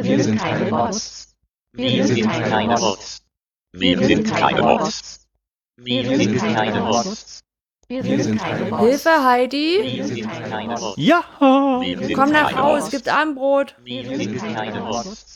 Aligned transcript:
Wir 0.00 0.24
sind 0.24 0.38
keine 0.38 0.64
Bots. 0.70 1.34
Wir 1.72 2.06
sind 2.06 2.22
keine 2.22 2.74
Bots. 2.76 3.22
Wir 3.72 4.02
sind 4.02 4.24
keine 4.24 4.62
Bots. 4.62 5.26
Wir 5.76 6.16
sind 6.16 6.38
keine 6.38 6.80
Bots. 6.80 7.40
Wir 7.88 8.02
sind 8.02 8.38
keine 8.38 8.64
Bots. 8.70 8.82
Hilfe, 8.82 9.24
Heidi! 9.24 9.80
Wir 9.82 10.06
sind 10.06 10.30
keine 10.48 10.74
Bots. 10.76 10.94
Ja! 10.96 11.22
Wir 11.82 11.98
sind 11.98 12.14
Komm 12.14 12.30
nach 12.30 12.56
Hause, 12.56 12.86
es 12.86 12.90
gibt 12.90 13.08
Abendbrot. 13.08 13.76
Wir 13.84 14.16
sind 14.16 14.38
keine 14.38 14.80
Bots. 14.80 15.34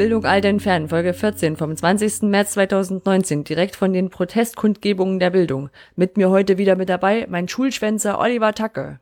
Bildung 0.00 0.24
alt 0.24 0.46
entfernen, 0.46 0.88
Folge 0.88 1.12
14 1.12 1.58
vom 1.58 1.76
20. 1.76 2.22
März 2.22 2.52
2019, 2.52 3.44
direkt 3.44 3.76
von 3.76 3.92
den 3.92 4.08
Protestkundgebungen 4.08 5.18
der 5.18 5.28
Bildung. 5.28 5.68
Mit 5.94 6.16
mir 6.16 6.30
heute 6.30 6.56
wieder 6.56 6.74
mit 6.74 6.88
dabei 6.88 7.26
mein 7.28 7.48
Schulschwänzer 7.48 8.18
Oliver 8.18 8.54
Tacke. 8.54 9.00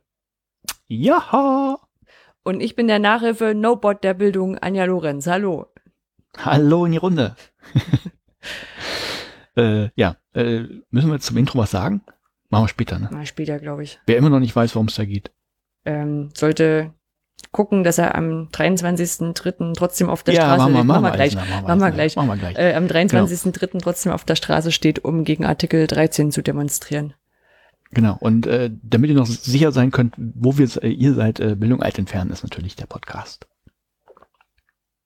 Ja! 0.88 1.78
Und 2.42 2.60
ich 2.60 2.74
bin 2.74 2.88
der 2.88 2.98
Nachhilfe 2.98 3.54
No-Bot 3.54 4.02
der 4.02 4.14
Bildung 4.14 4.58
Anja 4.58 4.86
Lorenz. 4.86 5.28
Hallo. 5.28 5.66
Hallo 6.36 6.84
in 6.84 6.90
die 6.90 6.98
Runde. 6.98 7.36
äh, 9.56 9.90
ja, 9.94 10.16
äh, 10.34 10.64
müssen 10.90 11.10
wir 11.10 11.14
jetzt 11.14 11.26
zum 11.26 11.36
Intro 11.36 11.60
was 11.60 11.70
sagen? 11.70 12.02
Machen 12.50 12.64
wir 12.64 12.68
später, 12.68 12.98
ne? 12.98 13.08
Mal 13.12 13.24
später, 13.24 13.60
glaube 13.60 13.84
ich. 13.84 14.00
Wer 14.06 14.16
immer 14.16 14.30
noch 14.30 14.40
nicht 14.40 14.56
weiß, 14.56 14.74
worum 14.74 14.88
es 14.88 14.96
da 14.96 15.04
geht. 15.04 15.30
Ähm, 15.84 16.30
sollte 16.34 16.92
gucken, 17.52 17.84
dass 17.84 17.98
er 17.98 18.14
am 18.14 18.48
23.03. 18.52 19.74
trotzdem 19.74 20.08
auf 20.08 20.22
der 20.22 20.34
ja, 20.34 20.42
Straße 20.42 20.58
machen 20.58 20.74
wir, 20.74 20.84
machen 20.84 21.02
wir 21.02 21.10
gleich. 21.12 21.34
Machen 21.34 21.80
wir 21.80 21.90
gleich. 21.90 22.16
Machen 22.16 22.28
wir 22.28 22.36
gleich. 22.36 22.58
Äh, 22.58 22.74
am 22.74 22.86
23.03. 22.86 23.80
trotzdem 23.80 24.12
auf 24.12 24.24
der 24.24 24.36
Straße 24.36 24.72
steht, 24.72 25.04
um 25.04 25.24
gegen 25.24 25.44
Artikel 25.44 25.86
13 25.86 26.30
zu 26.30 26.42
demonstrieren. 26.42 27.14
Genau. 27.90 28.16
Und 28.20 28.46
äh, 28.46 28.70
damit 28.82 29.10
ihr 29.10 29.16
noch 29.16 29.26
sicher 29.26 29.72
sein 29.72 29.90
könnt, 29.90 30.14
wo 30.18 30.58
wir 30.58 30.68
äh, 30.82 30.88
ihr 30.88 31.14
seid, 31.14 31.40
äh, 31.40 31.54
Bildung 31.56 31.82
alt 31.82 31.98
entfernen, 31.98 32.30
ist 32.30 32.42
natürlich 32.42 32.76
der 32.76 32.86
Podcast. 32.86 33.46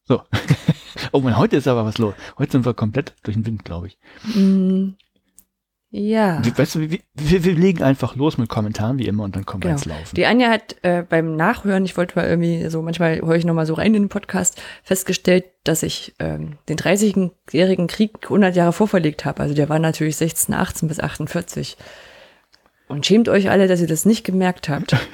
So. 0.04 0.22
oh 1.12 1.20
man, 1.20 1.36
heute 1.36 1.56
ist 1.56 1.68
aber 1.68 1.84
was 1.84 1.98
los. 1.98 2.14
Heute 2.38 2.52
sind 2.52 2.64
wir 2.64 2.74
komplett 2.74 3.14
durch 3.22 3.36
den 3.36 3.46
Wind, 3.46 3.64
glaube 3.64 3.86
ich. 3.86 3.98
Mm, 4.34 4.90
ja. 5.94 6.42
Wie, 6.42 6.56
weißt 6.56 6.74
du, 6.76 6.80
wir, 6.90 6.98
wir, 7.14 7.44
wir 7.44 7.54
legen 7.54 7.82
einfach 7.82 8.16
los 8.16 8.38
mit 8.38 8.48
Kommentaren 8.48 8.98
wie 8.98 9.06
immer 9.06 9.24
und 9.24 9.36
dann 9.36 9.44
kommen 9.44 9.62
wir 9.62 9.68
Genau. 9.68 9.78
ins 9.78 9.84
Laufen. 9.84 10.14
Die 10.16 10.24
Anja 10.24 10.48
hat 10.48 10.76
äh, 10.82 11.04
beim 11.06 11.36
Nachhören, 11.36 11.84
ich 11.84 11.96
wollte 11.98 12.18
mal 12.18 12.26
irgendwie 12.26 12.66
so, 12.70 12.80
manchmal 12.80 13.20
höre 13.20 13.36
ich 13.36 13.44
nochmal 13.44 13.66
so 13.66 13.74
rein 13.74 13.94
in 13.94 14.04
den 14.04 14.08
Podcast, 14.08 14.60
festgestellt, 14.82 15.44
dass 15.64 15.82
ich 15.82 16.14
ähm, 16.18 16.56
den 16.68 16.78
30-jährigen 16.78 17.88
Krieg 17.88 18.12
100 18.22 18.56
Jahre 18.56 18.72
vorverlegt 18.72 19.24
habe. 19.26 19.42
Also 19.42 19.54
der 19.54 19.68
war 19.68 19.78
natürlich 19.78 20.14
1618 20.20 20.88
bis 20.88 20.98
48. 20.98 21.76
Und 22.88 23.06
schämt 23.06 23.28
euch 23.28 23.50
alle, 23.50 23.68
dass 23.68 23.80
ihr 23.80 23.86
das 23.86 24.04
nicht 24.06 24.24
gemerkt 24.24 24.68
habt. 24.68 24.96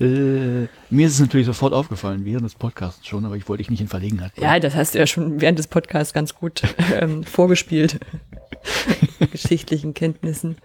Äh, 0.00 0.68
mir 0.90 1.06
ist 1.06 1.14
es 1.14 1.20
natürlich 1.20 1.46
sofort 1.46 1.72
aufgefallen, 1.72 2.24
während 2.24 2.44
des 2.44 2.54
Podcasts 2.54 3.06
schon, 3.06 3.24
aber 3.24 3.36
ich 3.36 3.48
wollte 3.48 3.62
dich 3.62 3.70
nicht 3.70 3.80
in 3.80 3.88
Verlegenheit 3.88 4.34
bringen. 4.34 4.46
ja, 4.46 4.60
das 4.60 4.74
hast 4.74 4.94
du 4.94 4.98
ja 4.98 5.06
schon 5.06 5.40
während 5.40 5.58
des 5.58 5.66
Podcasts 5.66 6.12
ganz 6.12 6.34
gut 6.34 6.62
ähm, 6.94 7.24
vorgespielt. 7.24 7.98
Geschichtlichen 9.32 9.94
Kenntnissen. 9.94 10.56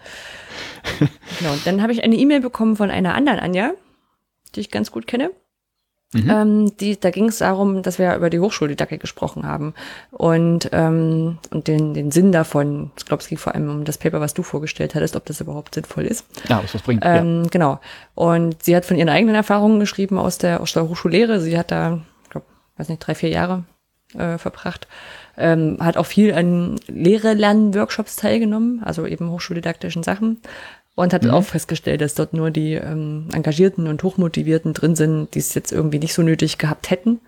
Genau, 1.40 1.54
und 1.54 1.66
dann 1.66 1.82
habe 1.82 1.94
ich 1.94 2.04
eine 2.04 2.16
E-Mail 2.16 2.42
bekommen 2.42 2.76
von 2.76 2.92
einer 2.92 3.16
anderen 3.16 3.40
Anja, 3.40 3.72
die 4.56 4.60
ich 4.60 4.70
ganz 4.70 4.92
gut 4.92 5.08
kenne. 5.08 5.32
Mhm. 6.14 6.30
Ähm, 6.30 6.78
die, 6.78 7.00
da 7.00 7.10
ging 7.10 7.26
es 7.26 7.40
darum, 7.40 7.82
dass 7.82 8.00
wir 8.00 8.16
über 8.16 8.30
die 8.30 8.40
Hochschuldidaktik 8.40 9.02
gesprochen 9.02 9.46
haben 9.46 9.74
und, 10.12 10.70
ähm, 10.72 11.40
und 11.52 11.68
den, 11.68 11.94
den 11.94 12.12
Sinn 12.12 12.32
davon. 12.32 12.92
Ich 12.98 13.06
glaube, 13.06 13.22
es 13.22 13.30
ging 13.30 13.38
vor 13.38 13.56
allem 13.56 13.70
um 13.70 13.84
das 13.84 13.98
Paper, 13.98 14.22
was 14.22 14.34
du 14.34 14.44
vorgestellt 14.44 14.96
hattest, 14.96 15.16
ob 15.16 15.26
das 15.26 15.42
überhaupt 15.42 15.76
sinnvoll 15.76 16.06
ist. 16.06 16.26
Ja, 16.48 16.62
was 16.64 16.74
was 16.74 16.82
bringt. 16.82 17.04
Ähm, 17.06 17.48
Genau. 17.52 17.80
Und 18.16 18.64
sie 18.64 18.76
hat 18.76 18.86
von 18.86 18.98
ihren 18.98 19.10
eigenen 19.10 19.36
Erfahrungen 19.36 19.80
geschrieben 19.80 20.18
aus 20.18 20.38
der, 20.38 20.62
aus 20.62 20.74
der 20.74 20.88
Hochschullehre. 20.88 21.40
Sie 21.40 21.58
hat 21.58 21.72
da, 21.72 22.00
ich 22.24 22.30
glaube, 22.30 22.46
weiß 22.78 22.90
nicht, 22.90 23.00
drei, 23.00 23.16
vier 23.16 23.30
Jahre 23.30 23.64
äh, 24.16 24.38
verbracht. 24.38 24.88
Ähm, 25.38 25.78
hat 25.80 25.98
auch 25.98 26.06
viel 26.06 26.34
an 26.34 26.80
Lehre-Lernen-Workshops 26.88 28.16
teilgenommen, 28.18 28.84
also 28.84 29.08
eben 29.08 29.32
hochschuldidaktischen 29.32 30.04
Sachen. 30.04 30.42
Und 30.96 31.12
hat 31.12 31.28
auch 31.28 31.44
festgestellt, 31.44 32.02
dass 32.02 32.14
dort 32.14 32.34
nur 32.34 32.52
die 32.52 32.74
ähm, 32.74 33.28
Engagierten 33.34 33.88
und 33.88 34.04
Hochmotivierten 34.04 34.74
drin 34.74 34.96
sind, 34.96 35.34
die 35.34 35.40
es 35.40 35.56
jetzt 35.56 35.72
irgendwie 35.72 35.98
nicht 35.98 36.14
so 36.14 36.22
nötig 36.22 36.60
gehabt 36.60 36.92
hätten. 36.92 37.20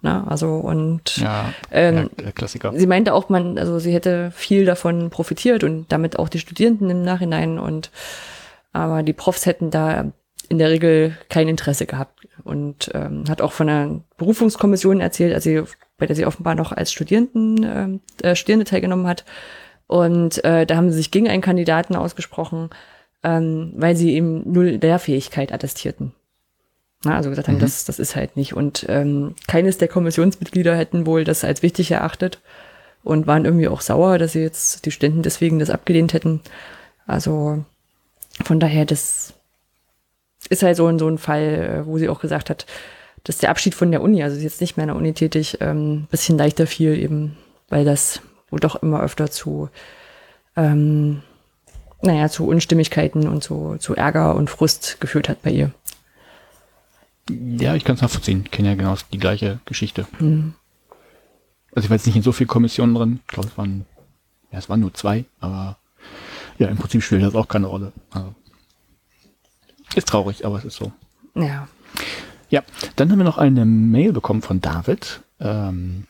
Na, 0.00 0.26
also 0.26 0.56
und 0.56 1.18
ja. 1.18 1.52
ähm, 1.70 2.10
der 2.18 2.32
Klassiker. 2.32 2.72
sie 2.74 2.86
meinte 2.86 3.14
auch, 3.14 3.28
man, 3.28 3.56
also 3.56 3.78
sie 3.78 3.92
hätte 3.92 4.32
viel 4.34 4.64
davon 4.64 5.10
profitiert 5.10 5.62
und 5.62 5.92
damit 5.92 6.18
auch 6.18 6.28
die 6.28 6.40
Studierenden 6.40 6.90
im 6.90 7.02
Nachhinein 7.04 7.58
und 7.58 7.90
aber 8.72 9.02
die 9.02 9.12
Profs 9.12 9.46
hätten 9.46 9.70
da 9.70 10.10
in 10.48 10.58
der 10.58 10.70
Regel 10.70 11.16
kein 11.28 11.48
Interesse 11.48 11.86
gehabt 11.86 12.26
und 12.42 12.90
ähm, 12.94 13.24
hat 13.28 13.40
auch 13.40 13.52
von 13.52 13.68
einer 13.68 14.00
Berufungskommission 14.16 15.00
erzählt, 15.00 15.34
also 15.34 15.50
sie, 15.50 15.62
bei 15.98 16.06
der 16.06 16.16
sie 16.16 16.26
offenbar 16.26 16.54
noch 16.54 16.72
als 16.72 16.92
Studierenden, 16.92 17.62
ähm, 17.64 18.00
äh, 18.22 18.34
Studierende 18.34 18.64
teilgenommen 18.64 19.06
hat. 19.06 19.24
Und 19.86 20.42
äh, 20.44 20.66
da 20.66 20.76
haben 20.76 20.90
sie 20.90 20.96
sich 20.96 21.10
gegen 21.10 21.28
einen 21.28 21.42
Kandidaten 21.42 21.96
ausgesprochen, 21.96 22.70
ähm, 23.22 23.72
weil 23.76 23.96
sie 23.96 24.14
eben 24.14 24.50
null 24.50 24.78
Lehrfähigkeit 24.80 25.52
attestierten. 25.52 26.12
Na, 27.04 27.16
also 27.16 27.30
gesagt 27.30 27.48
haben, 27.48 27.58
das, 27.58 27.84
das 27.84 27.98
ist 27.98 28.14
halt 28.14 28.36
nicht. 28.36 28.54
Und 28.54 28.86
ähm, 28.88 29.34
keines 29.48 29.78
der 29.78 29.88
Kommissionsmitglieder 29.88 30.76
hätten 30.76 31.06
wohl 31.06 31.24
das 31.24 31.42
als 31.42 31.62
wichtig 31.62 31.90
erachtet 31.90 32.40
und 33.02 33.26
waren 33.26 33.44
irgendwie 33.44 33.68
auch 33.68 33.80
sauer, 33.80 34.18
dass 34.18 34.32
sie 34.32 34.40
jetzt 34.40 34.86
die 34.86 34.92
Studenten 34.92 35.22
deswegen 35.22 35.58
das 35.58 35.70
abgelehnt 35.70 36.12
hätten. 36.12 36.40
Also 37.06 37.64
von 38.44 38.60
daher, 38.60 38.84
das 38.84 39.34
ist 40.48 40.62
halt 40.62 40.76
so 40.76 40.86
ein, 40.86 40.98
so 40.98 41.08
ein 41.08 41.18
Fall, 41.18 41.82
äh, 41.82 41.86
wo 41.86 41.98
sie 41.98 42.08
auch 42.08 42.20
gesagt 42.20 42.50
hat, 42.50 42.66
dass 43.24 43.38
der 43.38 43.50
Abschied 43.50 43.74
von 43.74 43.90
der 43.90 44.02
Uni, 44.02 44.22
also 44.22 44.36
sie 44.36 44.46
ist 44.46 44.54
jetzt 44.54 44.60
nicht 44.60 44.76
mehr 44.76 44.84
in 44.84 44.88
der 44.88 44.96
Uni 44.96 45.12
tätig, 45.12 45.58
ähm, 45.60 46.06
bisschen 46.10 46.38
leichter 46.38 46.66
fiel, 46.66 46.96
eben 46.98 47.36
weil 47.68 47.84
das 47.84 48.20
wohl 48.50 48.60
doch 48.60 48.82
immer 48.82 49.02
öfter 49.02 49.30
zu, 49.30 49.70
ähm, 50.56 51.22
naja, 52.02 52.28
zu 52.28 52.46
Unstimmigkeiten 52.46 53.28
und 53.28 53.42
zu, 53.42 53.76
zu 53.78 53.94
Ärger 53.94 54.34
und 54.34 54.50
Frust 54.50 55.00
geführt 55.00 55.28
hat 55.28 55.42
bei 55.42 55.50
ihr. 55.50 55.72
Ja, 57.30 57.74
ich 57.74 57.84
kann 57.84 57.94
es 57.94 58.02
nachvollziehen. 58.02 58.42
Ich 58.44 58.50
kenne 58.50 58.68
ja 58.70 58.74
genau 58.74 58.96
die 59.12 59.18
gleiche 59.18 59.60
Geschichte. 59.64 60.06
Mhm. 60.18 60.54
Also 61.74 61.86
ich 61.86 61.90
war 61.90 61.96
jetzt 61.96 62.06
nicht 62.06 62.16
in 62.16 62.22
so 62.22 62.32
viel 62.32 62.46
Kommissionen 62.46 62.94
drin. 62.94 63.20
Ich 63.22 63.28
glaube, 63.28 63.48
es 63.48 63.56
waren, 63.56 63.86
ja, 64.50 64.58
es 64.58 64.68
waren 64.68 64.80
nur 64.80 64.92
zwei, 64.92 65.24
aber 65.40 65.78
ja, 66.58 66.68
im 66.68 66.76
Prinzip 66.76 67.02
spielt 67.02 67.22
das 67.22 67.34
auch 67.34 67.48
keine 67.48 67.66
Rolle. 67.66 67.92
Also, 68.10 68.34
ist 69.94 70.08
traurig, 70.08 70.44
aber 70.44 70.58
es 70.58 70.64
ist 70.64 70.76
so. 70.76 70.92
Ja. 71.34 71.68
Ja, 72.50 72.62
dann 72.96 73.10
haben 73.10 73.18
wir 73.18 73.24
noch 73.24 73.38
eine 73.38 73.64
Mail 73.64 74.12
bekommen 74.12 74.42
von 74.42 74.60
David. 74.60 75.22
Ähm, 75.40 76.06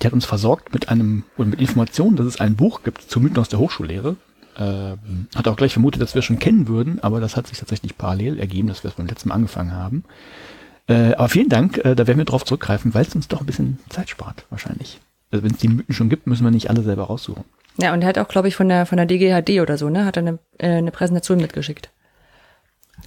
der 0.00 0.08
hat 0.08 0.14
uns 0.14 0.24
versorgt 0.24 0.72
mit 0.72 0.88
einem 0.88 1.24
oder 1.36 1.48
mit 1.48 1.60
Informationen, 1.60 2.16
dass 2.16 2.26
es 2.26 2.40
ein 2.40 2.56
Buch 2.56 2.82
gibt 2.82 3.02
zu 3.02 3.20
Mythen 3.20 3.38
aus 3.38 3.48
der 3.48 3.58
Hochschullehre. 3.58 4.16
Ähm, 4.58 5.28
hat 5.34 5.48
auch 5.48 5.56
gleich 5.56 5.72
vermutet, 5.72 6.00
dass 6.00 6.14
wir 6.14 6.20
es 6.20 6.24
schon 6.24 6.38
kennen 6.38 6.66
würden, 6.68 7.02
aber 7.02 7.20
das 7.20 7.36
hat 7.36 7.46
sich 7.46 7.58
tatsächlich 7.58 7.98
parallel 7.98 8.38
ergeben, 8.38 8.68
dass 8.68 8.84
wir 8.84 8.90
es 8.90 8.96
beim 8.96 9.06
letzten 9.06 9.28
Mal 9.28 9.34
angefangen 9.34 9.72
haben. 9.72 10.04
Äh, 10.88 11.14
aber 11.14 11.28
vielen 11.28 11.48
Dank, 11.48 11.78
äh, 11.78 11.94
da 11.94 12.06
werden 12.06 12.18
wir 12.18 12.24
drauf 12.24 12.44
zurückgreifen, 12.44 12.94
weil 12.94 13.02
es 13.02 13.14
uns 13.14 13.28
doch 13.28 13.40
ein 13.40 13.46
bisschen 13.46 13.78
Zeit 13.90 14.08
spart, 14.08 14.44
wahrscheinlich. 14.50 15.00
Also 15.30 15.44
wenn 15.44 15.52
es 15.52 15.58
die 15.58 15.68
Mythen 15.68 15.94
schon 15.94 16.08
gibt, 16.08 16.26
müssen 16.26 16.44
wir 16.44 16.50
nicht 16.50 16.70
alle 16.70 16.82
selber 16.82 17.04
raussuchen. 17.04 17.44
Ja, 17.78 17.92
und 17.92 18.02
er 18.02 18.08
hat 18.08 18.18
auch, 18.18 18.28
glaube 18.28 18.48
ich, 18.48 18.56
von 18.56 18.68
der, 18.68 18.86
von 18.86 18.96
der 18.96 19.06
DGHD 19.06 19.60
oder 19.60 19.76
so, 19.76 19.90
ne, 19.90 20.04
hat 20.04 20.16
er 20.16 20.22
eine, 20.22 20.38
äh, 20.58 20.76
eine 20.76 20.90
Präsentation 20.90 21.38
mitgeschickt. 21.38 21.90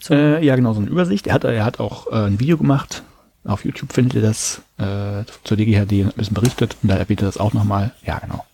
So. 0.01 0.13
Äh, 0.13 0.45
ja, 0.45 0.55
genau, 0.55 0.73
so 0.73 0.81
eine 0.81 0.89
Übersicht. 0.89 1.27
Er 1.27 1.33
hat, 1.33 1.43
er 1.43 1.65
hat 1.65 1.79
auch 1.79 2.07
äh, 2.11 2.27
ein 2.27 2.39
Video 2.39 2.57
gemacht. 2.57 3.03
Auf 3.43 3.65
YouTube 3.65 3.93
findet 3.93 4.15
ihr 4.15 4.21
das 4.21 4.61
äh, 4.77 5.23
zur 5.43 5.57
DGHD 5.57 5.93
ein 5.93 6.13
bisschen 6.15 6.35
berichtet. 6.35 6.75
Und 6.83 6.89
da 6.89 6.97
erwähnt 6.97 7.21
er 7.21 7.25
das 7.25 7.37
auch 7.37 7.53
nochmal. 7.53 7.93
Ja, 8.05 8.19
genau. 8.19 8.45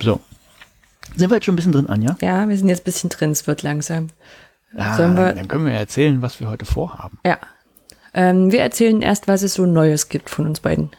So. 0.00 0.20
Sind 1.16 1.30
wir 1.30 1.36
jetzt 1.36 1.44
schon 1.44 1.54
ein 1.54 1.56
bisschen 1.56 1.72
drin, 1.72 1.88
Anja? 1.88 2.16
Ja, 2.20 2.48
wir 2.48 2.56
sind 2.56 2.68
jetzt 2.68 2.82
ein 2.82 2.84
bisschen 2.84 3.10
drin, 3.10 3.30
es 3.30 3.46
wird 3.46 3.62
langsam. 3.62 4.08
Ah, 4.76 4.96
wir- 4.98 5.32
dann 5.32 5.48
können 5.48 5.66
wir 5.66 5.72
ja 5.72 5.78
erzählen, 5.80 6.22
was 6.22 6.38
wir 6.40 6.48
heute 6.48 6.64
vorhaben. 6.64 7.18
Ja. 7.26 7.38
Ähm, 8.14 8.50
wir 8.52 8.60
erzählen 8.60 9.02
erst, 9.02 9.28
was 9.28 9.42
es 9.42 9.54
so 9.54 9.66
Neues 9.66 10.08
gibt 10.08 10.30
von 10.30 10.46
uns 10.46 10.60
beiden. 10.60 10.90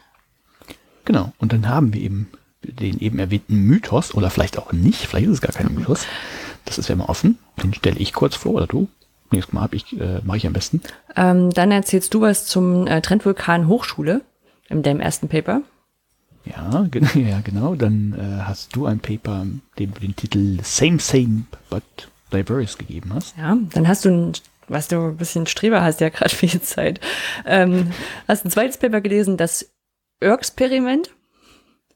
Genau. 1.04 1.32
Und 1.38 1.52
dann 1.52 1.68
haben 1.68 1.92
wir 1.92 2.00
eben 2.00 2.28
den 2.62 3.00
eben 3.00 3.18
erwähnten 3.18 3.56
Mythos 3.66 4.14
oder 4.14 4.30
vielleicht 4.30 4.56
auch 4.58 4.72
nicht. 4.72 5.06
Vielleicht 5.06 5.26
ist 5.26 5.32
es 5.32 5.40
gar 5.40 5.52
kein 5.52 5.74
Mythos. 5.74 6.06
Das 6.64 6.78
ist 6.78 6.88
ja 6.88 6.92
immer 6.94 7.08
offen. 7.08 7.38
Den 7.62 7.74
stelle 7.74 7.98
ich 7.98 8.12
kurz 8.12 8.36
vor 8.36 8.52
oder 8.54 8.66
du. 8.66 8.88
Nächstes 9.30 9.52
Mal 9.52 9.68
ich, 9.72 9.98
äh, 9.98 10.20
mache 10.22 10.36
ich 10.36 10.46
am 10.46 10.52
besten. 10.52 10.80
Ähm, 11.16 11.50
dann 11.50 11.70
erzählst 11.72 12.14
du 12.14 12.20
was 12.20 12.46
zum 12.46 12.86
äh, 12.86 13.00
Trendvulkan 13.00 13.66
Hochschule 13.66 14.20
in 14.68 14.82
deinem 14.82 15.00
ersten 15.00 15.28
Paper. 15.28 15.62
Ja, 16.44 16.86
ja 17.14 17.40
genau. 17.40 17.74
Dann 17.74 18.14
äh, 18.14 18.42
hast 18.42 18.74
du 18.74 18.86
ein 18.86 19.00
Paper, 19.00 19.46
dem 19.78 19.94
du 19.94 20.00
den 20.00 20.16
Titel 20.16 20.58
Same 20.62 20.98
Same 20.98 21.44
but 21.70 21.82
Diverse 22.32 22.78
gegeben 22.78 23.12
hast. 23.14 23.36
Ja, 23.36 23.56
dann 23.72 23.86
hast 23.86 24.04
du 24.04 24.10
ein, 24.10 24.32
was 24.68 24.88
du 24.88 24.96
ein 24.96 25.16
bisschen 25.16 25.46
Streber 25.46 25.82
hast, 25.82 26.00
ja 26.00 26.08
gerade 26.08 26.30
viel 26.34 26.60
Zeit. 26.60 27.00
Ähm, 27.46 27.92
hast 28.26 28.44
ein 28.44 28.50
zweites 28.50 28.78
Paper 28.78 29.00
gelesen, 29.00 29.36
das 29.36 29.70
Experiment. 30.20 31.10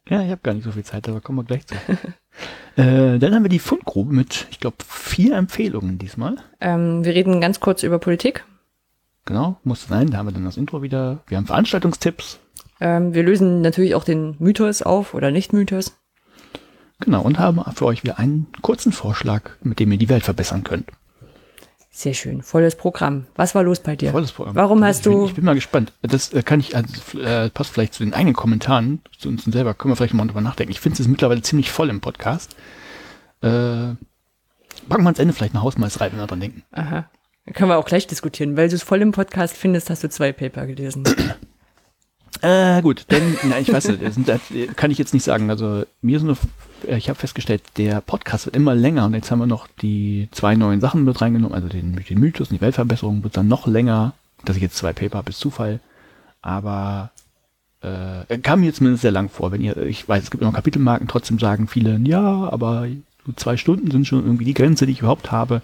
Ja, 0.09 0.23
ich 0.23 0.31
habe 0.31 0.41
gar 0.43 0.55
nicht 0.55 0.65
so 0.65 0.73
viel 0.73 0.85
Zeit, 0.85 1.09
aber 1.09 1.21
kommen 1.21 1.39
wir 1.39 1.45
gleich 1.45 1.67
zu. 1.67 1.75
äh, 2.77 3.19
dann 3.19 3.35
haben 3.35 3.43
wir 3.43 3.49
die 3.49 3.59
Fundgrube 3.59 4.15
mit, 4.15 4.47
ich 4.51 4.61
glaube, 4.61 4.77
vier 4.87 5.37
Empfehlungen 5.37 5.99
diesmal. 5.99 6.37
Ähm, 6.61 7.05
wir 7.05 7.15
reden 7.15 7.41
ganz 7.41 7.59
kurz 7.59 7.83
über 7.83 7.99
Politik. 7.99 8.45
Genau, 9.25 9.59
muss 9.65 9.89
sein. 9.89 10.09
Da 10.11 10.19
haben 10.19 10.27
wir 10.27 10.33
dann 10.33 10.45
das 10.45 10.57
Intro 10.57 10.83
wieder. 10.83 11.19
Wir 11.27 11.37
haben 11.37 11.47
Veranstaltungstipps. 11.47 12.39
Ähm, 12.81 13.15
wir 13.15 13.23
lösen 13.23 13.61
natürlich 13.63 13.95
auch 13.95 14.05
den 14.05 14.37
Mythos 14.39 14.83
auf 14.83 15.15
oder 15.15 15.31
Nicht-Mythos. 15.31 15.97
Genau, 17.01 17.23
und 17.23 17.39
haben 17.39 17.63
für 17.75 17.87
euch 17.87 18.03
wieder 18.05 18.19
einen 18.19 18.47
kurzen 18.63 18.93
Vorschlag, 18.93 19.51
mit 19.63 19.79
dem 19.81 19.93
ihr 19.93 19.99
die 19.99 20.09
Welt 20.09 20.25
verbessern 20.25 20.65
könnt. 20.65 20.89
Sehr 21.91 22.15
schön, 22.15 22.43
volles 22.43 22.75
Programm. 22.75 23.27
Was 23.37 23.55
war 23.55 23.63
los 23.63 23.81
bei 23.81 23.97
dir? 23.97 24.11
Volles 24.11 24.33
Programm. 24.33 24.55
Warum 24.55 24.79
Ich 24.81 24.85
hast 24.85 25.05
bin, 25.05 25.13
du 25.13 25.27
Ich 25.27 25.35
bin 25.35 25.45
mal 25.45 25.55
gespannt. 25.55 25.93
Das 26.03 26.33
äh, 26.33 26.43
kann 26.43 26.61
ich, 26.61 26.77
also, 26.77 27.19
äh, 27.19 27.49
passt 27.49 27.71
vielleicht 27.71 27.95
zu 27.95 28.05
den 28.05 28.13
eigenen 28.13 28.35
Kommentaren, 28.35 29.01
zu 29.19 29.29
uns 29.31 29.45
selber, 29.45 29.73
können 29.73 29.93
wir 29.93 29.97
vielleicht 29.97 30.13
mal 30.13 30.27
drüber 30.27 30.43
nachdenken. 30.43 30.73
Ich 30.73 30.81
finde 30.81 31.01
es 31.01 31.09
mittlerweile 31.09 31.41
ziemlich 31.41 31.71
voll 31.71 31.89
im 31.89 32.01
Podcast. 32.03 32.55
Äh, 33.41 33.49
packen 34.89 35.03
wir 35.03 35.07
ans 35.07 35.19
Ende 35.19 35.33
vielleicht 35.33 35.55
ein 35.55 35.63
Hausmeiß 35.63 36.01
rein, 36.01 36.13
wenn 36.13 36.19
wir 36.19 36.27
dran 36.27 36.41
denken. 36.41 36.65
Aha. 36.73 37.09
Können 37.55 37.71
wir 37.71 37.79
auch 37.79 37.87
gleich 37.87 38.07
diskutieren. 38.07 38.57
Weil 38.57 38.69
du 38.69 38.75
es 38.75 38.83
voll 38.83 39.01
im 39.01 39.13
Podcast 39.13 39.57
findest, 39.57 39.89
hast 39.89 40.05
du 40.05 40.11
zwei 40.11 40.33
Paper 40.33 40.67
gelesen. 40.67 41.05
Äh, 42.43 42.83
gut, 42.83 43.05
dann, 43.09 43.37
na, 43.45 43.59
ich 43.59 43.73
weiß 43.73 43.89
nicht, 43.89 44.29
das 44.29 44.41
kann 44.77 44.91
ich 44.91 44.99
jetzt 44.99 45.15
nicht 45.15 45.25
sagen. 45.25 45.49
Also 45.51 45.85
mir 46.03 46.21
sind, 46.21 46.37
äh, 46.87 46.97
ich 46.97 47.09
habe 47.09 47.19
festgestellt, 47.19 47.63
der 47.77 48.01
Podcast 48.01 48.47
wird 48.47 48.57
immer 48.57 48.75
länger 48.75 49.07
und 49.07 49.15
jetzt 49.15 49.31
haben 49.31 49.39
wir 49.39 49.47
noch 49.47 49.67
die 49.81 50.29
zwei 50.33 50.55
neuen 50.55 50.81
Sachen 50.81 51.05
mit 51.05 51.21
reingenommen, 51.21 51.55
also 51.55 51.69
den, 51.69 51.97
den 51.97 52.21
Mythos 52.21 52.51
und 52.51 52.57
die 52.57 52.61
Weltverbesserung 52.61 53.23
wird 53.25 53.37
dann 53.37 53.49
noch 53.49 53.67
länger. 53.67 54.13
Dass 54.45 54.57
ich 54.57 54.63
jetzt 54.63 54.77
zwei 54.77 54.93
Paper 54.93 55.19
habe, 55.19 55.31
ist 55.31 55.41
Zufall. 55.41 55.81
Aber 56.43 57.11
äh, 57.81 58.39
kam 58.39 58.61
mir 58.61 58.73
zumindest 58.73 59.03
sehr 59.03 59.11
lang 59.11 59.29
vor. 59.29 59.51
Wenn 59.51 59.63
ihr, 59.63 59.77
ich 59.79 60.09
weiß, 60.09 60.23
es 60.25 60.31
gibt 60.31 60.43
immer 60.43 60.53
Kapitelmarken, 60.53 61.09
trotzdem 61.09 61.39
sagen 61.39 61.67
viele, 61.69 61.99
ja, 62.05 62.21
aber 62.51 62.87
zwei 63.37 63.57
Stunden 63.57 63.91
sind 63.91 64.07
schon 64.07 64.23
irgendwie 64.25 64.45
die 64.45 64.55
Grenze, 64.55 64.87
die 64.87 64.93
ich 64.93 65.01
überhaupt 65.01 65.33
habe. 65.33 65.63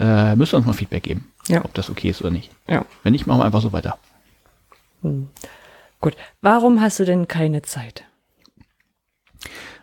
Äh, 0.00 0.34
müsst 0.36 0.52
ihr 0.54 0.56
uns 0.56 0.66
mal 0.66 0.72
Feedback 0.72 1.02
geben, 1.04 1.26
Ja. 1.48 1.64
ob 1.64 1.74
das 1.74 1.90
okay 1.90 2.08
ist 2.08 2.20
oder 2.22 2.30
nicht. 2.30 2.50
Ja. 2.66 2.84
Wenn 3.04 3.12
nicht, 3.12 3.26
machen 3.26 3.40
wir 3.40 3.44
einfach 3.44 3.62
so 3.62 3.72
weiter. 3.72 3.98
Gut. 6.00 6.16
Warum 6.40 6.80
hast 6.80 6.98
du 7.00 7.04
denn 7.04 7.28
keine 7.28 7.62
Zeit? 7.62 8.04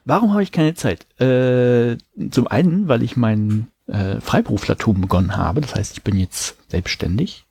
Warum 0.05 0.31
habe 0.31 0.43
ich 0.43 0.51
keine 0.51 0.75
Zeit? 0.75 1.05
Äh, 1.19 1.97
zum 2.29 2.47
einen, 2.47 2.87
weil 2.87 3.01
ich 3.03 3.17
mein 3.17 3.67
äh, 3.87 4.21
Freiberuflertum 4.21 5.01
begonnen 5.01 5.35
habe. 5.35 5.61
Das 5.61 5.75
heißt, 5.75 5.97
ich 5.97 6.03
bin 6.03 6.17
jetzt 6.17 6.57
selbstständig. 6.69 7.45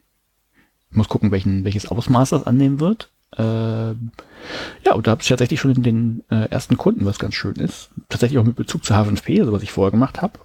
Ich 0.91 0.97
muss 0.97 1.09
gucken, 1.09 1.33
welchen, 1.33 1.65
welches 1.65 1.89
Ausmaß 1.89 2.31
das 2.31 2.47
annehmen 2.47 2.79
wird. 2.79 3.11
Äh, 3.37 3.43
ja, 3.43 4.93
und 4.95 5.07
da 5.07 5.13
habe 5.13 5.23
ich 5.23 5.29
tatsächlich 5.29 5.59
schon 5.61 5.83
den 5.83 6.23
äh, 6.31 6.49
ersten 6.51 6.77
Kunden, 6.77 7.05
was 7.05 7.19
ganz 7.19 7.35
schön 7.35 7.57
ist. 7.57 7.91
Tatsächlich 8.09 8.39
auch 8.39 8.45
mit 8.45 8.57
Bezug 8.57 8.85
zu 8.85 8.95
H5P, 8.95 9.41
also 9.41 9.53
was 9.53 9.63
ich 9.63 9.73
vorher 9.73 9.91
gemacht 9.91 10.23
habe. 10.23 10.39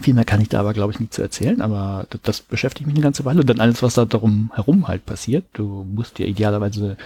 Viel 0.00 0.14
mehr 0.14 0.24
kann 0.24 0.40
ich 0.40 0.48
da 0.48 0.60
aber, 0.60 0.72
glaube 0.72 0.92
ich, 0.92 1.00
nicht 1.00 1.12
zu 1.12 1.22
erzählen, 1.22 1.60
aber 1.60 2.06
das, 2.10 2.20
das 2.22 2.40
beschäftigt 2.40 2.86
mich 2.86 2.96
eine 2.96 3.02
ganze 3.02 3.24
Weile. 3.24 3.40
Und 3.40 3.50
dann 3.50 3.60
alles, 3.60 3.82
was 3.82 3.94
da 3.94 4.04
darum 4.04 4.50
herum 4.54 4.88
halt 4.88 5.04
passiert. 5.04 5.44
Du 5.52 5.86
musst 5.92 6.18
dir 6.18 6.26
idealerweise 6.26 6.96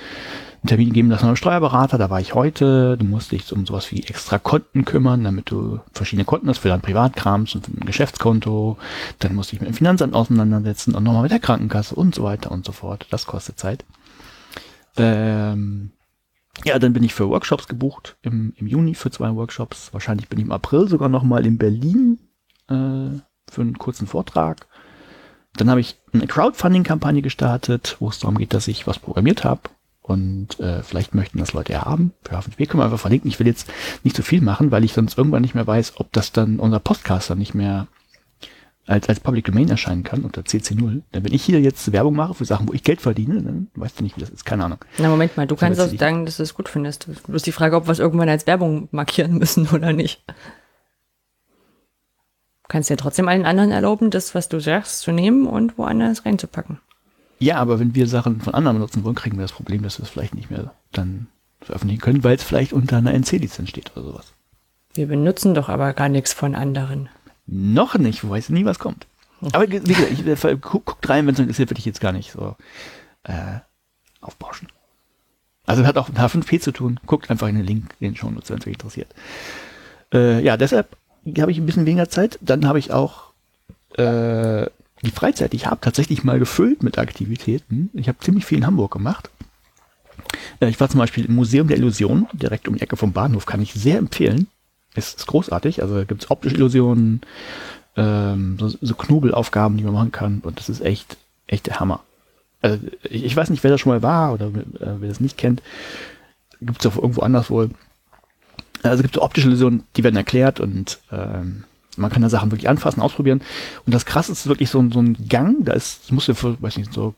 einen 0.62 0.68
Termin 0.68 0.92
geben 0.92 1.10
lassen 1.10 1.26
beim 1.26 1.36
Steuerberater, 1.36 1.98
da 1.98 2.10
war 2.10 2.20
ich 2.20 2.34
heute. 2.34 2.96
Du 2.96 3.04
musst 3.04 3.32
dich 3.32 3.52
um 3.52 3.66
sowas 3.66 3.90
wie 3.90 4.04
extra 4.04 4.38
Konten 4.38 4.84
kümmern, 4.84 5.24
damit 5.24 5.50
du 5.50 5.80
verschiedene 5.92 6.24
Konten 6.24 6.48
hast 6.48 6.58
für 6.58 6.68
dein 6.68 6.80
Privatkrams 6.80 7.54
und 7.54 7.66
für 7.66 7.72
ein 7.72 7.86
Geschäftskonto. 7.86 8.78
Dann 9.18 9.34
musst 9.34 9.50
du 9.50 9.56
dich 9.56 9.60
mit 9.60 9.70
dem 9.70 9.76
Finanzamt 9.76 10.14
auseinandersetzen 10.14 10.94
und 10.94 11.02
nochmal 11.02 11.22
mit 11.22 11.32
der 11.32 11.40
Krankenkasse 11.40 11.94
und 11.94 12.14
so 12.14 12.22
weiter 12.22 12.50
und 12.52 12.64
so 12.64 12.72
fort. 12.72 13.06
Das 13.10 13.26
kostet 13.26 13.58
Zeit. 13.58 13.84
Ähm, 14.96 15.90
ja, 16.64 16.78
dann 16.78 16.92
bin 16.92 17.04
ich 17.04 17.14
für 17.14 17.28
Workshops 17.28 17.68
gebucht 17.68 18.16
im, 18.22 18.54
im 18.56 18.66
Juni 18.66 18.94
für 18.94 19.10
zwei 19.10 19.34
Workshops. 19.34 19.92
Wahrscheinlich 19.92 20.28
bin 20.28 20.38
ich 20.38 20.46
im 20.46 20.52
April 20.52 20.88
sogar 20.88 21.08
nochmal 21.08 21.44
in 21.44 21.58
Berlin 21.58 22.18
äh, 22.68 23.20
für 23.50 23.60
einen 23.60 23.78
kurzen 23.78 24.06
Vortrag. 24.06 24.66
Dann 25.56 25.70
habe 25.70 25.80
ich 25.80 25.98
eine 26.12 26.26
Crowdfunding-Kampagne 26.26 27.22
gestartet, 27.22 27.96
wo 28.00 28.08
es 28.08 28.18
darum 28.18 28.36
geht, 28.38 28.52
dass 28.54 28.68
ich 28.68 28.86
was 28.86 28.98
programmiert 28.98 29.44
habe. 29.44 29.62
Und 30.02 30.60
äh, 30.60 30.82
vielleicht 30.84 31.14
möchten 31.14 31.38
das 31.38 31.52
Leute 31.52 31.72
ja 31.72 31.84
haben. 31.84 32.12
Für 32.22 32.38
H5P 32.38 32.68
können 32.68 32.80
wir 32.80 32.84
einfach 32.84 33.00
verlinken. 33.00 33.28
Ich 33.28 33.40
will 33.40 33.46
jetzt 33.46 33.68
nicht 34.04 34.14
so 34.16 34.22
viel 34.22 34.40
machen, 34.40 34.70
weil 34.70 34.84
ich 34.84 34.92
sonst 34.92 35.18
irgendwann 35.18 35.42
nicht 35.42 35.54
mehr 35.56 35.66
weiß, 35.66 35.94
ob 35.96 36.12
das 36.12 36.30
dann 36.30 36.60
unser 36.60 36.78
Podcast 36.78 37.28
dann 37.30 37.38
nicht 37.38 37.54
mehr 37.54 37.88
als, 38.86 39.08
als 39.08 39.18
Public 39.18 39.46
Domain 39.46 39.68
erscheinen 39.68 40.04
kann 40.04 40.22
unter 40.22 40.42
CC0. 40.42 41.02
Denn 41.12 41.24
wenn 41.24 41.32
ich 41.32 41.42
hier 41.42 41.60
jetzt 41.60 41.90
Werbung 41.90 42.14
mache 42.14 42.34
für 42.34 42.44
Sachen, 42.44 42.68
wo 42.68 42.72
ich 42.72 42.84
Geld 42.84 43.00
verdiene, 43.00 43.42
dann 43.42 43.66
weißt 43.74 43.98
du 43.98 44.04
nicht, 44.04 44.16
wie 44.16 44.20
das 44.20 44.30
ist. 44.30 44.44
Keine 44.44 44.64
Ahnung. 44.64 44.78
Na, 44.98 45.08
Moment 45.08 45.36
mal, 45.36 45.46
du 45.46 45.56
So, 45.56 45.60
kannst 45.60 45.80
auch 45.80 45.88
sagen, 45.88 46.24
dass 46.24 46.36
du 46.36 46.44
es 46.44 46.54
gut 46.54 46.68
findest. 46.68 47.08
Bloß 47.26 47.42
die 47.42 47.50
Frage, 47.52 47.74
ob 47.74 47.88
wir 47.88 47.92
es 47.92 47.98
irgendwann 47.98 48.28
als 48.28 48.46
Werbung 48.46 48.88
markieren 48.92 49.38
müssen 49.38 49.66
oder 49.72 49.92
nicht. 49.92 50.22
Du 52.66 52.72
kannst 52.72 52.90
ja 52.90 52.96
trotzdem 52.96 53.28
allen 53.28 53.46
anderen 53.46 53.70
erlauben, 53.70 54.10
das, 54.10 54.34
was 54.34 54.48
du 54.48 54.60
sagst, 54.60 55.00
zu 55.00 55.12
nehmen 55.12 55.46
und 55.46 55.78
woanders 55.78 56.26
reinzupacken. 56.26 56.80
Ja, 57.38 57.58
aber 57.58 57.78
wenn 57.78 57.94
wir 57.94 58.08
Sachen 58.08 58.40
von 58.40 58.54
anderen 58.54 58.78
benutzen 58.78 59.04
wollen, 59.04 59.14
kriegen 59.14 59.36
wir 59.36 59.42
das 59.42 59.52
Problem, 59.52 59.84
dass 59.84 60.00
wir 60.00 60.02
es 60.02 60.10
vielleicht 60.10 60.34
nicht 60.34 60.50
mehr 60.50 60.72
dann 60.90 61.28
veröffentlichen 61.60 62.00
können, 62.00 62.24
weil 62.24 62.34
es 62.34 62.42
vielleicht 62.42 62.72
unter 62.72 62.96
einer 62.96 63.14
NC-Lizenz 63.14 63.68
steht 63.68 63.92
oder 63.94 64.04
sowas. 64.04 64.32
Wir 64.94 65.06
benutzen 65.06 65.54
doch 65.54 65.68
aber 65.68 65.92
gar 65.92 66.08
nichts 66.08 66.32
von 66.32 66.56
anderen. 66.56 67.08
Noch 67.46 67.96
nicht, 67.98 68.24
wo 68.24 68.30
weiß 68.30 68.48
nie, 68.48 68.64
was 68.64 68.80
kommt. 68.80 69.06
Aber 69.52 69.70
wie 69.70 69.78
gesagt, 69.78 70.10
ich, 70.10 70.26
äh, 70.26 70.56
guck, 70.60 70.86
guckt 70.86 71.08
rein, 71.08 71.24
wenn 71.26 71.34
es 71.34 71.40
interessiert, 71.40 71.70
würde 71.70 71.78
ich 71.78 71.84
jetzt 71.84 72.00
gar 72.00 72.12
nicht 72.12 72.32
so 72.32 72.56
äh, 73.22 73.60
aufbauschen. 74.20 74.68
Also 75.66 75.86
hat 75.86 75.98
auch 75.98 76.08
mit 76.08 76.18
H5P 76.18 76.58
zu 76.60 76.72
tun. 76.72 76.98
Guckt 77.06 77.30
einfach 77.30 77.46
in 77.46 77.56
den 77.56 77.66
Link, 77.66 77.96
den 78.00 78.16
schon 78.16 78.34
wenn 78.34 78.42
es 78.42 78.50
euch 78.50 78.66
interessiert. 78.66 79.14
Äh, 80.12 80.42
ja, 80.42 80.56
deshalb 80.56 80.96
habe 81.38 81.50
ich 81.50 81.58
ein 81.58 81.66
bisschen 81.66 81.86
weniger 81.86 82.08
Zeit. 82.08 82.38
Dann 82.40 82.66
habe 82.66 82.78
ich 82.78 82.92
auch 82.92 83.32
äh, 83.96 84.66
die 85.02 85.10
Freizeit, 85.10 85.52
die 85.52 85.56
ich 85.56 85.66
habe, 85.66 85.80
tatsächlich 85.80 86.24
mal 86.24 86.38
gefüllt 86.38 86.82
mit 86.82 86.98
Aktivitäten. 86.98 87.90
Ich 87.94 88.08
habe 88.08 88.18
ziemlich 88.18 88.44
viel 88.44 88.58
in 88.58 88.66
Hamburg 88.66 88.92
gemacht. 88.92 89.30
Äh, 90.60 90.68
ich 90.68 90.80
war 90.80 90.88
zum 90.88 90.98
Beispiel 90.98 91.24
im 91.26 91.34
Museum 91.34 91.68
der 91.68 91.76
Illusion, 91.76 92.26
direkt 92.32 92.68
um 92.68 92.76
die 92.76 92.82
Ecke 92.82 92.96
vom 92.96 93.12
Bahnhof, 93.12 93.46
kann 93.46 93.62
ich 93.62 93.72
sehr 93.74 93.98
empfehlen. 93.98 94.48
Es 94.94 95.14
ist 95.14 95.26
großartig. 95.26 95.82
Also 95.82 96.04
gibt 96.06 96.24
es 96.24 96.30
optische 96.30 96.56
Illusionen, 96.56 97.20
ähm, 97.96 98.56
so, 98.58 98.68
so 98.68 98.94
Knobelaufgaben, 98.94 99.76
die 99.76 99.84
man 99.84 99.94
machen 99.94 100.12
kann. 100.12 100.40
Und 100.40 100.58
das 100.58 100.68
ist 100.68 100.80
echt, 100.80 101.16
echt 101.46 101.66
der 101.66 101.80
Hammer. 101.80 102.00
Also 102.62 102.78
ich, 103.04 103.24
ich 103.24 103.36
weiß 103.36 103.50
nicht, 103.50 103.62
wer 103.62 103.70
da 103.70 103.78
schon 103.78 103.92
mal 103.92 104.02
war 104.02 104.32
oder 104.32 104.46
äh, 104.46 105.00
wer 105.00 105.08
das 105.08 105.20
nicht 105.20 105.36
kennt. 105.36 105.62
Gibt 106.60 106.84
es 106.84 106.90
auch 106.90 106.96
irgendwo 106.96 107.20
anders 107.20 107.50
wohl. 107.50 107.70
Also 108.90 109.00
es 109.00 109.02
gibt 109.02 109.14
so 109.14 109.22
optische 109.22 109.48
Illusionen, 109.48 109.82
die 109.96 110.04
werden 110.04 110.16
erklärt 110.16 110.60
und 110.60 110.98
ähm, 111.12 111.64
man 111.96 112.10
kann 112.10 112.22
da 112.22 112.28
Sachen 112.28 112.50
wirklich 112.50 112.68
anfassen, 112.68 113.00
ausprobieren. 113.00 113.40
Und 113.86 113.94
das 113.94 114.04
krasse 114.04 114.32
ist 114.32 114.46
wirklich 114.46 114.68
so, 114.70 114.78
ein- 114.80 114.92
so 114.92 115.00
ein 115.00 115.16
Gang, 115.28 115.64
da 115.64 115.72
ist, 115.72 116.04
das 116.04 116.10
muss 116.12 116.26
ja 116.26 116.34
für, 116.34 116.60
weiß 116.60 116.76
nicht, 116.76 116.92
so, 116.92 117.14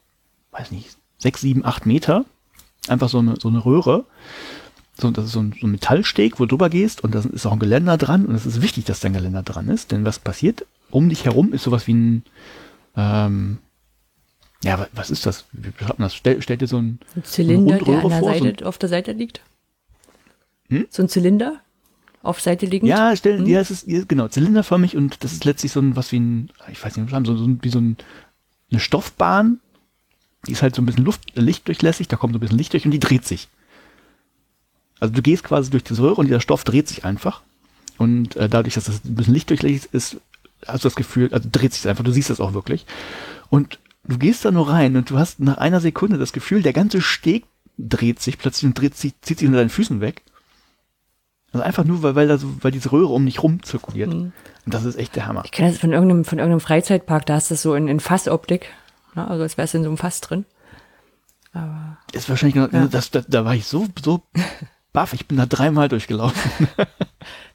weiß 0.53 0.71
nicht, 0.71 0.97
sechs, 1.19 1.41
sieben, 1.41 1.65
acht 1.65 1.85
Meter. 1.87 2.25
Einfach 2.87 3.09
so 3.09 3.19
eine, 3.19 3.35
so 3.41 3.49
eine 3.49 3.65
Röhre. 3.65 4.05
So, 5.01 5.11
das 5.11 5.27
ist 5.27 5.33
so 5.33 5.41
ein, 5.41 5.55
so 5.61 5.67
ein 5.67 5.71
Metallsteg, 5.73 6.39
wo 6.41 6.45
du 6.45 6.51
drüber 6.51 6.71
gehst 6.71 7.03
und 7.05 7.15
da 7.15 7.21
ist 7.21 7.47
auch 7.47 7.53
ein 7.53 7.59
Geländer 7.59 7.97
dran 7.97 8.27
und 8.27 8.35
es 8.35 8.47
ist 8.47 8.63
wichtig, 8.63 8.85
dass 8.85 9.01
da 9.01 9.07
ein 9.09 9.13
Geländer 9.15 9.43
dran 9.43 9.69
ist, 9.69 9.93
denn 9.93 10.05
was 10.05 10.19
passiert? 10.19 10.65
Um 10.91 11.09
dich 11.09 11.25
herum 11.25 11.53
ist 11.53 11.63
sowas 11.65 11.87
wie 11.87 11.95
ein, 11.95 12.23
ähm, 12.97 13.59
ja, 14.65 14.79
wa- 14.81 14.89
was 14.93 15.11
ist 15.11 15.25
das? 15.27 15.45
Wie 15.53 15.71
beschreibt 15.71 15.99
man 16.01 16.07
das? 16.07 16.15
Stell, 16.17 16.43
stell 16.43 16.57
dir 16.57 16.67
so 16.67 16.79
ein, 16.79 16.99
Ein 17.15 17.23
Zylinder, 17.25 17.77
Rundröhre 17.77 17.97
der 18.01 18.05
an 18.05 18.09
der 18.11 18.19
vor, 18.21 18.35
so 18.39 18.45
Seite, 18.45 18.67
auf 18.67 18.79
der 18.79 18.89
Seite 18.89 19.13
liegt? 19.13 19.41
Hm? 20.69 20.87
So 20.91 21.03
ein 21.03 21.09
Zylinder? 21.09 21.61
Auf 22.23 22.41
Seite 22.41 22.67
liegend? 22.67 22.89
Ja, 22.89 23.15
stell, 23.17 23.39
Hm? 23.39 23.47
ja, 23.47 23.61
es 23.61 23.71
ist 23.71 24.09
genau 24.09 24.29
zylinderförmig 24.29 24.97
und 24.97 25.23
das 25.25 25.33
ist 25.33 25.45
letztlich 25.45 25.73
so 25.73 25.81
ein 25.81 25.97
was 25.97 26.13
wie 26.13 26.19
ein, 26.21 26.51
ich 26.71 26.83
weiß 26.85 26.97
nicht, 26.97 27.11
so, 27.27 27.37
so 27.37 27.45
ein- 27.45 27.59
wie 27.63 27.69
so 27.71 27.79
ein, 27.81 27.97
eine 28.71 28.81
Stoffbahn, 28.81 29.61
die 30.47 30.53
ist 30.53 30.63
halt 30.63 30.75
so 30.75 30.83
ein 30.83 30.87
bisschen 30.87 31.05
Luft, 31.05 31.37
äh, 31.37 31.41
lichtdurchlässig, 31.41 32.09
da 32.09 32.17
kommt 32.17 32.33
so 32.35 32.39
ein 32.39 32.41
bisschen 32.41 32.59
Licht 32.59 32.73
durch 32.73 32.85
und 32.85 32.91
die 32.91 32.99
dreht 33.01 33.25
sich. 33.25 33.49
Also 35.01 35.15
du 35.15 35.23
gehst 35.23 35.45
quasi 35.45 35.71
durch 35.71 35.85
diese 35.85 36.03
Röhre 36.03 36.17
und 36.17 36.27
dieser 36.27 36.41
Stoff 36.41 36.65
dreht 36.65 36.89
sich 36.89 37.05
einfach 37.05 37.43
und 37.99 38.37
äh, 38.37 38.49
dadurch, 38.49 38.75
dass 38.75 38.85
das 38.85 39.05
ein 39.05 39.15
bisschen 39.15 39.35
lichtdurchlässig 39.35 39.89
ist, 39.93 40.17
hast 40.67 40.85
du 40.85 40.89
das 40.89 40.97
Gefühl, 40.97 41.33
also 41.33 41.49
dreht 41.51 41.73
sich 41.73 41.87
einfach, 41.89 42.03
du 42.05 42.11
siehst 42.13 42.31
das 42.31 42.41
auch 42.41 42.53
wirklich 42.53 42.85
und 43.49 43.79
du 44.05 44.19
gehst 44.19 44.45
da 44.45 44.51
nur 44.51 44.69
rein 44.69 44.97
und 44.97 45.09
du 45.11 45.19
hast 45.19 45.39
nach 45.39 45.59
einer 45.59 45.81
Sekunde 45.81 46.19
das 46.19 46.33
Gefühl, 46.33 46.63
der 46.63 46.73
ganze 46.73 47.01
Steg 47.01 47.45
dreht 47.79 48.21
sich 48.21 48.39
plötzlich 48.39 48.67
und 48.67 48.77
dreht 48.79 48.97
sich, 48.97 49.13
zieht 49.23 49.39
sich 49.39 49.47
unter 49.47 49.61
deinen 49.61 49.71
Füßen 49.71 50.01
weg. 50.01 50.23
Also 51.53 51.65
einfach 51.65 51.85
nur, 51.85 52.03
weil, 52.03 52.15
weil, 52.15 52.29
da 52.29 52.37
so, 52.39 52.49
weil 52.61 52.73
diese 52.73 52.93
Röhre 52.93 53.13
um 53.13 53.25
dich 53.25 53.43
rum 53.43 53.63
zirkuliert. 53.63 54.13
Und 54.13 54.33
das 54.67 54.85
ist 54.85 54.97
echt 54.97 55.17
der 55.17 55.27
Hammer. 55.27 55.43
Ich 55.45 55.51
kenne 55.51 55.71
das 55.71 55.79
von 55.79 55.93
irgendeinem, 55.93 56.25
von 56.25 56.39
irgendeinem 56.39 56.61
Freizeitpark, 56.61 57.25
da 57.27 57.35
hast 57.35 57.51
du 57.51 57.55
das 57.55 57.63
so 57.63 57.75
in, 57.75 57.89
in 57.89 58.01
Fassoptik. 58.01 58.67
Ja, 59.17 59.27
also 59.27 59.43
als 59.43 59.57
wärst 59.57 59.73
du 59.75 59.79
in 59.79 59.85
so 59.85 59.91
einem 59.91 59.97
Fass 59.97 60.21
drin. 60.21 60.45
Ist 62.13 62.29
wahrscheinlich 62.29 62.55
genau, 62.55 62.69
Ja. 62.71 62.87
das, 62.87 63.11
das, 63.11 63.27
da 63.27 63.45
war 63.45 63.55
ich 63.55 63.67
so, 63.67 63.87
so 64.05 64.23
baff, 64.93 65.13
ich 65.13 65.27
bin 65.27 65.39
da 65.39 65.47
dreimal 65.47 65.89
durchgelaufen. 65.89 66.69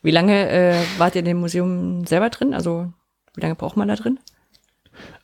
Wie 0.02 0.12
lange 0.12 0.50
äh, 0.50 0.76
wart 0.98 1.16
ihr 1.16 1.20
in 1.20 1.26
dem 1.26 1.38
Museum 1.40 2.06
selber 2.06 2.30
drin? 2.30 2.54
Also 2.54 2.92
wie 3.36 3.42
lange 3.42 3.56
braucht 3.56 3.78
man 3.78 3.88
da 3.88 3.96
drin? 3.96 4.20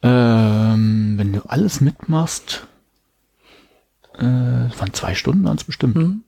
ähm, 0.01 1.13
wenn 1.17 1.33
du 1.33 1.41
alles 1.47 1.81
mitmachst, 1.81 2.67
äh, 4.17 4.23
waren 4.23 4.93
zwei 4.93 5.13
Stunden 5.15 5.47
es 5.47 5.63
bestimmt. 5.63 5.95
Hm. 5.95 6.23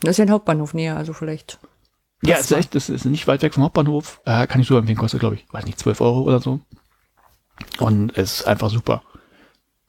Das 0.00 0.10
ist 0.10 0.18
ja 0.18 0.24
ein 0.24 0.30
Hauptbahnhof 0.30 0.74
näher, 0.74 0.96
also 0.96 1.12
vielleicht. 1.12 1.58
Ja, 2.22 2.36
Das 2.36 2.50
ist 2.50 2.56
echt, 2.56 2.74
das 2.74 2.88
ist 2.88 3.04
nicht 3.04 3.26
weit 3.26 3.42
weg 3.42 3.54
vom 3.54 3.64
Hauptbahnhof. 3.64 4.20
Äh, 4.24 4.46
kann 4.46 4.60
ich 4.60 4.66
so 4.66 4.76
empfehlen, 4.76 4.98
kostet, 4.98 5.20
glaube 5.20 5.36
ich, 5.36 5.46
weiß 5.52 5.64
nicht, 5.64 5.78
12 5.78 6.00
Euro 6.00 6.22
oder 6.22 6.40
so. 6.40 6.60
Und 7.78 8.16
es 8.16 8.40
ist 8.40 8.46
einfach 8.46 8.70
super. 8.70 9.02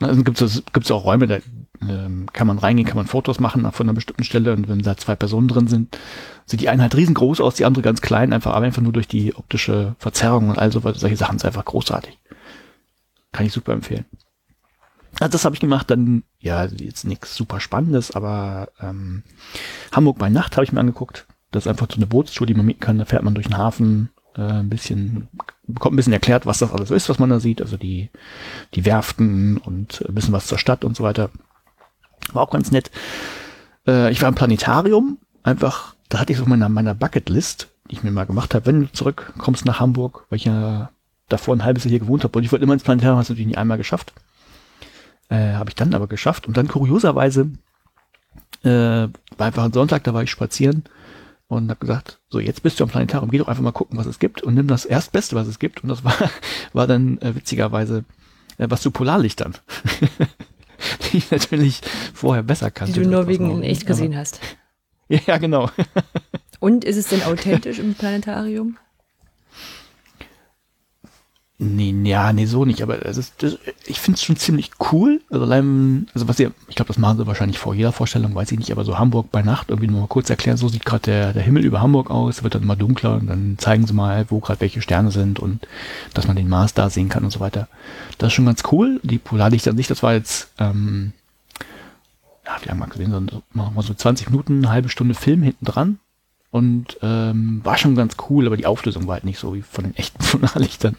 Also 0.01 0.23
gibt 0.23 0.41
es 0.41 0.63
gibt's 0.71 0.91
auch 0.91 1.03
Räume, 1.03 1.27
da 1.27 1.39
ähm, 1.81 2.27
kann 2.31 2.47
man 2.47 2.57
reingehen, 2.57 2.87
kann 2.87 2.95
man 2.95 3.05
Fotos 3.05 3.39
machen 3.39 3.69
von 3.71 3.85
einer 3.85 3.93
bestimmten 3.93 4.23
Stelle 4.23 4.53
und 4.53 4.67
wenn 4.69 4.81
da 4.81 4.95
zwei 4.95 5.15
Personen 5.15 5.49
drin 5.49 5.67
sind, 5.67 5.97
sieht 6.45 6.61
die 6.61 6.69
eine 6.69 6.83
halt 6.83 6.95
riesengroß 6.95 7.41
aus, 7.41 7.55
die 7.55 7.65
andere 7.65 7.81
ganz 7.81 8.01
klein, 8.01 8.31
einfach, 8.31 8.53
aber 8.53 8.65
einfach 8.65 8.81
nur 8.81 8.93
durch 8.93 9.07
die 9.07 9.35
optische 9.35 9.95
Verzerrung 9.99 10.49
und 10.49 10.57
all 10.57 10.71
so, 10.71 10.79
solche 10.79 11.17
Sachen 11.17 11.35
ist 11.35 11.45
einfach 11.45 11.65
großartig. 11.65 12.17
Kann 13.33 13.45
ich 13.45 13.51
super 13.51 13.73
empfehlen. 13.73 14.05
Also 15.19 15.31
das 15.31 15.45
habe 15.45 15.55
ich 15.55 15.61
gemacht, 15.61 15.89
dann, 15.89 16.23
ja, 16.39 16.65
jetzt 16.65 17.05
nichts 17.05 17.35
super 17.35 17.59
Spannendes, 17.59 18.11
aber 18.11 18.69
ähm, 18.79 19.23
Hamburg 19.91 20.17
bei 20.17 20.29
Nacht 20.29 20.55
habe 20.55 20.63
ich 20.63 20.71
mir 20.71 20.79
angeguckt. 20.79 21.27
Das 21.51 21.63
ist 21.63 21.67
einfach 21.67 21.87
so 21.89 21.97
eine 21.97 22.07
Bootstour, 22.07 22.47
die 22.47 22.53
man 22.53 22.65
mieten 22.65 22.79
kann. 22.79 22.99
Da 22.99 23.05
fährt 23.05 23.23
man 23.23 23.33
durch 23.33 23.47
den 23.47 23.57
Hafen, 23.57 24.09
äh, 24.35 24.41
ein 24.41 24.69
bisschen, 24.69 25.27
bekommt 25.67 25.93
ein 25.93 25.97
bisschen 25.97 26.13
erklärt, 26.13 26.45
was 26.45 26.59
das 26.59 26.71
alles 26.71 26.91
ist, 26.91 27.09
was 27.09 27.19
man 27.19 27.29
da 27.29 27.39
sieht. 27.39 27.61
Also 27.61 27.75
die, 27.75 28.09
die 28.75 28.85
Werften 28.85 29.57
und 29.57 30.05
ein 30.07 30.13
bisschen 30.13 30.33
was 30.33 30.47
zur 30.47 30.57
Stadt 30.57 30.85
und 30.85 30.95
so 30.95 31.03
weiter. 31.03 31.29
War 32.31 32.43
auch 32.43 32.51
ganz 32.51 32.71
nett. 32.71 32.91
Äh, 33.87 34.11
ich 34.11 34.21
war 34.21 34.29
im 34.29 34.35
Planetarium, 34.35 35.17
einfach, 35.43 35.95
da 36.09 36.19
hatte 36.19 36.31
ich 36.31 36.39
so 36.39 36.45
meiner, 36.45 36.69
meiner 36.69 36.93
Bucketlist, 36.93 37.69
die 37.89 37.95
ich 37.95 38.03
mir 38.03 38.11
mal 38.11 38.25
gemacht 38.25 38.53
habe, 38.53 38.67
wenn 38.67 38.81
du 38.81 38.91
zurückkommst 38.91 39.65
nach 39.65 39.79
Hamburg, 39.79 40.25
weil 40.29 40.37
ich 40.37 40.45
ja 40.45 40.91
davor 41.27 41.55
ein 41.55 41.63
halbes 41.63 41.83
Jahr 41.83 41.89
hier 41.89 41.99
gewohnt 41.99 42.23
habe 42.23 42.37
und 42.37 42.43
ich 42.43 42.51
wollte 42.51 42.63
immer 42.63 42.73
ins 42.73 42.83
Planetarium, 42.83 43.15
habe 43.15 43.23
es 43.23 43.29
natürlich 43.29 43.47
nicht 43.47 43.57
einmal 43.57 43.77
geschafft. 43.77 44.13
Äh, 45.29 45.53
habe 45.53 45.69
ich 45.69 45.75
dann 45.75 45.93
aber 45.93 46.07
geschafft 46.07 46.47
und 46.47 46.57
dann 46.57 46.67
kurioserweise 46.67 47.51
äh, 48.63 48.69
war 48.69 49.09
einfach 49.37 49.63
ein 49.63 49.73
Sonntag, 49.73 50.03
da 50.03 50.13
war 50.13 50.23
ich 50.23 50.31
spazieren 50.31 50.83
und 51.47 51.69
habe 51.69 51.79
gesagt, 51.79 52.19
so 52.29 52.39
jetzt 52.39 52.63
bist 52.63 52.79
du 52.79 52.83
am 52.83 52.89
Planetarium, 52.89 53.31
geh 53.31 53.37
doch 53.37 53.47
einfach 53.47 53.63
mal 53.63 53.71
gucken, 53.71 53.97
was 53.97 54.07
es 54.07 54.19
gibt 54.19 54.41
und 54.41 54.55
nimm 54.55 54.67
das 54.67 54.85
Erstbeste, 54.85 55.35
was 55.35 55.47
es 55.47 55.59
gibt 55.59 55.83
und 55.83 55.89
das 55.89 56.03
war, 56.03 56.15
war 56.73 56.87
dann 56.87 57.19
äh, 57.19 57.35
witzigerweise 57.35 58.05
äh, 58.57 58.67
was 58.69 58.81
zu 58.81 58.91
Polarlichtern. 58.91 59.55
die 61.11 61.17
ich 61.17 61.31
natürlich 61.31 61.81
vorher 62.13 62.43
besser 62.43 62.67
Die 62.67 62.73
kannte. 62.73 63.01
du 63.01 63.09
nur 63.09 63.27
wegen 63.27 63.51
in 63.51 63.63
echt 63.63 63.85
gesehen 63.85 64.15
hast. 64.15 64.39
Aber, 65.09 65.21
ja, 65.25 65.37
genau. 65.37 65.69
Und 66.59 66.83
ist 66.83 66.97
es 66.97 67.07
denn 67.07 67.23
authentisch 67.23 67.79
im 67.79 67.95
Planetarium? 67.95 68.77
Nee, 71.61 71.93
ja, 72.05 72.31
nee, 72.31 72.45
so 72.45 72.63
nicht, 72.63 72.81
aber 72.81 73.05
es 73.05 73.17
ist, 73.17 73.43
das, 73.43 73.57
ich 73.85 73.99
finde 73.99 74.15
es 74.15 74.23
schon 74.23 74.37
ziemlich 74.37 74.71
cool. 74.93 75.19
Also 75.29 75.43
allein, 75.43 76.07
also 76.13 76.29
was 76.29 76.39
ihr, 76.39 76.53
ich 76.69 76.75
glaube, 76.75 76.87
das 76.87 76.97
machen 76.97 77.17
sie 77.17 77.27
wahrscheinlich 77.27 77.59
vor 77.59 77.75
jeder 77.75 77.91
Vorstellung, 77.91 78.33
weiß 78.33 78.53
ich 78.53 78.59
nicht, 78.59 78.71
aber 78.71 78.85
so 78.85 78.97
Hamburg 78.97 79.29
bei 79.29 79.41
Nacht, 79.41 79.69
irgendwie 79.69 79.89
nur 79.89 79.99
mal 79.99 80.07
kurz 80.07 80.29
erklären, 80.29 80.55
so 80.55 80.69
sieht 80.69 80.85
gerade 80.85 81.03
der, 81.03 81.33
der 81.33 81.43
Himmel 81.43 81.65
über 81.65 81.81
Hamburg 81.81 82.11
aus, 82.11 82.43
wird 82.43 82.55
dann 82.55 82.63
immer 82.63 82.77
dunkler 82.77 83.15
und 83.15 83.27
dann 83.27 83.57
zeigen 83.57 83.85
sie 83.85 83.91
mal, 83.91 84.25
wo 84.29 84.39
gerade 84.39 84.61
welche 84.61 84.81
Sterne 84.81 85.11
sind 85.11 85.37
und 85.37 85.67
dass 86.13 86.27
man 86.27 86.37
den 86.37 86.47
Mars 86.47 86.75
da 86.75 86.89
sehen 86.89 87.09
kann 87.09 87.25
und 87.25 87.31
so 87.31 87.41
weiter. 87.41 87.67
Das 88.19 88.27
ist 88.27 88.33
schon 88.35 88.45
ganz 88.45 88.63
cool. 88.71 89.01
Die 89.03 89.17
Polarlichter 89.17 89.71
an 89.71 89.77
sich, 89.77 89.87
das 89.87 90.01
war 90.01 90.13
jetzt, 90.13 90.51
ähm, 90.59 91.11
ja, 92.45 92.55
wie 92.61 92.69
lange 92.69 92.79
mal 92.79 92.85
gesehen, 92.87 93.11
so, 93.11 93.41
machen 93.51 93.75
wir 93.75 93.83
so 93.83 93.93
20 93.93 94.29
Minuten, 94.29 94.69
halbe 94.69 94.87
Stunde 94.87 95.13
Film 95.13 95.43
hinten 95.43 95.65
dran. 95.65 95.99
Und 96.51 96.97
ähm, 97.03 97.61
war 97.63 97.77
schon 97.77 97.95
ganz 97.95 98.15
cool, 98.29 98.47
aber 98.47 98.57
die 98.57 98.65
Auflösung 98.65 99.05
war 99.05 99.15
halt 99.15 99.23
nicht 99.23 99.37
so 99.37 99.53
wie 99.53 99.61
von 99.61 99.83
den 99.83 99.95
echten 99.95 100.17
Polarlichtern. 100.23 100.95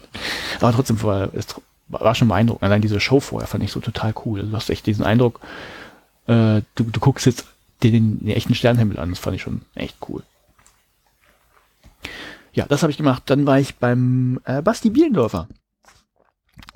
Aber 0.59 0.71
trotzdem 0.71 1.01
war 1.03 1.33
es 1.33 1.47
war 1.89 2.15
schon 2.15 2.29
beeindruckend. 2.29 2.63
Allein 2.63 2.81
diese 2.81 2.99
Show 2.99 3.19
vorher 3.19 3.47
fand 3.47 3.63
ich 3.63 3.71
so 3.71 3.79
total 3.79 4.13
cool. 4.25 4.39
Also 4.39 4.51
Du 4.51 4.57
hast 4.57 4.69
echt 4.69 4.85
diesen 4.85 5.03
Eindruck, 5.03 5.41
äh, 6.27 6.61
du, 6.75 6.83
du 6.85 6.99
guckst 6.99 7.25
jetzt 7.25 7.45
den, 7.83 7.91
den, 7.91 8.19
den 8.19 8.29
echten 8.29 8.55
Sternenhimmel 8.55 8.99
an. 8.99 9.09
Das 9.09 9.19
fand 9.19 9.35
ich 9.35 9.41
schon 9.41 9.61
echt 9.75 9.97
cool. 10.07 10.23
Ja, 12.53 12.65
das 12.67 12.81
habe 12.81 12.91
ich 12.91 12.97
gemacht. 12.97 13.23
Dann 13.25 13.45
war 13.45 13.59
ich 13.59 13.75
beim 13.75 14.39
äh, 14.45 14.61
Basti 14.61 14.89
Bielendorfer. 14.89 15.47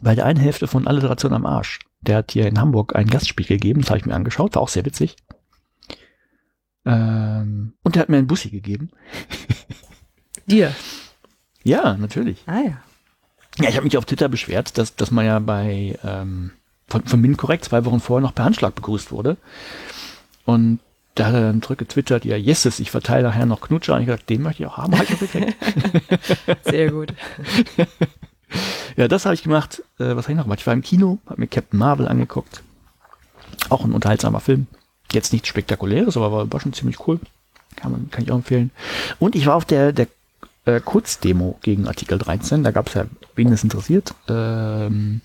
Bei 0.01 0.15
der 0.15 0.25
einen 0.25 0.39
Hälfte 0.39 0.67
von 0.67 0.87
Alliteration 0.87 1.33
am 1.33 1.45
Arsch. 1.45 1.79
Der 2.01 2.17
hat 2.17 2.31
hier 2.31 2.47
in 2.47 2.59
Hamburg 2.59 2.95
ein 2.95 3.07
Gastspiel 3.07 3.45
gegeben. 3.45 3.81
Das 3.81 3.89
habe 3.89 3.99
ich 3.99 4.05
mir 4.05 4.15
angeschaut. 4.15 4.55
War 4.55 4.61
auch 4.61 4.69
sehr 4.69 4.85
witzig. 4.85 5.15
Ähm, 6.85 7.73
und 7.83 7.95
der 7.95 8.01
hat 8.01 8.09
mir 8.09 8.17
einen 8.17 8.27
Bussi 8.27 8.49
gegeben. 8.49 8.91
Dir. 10.45 10.73
Ja, 11.63 11.97
natürlich. 11.97 12.43
Ah 12.45 12.61
ja. 12.61 12.77
Ja, 13.59 13.69
ich 13.69 13.75
habe 13.75 13.85
mich 13.85 13.97
auf 13.97 14.05
Twitter 14.05 14.29
beschwert, 14.29 14.77
dass, 14.77 14.95
dass 14.95 15.11
man 15.11 15.25
ja 15.25 15.39
bei 15.39 15.97
ähm, 16.03 16.51
von, 16.87 17.03
von 17.05 17.21
Min 17.21 17.37
korrekt 17.37 17.65
zwei 17.65 17.85
Wochen 17.85 17.99
vorher 17.99 18.21
noch 18.21 18.35
per 18.35 18.45
Handschlag 18.45 18.75
begrüßt 18.75 19.11
wurde. 19.11 19.37
Und 20.45 20.79
da 21.15 21.27
hat 21.27 21.33
er 21.33 21.41
dann 21.41 21.61
zurückgetwittert, 21.61 22.25
ja, 22.25 22.35
yeses, 22.35 22.79
ich 22.79 22.91
verteile 22.91 23.23
nachher 23.23 23.45
noch 23.45 23.61
Knutscher. 23.61 23.95
Und 23.95 24.01
ich 24.01 24.07
gesagt, 24.07 24.29
den 24.29 24.41
möchte 24.41 24.63
ich 24.63 24.69
auch 24.69 24.77
haben, 24.77 24.93
habe 24.93 25.05
ich 25.05 25.13
auch 25.15 25.19
gekriegt. 25.19 25.55
Sehr 26.63 26.91
gut. 26.91 27.13
ja, 28.97 29.07
das 29.07 29.25
habe 29.25 29.33
ich 29.33 29.43
gemacht. 29.43 29.81
Äh, 29.97 30.15
was 30.15 30.25
habe 30.25 30.33
ich 30.33 30.37
noch 30.37 30.43
gemacht? 30.43 30.59
Ich 30.59 30.67
war 30.67 30.73
im 30.73 30.81
Kino, 30.81 31.19
habe 31.25 31.39
mir 31.39 31.47
Captain 31.47 31.79
Marvel 31.79 32.07
angeguckt. 32.07 32.63
Auch 33.69 33.85
ein 33.85 33.93
unterhaltsamer 33.93 34.41
Film. 34.41 34.67
Jetzt 35.11 35.33
nichts 35.33 35.47
Spektakuläres, 35.47 36.17
aber 36.17 36.31
war, 36.31 36.53
war 36.53 36.59
schon 36.59 36.73
ziemlich 36.73 37.07
cool. 37.07 37.19
Kann, 37.75 37.91
man, 37.91 38.09
kann 38.09 38.23
ich 38.23 38.31
auch 38.31 38.37
empfehlen. 38.37 38.71
Und 39.19 39.35
ich 39.35 39.45
war 39.45 39.55
auf 39.55 39.65
der, 39.65 39.91
der 39.91 40.07
äh, 40.65 40.79
Kurzdemo 40.79 41.57
gegen 41.61 41.87
Artikel 41.87 42.17
13. 42.17 42.63
Da 42.63 42.71
gab 42.71 42.87
es 42.87 42.93
ja, 42.95 43.05
wen 43.35 43.51
das 43.51 43.63
interessiert. 43.63 44.13
Ähm, 44.29 45.21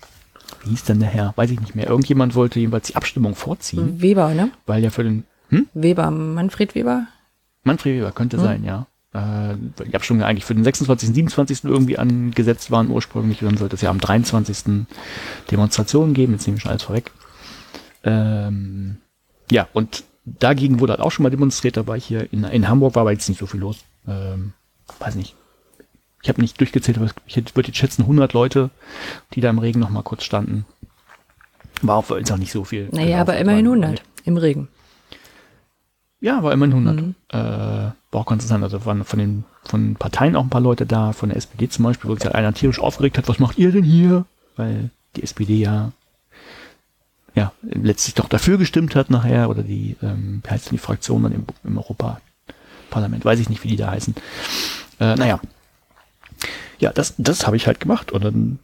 wie 0.63 0.69
hieß 0.71 0.83
denn 0.83 0.99
der 0.99 1.09
Herr? 1.09 1.33
Weiß 1.35 1.49
ich 1.49 1.59
nicht 1.59 1.75
mehr. 1.75 1.87
Irgendjemand 1.87 2.35
wollte 2.35 2.59
jedenfalls 2.59 2.87
die 2.87 2.95
Abstimmung 2.95 3.35
vorziehen, 3.35 4.01
Weber, 4.01 4.33
ne? 4.33 4.51
weil 4.65 4.83
ja 4.83 4.89
für 4.89 5.03
den 5.03 5.23
hm? 5.49 5.67
Weber, 5.73 6.11
Manfred 6.11 6.75
Weber? 6.75 7.07
Manfred 7.63 7.95
Weber 7.95 8.11
könnte 8.11 8.37
Hm. 8.37 8.43
sein, 8.43 8.63
ja. 8.63 8.87
Äh, 9.13 9.55
weil 9.77 9.87
die 9.87 9.95
Abstimmung 9.95 10.21
ja 10.21 10.27
eigentlich 10.27 10.45
für 10.45 10.55
den 10.55 10.63
26., 10.63 11.09
27. 11.13 11.63
irgendwie 11.65 11.97
angesetzt 11.97 12.71
waren 12.71 12.89
ursprünglich. 12.89 13.41
Und 13.41 13.49
dann 13.49 13.57
sollte 13.57 13.75
es 13.75 13.81
ja 13.81 13.89
am 13.89 13.99
23. 13.99 14.85
Demonstrationen 15.49 16.13
geben. 16.13 16.33
Jetzt 16.33 16.47
nehme 16.47 16.57
ich 16.57 16.63
schon 16.63 16.71
alles 16.71 16.83
vorweg. 16.83 17.11
Ähm, 18.03 18.97
ja, 19.51 19.67
und 19.73 20.03
dagegen 20.25 20.79
wurde 20.79 20.93
halt 20.93 21.01
auch 21.01 21.11
schon 21.11 21.23
mal 21.23 21.29
demonstriert. 21.29 21.77
Da 21.77 21.85
war 21.87 21.97
ich 21.97 22.05
hier 22.05 22.31
in, 22.33 22.43
in 22.43 22.67
Hamburg, 22.67 22.95
war 22.95 23.01
aber 23.01 23.11
jetzt 23.11 23.27
nicht 23.29 23.39
so 23.39 23.45
viel 23.45 23.59
los. 23.59 23.77
Ähm, 24.07 24.53
weiß 24.99 25.15
nicht. 25.15 25.35
Ich 26.23 26.29
habe 26.29 26.41
nicht 26.41 26.59
durchgezählt, 26.59 26.97
aber 26.97 27.09
ich 27.25 27.35
würde 27.55 27.67
jetzt 27.69 27.77
schätzen 27.77 28.03
100 28.03 28.33
Leute, 28.33 28.69
die 29.33 29.41
da 29.41 29.49
im 29.49 29.57
Regen 29.59 29.79
noch 29.79 29.89
mal 29.89 30.03
kurz 30.03 30.23
standen. 30.23 30.65
War 31.81 31.95
auch, 31.97 32.11
ist 32.11 32.31
auch 32.31 32.37
nicht 32.37 32.51
so 32.51 32.63
viel. 32.63 32.89
Naja, 32.91 33.05
gelaufen. 33.05 33.19
aber 33.21 33.37
immerhin 33.37 33.65
War- 33.65 33.73
100 33.73 34.03
im 34.25 34.37
Regen. 34.37 34.67
ja, 36.19 36.43
war 36.43 36.53
immerhin 36.53 36.73
100. 36.75 36.95
Mhm. 36.95 37.15
Äh, 37.29 37.37
war 37.37 37.95
auch 38.11 38.25
ganz 38.27 38.43
interessant. 38.43 38.63
Also 38.63 38.85
waren 38.85 39.03
von 39.03 39.19
den 39.19 39.43
von 39.63 39.95
Parteien 39.95 40.35
auch 40.35 40.43
ein 40.43 40.49
paar 40.49 40.61
Leute 40.61 40.85
da, 40.85 41.11
von 41.13 41.29
der 41.29 41.37
SPD 41.37 41.69
zum 41.69 41.83
Beispiel, 41.85 42.09
wo 42.09 42.15
sich 42.15 42.25
halt 42.25 42.35
einer 42.35 42.53
tierisch 42.53 42.79
aufgeregt 42.79 43.17
hat, 43.17 43.27
was 43.27 43.39
macht 43.39 43.57
ihr 43.57 43.71
denn 43.71 43.83
hier? 43.83 44.25
Weil 44.55 44.89
die 45.15 45.23
SPD 45.23 45.55
ja 45.55 45.91
ja 47.35 47.51
letztlich 47.61 48.15
doch 48.15 48.27
dafür 48.27 48.57
gestimmt 48.57 48.95
hat 48.95 49.09
nachher, 49.09 49.49
oder 49.49 49.63
die, 49.63 49.95
ähm, 50.01 50.41
wie 50.43 50.49
heißt 50.49 50.67
denn 50.67 50.77
die 50.77 50.83
Fraktion 50.83 51.23
dann 51.23 51.31
im, 51.33 51.45
im 51.63 51.77
Europaparlament, 51.77 53.23
weiß 53.23 53.39
ich 53.39 53.49
nicht, 53.49 53.63
wie 53.63 53.69
die 53.69 53.77
da 53.77 53.91
heißen. 53.91 54.15
Äh, 54.99 55.15
naja. 55.15 55.39
Ja, 56.79 56.91
das, 56.91 57.13
das 57.17 57.45
habe 57.45 57.57
ich 57.57 57.67
halt 57.67 57.79
gemacht 57.79 58.11
und 58.11 58.23
dann 58.23 58.59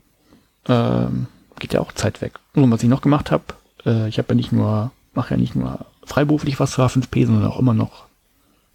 ähm, 0.67 1.27
geht 1.59 1.73
ja 1.73 1.79
auch 1.79 1.91
Zeit 1.91 2.21
weg. 2.21 2.39
Und 2.53 2.71
was 2.71 2.83
ich 2.83 2.89
noch 2.89 3.01
gemacht 3.01 3.31
habe, 3.31 3.43
äh, 3.85 4.09
ich 4.09 4.17
habe 4.17 4.29
ja 4.29 4.35
nicht 4.35 4.51
nur, 4.51 4.91
mache 5.13 5.35
ja 5.35 5.37
nicht 5.39 5.55
nur 5.55 5.85
freiberuflich 6.03 6.59
was 6.59 6.73
für 6.73 6.83
H5P, 6.83 7.25
sondern 7.25 7.45
auch 7.45 7.59
immer 7.59 7.73
noch 7.73 8.05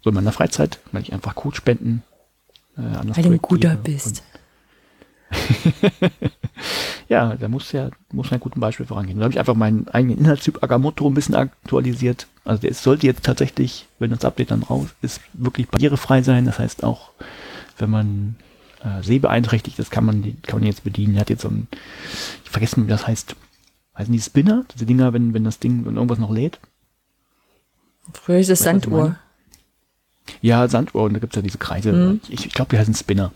so 0.01 0.09
in 0.09 0.15
meiner 0.15 0.31
Freizeit, 0.31 0.79
weil 0.91 1.01
ich 1.01 1.13
einfach 1.13 1.35
Code-Spenden 1.35 2.03
äh, 2.77 2.81
an 2.81 3.07
das 3.07 3.17
Weil 3.17 3.23
du 3.23 3.31
ein 3.31 3.41
guter 3.41 3.75
bist. 3.75 4.23
Ja, 7.09 7.35
da 7.35 7.47
muss 7.47 7.71
ja 7.71 7.89
muss 8.11 8.31
man 8.31 8.39
ein 8.39 8.41
gutes 8.41 8.59
Beispiel 8.59 8.85
vorangehen. 8.85 9.17
Da 9.17 9.23
habe 9.25 9.33
ich 9.33 9.39
einfach 9.39 9.55
meinen 9.55 9.87
eigenen 9.89 10.17
Inhaltstyp 10.17 10.63
Agamotto 10.63 11.07
ein 11.07 11.13
bisschen 11.13 11.35
aktualisiert. 11.35 12.27
Also 12.45 12.61
der 12.61 12.73
sollte 12.73 13.07
jetzt 13.07 13.23
tatsächlich, 13.23 13.87
wenn 13.99 14.11
das 14.11 14.25
Update 14.25 14.51
dann 14.51 14.63
raus 14.63 14.89
ist, 15.01 15.21
wirklich 15.33 15.67
barrierefrei 15.69 16.21
sein. 16.21 16.45
Das 16.45 16.59
heißt 16.59 16.83
auch, 16.83 17.11
wenn 17.77 17.89
man 17.89 18.35
äh, 18.83 19.01
sehbeeinträchtigt 19.01 19.79
ist, 19.79 19.91
kann 19.91 20.05
man 20.05 20.37
kann 20.43 20.59
man 20.59 20.67
jetzt 20.67 20.83
bedienen. 20.83 21.15
Er 21.15 21.21
hat 21.21 21.29
jetzt 21.29 21.43
so 21.43 21.49
ein, 21.49 21.67
ich 22.43 22.49
vergesse 22.49 22.83
wie 22.83 22.87
das 22.87 23.07
heißt, 23.07 23.35
heißen 23.97 24.13
die 24.13 24.21
Spinner? 24.21 24.65
Diese 24.73 24.85
Dinger, 24.85 25.13
wenn, 25.13 25.33
wenn 25.33 25.43
das 25.43 25.59
Ding, 25.59 25.85
wenn 25.85 25.95
irgendwas 25.95 26.19
noch 26.19 26.31
lädt? 26.31 26.59
Früher 28.13 28.39
ist 28.39 28.49
es 28.49 28.59
Sanduhr. 28.59 29.17
Ja, 30.41 30.67
Sanduhr, 30.67 31.03
und 31.03 31.13
da 31.13 31.19
gibt's 31.19 31.35
ja 31.35 31.41
diese 31.41 31.57
Kreise. 31.57 31.93
Mhm. 31.93 32.21
Ich, 32.29 32.45
ich 32.45 32.53
glaube, 32.53 32.69
die 32.71 32.79
heißen 32.79 32.93
Spinner. 32.93 33.31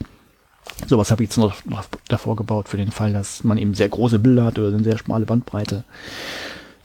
Sowas 0.86 1.12
habe 1.12 1.24
ich 1.24 1.30
jetzt 1.30 1.38
noch, 1.38 1.66
noch 1.66 1.86
davor 2.08 2.36
gebaut, 2.36 2.70
für 2.70 2.78
den 2.78 2.92
Fall, 2.92 3.14
dass 3.14 3.44
man 3.44 3.58
eben 3.58 3.74
sehr 3.74 3.90
große 3.90 4.20
Bilder 4.20 4.46
hat 4.46 4.60
oder 4.60 4.70
eine 4.70 4.84
sehr 4.84 4.98
schmale 4.98 5.26
Bandbreite. 5.26 5.84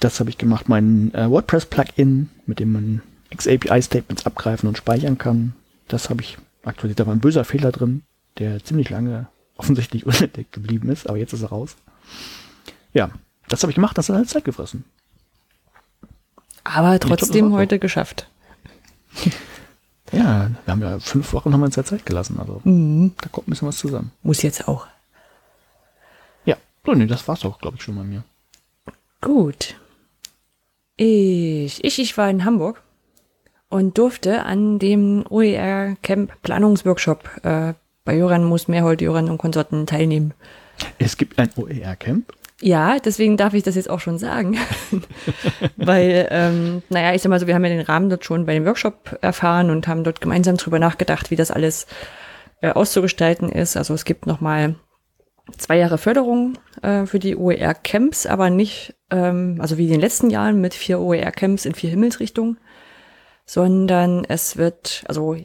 Das 0.00 0.18
habe 0.18 0.30
ich 0.30 0.38
gemacht. 0.38 0.68
Mein 0.68 1.12
äh, 1.14 1.28
WordPress-Plugin, 1.28 2.30
mit 2.46 2.58
dem 2.58 2.72
man 2.72 3.02
XAPI-Statements 3.36 4.26
abgreifen 4.26 4.68
und 4.68 4.78
speichern 4.78 5.18
kann. 5.18 5.52
Das 5.88 6.10
habe 6.10 6.22
ich 6.22 6.38
aktualisiert. 6.64 7.00
Da 7.00 7.06
war 7.06 7.14
ein 7.14 7.20
böser 7.20 7.44
Fehler 7.44 7.70
drin, 7.70 8.02
der 8.38 8.64
ziemlich 8.64 8.90
lange 8.90 9.26
offensichtlich 9.56 10.06
unentdeckt 10.06 10.52
geblieben 10.52 10.88
ist, 10.90 11.08
aber 11.08 11.18
jetzt 11.18 11.32
ist 11.32 11.42
er 11.42 11.50
raus. 11.50 11.76
Ja, 12.94 13.10
das 13.48 13.62
habe 13.62 13.70
ich 13.70 13.76
gemacht, 13.76 13.96
das 13.98 14.08
hat 14.08 14.16
halt 14.16 14.28
Zeit 14.28 14.44
gefressen. 14.44 14.84
Aber 16.64 16.98
glaub, 16.98 17.18
trotzdem 17.18 17.50
war 17.52 17.58
heute 17.58 17.78
geschafft. 17.78 18.28
Ja, 20.12 20.50
wir 20.64 20.72
haben 20.72 20.82
ja 20.82 20.98
fünf 20.98 21.32
Wochen 21.32 21.52
haben 21.52 21.60
wir 21.60 21.66
uns 21.66 21.76
ja 21.76 21.84
Zeit 21.84 22.04
gelassen, 22.06 22.38
also 22.38 22.60
Mhm. 22.64 23.12
da 23.20 23.28
kommt 23.30 23.48
ein 23.48 23.50
bisschen 23.50 23.68
was 23.68 23.78
zusammen. 23.78 24.12
Muss 24.22 24.42
jetzt 24.42 24.68
auch. 24.68 24.86
Ja, 26.44 26.56
so, 26.84 26.92
nee, 26.92 27.06
das 27.06 27.26
war's 27.28 27.44
auch, 27.44 27.58
glaube 27.58 27.76
ich, 27.78 27.82
schon 27.82 27.96
bei 27.96 28.02
mir. 28.04 28.22
Gut. 29.20 29.76
Ich, 30.96 31.82
ich, 31.82 31.98
ich 31.98 32.18
war 32.18 32.28
in 32.28 32.44
Hamburg 32.44 32.82
und 33.68 33.96
durfte 33.96 34.44
an 34.44 34.78
dem 34.78 35.24
OER 35.30 35.96
Camp 36.02 36.32
Planungsworkshop 36.42 37.28
äh, 37.44 37.72
bei 38.04 38.16
Joran 38.16 38.44
Moos 38.44 38.68
Mehrhold, 38.68 39.00
Joran 39.00 39.30
und 39.30 39.38
Konsorten 39.38 39.86
teilnehmen. 39.86 40.34
Es 40.98 41.16
gibt 41.16 41.38
ein 41.38 41.50
OER-Camp. 41.56 42.32
Ja, 42.64 42.98
deswegen 43.00 43.36
darf 43.36 43.54
ich 43.54 43.64
das 43.64 43.74
jetzt 43.74 43.90
auch 43.90 43.98
schon 43.98 44.18
sagen. 44.18 44.56
Weil, 45.76 46.28
ähm, 46.30 46.82
naja, 46.90 47.12
ich 47.12 47.20
sag 47.20 47.28
mal 47.28 47.40
so, 47.40 47.48
wir 47.48 47.56
haben 47.56 47.64
ja 47.64 47.70
den 47.70 47.80
Rahmen 47.80 48.08
dort 48.08 48.24
schon 48.24 48.46
bei 48.46 48.54
dem 48.54 48.64
Workshop 48.64 49.18
erfahren 49.20 49.68
und 49.68 49.88
haben 49.88 50.04
dort 50.04 50.20
gemeinsam 50.20 50.56
drüber 50.56 50.78
nachgedacht, 50.78 51.32
wie 51.32 51.36
das 51.36 51.50
alles 51.50 51.88
äh, 52.60 52.70
auszugestalten 52.70 53.48
ist. 53.48 53.76
Also 53.76 53.94
es 53.94 54.04
gibt 54.04 54.26
nochmal 54.26 54.76
zwei 55.58 55.76
Jahre 55.76 55.98
Förderung 55.98 56.56
äh, 56.82 57.04
für 57.04 57.18
die 57.18 57.36
OER-Camps, 57.36 58.26
aber 58.26 58.48
nicht, 58.48 58.94
ähm, 59.10 59.58
also 59.60 59.76
wie 59.76 59.86
in 59.86 59.92
den 59.92 60.00
letzten 60.00 60.30
Jahren 60.30 60.60
mit 60.60 60.72
vier 60.72 61.00
OER-Camps 61.00 61.64
in 61.64 61.74
vier 61.74 61.90
Himmelsrichtungen, 61.90 62.58
sondern 63.44 64.24
es 64.24 64.56
wird, 64.56 65.02
also 65.08 65.36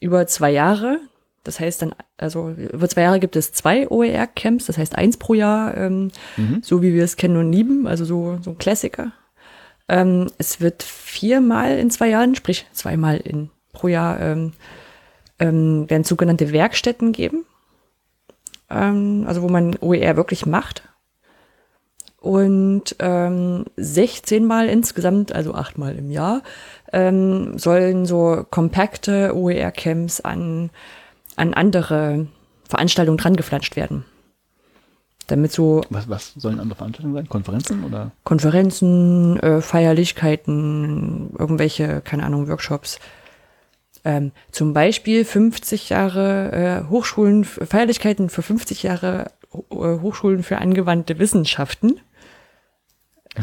über 0.00 0.26
zwei 0.26 0.50
Jahre, 0.50 0.98
das 1.44 1.58
heißt 1.58 1.82
dann, 1.82 1.94
also 2.18 2.50
über 2.50 2.88
zwei 2.88 3.02
Jahre 3.02 3.20
gibt 3.20 3.36
es 3.36 3.52
zwei 3.52 3.88
OER-Camps, 3.88 4.66
das 4.66 4.78
heißt 4.78 4.96
eins 4.96 5.16
pro 5.16 5.34
Jahr, 5.34 5.76
ähm, 5.76 6.10
so 6.62 6.82
wie 6.82 6.94
wir 6.94 7.02
es 7.02 7.16
kennen 7.16 7.36
und 7.36 7.52
lieben, 7.52 7.86
also 7.86 8.04
so, 8.04 8.38
so 8.42 8.50
ein 8.50 8.58
Klassiker. 8.58 9.12
Ähm, 9.88 10.30
es 10.38 10.60
wird 10.60 10.82
viermal 10.82 11.78
in 11.78 11.90
zwei 11.90 12.08
Jahren, 12.08 12.34
sprich 12.34 12.66
zweimal 12.72 13.16
in 13.16 13.50
pro 13.72 13.88
Jahr, 13.88 14.20
ähm, 14.20 14.52
ähm, 15.38 15.90
werden 15.90 16.04
sogenannte 16.04 16.52
Werkstätten 16.52 17.12
geben, 17.12 17.44
ähm, 18.70 19.24
also 19.26 19.42
wo 19.42 19.48
man 19.48 19.76
OER 19.80 20.16
wirklich 20.16 20.46
macht. 20.46 20.84
Und 22.20 22.94
ähm, 23.00 23.64
16 23.76 24.46
Mal 24.46 24.68
insgesamt, 24.68 25.34
also 25.34 25.54
achtmal 25.54 25.96
im 25.96 26.12
Jahr, 26.12 26.42
ähm, 26.92 27.58
sollen 27.58 28.06
so 28.06 28.46
kompakte 28.48 29.34
OER-Camps 29.34 30.20
an, 30.20 30.70
an 31.36 31.54
andere 31.54 32.26
Veranstaltungen 32.68 33.18
drangeflanscht 33.18 33.76
werden. 33.76 34.04
Damit 35.28 35.52
so 35.52 35.82
Was, 35.88 36.08
was 36.08 36.32
sollen 36.34 36.58
andere 36.58 36.76
Veranstaltungen 36.76 37.14
sein? 37.14 37.28
Konferenzen 37.28 37.84
oder? 37.84 38.10
Konferenzen, 38.24 39.38
äh, 39.40 39.60
Feierlichkeiten, 39.60 41.30
irgendwelche, 41.38 42.00
keine 42.00 42.24
Ahnung, 42.24 42.48
Workshops. 42.48 42.98
Ähm, 44.04 44.32
zum 44.50 44.72
Beispiel 44.72 45.24
50 45.24 45.88
Jahre 45.90 46.82
äh, 46.86 46.90
Hochschulen, 46.90 47.44
Feierlichkeiten 47.44 48.30
für 48.30 48.42
50 48.42 48.82
Jahre 48.82 49.30
äh, 49.52 49.76
Hochschulen 49.76 50.42
für 50.42 50.58
angewandte 50.58 51.18
Wissenschaften. 51.20 52.00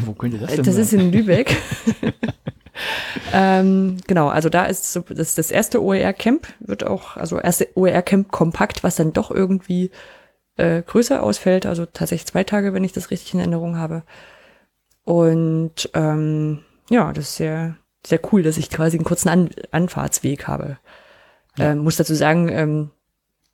Wo 0.04 0.12
könnte 0.12 0.38
das 0.38 0.54
denn 0.54 0.64
Das 0.64 0.76
ist 0.76 0.90
sein? 0.90 1.00
in 1.00 1.12
Lübeck. 1.12 1.56
ähm, 3.32 3.98
genau, 4.06 4.28
also 4.28 4.48
da 4.48 4.66
ist 4.66 4.92
so, 4.92 5.00
das, 5.00 5.34
das 5.34 5.50
erste 5.50 5.82
OER-Camp 5.82 6.46
wird 6.60 6.84
auch, 6.84 7.16
also 7.16 7.38
erste 7.38 7.68
OER-Camp 7.74 8.30
kompakt, 8.30 8.82
was 8.82 8.96
dann 8.96 9.12
doch 9.12 9.30
irgendwie 9.30 9.90
äh, 10.56 10.82
größer 10.82 11.22
ausfällt, 11.22 11.66
also 11.66 11.86
tatsächlich 11.86 12.26
zwei 12.26 12.44
Tage, 12.44 12.74
wenn 12.74 12.84
ich 12.84 12.92
das 12.92 13.10
richtig 13.10 13.34
in 13.34 13.40
Erinnerung 13.40 13.76
habe. 13.76 14.02
Und 15.04 15.90
ähm, 15.94 16.64
ja, 16.90 17.12
das 17.12 17.30
ist 17.30 17.36
sehr, 17.36 17.76
sehr 18.06 18.20
cool, 18.32 18.42
dass 18.42 18.58
ich 18.58 18.70
quasi 18.70 18.96
einen 18.96 19.04
kurzen 19.04 19.28
An 19.28 19.50
Anfahrtsweg 19.70 20.46
habe. 20.46 20.78
Ähm, 21.58 21.78
muss 21.78 21.96
dazu 21.96 22.14
sagen, 22.14 22.48
ähm, 22.48 22.90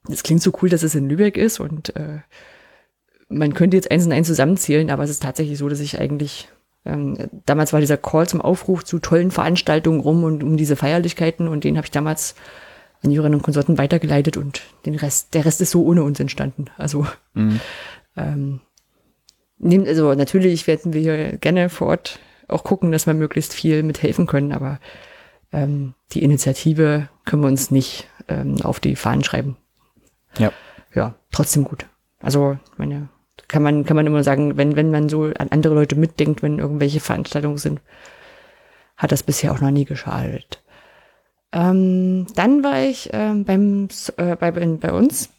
das 0.09 0.23
klingt 0.23 0.43
so 0.43 0.53
cool, 0.61 0.69
dass 0.69 0.83
es 0.83 0.95
in 0.95 1.09
Lübeck 1.09 1.37
ist 1.37 1.61
und 1.61 1.97
äh, 1.97 2.21
man 3.29 3.55
könnte 3.55 3.77
jetzt 3.77 3.91
eins 3.91 4.07
und 4.07 4.13
eins 4.13 4.29
zusammenzählen, 4.29 4.91
aber 4.91 5.03
es 5.03 5.11
ist 5.11 5.23
tatsächlich 5.23 5.59
so, 5.59 5.69
dass 5.69 5.81
ich 5.81 5.99
eigentlich, 5.99 6.49
ähm, 6.87 7.29
damals 7.47 7.73
war 7.73 7.81
dieser 7.81 7.97
Call 7.97 8.29
zum 8.29 8.41
Aufruf 8.41 8.85
zu 8.85 8.99
tollen 8.99 9.31
Veranstaltungen 9.31 10.01
rum 10.01 10.25
und 10.25 10.43
um 10.43 10.57
diese 10.57 10.77
Feierlichkeiten 10.77 11.49
und 11.49 11.65
den 11.65 11.77
habe 11.77 11.87
ich 11.87 11.91
damals 11.91 12.35
an 13.03 13.11
Jurinnen 13.11 13.37
und 13.37 13.43
Konsorten 13.43 13.79
weitergeleitet 13.79 14.37
und 14.37 14.63
den 14.85 14.95
Rest, 14.95 15.35
der 15.35 15.45
Rest 15.45 15.61
ist 15.61 15.71
so 15.71 15.85
ohne 15.85 16.03
uns 16.03 16.21
entstanden. 16.21 16.67
Also, 16.77 17.07
ähm, 18.17 18.61
nehm, 19.59 19.85
also 19.87 20.15
natürlich 20.15 20.67
werden 20.67 20.93
wir 20.93 21.37
gerne 21.39 21.69
vor 21.69 21.89
Ort 21.89 22.19
auch 22.49 22.65
gucken, 22.65 22.93
dass 22.93 23.07
wir 23.07 23.15
möglichst 23.15 23.53
viel 23.53 23.83
mithelfen 23.83 24.27
können, 24.27 24.53
aber 24.53 24.79
ähm, 25.53 25.95
die 26.13 26.23
Initiative 26.23 27.09
können 27.25 27.43
wir 27.43 27.49
uns 27.49 27.71
nicht 27.71 28.09
ähm, 28.29 28.57
auf 28.63 28.81
die 28.81 28.97
Fahnen 28.97 29.25
schreiben 29.25 29.57
Ja. 30.39 30.53
ja, 30.95 31.15
trotzdem 31.33 31.65
gut. 31.65 31.87
Also, 32.21 32.59
meine, 32.77 33.09
kann 33.49 33.63
man, 33.63 33.85
kann 33.85 33.97
man 33.97 34.07
immer 34.07 34.25
sagen, 34.25 34.57
wenn, 34.57 34.77
wenn 34.77 34.91
man 34.91 35.09
so 35.09 35.25
an 35.25 35.49
andere 35.51 35.75
Leute 35.75 35.97
mitdenkt, 35.97 36.43
wenn 36.43 36.59
irgendwelche 36.59 37.01
Veranstaltungen 37.01 37.59
sind, 37.59 37.81
hat 38.97 39.13
das 39.13 39.23
bisher 39.23 39.53
auch 39.53 39.61
noch 39.61 39.71
nie 39.71 39.85
geschadet. 39.85 40.63
Ähm, 41.53 42.27
dann 42.35 42.65
war 42.65 42.81
ich 42.83 43.11
ähm, 43.13 43.45
beim, 43.45 43.89
äh, 44.17 44.37
bei, 44.37 44.51
bei 44.51 44.93
uns 44.93 45.31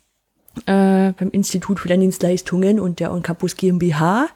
äh, 0.65 1.13
beim 1.13 1.29
Institut 1.31 1.79
für 1.79 1.87
Lerndienstleistungen 1.89 2.79
und 2.79 2.99
der 2.99 3.09
Campus 3.21 3.55
GmbH 3.55 4.27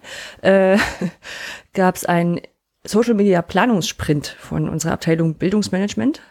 äh, 0.42 0.78
gab 1.74 1.96
es 1.96 2.06
einen 2.06 2.42
Social 2.84 3.14
Media 3.14 3.42
Planungssprint 3.42 4.28
von 4.28 4.70
unserer 4.70 4.94
Abteilung 4.94 5.36
Bildungsmanagement. 5.36 6.22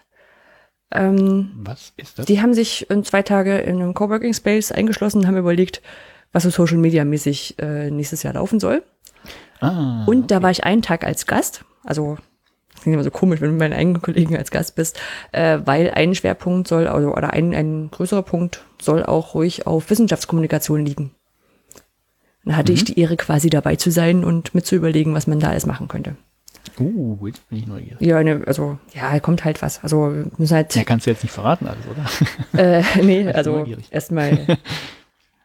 Ähm, 0.92 1.52
Was 1.54 1.92
ist 1.96 2.18
das? 2.18 2.26
die 2.26 2.42
haben 2.42 2.54
sich 2.54 2.90
in 2.90 3.04
zwei 3.04 3.22
Tage 3.22 3.58
in 3.58 3.76
einem 3.76 3.94
Coworking 3.94 4.34
Space 4.34 4.72
eingeschlossen 4.72 5.18
und 5.18 5.26
haben 5.28 5.36
überlegt, 5.36 5.82
was 6.32 6.42
so 6.44 6.50
Social 6.50 6.78
Media 6.78 7.04
mäßig 7.04 7.56
äh, 7.58 7.90
nächstes 7.90 8.22
Jahr 8.22 8.34
laufen 8.34 8.60
soll. 8.60 8.82
ah, 9.60 10.04
Und 10.06 10.30
da 10.30 10.42
war 10.42 10.50
ich 10.50 10.64
einen 10.64 10.82
Tag 10.82 11.04
als 11.04 11.26
Gast, 11.26 11.64
also 11.84 12.16
das 12.72 12.82
klingt 12.84 12.94
immer 12.94 13.04
so 13.04 13.10
komisch, 13.10 13.40
wenn 13.40 13.48
du 13.48 13.52
mit 13.52 13.60
meinen 13.60 13.78
eigenen 13.78 14.00
Kollegen 14.00 14.36
als 14.38 14.50
Gast 14.50 14.74
bist, 14.74 14.98
äh, 15.32 15.58
weil 15.64 15.90
ein 15.90 16.14
Schwerpunkt 16.14 16.66
soll, 16.66 16.86
also, 16.86 17.14
oder 17.14 17.32
ein, 17.34 17.54
ein 17.54 17.90
größerer 17.90 18.22
Punkt 18.22 18.64
soll 18.80 19.04
auch 19.04 19.34
ruhig 19.34 19.66
auf 19.66 19.90
Wissenschaftskommunikation 19.90 20.86
liegen. 20.86 21.10
Dann 22.44 22.56
hatte 22.56 22.72
ich 22.72 22.84
die 22.84 22.98
Ehre, 22.98 23.16
quasi 23.18 23.50
dabei 23.50 23.76
zu 23.76 23.90
sein 23.90 24.24
und 24.24 24.54
mit 24.54 24.64
zu 24.64 24.76
überlegen, 24.76 25.12
was 25.14 25.26
man 25.26 25.40
da 25.40 25.50
alles 25.50 25.66
machen 25.66 25.88
könnte. 25.88 26.16
uh, 26.78 27.26
jetzt 27.26 27.46
bin 27.50 27.58
ich 27.58 27.66
neugierig. 27.66 28.00
Ja, 28.00 28.22
ne, 28.22 28.42
also, 28.46 28.78
ja, 28.94 29.20
kommt 29.20 29.44
halt 29.44 29.60
was. 29.60 29.82
Also, 29.84 30.06
müssen 30.38 30.54
halt 30.54 30.74
Ja, 30.74 30.84
kannst 30.84 31.04
du 31.06 31.10
jetzt 31.10 31.22
nicht 31.22 31.32
verraten 31.32 31.66
alles, 31.66 31.84
oder? 31.86 32.78
Äh, 32.78 32.82
nee, 33.02 33.28
also 33.32 33.66
erstmal, 33.90 34.58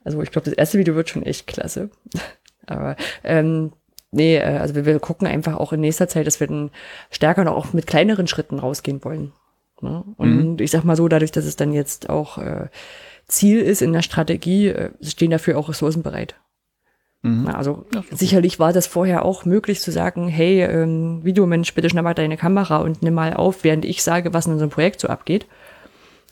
also 0.05 0.21
ich 0.21 0.31
glaube, 0.31 0.45
das 0.45 0.53
erste 0.53 0.77
Video 0.77 0.95
wird 0.95 1.09
schon 1.09 1.23
echt 1.23 1.47
klasse. 1.47 1.89
Aber 2.67 2.95
ähm, 3.23 3.73
nee, 4.11 4.37
äh, 4.37 4.57
also 4.59 4.75
wir, 4.75 4.85
wir 4.85 4.99
gucken 4.99 5.27
einfach 5.27 5.57
auch 5.57 5.73
in 5.73 5.81
nächster 5.81 6.07
Zeit, 6.07 6.25
dass 6.27 6.39
wir 6.39 6.47
dann 6.47 6.71
stärker 7.11 7.43
noch 7.43 7.55
auch 7.55 7.73
mit 7.73 7.87
kleineren 7.87 8.27
Schritten 8.27 8.59
rausgehen 8.59 9.03
wollen. 9.03 9.33
Ne? 9.81 10.03
Und 10.17 10.61
ich 10.61 10.71
sag 10.71 10.83
mal 10.83 10.95
so, 10.95 11.07
dadurch, 11.07 11.31
dass 11.31 11.45
es 11.45 11.57
dann 11.57 11.73
jetzt 11.73 12.09
auch 12.09 12.37
äh, 12.37 12.67
Ziel 13.27 13.59
ist 13.59 13.81
in 13.81 13.93
der 13.93 14.01
Strategie, 14.01 14.69
äh, 14.69 14.91
stehen 15.01 15.31
dafür 15.31 15.57
auch 15.57 15.69
Ressourcen 15.69 16.03
bereit. 16.03 16.35
Mhm. 17.23 17.43
Na, 17.45 17.57
Also 17.57 17.85
Ja, 17.93 17.99
ist 18.01 18.11
doch 18.11 18.17
sicherlich 18.17 18.59
war 18.59 18.71
das 18.71 18.87
vorher 18.87 19.25
auch 19.25 19.45
möglich 19.45 19.81
zu 19.81 19.91
sagen, 19.91 20.27
hey, 20.27 20.63
ähm, 20.63 21.23
Videomensch, 21.23 21.73
bitte 21.73 21.89
schnapp 21.89 22.03
mal 22.03 22.13
deine 22.13 22.37
Kamera 22.37 22.77
und 22.77 23.01
nimm 23.01 23.15
mal 23.15 23.33
auf, 23.33 23.63
während 23.63 23.83
ich 23.83 24.03
sage, 24.03 24.33
was 24.33 24.45
in 24.45 24.53
unserem 24.53 24.69
Projekt 24.69 24.99
so 25.01 25.07
abgeht. 25.07 25.47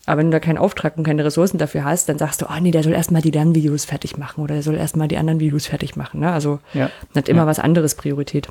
Aber 0.05 0.19
wenn 0.19 0.27
du 0.27 0.31
da 0.31 0.39
keinen 0.39 0.57
Auftrag 0.57 0.97
und 0.97 1.03
keine 1.05 1.23
Ressourcen 1.23 1.57
dafür 1.57 1.85
hast, 1.85 2.09
dann 2.09 2.17
sagst 2.17 2.41
du, 2.41 2.49
ah 2.49 2.59
nee, 2.59 2.71
der 2.71 2.83
soll 2.83 2.93
erstmal 2.93 3.21
die 3.21 3.31
Lernvideos 3.31 3.85
fertig 3.85 4.17
machen 4.17 4.43
oder 4.43 4.53
der 4.55 4.63
soll 4.63 4.75
erstmal 4.75 5.07
die 5.07 5.17
anderen 5.17 5.39
Videos 5.39 5.65
fertig 5.67 5.95
machen. 5.95 6.19
Ne? 6.19 6.31
Also 6.31 6.59
Ja. 6.73 6.89
hat 7.15 7.29
immer 7.29 7.47
was 7.47 7.59
anderes 7.59 7.95
Priorität. 7.95 8.49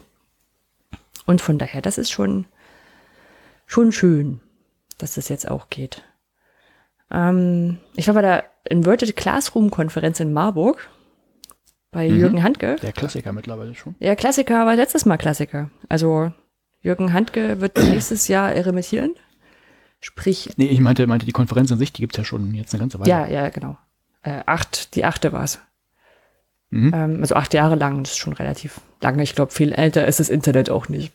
Und 1.27 1.41
von 1.43 1.59
daher, 1.59 1.83
das 1.83 1.99
ist 1.99 2.11
schon, 2.11 2.47
schon 3.67 3.93
schön, 3.93 4.41
dass 4.99 5.15
das 5.15 5.29
jetzt 5.29 5.49
auch 5.51 5.69
geht. 5.69 6.03
Ähm, 7.11 7.79
ich 7.97 8.07
war 8.09 8.15
bei 8.15 8.23
der 8.23 8.45
Inverted 8.69 9.15
Classroom 9.17 9.71
Konferenz 9.71 10.21
in 10.21 10.33
Marburg 10.33 10.88
bei 11.91 12.07
Jürgen 12.07 12.43
Handke. 12.43 12.77
Der 12.77 12.93
Klassiker 12.93 13.33
mittlerweile 13.33 13.75
schon. 13.75 13.95
Ja, 13.99 14.15
Klassiker 14.17 14.65
war 14.65 14.75
letztes 14.77 15.05
Mal 15.05 15.19
Klassiker. 15.19 15.71
Also 15.91 16.33
Jürgen 16.81 17.12
Handke 17.12 17.61
wird 17.61 17.77
nächstes 17.91 18.29
Jahr 18.29 18.53
eremitieren. 18.53 19.15
Sprich, 20.05 20.51
Nee, 20.57 20.67
ich 20.67 20.81
meinte, 20.81 21.07
meinte 21.07 21.25
die 21.27 21.33
Konferenz 21.33 21.71
an 21.73 21.79
sich, 21.79 21.93
die 21.93 22.03
gibt's 22.03 22.17
ja 22.19 22.25
schon 22.25 22.53
jetzt 22.55 22.75
eine 22.75 22.81
ganze 22.81 22.99
Weile. 22.99 23.09
ja, 23.09 23.27
ja, 23.27 23.49
genau. 23.51 23.79
Äh, 24.23 24.41
acht, 24.47 24.95
die 24.97 25.05
achte 25.05 25.33
war's. 25.33 25.61
Mhm. 26.71 26.93
Ähm, 26.95 27.17
also 27.21 27.35
acht 27.37 27.55
Jahre 27.55 27.77
lang, 27.77 28.03
das 28.03 28.12
ist 28.12 28.19
schon 28.19 28.33
relativ 28.33 28.81
lange. 29.01 29.23
Ich 29.23 29.35
glaube, 29.35 29.53
viel 29.53 29.73
älter 29.73 30.07
ist 30.07 30.21
das 30.21 30.29
Internet 30.29 30.71
auch 30.71 30.88
nicht. 30.88 31.12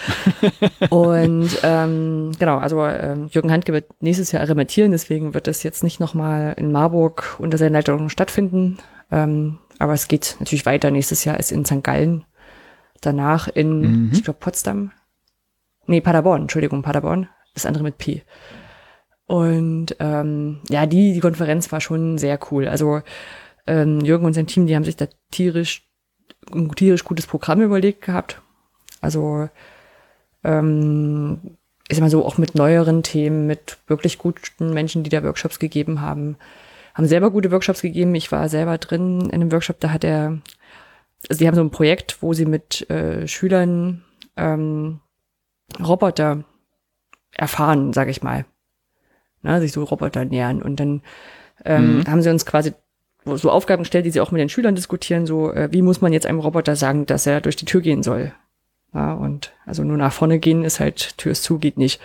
und 0.90 1.50
ähm, 1.62 2.32
genau, 2.38 2.58
also 2.58 2.84
ähm, 2.86 3.28
Jürgen 3.30 3.50
Handke 3.52 3.72
wird 3.72 4.02
nächstes 4.02 4.32
Jahr 4.32 4.42
arrementieren, 4.42 4.92
deswegen 4.92 5.34
wird 5.34 5.46
das 5.46 5.62
jetzt 5.62 5.82
nicht 5.82 6.00
nochmal 6.00 6.54
in 6.56 6.72
Marburg 6.72 7.36
unter 7.38 7.58
seiner 7.58 7.78
Leitung 7.78 8.08
stattfinden. 8.08 8.78
Ähm, 9.10 9.58
aber 9.78 9.92
es 9.94 10.08
geht 10.08 10.36
natürlich 10.40 10.66
weiter. 10.66 10.90
Nächstes 10.90 11.24
Jahr 11.24 11.38
ist 11.38 11.52
in 11.52 11.64
St. 11.64 11.82
Gallen, 11.82 12.24
danach 13.00 13.48
in, 13.48 13.80
Mhm. 14.06 14.10
ich 14.12 14.22
glaube, 14.24 14.38
Potsdam. 14.40 14.92
Nee, 15.86 16.00
Paderborn, 16.00 16.42
Entschuldigung, 16.42 16.82
Paderborn. 16.82 17.28
Das 17.54 17.66
andere 17.66 17.84
mit 17.84 17.98
P. 17.98 18.22
Und 19.26 19.94
ähm, 20.00 20.60
ja, 20.68 20.86
die, 20.86 21.12
die 21.12 21.20
Konferenz 21.20 21.70
war 21.70 21.80
schon 21.80 22.18
sehr 22.18 22.38
cool. 22.50 22.66
Also 22.66 23.02
ähm, 23.66 24.00
Jürgen 24.00 24.24
und 24.26 24.34
sein 24.34 24.46
Team, 24.46 24.66
die 24.66 24.74
haben 24.74 24.84
sich 24.84 24.96
da 24.96 25.06
tierisch, 25.30 25.88
ein 26.52 26.70
tierisch 26.72 27.04
gutes 27.04 27.26
Programm 27.26 27.60
überlegt 27.60 28.02
gehabt. 28.02 28.40
Also 29.00 29.48
ähm, 30.42 31.56
ich 31.88 31.96
sag 31.96 32.02
mal 32.02 32.10
so, 32.10 32.24
auch 32.24 32.38
mit 32.38 32.54
neueren 32.54 33.02
Themen, 33.02 33.46
mit 33.46 33.78
wirklich 33.88 34.18
guten 34.18 34.72
Menschen, 34.72 35.02
die 35.02 35.10
da 35.10 35.24
Workshops 35.24 35.58
gegeben 35.58 36.00
haben, 36.00 36.36
haben 36.94 37.06
selber 37.06 37.30
gute 37.30 37.50
Workshops 37.50 37.82
gegeben. 37.82 38.14
Ich 38.14 38.30
war 38.30 38.48
selber 38.48 38.78
drin 38.78 39.22
in 39.22 39.32
einem 39.32 39.52
Workshop, 39.52 39.80
da 39.80 39.90
hat 39.90 40.04
er, 40.04 40.38
also 41.28 41.38
die 41.38 41.46
haben 41.46 41.56
so 41.56 41.60
ein 41.60 41.70
Projekt, 41.70 42.22
wo 42.22 42.32
sie 42.32 42.46
mit 42.46 42.88
äh, 42.90 43.26
Schülern 43.26 44.04
ähm, 44.36 45.00
Roboter 45.78 46.44
erfahren, 47.36 47.92
sag 47.92 48.08
ich 48.08 48.22
mal. 48.22 48.44
Na, 49.42 49.60
sich 49.60 49.72
so 49.72 49.84
Roboter 49.84 50.24
nähern. 50.24 50.60
Und 50.62 50.80
dann 50.80 51.02
ähm, 51.64 51.98
Mhm. 51.98 52.04
haben 52.06 52.22
sie 52.22 52.30
uns 52.30 52.46
quasi 52.46 52.72
so 53.24 53.50
Aufgaben 53.50 53.82
gestellt, 53.82 54.06
die 54.06 54.10
sie 54.10 54.20
auch 54.20 54.30
mit 54.32 54.40
den 54.40 54.48
Schülern 54.48 54.74
diskutieren, 54.74 55.26
so, 55.26 55.52
äh, 55.52 55.68
wie 55.72 55.82
muss 55.82 56.00
man 56.00 56.12
jetzt 56.12 56.26
einem 56.26 56.40
Roboter 56.40 56.74
sagen, 56.76 57.04
dass 57.06 57.26
er 57.26 57.40
durch 57.40 57.56
die 57.56 57.66
Tür 57.66 57.80
gehen 57.82 58.02
soll? 58.02 58.32
Ja, 58.94 59.12
und 59.12 59.52
also 59.66 59.84
nur 59.84 59.96
nach 59.98 60.12
vorne 60.12 60.38
gehen 60.38 60.64
ist 60.64 60.80
halt, 60.80 61.16
Tür 61.18 61.32
ist 61.32 61.42
zu, 61.44 61.58
geht 61.58 61.76
nicht. 61.78 62.00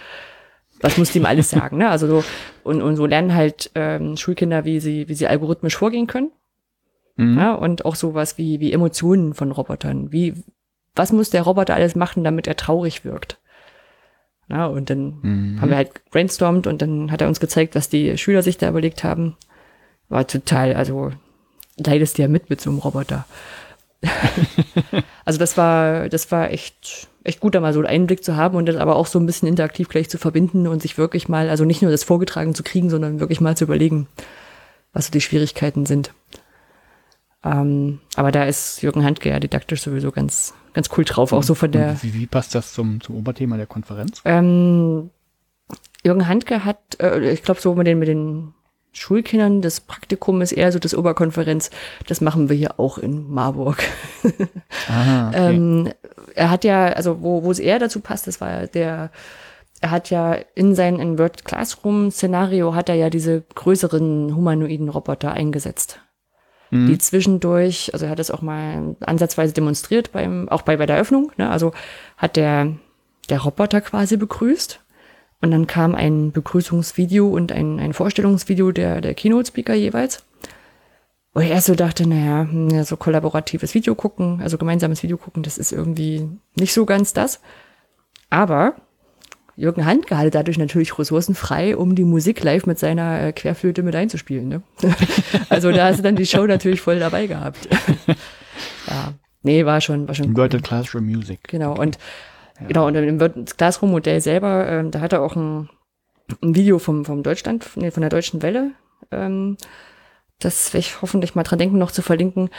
Was 0.81 0.97
muss 0.97 1.11
die 1.11 1.19
ihm 1.19 1.25
alles 1.25 1.49
sagen, 1.51 1.77
ne? 1.77 1.89
Also 1.89 2.07
so, 2.07 2.23
und, 2.63 2.81
und 2.81 2.95
so 2.97 3.05
lernen 3.05 3.33
halt 3.33 3.71
ähm, 3.75 4.17
Schulkinder, 4.17 4.65
wie 4.65 4.79
sie, 4.79 5.07
wie 5.07 5.15
sie 5.15 5.27
algorithmisch 5.27 5.77
vorgehen 5.77 6.07
können. 6.07 6.31
Mhm. 7.15 7.37
Ja, 7.37 7.53
und 7.53 7.85
auch 7.85 7.95
sowas 7.95 8.37
wie, 8.37 8.59
wie 8.59 8.73
Emotionen 8.73 9.33
von 9.33 9.51
Robotern. 9.51 10.11
Wie, 10.11 10.33
was 10.95 11.13
muss 11.13 11.29
der 11.29 11.43
Roboter 11.43 11.75
alles 11.75 11.95
machen, 11.95 12.23
damit 12.25 12.45
er 12.45 12.57
traurig 12.57 13.05
wirkt? 13.05 13.39
Ja, 14.49 14.67
und 14.67 14.89
dann 14.89 15.19
Mhm. 15.21 15.61
haben 15.61 15.69
wir 15.69 15.77
halt 15.77 15.91
brainstormt 16.11 16.67
und 16.67 16.81
dann 16.81 17.11
hat 17.11 17.21
er 17.21 17.27
uns 17.27 17.39
gezeigt, 17.39 17.75
was 17.75 17.89
die 17.89 18.17
Schüler 18.17 18.43
sich 18.43 18.57
da 18.57 18.69
überlegt 18.69 19.03
haben. 19.03 19.35
War 20.09 20.27
total, 20.27 20.73
also 20.75 21.11
leidest 21.77 22.17
ja 22.19 22.27
mit 22.27 22.49
mit 22.49 22.61
so 22.61 22.69
einem 22.69 22.79
Roboter. 22.79 23.25
also 25.25 25.39
das 25.39 25.57
war, 25.57 26.09
das 26.09 26.31
war 26.31 26.51
echt, 26.51 27.07
echt 27.23 27.39
gut, 27.39 27.55
da 27.55 27.59
mal 27.59 27.73
so 27.73 27.79
einen 27.79 27.87
Einblick 27.87 28.23
zu 28.23 28.35
haben 28.35 28.55
und 28.55 28.67
das 28.67 28.75
aber 28.75 28.95
auch 28.97 29.07
so 29.07 29.19
ein 29.19 29.25
bisschen 29.25 29.47
interaktiv 29.47 29.89
gleich 29.89 30.09
zu 30.09 30.17
verbinden 30.19 30.67
und 30.67 30.81
sich 30.81 30.97
wirklich 30.97 31.27
mal, 31.27 31.49
also 31.49 31.65
nicht 31.65 31.81
nur 31.81 31.89
das 31.91 32.03
vorgetragen 32.03 32.53
zu 32.53 32.61
kriegen, 32.63 32.89
sondern 32.89 33.19
wirklich 33.19 33.41
mal 33.41 33.57
zu 33.57 33.63
überlegen, 33.63 34.07
was 34.93 35.07
so 35.07 35.11
die 35.11 35.21
Schwierigkeiten 35.21 35.85
sind. 35.87 36.13
Ähm, 37.43 37.99
aber 38.15 38.31
da 38.31 38.43
ist 38.45 38.81
Jürgen 38.81 39.03
Handke 39.03 39.29
ja 39.29 39.39
didaktisch 39.39 39.81
sowieso 39.81 40.11
ganz, 40.11 40.53
ganz 40.75 40.89
cool 40.95 41.05
drauf, 41.05 41.33
auch 41.33 41.43
so 41.43 41.55
von 41.55 41.71
der, 41.71 42.01
wie, 42.03 42.13
wie 42.13 42.27
passt 42.27 42.53
das 42.53 42.73
zum, 42.73 43.01
zum 43.01 43.15
Oberthema 43.15 43.57
der 43.57 43.65
Konferenz? 43.65 44.21
ähm, 44.25 45.09
Jürgen 46.03 46.27
Handke 46.27 46.63
hat, 46.63 46.99
äh, 47.01 47.31
ich 47.31 47.41
glaube, 47.41 47.59
so 47.59 47.73
mit 47.73 47.87
den, 47.87 47.97
mit 47.97 48.07
den 48.07 48.53
Schulkindern, 48.91 49.61
das 49.61 49.81
Praktikum 49.81 50.41
ist 50.41 50.51
eher 50.51 50.71
so 50.71 50.79
das 50.79 50.95
Oberkonferenz. 50.95 51.69
Das 52.07 52.21
machen 52.21 52.47
wir 52.49 52.55
hier 52.55 52.79
auch 52.79 52.97
in 52.97 53.29
Marburg. 53.29 53.83
Ah, 54.87 55.29
okay. 55.29 55.55
Ähm, 55.55 55.93
er 56.35 56.51
hat 56.51 56.63
ja, 56.63 56.87
also 56.87 57.21
wo, 57.21 57.43
wo 57.43 57.51
es 57.51 57.59
eher 57.59 57.79
dazu 57.79 58.01
passt, 58.01 58.27
das 58.27 58.39
war 58.39 58.51
ja 58.51 58.67
der, 58.67 59.09
er 59.81 59.91
hat 59.91 60.09
ja 60.09 60.33
in 60.53 60.75
sein 60.75 60.99
Invert 60.99 61.45
Classroom 61.45 62.11
Szenario 62.11 62.75
hat 62.75 62.89
er 62.89 62.95
ja 62.95 63.09
diese 63.09 63.43
größeren 63.55 64.35
humanoiden 64.35 64.89
Roboter 64.89 65.31
eingesetzt. 65.31 65.99
Mhm. 66.75 66.87
Die 66.87 66.97
zwischendurch, 66.97 67.91
also 67.93 68.05
er 68.05 68.11
hat 68.11 68.19
das 68.19 68.31
auch 68.31 68.41
mal 68.41 68.95
ansatzweise 69.01 69.53
demonstriert 69.53 70.11
beim, 70.11 70.49
auch 70.49 70.61
bei, 70.61 70.77
bei 70.77 70.85
der 70.85 70.97
Öffnung, 70.97 71.31
ne? 71.37 71.49
Also 71.49 71.73
hat 72.17 72.35
der, 72.35 72.73
der 73.29 73.39
Roboter 73.39 73.81
quasi 73.81 74.17
begrüßt. 74.17 74.79
Und 75.41 75.51
dann 75.51 75.67
kam 75.67 75.95
ein 75.95 76.31
Begrüßungsvideo 76.31 77.27
und 77.27 77.51
ein, 77.51 77.79
ein 77.79 77.93
Vorstellungsvideo 77.93 78.71
der, 78.71 79.01
der 79.01 79.13
Keynote-Speaker 79.13 79.73
jeweils. 79.73 80.23
Wo 81.33 81.41
ich 81.41 81.49
erst 81.49 81.67
so 81.67 81.75
dachte, 81.75 82.07
naja, 82.07 82.47
hm, 82.49 82.83
so 82.83 82.95
kollaboratives 82.95 83.73
Video 83.75 83.93
gucken, 83.93 84.39
also 84.41 84.57
gemeinsames 84.57 85.03
Video 85.03 85.17
gucken, 85.17 85.43
das 85.43 85.57
ist 85.57 85.73
irgendwie 85.73 86.29
nicht 86.55 86.73
so 86.73 86.85
ganz 86.85 87.13
das. 87.13 87.41
Aber 88.29 88.75
Jürgen 89.57 89.85
Handke 89.85 90.17
hatte 90.17 90.31
dadurch 90.31 90.57
natürlich 90.57 90.97
Ressourcen 90.99 91.33
frei, 91.33 91.77
um 91.77 91.95
die 91.95 92.03
Musik 92.03 92.43
live 92.43 92.65
mit 92.65 92.77
seiner 92.77 93.21
äh, 93.21 93.31
Querflöte 93.31 93.83
mit 93.83 93.95
einzuspielen. 93.95 94.49
Ne? 94.49 94.61
also 95.49 95.71
da 95.71 95.85
hast 95.85 95.99
du 95.99 96.03
dann 96.03 96.17
die 96.17 96.25
Show 96.25 96.45
natürlich 96.45 96.81
voll 96.81 96.99
dabei 96.99 97.27
gehabt. 97.27 97.67
ja, 98.87 99.13
nee, 99.43 99.65
war 99.65 99.79
schon, 99.79 100.07
war 100.07 100.15
schon 100.15 100.25
cool. 100.25 100.31
Inverted 100.31 100.63
Classroom 100.63 101.05
Music. 101.05 101.39
Genau, 101.47 101.73
und 101.73 101.97
genau, 102.67 102.87
und 102.87 102.95
im 102.95 103.19
Word- 103.19 103.57
Classroom-Modell 103.57 104.19
selber, 104.19 104.67
ähm, 104.67 104.91
da 104.91 104.99
hat 104.99 105.13
er 105.13 105.21
auch 105.21 105.37
ein, 105.37 105.69
ein 106.43 106.55
Video 106.55 106.77
vom, 106.77 107.05
vom 107.05 107.23
Deutschland, 107.23 107.65
nee, 107.75 107.91
von 107.91 108.01
der 108.01 108.09
Deutschen 108.09 108.41
Welle, 108.41 108.71
ähm, 109.11 109.55
das 110.39 110.73
werde 110.73 110.85
ich 110.85 111.01
hoffentlich 111.01 111.35
mal 111.35 111.43
dran 111.43 111.59
denken, 111.59 111.77
noch 111.77 111.91
zu 111.91 112.01
verlinken. 112.01 112.49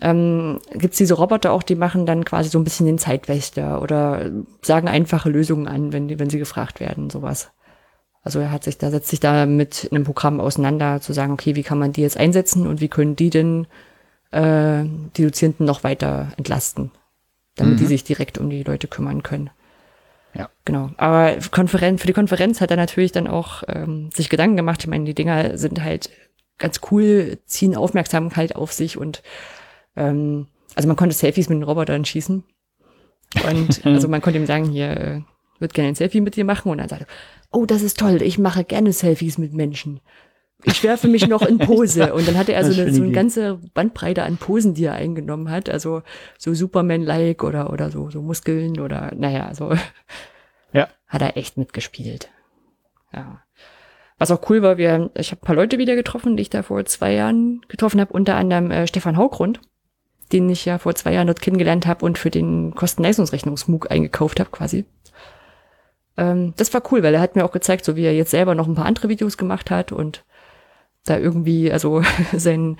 Ähm, 0.00 0.58
Gibt 0.72 0.94
es 0.94 0.98
diese 0.98 1.14
Roboter 1.14 1.52
auch, 1.52 1.62
die 1.62 1.74
machen 1.74 2.06
dann 2.06 2.24
quasi 2.24 2.48
so 2.48 2.58
ein 2.58 2.64
bisschen 2.64 2.86
den 2.86 2.98
Zeitwächter 2.98 3.82
oder 3.82 4.30
sagen 4.62 4.88
einfache 4.88 5.28
Lösungen 5.28 5.68
an, 5.68 5.92
wenn, 5.92 6.18
wenn 6.18 6.30
sie 6.30 6.38
gefragt 6.38 6.80
werden, 6.80 7.10
sowas. 7.10 7.50
Also 8.22 8.40
er 8.40 8.50
hat 8.50 8.64
sich 8.64 8.78
da, 8.78 8.90
setzt 8.90 9.08
sich 9.08 9.20
da 9.20 9.46
mit 9.46 9.88
einem 9.92 10.04
Programm 10.04 10.40
auseinander, 10.40 11.00
zu 11.00 11.12
sagen, 11.12 11.32
okay, 11.32 11.54
wie 11.54 11.62
kann 11.62 11.78
man 11.78 11.92
die 11.92 12.00
jetzt 12.00 12.16
einsetzen 12.16 12.66
und 12.66 12.80
wie 12.80 12.88
können 12.88 13.14
die 13.16 13.30
denn 13.30 13.66
äh, 14.32 14.82
die 15.16 15.22
Dozierenden 15.22 15.66
noch 15.66 15.84
weiter 15.84 16.32
entlasten, 16.36 16.90
damit 17.54 17.78
die 17.78 17.86
sich 17.86 18.02
direkt 18.02 18.38
um 18.38 18.50
die 18.50 18.62
Leute 18.62 18.88
kümmern 18.88 19.22
können. 19.22 19.50
Ja. 20.34 20.50
Genau. 20.64 20.90
Aber 20.96 21.36
Konferenz, 21.50 22.00
für 22.00 22.06
die 22.06 22.12
Konferenz 22.12 22.60
hat 22.60 22.70
er 22.70 22.76
natürlich 22.76 23.12
dann 23.12 23.26
auch 23.26 23.62
ähm, 23.68 24.10
sich 24.12 24.28
Gedanken 24.28 24.56
gemacht. 24.56 24.80
Ich 24.80 24.88
meine, 24.88 25.04
die 25.04 25.14
Dinger 25.14 25.56
sind 25.56 25.82
halt 25.82 26.10
ganz 26.58 26.80
cool, 26.90 27.38
ziehen 27.46 27.76
Aufmerksamkeit 27.76 28.56
auf 28.56 28.72
sich 28.72 28.96
und 28.96 29.22
ähm, 29.96 30.46
also 30.74 30.88
man 30.88 30.96
konnte 30.96 31.14
Selfies 31.14 31.48
mit 31.48 31.56
den 31.56 31.62
Robotern 31.64 32.04
schießen. 32.04 32.44
Und 33.44 33.86
also 33.86 34.08
man 34.08 34.20
konnte 34.20 34.38
ihm 34.38 34.46
sagen, 34.46 34.70
hier 34.70 34.90
äh, 34.90 35.20
wird 35.58 35.74
gerne 35.74 35.88
ein 35.88 35.94
Selfie 35.94 36.20
mit 36.20 36.36
dir 36.36 36.44
machen 36.44 36.70
und 36.70 36.78
dann 36.78 36.88
sagt 36.88 37.02
er, 37.02 37.08
oh, 37.50 37.66
das 37.66 37.82
ist 37.82 37.98
toll, 37.98 38.22
ich 38.22 38.38
mache 38.38 38.64
gerne 38.64 38.92
Selfies 38.92 39.38
mit 39.38 39.54
Menschen. 39.54 40.00
Ich 40.64 40.82
werfe 40.82 41.08
mich 41.08 41.28
noch 41.28 41.42
in 41.42 41.58
Pose. 41.58 42.14
Und 42.14 42.26
dann 42.26 42.36
hatte 42.36 42.52
er 42.52 42.64
so 42.64 42.80
eine, 42.80 42.92
so 42.92 43.02
eine 43.02 43.12
ganze 43.12 43.60
Bandbreite 43.74 44.22
an 44.22 44.36
Posen, 44.36 44.74
die 44.74 44.84
er 44.84 44.94
eingenommen 44.94 45.50
hat. 45.50 45.68
Also 45.68 46.02
so 46.38 46.54
Superman-like 46.54 47.44
oder, 47.44 47.72
oder 47.72 47.90
so, 47.90 48.10
so 48.10 48.22
Muskeln 48.22 48.80
oder, 48.80 49.12
naja, 49.14 49.54
so 49.54 49.74
Ja. 50.72 50.88
hat 51.06 51.22
er 51.22 51.36
echt 51.36 51.56
mitgespielt. 51.56 52.30
Ja. 53.12 53.42
Was 54.18 54.30
auch 54.30 54.48
cool 54.48 54.62
war, 54.62 54.78
wir, 54.78 55.10
ich 55.14 55.30
habe 55.30 55.42
ein 55.42 55.44
paar 55.44 55.54
Leute 55.54 55.78
wieder 55.78 55.94
getroffen, 55.94 56.36
die 56.36 56.42
ich 56.42 56.50
da 56.50 56.62
vor 56.62 56.84
zwei 56.86 57.12
Jahren 57.12 57.60
getroffen 57.68 58.00
habe, 58.00 58.12
unter 58.12 58.36
anderem 58.36 58.70
äh, 58.70 58.86
Stefan 58.86 59.16
Haugrund, 59.16 59.60
den 60.32 60.48
ich 60.48 60.64
ja 60.64 60.78
vor 60.78 60.94
zwei 60.94 61.12
Jahren 61.12 61.26
dort 61.26 61.42
kennengelernt 61.42 61.86
habe 61.86 62.04
und 62.04 62.16
für 62.16 62.30
den 62.30 62.74
Kosten-Leistungsrechnungsmug 62.74 63.90
eingekauft 63.90 64.40
habe 64.40 64.50
quasi. 64.50 64.86
Ähm, 66.16 66.54
das 66.56 66.72
war 66.72 66.82
cool, 66.90 67.02
weil 67.02 67.14
er 67.14 67.20
hat 67.20 67.36
mir 67.36 67.44
auch 67.44 67.52
gezeigt, 67.52 67.84
so 67.84 67.94
wie 67.94 68.04
er 68.04 68.14
jetzt 68.14 68.30
selber 68.30 68.54
noch 68.54 68.66
ein 68.66 68.74
paar 68.74 68.86
andere 68.86 69.08
Videos 69.10 69.36
gemacht 69.36 69.70
hat 69.70 69.92
und 69.92 70.24
da 71.04 71.18
irgendwie, 71.18 71.70
also 71.70 72.02
sein, 72.32 72.78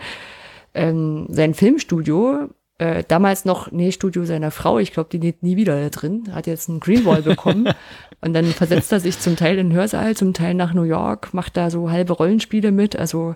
ähm, 0.72 1.26
sein 1.28 1.52
Filmstudio, 1.52 2.48
äh, 2.78 3.04
damals 3.06 3.44
noch 3.44 3.72
Nähstudio 3.72 4.24
seiner 4.24 4.50
Frau, 4.50 4.78
ich 4.78 4.92
glaube, 4.92 5.08
die 5.10 5.18
näht 5.18 5.42
nie 5.42 5.56
wieder 5.56 5.80
da 5.80 5.88
drin, 5.88 6.24
hat 6.32 6.46
jetzt 6.46 6.68
einen 6.68 6.80
Greenwall 6.80 7.22
bekommen 7.22 7.68
und 8.20 8.32
dann 8.32 8.46
versetzt 8.46 8.92
er 8.92 9.00
sich 9.00 9.18
zum 9.18 9.36
Teil 9.36 9.58
in 9.58 9.70
den 9.70 9.76
Hörsaal, 9.76 10.16
zum 10.16 10.34
Teil 10.34 10.54
nach 10.54 10.74
New 10.74 10.82
York, 10.82 11.32
macht 11.32 11.56
da 11.56 11.70
so 11.70 11.90
halbe 11.90 12.12
Rollenspiele 12.12 12.72
mit, 12.72 12.96
also 12.96 13.34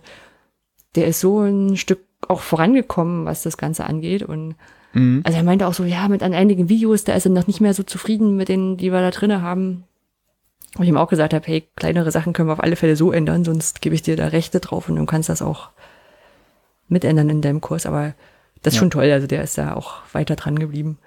der 0.94 1.06
ist 1.06 1.20
so 1.20 1.40
ein 1.40 1.76
Stück 1.76 2.00
auch 2.28 2.40
vorangekommen, 2.40 3.24
was 3.24 3.42
das 3.42 3.56
Ganze 3.56 3.84
angeht 3.84 4.22
und 4.22 4.54
Mhm. 4.92 5.22
also 5.24 5.38
er 5.38 5.44
meinte 5.44 5.66
auch 5.66 5.74
so, 5.74 5.84
ja, 5.84 6.08
mit 6.08 6.22
an 6.22 6.34
einigen 6.34 6.68
Videos, 6.68 7.04
da 7.04 7.14
ist 7.14 7.26
er 7.26 7.32
noch 7.32 7.46
nicht 7.46 7.60
mehr 7.60 7.74
so 7.74 7.82
zufrieden 7.82 8.36
mit 8.36 8.48
denen, 8.48 8.76
die 8.76 8.92
wir 8.92 9.00
da 9.00 9.10
drinne 9.10 9.42
haben. 9.42 9.84
Und 10.76 10.84
ich 10.84 10.88
ihm 10.88 10.96
auch 10.96 11.08
gesagt 11.08 11.34
habe, 11.34 11.46
hey, 11.46 11.66
kleinere 11.76 12.10
Sachen 12.10 12.32
können 12.32 12.48
wir 12.48 12.52
auf 12.52 12.62
alle 12.62 12.76
Fälle 12.76 12.96
so 12.96 13.12
ändern, 13.12 13.44
sonst 13.44 13.82
gebe 13.82 13.94
ich 13.94 14.02
dir 14.02 14.16
da 14.16 14.28
Rechte 14.28 14.60
drauf 14.60 14.88
und 14.88 14.96
du 14.96 15.06
kannst 15.06 15.28
das 15.28 15.42
auch 15.42 15.70
mitändern 16.88 17.28
in 17.28 17.40
deinem 17.40 17.60
Kurs. 17.60 17.86
Aber 17.86 18.14
das 18.62 18.74
ist 18.74 18.76
Ja. 18.76 18.80
schon 18.80 18.90
toll, 18.90 19.10
also 19.10 19.26
der 19.26 19.42
ist 19.42 19.58
da 19.58 19.74
auch 19.74 20.02
weiter 20.12 20.36
dran 20.36 20.58
geblieben. 20.58 20.98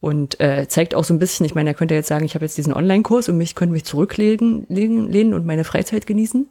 Und 0.00 0.38
äh, 0.38 0.68
zeigt 0.68 0.94
auch 0.94 1.04
so 1.04 1.14
ein 1.14 1.18
bisschen, 1.18 1.46
ich 1.46 1.54
meine, 1.54 1.70
er 1.70 1.74
könnte 1.74 1.94
jetzt 1.94 2.08
sagen, 2.08 2.26
ich 2.26 2.34
habe 2.34 2.44
jetzt 2.44 2.58
diesen 2.58 2.74
Online-Kurs 2.74 3.28
und 3.30 3.38
mich 3.38 3.54
könnte 3.54 3.72
mich 3.72 3.84
zurücklehnen 3.84 4.66
lehnen, 4.68 5.10
lehnen 5.10 5.32
und 5.32 5.46
meine 5.46 5.64
Freizeit 5.64 6.06
genießen. 6.06 6.48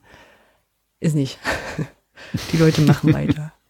Ist 0.99 1.15
nicht. 1.15 1.37
Die 2.51 2.57
Leute 2.57 2.81
machen 2.81 3.13
weiter. 3.13 3.53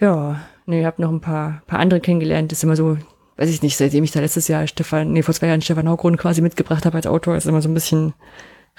Ja, 0.00 0.40
nee, 0.66 0.78
ich 0.78 0.86
habe 0.86 1.02
noch 1.02 1.10
ein 1.10 1.20
paar, 1.20 1.60
paar 1.66 1.80
andere 1.80 1.98
kennengelernt. 1.98 2.52
Das 2.52 2.60
ist 2.60 2.62
immer 2.62 2.76
so 2.76 2.98
weiß 3.38 3.50
ich 3.50 3.62
nicht, 3.62 3.76
seitdem 3.76 4.04
ich 4.04 4.10
da 4.10 4.20
letztes 4.20 4.48
Jahr 4.48 4.66
Stefan, 4.66 5.12
nee, 5.12 5.22
vor 5.22 5.32
zwei 5.32 5.46
Jahren 5.46 5.62
Stefan 5.62 5.88
Haugrund 5.88 6.18
quasi 6.18 6.42
mitgebracht 6.42 6.84
habe 6.84 6.96
als 6.96 7.06
Autor, 7.06 7.36
ist 7.36 7.46
immer 7.46 7.62
so 7.62 7.68
ein 7.68 7.74
bisschen, 7.74 8.12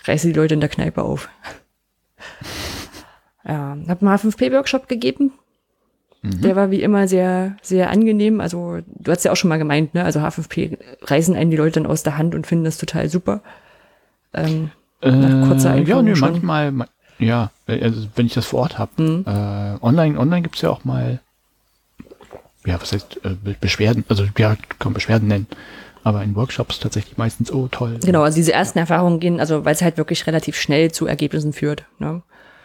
reiße 0.03 0.27
die 0.27 0.33
Leute 0.33 0.53
in 0.53 0.59
der 0.59 0.69
Kneipe 0.69 1.01
auf. 1.01 1.29
ja, 3.45 3.77
hab 3.87 4.03
einen 4.03 4.11
H5P-Workshop 4.11 4.89
gegeben. 4.89 5.31
Der 6.21 6.55
war 6.57 6.69
wie 6.69 6.81
immer 6.81 7.07
sehr, 7.07 7.55
sehr 7.61 7.89
angenehm. 7.89 8.41
Also, 8.41 8.79
du 8.87 9.11
hast 9.11 9.23
ja 9.23 9.31
auch 9.31 9.37
schon 9.37 9.47
mal 9.49 9.57
gemeint, 9.57 9.93
ne? 9.93 10.03
Also 10.03 10.19
H5P 10.19 10.77
reißen 11.03 11.33
einen 11.35 11.49
die 11.49 11.55
Leute 11.57 11.79
dann 11.79 11.89
aus 11.89 12.03
der 12.03 12.17
Hand 12.17 12.35
und 12.35 12.45
finden 12.45 12.65
das 12.65 12.77
total 12.77 13.07
super. 13.09 13.41
Ähm, 14.33 14.69
nach 15.01 15.47
kurzer 15.47 15.69
Äh, 15.69 15.75
ja, 15.75 15.79
Einführung 15.79 16.05
nö, 16.05 16.15
schon. 16.17 16.31
manchmal, 16.31 16.71
ma- 16.71 16.87
ja, 17.19 17.51
also 17.67 18.07
wenn 18.15 18.25
ich 18.25 18.33
das 18.33 18.47
vor 18.47 18.59
Ort 18.61 18.77
habe. 18.77 19.01
Mhm. 19.01 19.23
Äh, 19.25 19.83
online 19.85 20.19
online 20.19 20.41
gibt's 20.41 20.61
ja 20.61 20.69
auch 20.69 20.83
mal, 20.83 21.19
ja, 22.65 22.79
was 22.81 22.91
heißt, 22.91 23.21
äh, 23.23 23.29
Be- 23.41 23.55
Beschwerden, 23.59 24.03
also 24.09 24.25
ja, 24.37 24.55
kann 24.55 24.59
man 24.85 24.93
Beschwerden 24.95 25.27
nennen. 25.29 25.47
Aber 26.03 26.23
in 26.23 26.35
Workshops 26.35 26.79
tatsächlich 26.79 27.17
meistens, 27.17 27.51
oh 27.51 27.67
toll. 27.71 27.97
Genau, 28.03 28.23
also 28.23 28.35
diese 28.35 28.53
ersten 28.53 28.79
Erfahrungen 28.79 29.19
gehen, 29.19 29.39
also 29.39 29.63
weil 29.65 29.73
es 29.73 29.81
halt 29.81 29.97
wirklich 29.97 30.27
relativ 30.27 30.55
schnell 30.57 30.91
zu 30.91 31.07
Ergebnissen 31.07 31.53
führt. 31.53 31.85
Ne? 31.99 32.21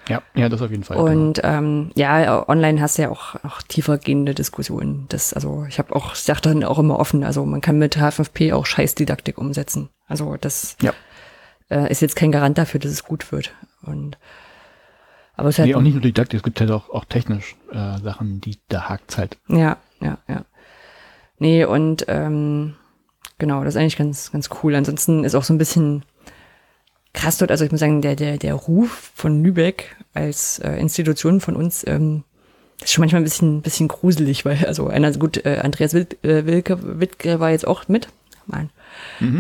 Ja, 0.09 0.23
ja, 0.35 0.49
das 0.49 0.61
auf 0.63 0.71
jeden 0.71 0.85
Fall. 0.85 0.97
genau. 0.97 1.09
Und 1.11 1.41
ähm, 1.45 1.91
ja, 1.95 2.47
online 2.49 2.81
hast 2.81 2.99
du 2.99 3.03
ja 3.03 3.11
auch, 3.11 3.37
auch 3.45 3.63
tiefergehende 3.63 4.35
Diskussionen. 4.35 5.07
Das, 5.09 5.33
also 5.33 5.65
ich 5.69 5.79
habe 5.79 5.95
auch, 5.97 6.13
ich 6.15 6.21
sag 6.21 6.41
dann 6.41 6.63
auch 6.65 6.79
immer 6.79 6.99
offen, 6.99 7.25
also 7.25 7.45
man 7.47 7.61
kann 7.61 7.79
mit 7.79 7.97
H5P 7.97 8.55
auch 8.55 8.67
Scheißdidaktik 8.67 9.39
umsetzen. 9.39 9.89
Also 10.07 10.37
das 10.41 10.77
Ja. 10.83 10.93
äh, 11.71 11.91
ist 11.91 12.03
jetzt 12.03 12.17
kein 12.17 12.33
Garant 12.33 12.59
dafür, 12.59 12.81
dass 12.81 12.91
es 12.93 13.05
gut 13.05 13.33
wird. 13.33 13.53
Und 13.83 14.19
aber 15.37 15.49
es 15.49 15.57
ist 15.57 15.59
halt, 15.61 15.69
Nee, 15.69 15.75
auch 15.75 15.81
nicht 15.81 15.95
nur 15.95 16.03
Didaktik, 16.03 16.39
es 16.39 16.43
gibt 16.45 16.61
halt 16.61 16.71
auch, 16.71 16.91
auch 16.91 17.05
technisch 17.07 17.57
äh, 17.73 17.99
Sachen, 18.01 18.41
die 18.41 18.59
da 18.69 18.89
hakt 18.89 19.19
halt. 19.19 19.37
Ja, 19.49 19.79
ja, 20.01 20.19
ja. 20.29 20.45
Nee, 21.39 21.65
und 21.65 22.05
ähm, 22.09 22.75
genau, 23.39 23.65
das 23.65 23.75
ist 23.75 23.81
eigentlich 23.81 23.97
ganz, 23.97 24.31
ganz 24.31 24.49
cool. 24.63 24.75
Ansonsten 24.77 25.25
ist 25.25 25.35
auch 25.35 25.43
so 25.43 25.53
ein 25.53 25.59
bisschen 25.59 26.05
krass 27.15 27.39
dort, 27.39 27.51
also 27.51 27.65
ich 27.65 27.71
muss 27.71 27.81
sagen, 27.81 28.03
der, 28.03 28.17
der, 28.17 28.37
der 28.37 28.55
Ruf 28.55 29.13
von 29.15 29.43
Lübeck 29.43 29.97
als 30.13 30.59
äh, 30.59 30.77
Institution 30.79 31.41
von 31.41 31.57
uns, 31.57 31.87
ähm, 31.87 32.25
das 32.79 32.91
ist 32.91 32.95
schon 32.95 33.03
manchmal 33.03 33.23
ein 33.23 33.25
bisschen, 33.25 33.63
bisschen 33.63 33.89
gruselig, 33.89 34.45
weil, 34.45 34.67
also 34.67 34.89
einer, 34.89 35.11
gut, 35.13 35.45
äh, 35.47 35.61
Andreas 35.63 35.95
Wild, 35.95 36.23
äh, 36.25 36.45
Wilke, 36.45 37.01
Wittke 37.01 37.41
war 37.41 37.51
jetzt 37.51 37.67
auch 37.67 37.89
mit, 37.89 38.09
Mann. 38.47 38.69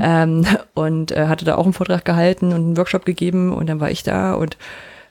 Ähm, 0.02 0.46
und 0.74 1.12
äh, 1.12 1.26
hatte 1.26 1.44
da 1.44 1.56
auch 1.56 1.64
einen 1.64 1.74
Vortrag 1.74 2.04
gehalten 2.04 2.46
und 2.46 2.54
einen 2.54 2.76
Workshop 2.76 3.04
gegeben 3.04 3.52
und 3.52 3.66
dann 3.66 3.80
war 3.80 3.90
ich 3.90 4.02
da 4.02 4.34
und 4.34 4.56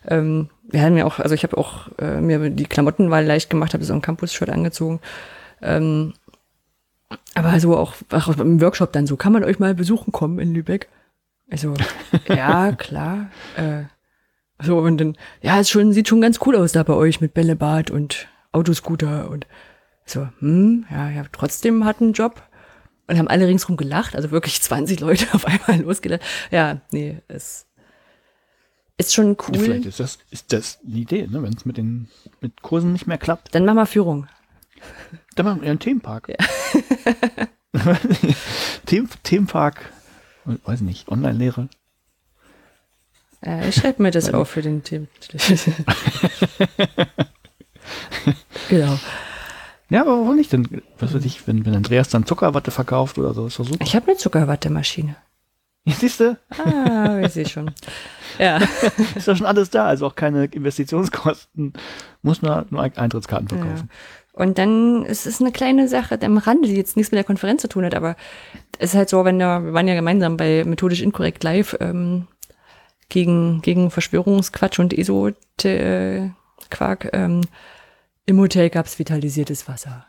ähm, 0.08 0.50
wir 0.70 0.82
haben 0.82 0.98
ja 0.98 1.06
auch, 1.06 1.20
also 1.20 1.36
ich 1.36 1.44
habe 1.44 1.58
auch 1.58 1.90
äh, 2.00 2.20
mir 2.20 2.50
die 2.50 2.66
Klamottenwahl 2.66 3.26
leicht 3.26 3.50
gemacht, 3.50 3.74
habe 3.74 3.84
so 3.84 3.94
ein 3.94 4.02
Campus-Shirt 4.02 4.50
angezogen. 4.50 5.00
Ähm, 5.62 6.14
aber 7.36 7.60
so 7.60 7.78
auch, 7.78 7.94
auch 8.12 8.28
im 8.38 8.60
Workshop 8.62 8.92
dann 8.94 9.08
so, 9.08 9.16
kann 9.16 9.34
man 9.34 9.44
euch 9.44 9.60
mal 9.60 9.76
besuchen 9.76 10.12
kommen 10.12 10.40
in 10.40 10.54
Lübeck? 10.54 10.88
Also, 11.50 11.74
ja, 12.28 12.72
klar. 12.74 13.30
Äh, 13.56 13.84
so, 14.62 14.78
und 14.80 14.98
dann, 14.98 15.18
ja, 15.42 15.60
es 15.60 15.70
schon, 15.70 15.94
sieht 15.94 16.08
schon 16.08 16.22
ganz 16.22 16.40
cool 16.46 16.56
aus 16.56 16.72
da 16.72 16.84
bei 16.84 16.94
euch 16.94 17.22
mit 17.22 17.34
Bällebad 17.34 17.92
und 17.92 18.28
Autoscooter 18.52 19.30
und 19.30 19.48
so, 20.06 20.28
hm, 20.40 20.86
ja, 20.90 21.10
ja, 21.10 21.24
trotzdem 21.32 21.86
hat 21.86 22.02
einen 22.02 22.14
Job. 22.14 22.42
Und 23.06 23.18
haben 23.18 23.28
alle 23.28 23.48
ringsrum 23.48 23.76
gelacht, 23.76 24.16
also 24.16 24.32
wirklich 24.32 24.62
20 24.62 25.02
Leute 25.02 25.28
auf 25.34 25.46
einmal 25.46 25.82
losgelacht. 25.82 26.22
Ja, 26.52 26.82
nee, 26.92 27.22
es 27.28 27.66
ist 28.98 29.14
schon 29.14 29.32
Ja, 29.32 29.36
cool. 29.48 29.60
Vielleicht 29.60 29.86
ist 29.86 30.00
das, 30.00 30.20
ist 30.32 30.54
das 30.54 30.80
eine 30.86 30.96
Idee, 30.96 31.28
ne? 31.28 31.44
wenn 31.44 31.54
es 31.54 31.66
mit 31.66 31.78
den 31.78 32.08
mit 32.40 32.62
Kursen 32.62 32.94
nicht 32.94 33.08
mehr 33.08 33.18
klappt. 33.18 33.54
Dann 33.54 33.66
machen 33.66 33.76
wir 33.78 33.86
Führung. 33.86 34.28
Dann 35.36 35.46
machen 35.46 35.62
wir 35.62 35.70
einen 35.70 35.80
Themenpark. 35.80 36.32
Themen, 38.86 39.10
Themenpark, 39.24 39.92
weiß 40.46 40.82
nicht, 40.82 41.10
Online-Lehre. 41.10 41.70
Äh, 43.46 43.70
ich 43.70 43.76
schreibe 43.76 44.02
mir 44.04 44.12
das 44.12 44.34
auf 44.34 44.50
für 44.50 44.62
den 44.62 44.84
Team. 44.84 45.08
genau. 48.70 49.00
Ja, 49.90 50.02
aber 50.02 50.20
warum 50.20 50.36
nicht 50.36 50.52
denn? 50.52 50.82
Was 50.98 51.14
weiß 51.14 51.26
ich, 51.26 51.48
wenn, 51.48 51.66
wenn 51.66 51.76
Andreas 51.76 52.10
dann 52.10 52.26
Zuckerwatte 52.26 52.72
verkauft 52.72 53.18
oder 53.18 53.34
so, 53.34 53.48
ist 53.48 53.60
doch 53.60 53.66
super. 53.66 53.84
Ich 53.86 53.96
habe 53.96 54.08
eine 54.08 54.18
Zuckerwattemaschine. 54.18 55.16
Ja, 55.86 55.94
siehst 55.94 56.22
du, 56.22 56.38
Ah, 56.50 57.20
ich 57.20 57.34
sehe 57.34 57.48
schon. 57.48 57.72
Ja. 58.40 58.58
ist 59.16 59.28
doch 59.28 59.36
schon 59.36 59.46
alles 59.46 59.70
da, 59.70 59.86
also 59.88 60.08
auch 60.08 60.16
keine 60.16 60.46
Investitionskosten. 60.46 61.74
Muss 62.22 62.42
nur, 62.42 62.66
nur 62.70 62.82
Eintrittskarten 62.82 63.58
ja. 63.58 63.76
Und 64.34 64.58
dann 64.58 65.06
ist 65.06 65.28
es 65.28 65.40
eine 65.40 65.52
kleine 65.52 65.88
Sache 65.88 66.20
am 66.24 66.40
Rande, 66.40 66.68
die 66.68 66.76
jetzt 66.76 66.98
nichts 66.98 67.12
mit 67.12 67.18
der 67.18 67.24
Konferenz 67.24 67.62
zu 67.62 67.70
tun 67.70 67.86
hat, 67.86 67.94
aber 67.94 68.16
es 68.80 68.92
ist 68.92 68.98
halt 68.98 69.10
so, 69.10 69.24
wenn 69.26 69.38
da, 69.38 69.64
wir 69.64 69.74
waren 69.74 69.88
ja 69.88 69.94
gemeinsam 69.94 70.38
bei 70.38 70.64
Methodisch 70.66 71.02
Inkorrekt 71.02 71.44
Live 71.44 71.78
ähm, 71.80 72.28
gegen, 73.10 73.62
gegen 73.62 73.92
Verschwörungsquatsch 73.92 74.80
und 74.80 74.92
ESO-Quark. 74.98 76.32
Ähm, 77.14 77.42
Im 78.26 78.40
Hotel 78.40 78.72
gab's 78.72 78.98
vitalisiertes 78.98 79.68
Wasser. 79.68 80.08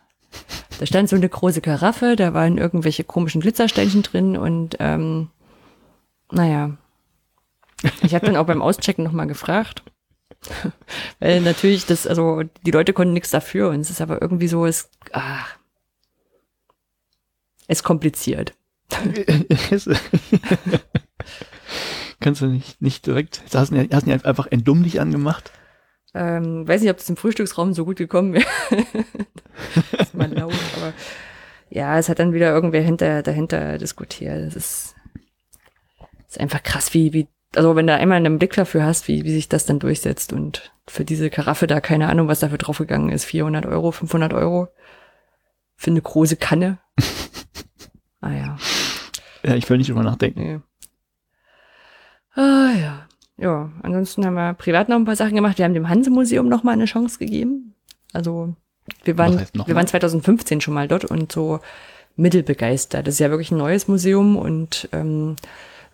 Da 0.81 0.87
stand 0.87 1.11
so 1.11 1.17
eine 1.17 1.29
große 1.29 1.61
Karaffe, 1.61 2.17
da 2.17 2.33
waren 2.33 2.57
irgendwelche 2.57 3.05
komischen 3.05 3.43
Glitzersteinchen 3.43 4.03
drin 4.03 4.39
und 4.39 4.77
ähm, 4.81 5.29
naja. 6.33 6.71
Ich 8.03 8.15
habe 8.15 8.25
dann 8.25 8.37
auch 8.37 8.47
beim 8.47 8.63
Auschecken 8.63 9.05
nochmal 9.05 9.27
gefragt. 9.27 9.83
Weil 11.21 11.41
natürlich 11.41 11.87
das, 11.87 12.07
also 12.07 12.43
die 12.65 12.71
Leute 12.71 12.93
konnten 12.93 13.15
nichts 13.15 13.31
dafür 13.31 13.71
und 13.71 13.81
es 13.81 13.91
ist 13.91 14.01
aber 14.01 14.21
irgendwie 14.23 14.49
so, 14.49 14.67
es, 14.67 14.91
ah, 15.13 15.45
es 17.67 17.79
ist 17.79 17.85
kompliziert. 17.85 18.55
Kannst 22.21 22.41
du 22.43 22.47
nicht, 22.47 22.81
nicht 22.81 23.07
direkt, 23.07 23.43
hast 23.53 23.73
du 23.73 23.89
hast 23.93 24.07
nicht 24.07 24.25
einfach 24.25 24.47
entdummlich 24.51 25.01
angemacht? 25.01 25.51
Ähm, 26.15 26.67
weiß 26.69 26.81
nicht, 26.81 26.91
ob 26.91 26.99
das 26.99 27.11
im 27.11 27.17
Frühstücksraum 27.17 27.73
so 27.75 27.85
gut 27.85 27.97
gekommen 27.97 28.35
wäre. 28.35 28.47
das 29.93 30.09
ist 30.09 30.15
mal 30.15 30.33
laut, 30.33 30.55
aber 30.77 30.93
ja, 31.71 31.99
es 31.99 32.09
hat 32.09 32.21
dann 32.21 32.33
wieder 32.33 32.53
irgendwer 32.53 32.83
hinter, 32.83 33.23
dahinter 33.23 33.79
diskutiert. 33.79 34.47
Das 34.47 34.55
ist, 34.55 34.95
ist 36.29 36.39
einfach 36.39 36.63
krass, 36.63 36.95
wie, 36.95 37.13
wie, 37.13 37.27
also 37.57 37.77
wenn 37.77 37.87
du 37.87 37.95
einmal 37.95 38.17
einen 38.17 38.39
Blick 38.39 38.55
dafür 38.55 38.85
hast, 38.85 39.09
wie, 39.09 39.25
wie 39.25 39.33
sich 39.33 39.49
das 39.49 39.67
dann 39.67 39.79
durchsetzt 39.79 40.33
und 40.33 40.73
für 40.87 41.05
diese 41.05 41.31
Karaffe 41.31 41.67
da, 41.67 41.81
keine 41.81 42.09
Ahnung, 42.09 42.29
was 42.29 42.41
dafür 42.41 42.59
draufgegangen 42.59 43.11
ist, 43.11 43.25
400 43.25 43.67
Euro, 43.67 43.91
500 43.93 44.33
Euro 44.33 44.69
für 45.77 45.91
eine 45.91 46.03
große 46.03 46.37
Kanne. 46.37 46.79
ah 48.21 48.33
ja. 48.33 48.57
Ja, 49.45 49.55
ich 49.55 49.69
will 49.69 49.79
nicht 49.79 49.91
drüber 49.91 50.03
nachdenken. 50.03 50.41
Nee. 50.41 50.61
Ah 52.35 52.73
ja. 52.79 53.07
Ja, 53.37 53.73
ansonsten 53.83 54.25
haben 54.25 54.35
wir 54.35 54.55
privat 54.55 54.89
noch 54.89 54.97
ein 54.97 55.05
paar 55.05 55.17
Sachen 55.17 55.35
gemacht. 55.35 55.59
Wir 55.59 55.65
haben 55.65 55.75
dem 55.75 55.89
Hanse-Museum 55.89 56.49
noch 56.49 56.63
mal 56.63 56.73
eine 56.73 56.85
Chance 56.85 57.19
gegeben. 57.19 57.75
Also 58.13 58.55
wir 59.03 59.19
waren, 59.19 59.39
wir 59.39 59.47
mal? 59.55 59.75
waren 59.75 59.87
2015 59.87 60.61
schon 60.61 60.75
mal 60.75 60.89
dort 60.89 61.05
und 61.05 61.33
so 61.33 61.61
mittelbegeistert. 62.17 63.07
Das 63.07 63.15
ist 63.15 63.21
ja 63.21 63.31
wirklich 63.31 63.51
ein 63.51 63.59
neues 63.59 63.89
Museum 63.89 64.37
und 64.37 64.89
ähm, 64.93 65.37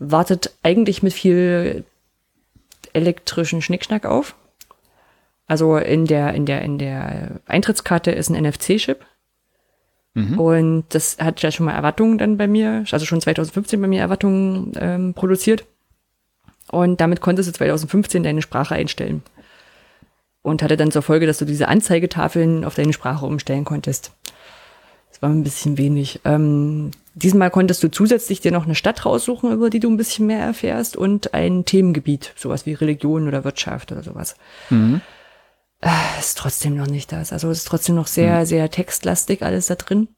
wartet 0.01 0.57
eigentlich 0.63 1.03
mit 1.03 1.13
viel 1.13 1.85
elektrischen 2.93 3.63
Schnickschnack 3.63 4.05
auf. 4.07 4.35
Also 5.47 5.77
in 5.77 6.07
der, 6.07 6.35
in 6.35 6.47
der, 6.47 6.63
in 6.63 6.79
der 6.79 7.41
Eintrittskarte 7.47 8.11
ist 8.11 8.31
ein 8.31 8.43
NFC-Chip. 8.43 9.05
Mhm. 10.15 10.41
Und 10.41 10.85
das 10.89 11.19
hat 11.19 11.43
ja 11.43 11.53
schon 11.53 11.67
mal 11.67 11.75
Erwartungen 11.75 12.19
dann 12.19 12.37
bei 12.37 12.49
mir, 12.49 12.85
also 12.91 13.07
schon 13.07 13.21
2015 13.21 13.81
bei 13.81 13.87
mir 13.87 14.01
Erwartungen 14.01 14.73
ähm, 14.77 15.15
produziert. 15.15 15.65
Und 16.71 17.01
damit 17.01 17.21
konntest 17.21 17.49
du 17.49 17.53
2015 17.53 18.23
deine 18.23 18.43
Sprache 18.43 18.75
einstellen. 18.75 19.23
Und 20.43 20.63
hatte 20.63 20.79
dann 20.79 20.91
zur 20.91 21.03
Folge, 21.03 21.27
dass 21.27 21.39
du 21.39 21.45
diese 21.45 21.69
Anzeigetafeln 21.69 22.65
auf 22.65 22.75
deine 22.75 22.95
Sprache 22.95 23.27
umstellen 23.27 23.65
konntest. 23.65 24.13
Das 25.11 25.21
war 25.21 25.29
ein 25.29 25.45
bisschen 25.45 25.77
wenig. 25.77 26.21
Ähm, 26.25 26.93
diesmal 27.15 27.51
konntest 27.51 27.83
du 27.83 27.89
zusätzlich 27.89 28.41
dir 28.41 28.53
noch 28.53 28.65
eine 28.65 28.75
Stadt 28.75 29.05
raussuchen, 29.05 29.53
über 29.53 29.71
die 29.71 29.81
du 29.81 29.91
ein 29.91 29.97
bisschen 29.97 30.27
mehr 30.27 30.45
erfährst 30.45 30.97
und 30.97 31.35
ein 31.35 31.65
Themengebiet, 31.65 32.33
sowas 32.37 32.67
wie 32.67 32.75
Religion 32.75 33.29
oder 33.29 33.45
Wirtschaft 33.45 33.93
oder 33.93 34.03
sowas. 34.03 34.37
Mhm. 34.71 35.01
Ist 36.19 36.37
trotzdem 36.37 36.77
noch 36.77 36.87
nicht 36.87 37.11
das. 37.11 37.33
Also 37.33 37.51
es 37.51 37.59
ist 37.59 37.69
trotzdem 37.69 37.95
noch 37.95 38.07
sehr, 38.07 38.45
sehr 38.45 38.71
textlastig 38.71 39.43
alles 39.43 39.67
da 39.67 39.77
drin. 39.77 40.09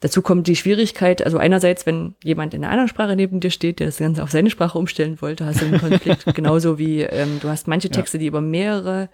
Dazu 0.00 0.20
kommt 0.20 0.46
die 0.46 0.56
Schwierigkeit, 0.56 1.24
also 1.24 1.38
einerseits, 1.38 1.86
wenn 1.86 2.16
jemand 2.22 2.52
in 2.52 2.62
einer 2.62 2.72
anderen 2.72 2.88
Sprache 2.88 3.16
neben 3.16 3.40
dir 3.40 3.50
steht, 3.50 3.80
der 3.80 3.86
das 3.86 3.98
Ganze 3.98 4.22
auf 4.22 4.30
seine 4.30 4.50
Sprache 4.50 4.76
umstellen 4.76 5.22
wollte, 5.22 5.46
hast 5.46 5.62
du 5.62 5.66
einen 5.66 5.80
Konflikt. 5.80 6.26
Genauso 6.34 6.78
wie 6.78 7.00
ähm, 7.00 7.38
du 7.40 7.48
hast 7.48 7.66
manche 7.66 7.88
Texte, 7.88 8.18
die 8.18 8.26
über 8.26 8.42
mehrere 8.42 9.08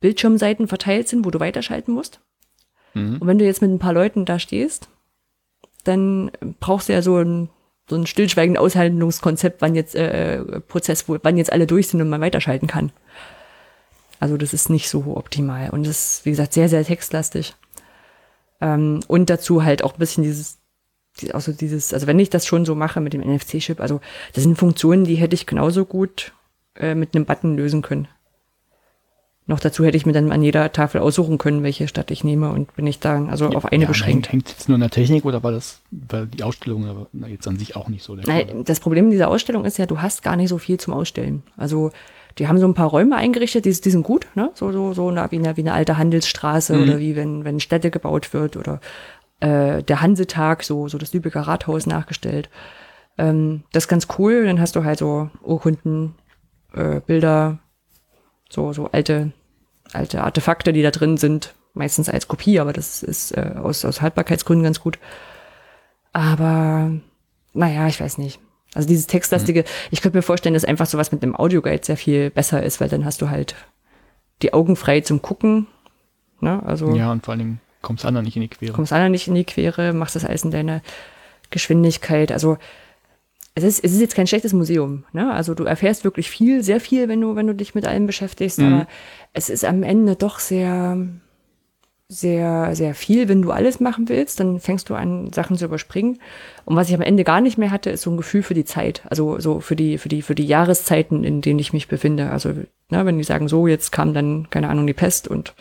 Bildschirmseiten 0.00 0.68
verteilt 0.68 1.08
sind, 1.08 1.24
wo 1.24 1.30
du 1.30 1.40
weiterschalten 1.40 1.92
musst. 1.92 2.20
Mhm. 2.94 3.16
Und 3.18 3.26
wenn 3.26 3.38
du 3.38 3.44
jetzt 3.44 3.62
mit 3.62 3.70
ein 3.70 3.80
paar 3.80 3.92
Leuten 3.92 4.26
da 4.26 4.38
stehst, 4.38 4.88
dann 5.88 6.30
brauchst 6.60 6.88
du 6.88 6.92
ja 6.92 7.02
so 7.02 7.16
ein, 7.16 7.48
so 7.88 7.96
ein 7.96 8.06
stillschweigend 8.06 8.58
Aushandlungskonzept, 8.58 9.62
wann 9.62 9.74
jetzt 9.74 9.94
äh, 9.94 10.60
Prozess, 10.60 11.08
wo, 11.08 11.18
wann 11.22 11.36
jetzt 11.36 11.52
alle 11.52 11.66
durch 11.66 11.88
sind 11.88 12.00
und 12.00 12.08
man 12.08 12.20
weiterschalten 12.20 12.66
kann. 12.66 12.92
Also 14.20 14.36
das 14.36 14.52
ist 14.52 14.68
nicht 14.68 14.88
so 14.88 15.16
optimal 15.16 15.70
und 15.70 15.86
das 15.86 16.16
ist, 16.16 16.26
wie 16.26 16.30
gesagt, 16.30 16.52
sehr, 16.52 16.68
sehr 16.68 16.84
textlastig. 16.84 17.54
Ähm, 18.60 19.00
und 19.08 19.30
dazu 19.30 19.64
halt 19.64 19.82
auch 19.82 19.94
ein 19.94 19.98
bisschen 19.98 20.24
dieses 20.24 20.58
die, 21.20 21.34
also 21.34 21.52
dieses, 21.52 21.92
also 21.92 22.06
wenn 22.06 22.18
ich 22.18 22.30
das 22.30 22.46
schon 22.46 22.64
so 22.64 22.74
mache 22.74 23.00
mit 23.00 23.12
dem 23.12 23.20
NFC-Chip, 23.20 23.80
also 23.80 24.00
das 24.34 24.44
sind 24.44 24.56
Funktionen, 24.56 25.04
die 25.04 25.16
hätte 25.16 25.34
ich 25.34 25.46
genauso 25.46 25.84
gut 25.84 26.32
äh, 26.76 26.94
mit 26.94 27.14
einem 27.14 27.24
Button 27.24 27.56
lösen 27.56 27.82
können. 27.82 28.08
Noch 29.48 29.60
dazu 29.60 29.82
hätte 29.82 29.96
ich 29.96 30.04
mir 30.04 30.12
dann 30.12 30.30
an 30.30 30.42
jeder 30.42 30.70
Tafel 30.72 31.00
aussuchen 31.00 31.38
können, 31.38 31.62
welche 31.62 31.88
Stadt 31.88 32.10
ich 32.10 32.22
nehme 32.22 32.50
und 32.50 32.76
bin 32.76 32.86
ich 32.86 33.00
da 33.00 33.24
also 33.24 33.48
auf 33.48 33.64
eine 33.64 33.84
ja, 33.84 33.88
beschränkt. 33.88 34.30
Hängt, 34.30 34.50
jetzt 34.50 34.68
nur 34.68 34.74
an 34.74 34.82
der 34.82 34.90
Technik 34.90 35.24
oder 35.24 35.42
war 35.42 35.52
das, 35.52 35.80
war 35.90 36.26
die 36.26 36.42
Ausstellung 36.42 37.06
jetzt 37.26 37.48
an 37.48 37.56
sich 37.56 37.74
auch 37.74 37.88
nicht 37.88 38.04
so 38.04 38.14
der? 38.14 38.26
Nein, 38.26 38.64
das 38.66 38.78
Problem 38.78 39.10
dieser 39.10 39.28
Ausstellung 39.28 39.64
ist 39.64 39.78
ja, 39.78 39.86
du 39.86 40.02
hast 40.02 40.22
gar 40.22 40.36
nicht 40.36 40.50
so 40.50 40.58
viel 40.58 40.78
zum 40.78 40.92
Ausstellen. 40.92 41.44
Also 41.56 41.92
die 42.36 42.46
haben 42.46 42.58
so 42.58 42.68
ein 42.68 42.74
paar 42.74 42.88
Räume 42.88 43.16
eingerichtet, 43.16 43.64
die, 43.64 43.72
die 43.72 43.90
sind 43.90 44.02
gut, 44.02 44.26
ne? 44.34 44.50
So, 44.52 44.70
so, 44.70 44.92
so 44.92 45.08
eine, 45.08 45.26
wie, 45.30 45.38
eine, 45.38 45.56
wie 45.56 45.62
eine 45.62 45.72
alte 45.72 45.96
Handelsstraße 45.96 46.74
Mhm. 46.76 46.82
oder 46.82 46.98
wie 46.98 47.16
wenn, 47.16 47.44
wenn 47.46 47.58
Städte 47.58 47.90
gebaut 47.90 48.34
wird 48.34 48.54
oder 48.58 48.80
äh, 49.40 49.82
der 49.82 50.02
Hansetag, 50.02 50.62
so, 50.62 50.88
so 50.88 50.98
das 50.98 51.14
Lübecker 51.14 51.40
Rathaus 51.40 51.86
nachgestellt. 51.86 52.50
Ähm, 53.16 53.62
das 53.72 53.84
ist 53.84 53.88
ganz 53.88 54.08
cool. 54.18 54.44
Dann 54.44 54.60
hast 54.60 54.76
du 54.76 54.84
halt 54.84 54.98
so 54.98 55.30
Urkunden, 55.42 56.16
äh, 56.74 57.00
Bilder, 57.00 57.60
so, 58.48 58.72
so 58.72 58.90
alte, 58.90 59.32
alte 59.92 60.22
Artefakte, 60.22 60.72
die 60.72 60.82
da 60.82 60.90
drin 60.90 61.16
sind. 61.16 61.54
Meistens 61.74 62.08
als 62.08 62.26
Kopie, 62.26 62.58
aber 62.58 62.72
das 62.72 63.02
ist 63.02 63.36
äh, 63.36 63.54
aus, 63.62 63.84
aus 63.84 64.00
Haltbarkeitsgründen 64.02 64.64
ganz 64.64 64.80
gut. 64.80 64.98
Aber 66.12 66.90
naja, 67.52 67.86
ich 67.86 68.00
weiß 68.00 68.18
nicht. 68.18 68.40
Also 68.74 68.88
dieses 68.88 69.06
Textlastige, 69.06 69.64
ich 69.90 70.00
könnte 70.00 70.18
mir 70.18 70.22
vorstellen, 70.22 70.54
dass 70.54 70.64
einfach 70.64 70.86
sowas 70.86 71.12
mit 71.12 71.22
einem 71.22 71.36
Audioguide 71.36 71.84
sehr 71.84 71.96
viel 71.96 72.30
besser 72.30 72.62
ist, 72.62 72.80
weil 72.80 72.88
dann 72.88 73.04
hast 73.04 73.22
du 73.22 73.30
halt 73.30 73.54
die 74.42 74.52
Augen 74.52 74.76
frei 74.76 75.00
zum 75.00 75.22
Gucken. 75.22 75.66
Ne? 76.40 76.62
Also 76.64 76.94
Ja, 76.94 77.12
und 77.12 77.24
vor 77.24 77.32
allen 77.32 77.38
Dingen 77.38 77.60
kommst 77.82 78.04
du 78.04 78.08
anderen 78.08 78.24
nicht 78.24 78.36
in 78.36 78.42
die 78.42 78.48
Quere. 78.48 78.72
kommst 78.72 78.92
anderen 78.92 79.12
nicht 79.12 79.28
in 79.28 79.34
die 79.34 79.44
Quere, 79.44 79.92
machst 79.92 80.16
das 80.16 80.24
alles 80.24 80.44
in 80.44 80.50
deiner 80.50 80.82
Geschwindigkeit. 81.50 82.32
Also 82.32 82.58
es 83.54 83.64
ist, 83.64 83.84
es 83.84 83.92
ist 83.92 84.00
jetzt 84.00 84.14
kein 84.14 84.26
schlechtes 84.26 84.52
Museum. 84.52 85.04
Ne? 85.12 85.32
Also 85.32 85.54
du 85.54 85.64
erfährst 85.64 86.04
wirklich 86.04 86.30
viel, 86.30 86.62
sehr 86.62 86.80
viel, 86.80 87.08
wenn 87.08 87.20
du, 87.20 87.34
wenn 87.34 87.46
du 87.46 87.54
dich 87.54 87.74
mit 87.74 87.86
allem 87.86 88.06
beschäftigst, 88.06 88.58
Mhm. 88.58 88.72
aber 88.72 88.86
es 89.32 89.48
ist 89.50 89.64
am 89.64 89.82
Ende 89.82 90.14
doch 90.16 90.38
sehr, 90.38 90.96
sehr, 92.08 92.74
sehr 92.74 92.94
viel. 92.94 93.28
Wenn 93.28 93.42
du 93.42 93.50
alles 93.50 93.80
machen 93.80 94.08
willst, 94.08 94.40
dann 94.40 94.60
fängst 94.60 94.88
du 94.88 94.94
an, 94.94 95.32
Sachen 95.32 95.58
zu 95.58 95.66
überspringen. 95.66 96.20
Und 96.64 96.76
was 96.76 96.88
ich 96.88 96.94
am 96.94 97.02
Ende 97.02 97.24
gar 97.24 97.40
nicht 97.40 97.58
mehr 97.58 97.70
hatte, 97.70 97.90
ist 97.90 98.02
so 98.02 98.10
ein 98.10 98.16
Gefühl 98.16 98.42
für 98.42 98.54
die 98.54 98.64
Zeit. 98.64 99.02
Also 99.10 99.38
so 99.40 99.60
für 99.60 99.76
die, 99.76 99.98
für 99.98 100.08
die, 100.08 100.22
für 100.22 100.34
die 100.34 100.46
Jahreszeiten, 100.46 101.24
in 101.24 101.40
denen 101.42 101.58
ich 101.58 101.72
mich 101.72 101.88
befinde. 101.88 102.30
Also, 102.30 102.50
ne, 102.50 103.04
wenn 103.04 103.18
die 103.18 103.24
sagen, 103.24 103.48
so, 103.48 103.66
jetzt 103.66 103.92
kam 103.92 104.14
dann, 104.14 104.48
keine 104.50 104.68
Ahnung, 104.70 104.86
die 104.86 104.94
Pest 104.94 105.28
und 105.28 105.54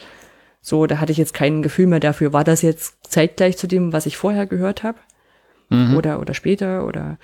so, 0.62 0.86
da 0.86 1.00
hatte 1.00 1.12
ich 1.12 1.17
jetzt 1.17 1.34
kein 1.34 1.62
Gefühl 1.63 1.88
mehr 1.88 2.00
dafür. 2.00 2.32
War 2.32 2.43
das 2.43 2.62
jetzt 2.62 2.97
zeitgleich 3.10 3.58
zu 3.58 3.67
dem, 3.67 3.91
was 3.91 4.06
ich 4.06 4.17
vorher 4.17 4.45
gehört 4.45 4.84
habe? 4.84 5.00
Oder, 5.97 6.21
oder 6.21 6.34
später? 6.34 6.86
Oder 6.88 7.17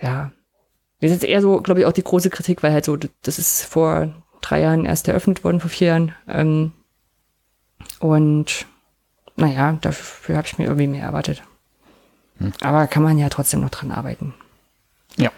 ja. 0.00 0.32
Das 1.00 1.10
ist 1.10 1.22
jetzt 1.22 1.30
eher 1.30 1.42
so, 1.42 1.60
glaube 1.60 1.80
ich, 1.80 1.86
auch 1.86 1.92
die 1.92 2.02
große 2.02 2.30
Kritik, 2.30 2.62
weil 2.62 2.72
halt 2.72 2.84
so, 2.84 2.96
das 2.96 3.38
ist 3.38 3.64
vor 3.64 4.14
drei 4.40 4.60
Jahren 4.60 4.84
erst 4.86 5.08
eröffnet 5.08 5.44
worden, 5.44 5.60
vor 5.60 5.70
vier 5.70 5.88
Jahren. 5.88 6.14
Ähm, 6.28 6.72
und 8.00 8.66
naja, 9.36 9.78
dafür 9.80 10.36
habe 10.36 10.46
ich 10.46 10.58
mir 10.58 10.64
irgendwie 10.64 10.86
mehr 10.86 11.04
erwartet. 11.04 11.42
Aber 12.60 12.86
kann 12.86 13.02
man 13.02 13.18
ja 13.18 13.28
trotzdem 13.28 13.60
noch 13.60 13.70
dran 13.70 13.90
arbeiten. 13.90 14.34
Ja. 15.16 15.30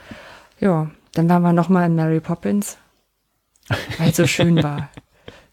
Ja, 0.59 0.91
dann 1.13 1.29
waren 1.29 1.43
wir 1.43 1.53
nochmal 1.53 1.87
in 1.87 1.95
Mary 1.95 2.21
Poppins, 2.21 2.79
weil 3.99 4.11
es 4.11 4.17
so 4.17 4.27
schön 4.27 4.63
war. 4.63 4.91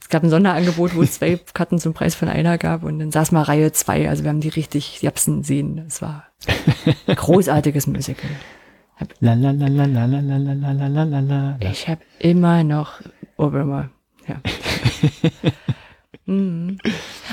Es 0.01 0.09
gab 0.09 0.23
ein 0.23 0.29
Sonderangebot, 0.29 0.95
wo 0.95 1.01
es 1.01 1.13
zwei 1.15 1.39
Karten 1.53 1.79
zum 1.79 1.93
Preis 1.93 2.15
von 2.15 2.29
einer 2.29 2.57
gab 2.57 2.83
und 2.83 2.99
dann 2.99 3.11
saß 3.11 3.31
mal 3.31 3.43
Reihe 3.43 3.71
zwei. 3.71 4.09
Also 4.09 4.23
wir 4.23 4.29
haben 4.29 4.41
die 4.41 4.49
richtig 4.49 5.01
Japsen 5.01 5.43
sehen. 5.43 5.81
Das 5.85 6.01
war 6.01 6.27
ein 7.07 7.15
großartiges 7.15 7.87
Musical. 7.87 8.29
Ich 11.59 11.87
habe 11.87 12.01
immer 12.19 12.63
noch 12.63 13.01
Obermeier. 13.37 13.89
Ja. 14.27 14.35
mhm. 16.25 16.77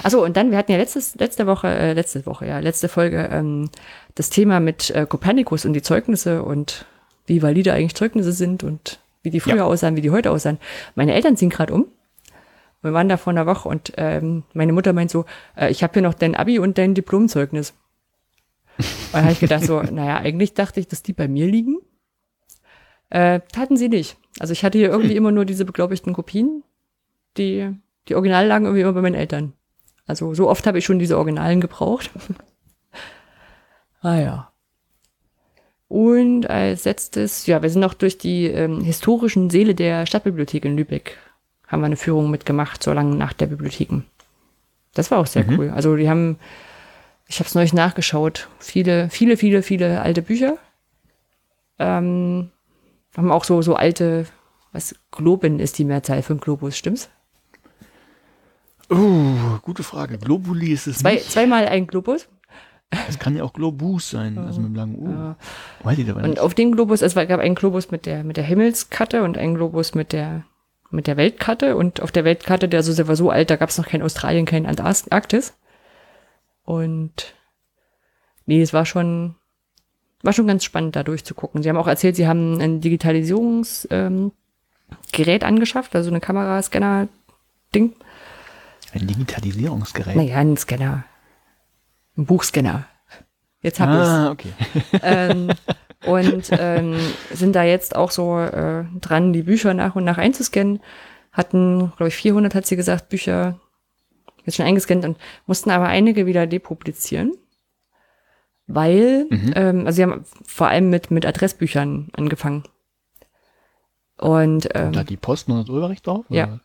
Achso, 0.03 0.25
und 0.25 0.37
dann, 0.37 0.51
wir 0.51 0.59
hatten 0.59 0.73
ja 0.73 0.79
letztes, 0.79 1.15
letzte 1.17 1.47
Woche, 1.47 1.69
äh, 1.69 1.93
letzte 1.93 2.25
Woche, 2.27 2.47
ja, 2.47 2.59
letzte 2.59 2.89
Folge, 2.89 3.29
ähm, 3.31 3.71
das 4.15 4.31
Thema 4.31 4.61
mit 4.61 4.91
äh, 4.91 5.07
Kopernikus 5.07 5.65
und 5.65 5.75
die 5.75 5.83
Zeugnisse 5.83 6.43
und 6.43 6.87
wie 7.27 7.43
valide 7.43 7.73
eigentlich 7.73 7.95
Zeugnisse 7.95 8.33
sind 8.33 8.65
und 8.65 8.99
wie 9.23 9.31
die 9.31 9.41
früher 9.41 9.57
ja. 9.57 9.65
aussahen, 9.65 9.97
wie 9.97 10.01
die 10.01 10.11
heute 10.11 10.31
aussahen. 10.31 10.59
Meine 10.95 11.15
Eltern 11.15 11.37
ziehen 11.37 11.51
gerade 11.51 11.73
um. 11.73 11.87
Wir 12.83 12.93
waren 12.95 13.09
da 13.09 13.19
vor 13.19 13.33
einer 13.33 13.47
Woche 13.47 13.69
und 13.69 13.93
ähm, 13.99 14.45
meine 14.55 14.73
Mutter 14.73 14.93
meint 14.93 15.11
so, 15.11 15.27
äh, 15.57 15.71
ich 15.71 15.83
habe 15.83 15.93
hier 15.93 16.03
noch 16.03 16.15
dein 16.15 16.35
Abi 16.35 16.59
und 16.59 16.79
dein 16.79 16.95
Diplomzeugnis. 16.95 17.75
Und 18.81 19.15
dann 19.15 19.23
habe 19.23 19.33
ich 19.33 19.41
gedacht 19.41 19.65
so, 19.65 19.81
naja, 19.83 20.19
eigentlich 20.19 20.55
dachte 20.55 20.81
ich, 20.81 20.89
dass 20.89 21.03
die 21.03 21.13
bei 21.13 21.29
mir 21.29 21.47
liegen. 21.47 21.79
Äh, 23.11 23.41
taten 23.53 23.77
sie 23.77 23.89
nicht. 23.89 24.17
Also 24.39 24.53
ich 24.53 24.65
hatte 24.65 24.79
hier 24.79 24.91
irgendwie 24.91 25.17
immer 25.17 25.33
nur 25.33 25.45
diese 25.45 25.65
beglaubigten 25.65 26.13
Kopien. 26.13 26.63
Die, 27.37 27.71
die 28.09 28.15
Originale 28.15 28.49
lagen 28.49 28.65
irgendwie 28.65 28.83
immer 28.83 28.93
bei 28.93 29.03
meinen 29.03 29.15
Eltern. 29.15 29.53
Also 30.07 30.35
so 30.35 30.49
oft 30.49 30.67
habe 30.67 30.79
ich 30.79 30.85
schon 30.85 30.99
diese 30.99 31.17
Originalen 31.17 31.61
gebraucht. 31.61 32.11
ah 34.01 34.17
ja. 34.17 34.53
Und 35.89 36.49
als 36.49 36.85
letztes, 36.85 37.47
ja, 37.47 37.63
wir 37.63 37.71
sind 37.71 37.81
noch 37.81 37.95
durch 37.95 38.17
die 38.17 38.47
ähm, 38.47 38.81
historischen 38.81 39.51
Seele 39.51 39.75
der 39.75 40.07
Stadtbibliothek 40.07 40.65
in 40.65 40.77
Lübeck. 40.77 41.19
Haben 41.67 41.83
wir 41.83 41.87
eine 41.87 41.97
Führung 41.97 42.31
mitgemacht 42.31 42.83
zur 42.83 42.95
langen 42.95 43.19
Nacht 43.19 43.41
der 43.41 43.47
Bibliotheken. 43.47 44.03
Das 44.95 45.11
war 45.11 45.19
auch 45.19 45.27
sehr 45.27 45.45
cool. 45.49 45.71
Also 45.71 45.97
die 45.97 46.09
haben, 46.09 46.39
ich 47.31 47.39
habe 47.39 47.47
es 47.47 47.55
neulich 47.55 47.73
nachgeschaut, 47.73 48.49
viele, 48.59 49.09
viele, 49.09 49.37
viele, 49.37 49.63
viele 49.63 50.01
alte 50.03 50.21
Bücher. 50.21 50.59
Ähm, 51.79 52.51
haben 53.17 53.31
auch 53.31 53.45
so, 53.45 53.63
so 53.63 53.77
alte, 53.77 54.27
was, 54.73 54.97
Globen 55.13 55.61
ist 55.61 55.79
die 55.79 55.85
Mehrzahl 55.85 56.23
von 56.23 56.39
Globus, 56.41 56.77
stimmt's? 56.77 57.09
Oh, 58.91 59.59
gute 59.63 59.85
Frage. 59.85 60.19
Globuli 60.19 60.73
ist 60.73 60.89
es 60.89 60.99
Zwei, 60.99 61.15
nicht. 61.15 61.31
zweimal 61.31 61.69
ein 61.69 61.87
Globus. 61.87 62.29
Es 63.09 63.21
kann 63.21 63.37
ja 63.37 63.45
auch 63.45 63.53
Globus 63.53 64.11
sein, 64.11 64.37
also 64.37 64.61
mit 64.61 64.71
einem 64.71 64.75
langen 64.75 64.97
U. 64.99 65.37
Weiß 65.85 65.97
ich 65.97 66.13
Und 66.13 66.23
nicht. 66.23 66.41
auf 66.41 66.55
den 66.55 66.73
Globus, 66.73 67.01
es 67.01 67.15
gab 67.15 67.39
einen 67.39 67.55
Globus 67.55 67.93
mit 67.93 68.07
der, 68.07 68.25
mit 68.25 68.37
der 68.37 68.43
Himmelskarte 68.43 69.23
und 69.23 69.39
einen 69.39 69.55
Globus 69.55 69.95
mit 69.95 70.13
der, 70.13 70.43
mit 70.91 71.07
der 71.07 71.17
Weltkarte. 71.17 71.77
Und 71.77 72.03
auf 72.03 72.11
der 72.11 72.25
Weltkarte, 72.25 72.69
der 72.69 72.83
so, 72.83 72.93
der 72.93 73.07
war 73.07 73.15
so 73.15 73.31
alt, 73.31 73.51
da 73.51 73.55
gab 73.55 73.69
es 73.69 73.79
noch 73.79 73.87
kein 73.87 74.03
Australien, 74.03 74.45
kein 74.45 74.67
Antarktis. 74.67 75.55
Und 76.71 77.35
nee, 78.47 78.63
es 78.63 78.73
war 78.73 78.87
schon, 78.87 79.35
war 80.23 80.33
schon 80.33 80.47
ganz 80.47 80.63
spannend, 80.63 80.95
da 80.95 81.03
durchzugucken. 81.03 81.65
Sie 81.65 81.69
haben 81.69 81.77
auch 81.77 81.89
erzählt, 81.89 82.15
sie 82.15 82.29
haben 82.29 82.61
ein 82.61 82.81
Digitalisierungsgerät 82.81 83.91
ähm, 83.91 84.31
Gerät 85.11 85.43
angeschafft, 85.43 85.97
also 85.97 86.11
eine 86.11 86.21
Kamerascanner-Ding. 86.21 87.97
Ein 88.93 89.07
Digitalisierungsgerät. 89.07 90.15
Naja, 90.15 90.37
ein 90.37 90.57
Scanner. 90.57 91.05
Ein 92.17 92.27
Buchscanner. 92.27 92.87
Jetzt 93.63 93.81
hab 93.81 93.91
ich's. 93.91 94.09
ah, 94.09 94.31
okay. 94.31 94.53
ähm, 95.03 95.51
und 96.07 96.51
ähm, 96.53 96.97
sind 97.33 97.57
da 97.57 97.65
jetzt 97.65 97.97
auch 97.97 98.13
so 98.13 98.39
äh, 98.39 98.85
dran, 99.01 99.33
die 99.33 99.43
Bücher 99.43 99.75
nach 99.75 99.97
und 99.97 100.05
nach 100.05 100.19
einzuscannen. 100.19 100.81
Hatten, 101.33 101.93
glaube 101.97 102.09
ich, 102.09 102.15
400, 102.15 102.55
hat 102.55 102.67
sie 102.67 102.77
gesagt, 102.77 103.09
Bücher 103.09 103.59
jetzt 104.45 104.57
schon 104.57 104.67
eingescannt 104.67 105.05
und 105.05 105.19
mussten 105.47 105.71
aber 105.71 105.87
einige 105.87 106.27
wieder 106.27 106.47
depublizieren. 106.47 107.33
Weil, 108.67 109.27
ähm, 109.57 109.87
also 109.87 109.97
sie 109.97 110.03
haben 110.05 110.25
vor 110.45 110.69
allem 110.69 110.91
mit, 110.91 111.11
mit 111.11 111.27
Adressbüchern 111.27 112.09
angefangen. 112.13 112.63
Und, 114.17 114.69
ähm, 114.75 114.89
Und 114.89 114.97
da 114.97 115.01
hat 115.01 115.11
die 115.11 115.17
Post 115.17 115.49
noch 115.49 115.61
das 115.61 115.69
Urheberrecht 115.69 116.07
drauf? 116.07 116.25
Ja. 116.29 116.45
oder? 116.45 116.61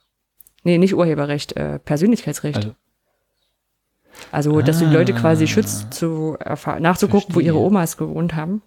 nee, 0.64 0.78
nicht 0.78 0.94
Urheberrecht, 0.94 1.54
äh, 1.58 1.80
Persönlichkeitsrecht. 1.80 2.58
Also, 2.58 2.76
Also, 4.32 4.62
dass 4.62 4.80
du 4.80 4.88
die 4.88 4.94
Leute 4.94 5.14
quasi 5.14 5.46
Ah. 5.46 5.48
schützt, 5.48 5.94
zu 5.94 6.38
nachzugucken, 6.80 7.34
wo 7.36 7.40
ihre 7.40 7.54
Verstehe. 7.54 7.68
Omas 7.68 7.98
gewohnt 7.98 8.36
haben. 8.36 8.62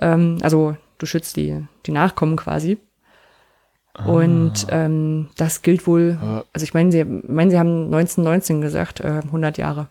Ähm, 0.00 0.38
also, 0.42 0.76
du 0.98 1.06
schützt 1.06 1.36
die, 1.36 1.64
die 1.86 1.92
Nachkommen 1.92 2.36
quasi. 2.36 2.78
Und 4.06 4.66
ähm, 4.70 5.28
das 5.36 5.62
gilt 5.62 5.86
wohl, 5.86 6.18
also 6.52 6.64
ich 6.64 6.74
meine, 6.74 6.90
sie, 6.92 7.04
meine, 7.04 7.50
sie 7.50 7.58
haben 7.58 7.84
1919 7.86 8.60
gesagt, 8.60 9.00
äh, 9.00 9.20
100 9.24 9.58
Jahre. 9.58 9.88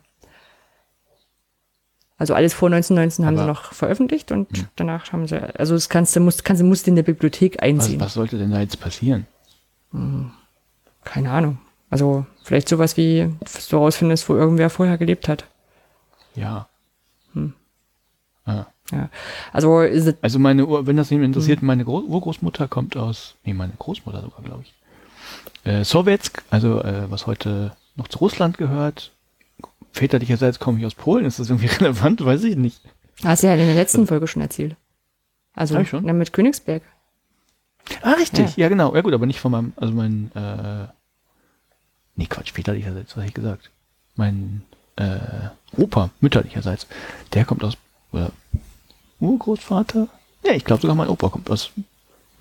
Also 2.17 2.33
alles 2.33 2.53
vor 2.53 2.67
1919 2.69 3.25
haben 3.25 3.35
sie 3.37 3.43
Aber- 3.43 3.51
noch 3.51 3.71
veröffentlicht 3.73 4.31
und 4.31 4.67
danach 4.75 5.11
haben 5.13 5.27
sie, 5.27 5.37
also 5.57 5.73
das 5.75 5.87
kannst 5.89 6.15
du, 6.15 6.19
musst, 6.19 6.43
kannst 6.43 6.61
musst 6.63 6.85
du 6.85 6.91
in 6.91 6.95
der 6.95 7.03
Bibliothek 7.03 7.55
was, 7.57 7.63
einziehen. 7.63 7.99
was 8.01 8.13
sollte 8.13 8.37
denn 8.37 8.51
da 8.51 8.59
jetzt 8.59 8.79
passieren? 8.79 9.25
Keine 11.03 11.31
Ahnung. 11.31 11.59
Also 11.89 12.25
vielleicht 12.43 12.67
sowas 12.69 12.97
wie, 12.97 13.33
dass 13.39 13.67
du 13.69 13.77
rausfindest, 13.77 14.27
wo 14.29 14.35
irgendwer 14.35 14.69
vorher 14.69 14.97
gelebt 14.97 15.27
hat. 15.27 15.45
Ja. 16.35 16.67
Hm. 17.33 17.53
Ah. 18.45 18.65
Ja. 18.91 19.09
Also 19.53 19.85
Also 20.21 20.39
meine, 20.39 20.67
wenn 20.87 20.97
das 20.97 21.09
jemand 21.09 21.25
Hm. 21.25 21.29
interessiert, 21.31 21.61
meine 21.61 21.85
Gro 21.85 21.99
Urgroßmutter 22.01 22.67
kommt 22.67 22.97
aus, 22.97 23.35
nee, 23.45 23.53
meine 23.53 23.73
Großmutter 23.77 24.21
sogar, 24.21 24.41
glaube 24.43 24.63
ich. 24.63 24.73
Äh, 25.65 25.83
Sowjetsk, 25.83 26.43
also 26.49 26.81
äh, 26.81 27.09
was 27.11 27.27
heute 27.27 27.75
noch 27.95 28.07
zu 28.07 28.19
Russland 28.19 28.57
gehört, 28.57 29.11
väterlicherseits 29.91 30.59
komme 30.59 30.79
ich 30.79 30.85
aus 30.85 30.95
Polen. 30.95 31.25
Ist 31.25 31.39
das 31.39 31.49
irgendwie 31.49 31.67
relevant? 31.79 32.23
Weiß 32.23 32.43
ich 32.43 32.55
nicht. 32.55 32.81
Hast 33.23 33.43
du 33.43 33.47
ja 33.47 33.53
in 33.53 33.59
der 33.59 33.75
letzten 33.75 34.07
Folge 34.07 34.27
schon 34.27 34.41
erzählt. 34.41 34.75
Also 35.53 35.75
Hab 35.75 35.83
ich 35.83 35.89
schon? 35.89 36.05
mit 36.17 36.31
Königsberg. 36.33 36.81
Ah, 38.01 38.11
richtig. 38.13 38.55
Ja. 38.55 38.63
Ja, 38.63 38.69
genau. 38.69 38.95
Ja 38.95 39.01
gut, 39.01 39.13
aber 39.13 39.25
nicht 39.25 39.39
von 39.39 39.51
meinem, 39.51 39.73
also 39.75 39.93
mein, 39.93 40.31
äh, 40.35 40.87
nee, 42.15 42.27
Quatsch, 42.27 42.53
väterlicherseits, 42.53 43.11
was 43.17 43.21
hab 43.23 43.27
ich 43.27 43.33
gesagt? 43.33 43.71
Mein, 44.15 44.61
äh, 44.95 45.17
Opa, 45.75 46.09
mütterlicherseits, 46.21 46.87
der 47.33 47.45
kommt 47.45 47.63
aus, 47.63 47.77
oder 48.11 48.31
Urgroßvater? 49.19 50.07
Ja, 50.45 50.51
ich 50.53 50.63
glaube 50.65 50.81
sogar 50.81 50.95
mein 50.95 51.09
Opa 51.09 51.29
kommt 51.29 51.49
aus, 51.49 51.71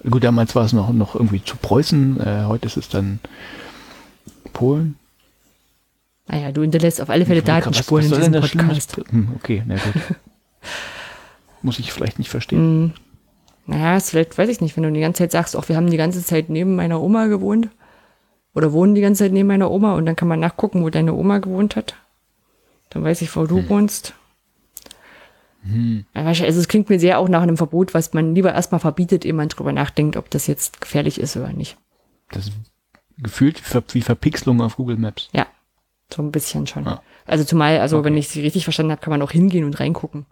gut, 0.09 0.23
damals 0.25 0.55
war 0.55 0.65
es 0.65 0.73
noch, 0.73 0.93
noch 0.93 1.15
irgendwie 1.15 1.43
zu 1.43 1.57
Preußen, 1.57 2.21
äh, 2.21 2.45
heute 2.47 2.67
ist 2.67 2.77
es 2.77 2.89
dann 2.89 3.19
Polen. 4.53 4.97
Naja, 6.29 6.53
du 6.53 6.61
hinterlässt 6.63 7.01
auf 7.01 7.11
alle 7.11 7.25
Fälle 7.27 7.43
Datenspuren 7.43 8.05
in 8.05 8.13
diesem 8.13 8.33
Podcast. 8.41 8.97
Hm, 9.11 9.29
okay, 9.37 9.63
na 9.67 9.77
gut. 9.77 9.95
Muss 11.63 11.79
ich 11.79 11.93
vielleicht 11.93 12.19
nicht 12.19 12.29
verstehen. 12.31 12.59
Hm. 12.59 12.93
Naja, 13.67 13.97
ist 13.97 14.11
vielleicht, 14.11 14.37
weiß 14.39 14.49
ich 14.49 14.61
nicht, 14.61 14.77
wenn 14.77 14.83
du 14.85 14.93
die 14.93 15.01
ganze 15.01 15.19
Zeit 15.25 15.33
sagst, 15.33 15.57
auch 15.57 15.69
wir 15.69 15.77
haben 15.77 15.91
die 15.91 15.97
ganze 15.97 16.25
Zeit 16.25 16.49
neben 16.49 16.77
meiner 16.77 17.01
Oma 17.03 17.27
gewohnt. 17.27 17.69
Oder 18.55 18.73
wohnen 18.73 18.95
die 18.95 19.01
ganze 19.03 19.25
Zeit 19.25 19.33
neben 19.33 19.47
meiner 19.49 19.71
Oma 19.71 19.95
und 19.95 20.07
dann 20.07 20.17
kann 20.17 20.29
man 20.29 20.41
nachgucken, 20.41 20.83
wo 20.83 20.91
deine 20.91 21.15
Oma 21.15 21.39
gewohnt 21.39 21.77
hat. 21.77 21.95
Dann 22.91 23.05
weiß 23.05 23.23
ich, 23.23 23.35
wo 23.37 23.45
du 23.47 23.59
Hm. 23.59 23.69
wohnst. 23.69 24.15
Wahrscheinlich- 26.15 26.45
also 26.45 26.61
es 26.61 26.69
klingt 26.69 26.89
mir 26.89 26.99
sehr 27.01 27.19
auch 27.19 27.29
nach 27.29 27.43
einem 27.43 27.57
Verbot, 27.57 27.93
was 27.95 28.13
man 28.15 28.35
lieber 28.35 28.53
erstmal 28.55 28.81
verbietet, 28.81 29.25
ehe 29.25 29.33
man 29.35 29.49
drüber 29.49 29.73
nachdenkt, 29.73 30.17
ob 30.17 30.31
das 30.31 30.47
jetzt 30.47 30.81
gefährlich 30.81 31.21
ist 31.21 31.37
oder 31.37 31.53
nicht. 31.53 31.77
Das 32.31 32.47
ist 32.47 32.53
gefühlt 33.19 33.59
wie 33.59 33.65
Ver- 33.65 33.83
wie 33.93 34.03
Verpixelung 34.03 34.61
auf 34.61 34.77
Google 34.77 34.97
Maps. 34.97 35.29
Ja, 35.33 35.47
so 36.13 36.23
ein 36.23 36.31
bisschen 36.31 36.67
schon. 36.67 36.87
Ah. 36.87 37.03
Also 37.27 37.45
zumal, 37.45 37.81
also 37.81 37.99
Okay. 37.99 38.07
wenn 38.07 38.17
ich 38.17 38.29
sie 38.29 38.41
richtig 38.41 38.65
verstanden 38.65 38.93
habe, 38.93 39.01
kann 39.03 39.11
man 39.11 39.21
auch 39.23 39.33
hingehen 39.33 39.65
und 39.65 39.79
reingucken. 39.81 40.27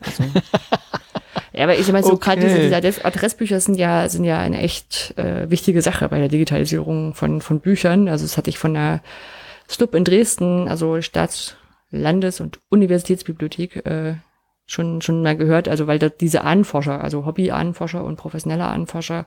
Also. 0.00 0.24
ja, 1.52 1.64
aber 1.64 1.78
ich 1.78 1.90
mal 1.92 2.02
so, 2.02 2.16
gerade 2.16 2.40
diese, 2.40 2.54
Okay. 2.54 2.62
diese 2.64 2.76
Adress 2.76 3.04
Adressbücher 3.04 3.60
sind 3.60 3.76
ja, 3.76 4.08
sind 4.08 4.24
ja 4.24 4.38
eine 4.38 4.58
echt 4.60 5.16
äh, 5.18 5.50
wichtige 5.50 5.82
Sache 5.82 6.08
bei 6.08 6.18
der 6.18 6.28
Digitalisierung 6.28 7.14
von, 7.14 7.40
von 7.40 7.60
Büchern. 7.60 8.08
Also 8.08 8.24
das 8.24 8.36
hatte 8.38 8.50
ich 8.50 8.58
von 8.58 8.74
der 8.74 9.02
SLUB 9.68 9.94
in 9.94 10.04
Dresden, 10.04 10.68
also 10.68 11.00
Staats-, 11.02 11.56
Landes- 11.92 12.40
und 12.40 12.58
Universitätsbibliothek, 12.70 13.86
äh, 13.86 14.16
schon, 14.66 15.00
schon 15.02 15.22
mal 15.22 15.36
gehört. 15.36 15.68
Also 15.68 15.86
weil 15.86 15.98
da 16.00 16.08
diese 16.08 16.42
Ahnenforscher, 16.42 17.00
also 17.02 17.24
Hobby-Ahnenforscher 17.26 18.02
und 18.02 18.16
professionelle 18.16 18.64
Ahnenforscher, 18.64 19.26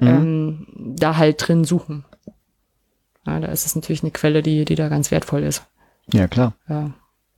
ähm, 0.00 0.66
da 0.76 1.16
halt 1.18 1.46
drin 1.46 1.64
suchen. 1.64 2.04
Ja, 3.26 3.38
da 3.38 3.48
ist 3.48 3.66
es 3.66 3.76
natürlich 3.76 4.02
eine 4.02 4.12
Quelle, 4.12 4.42
die, 4.42 4.64
die 4.64 4.74
da 4.74 4.88
ganz 4.88 5.10
wertvoll 5.10 5.42
ist. 5.42 5.66
Ja, 6.12 6.26
klar. 6.26 6.54
Ja. 6.68 6.90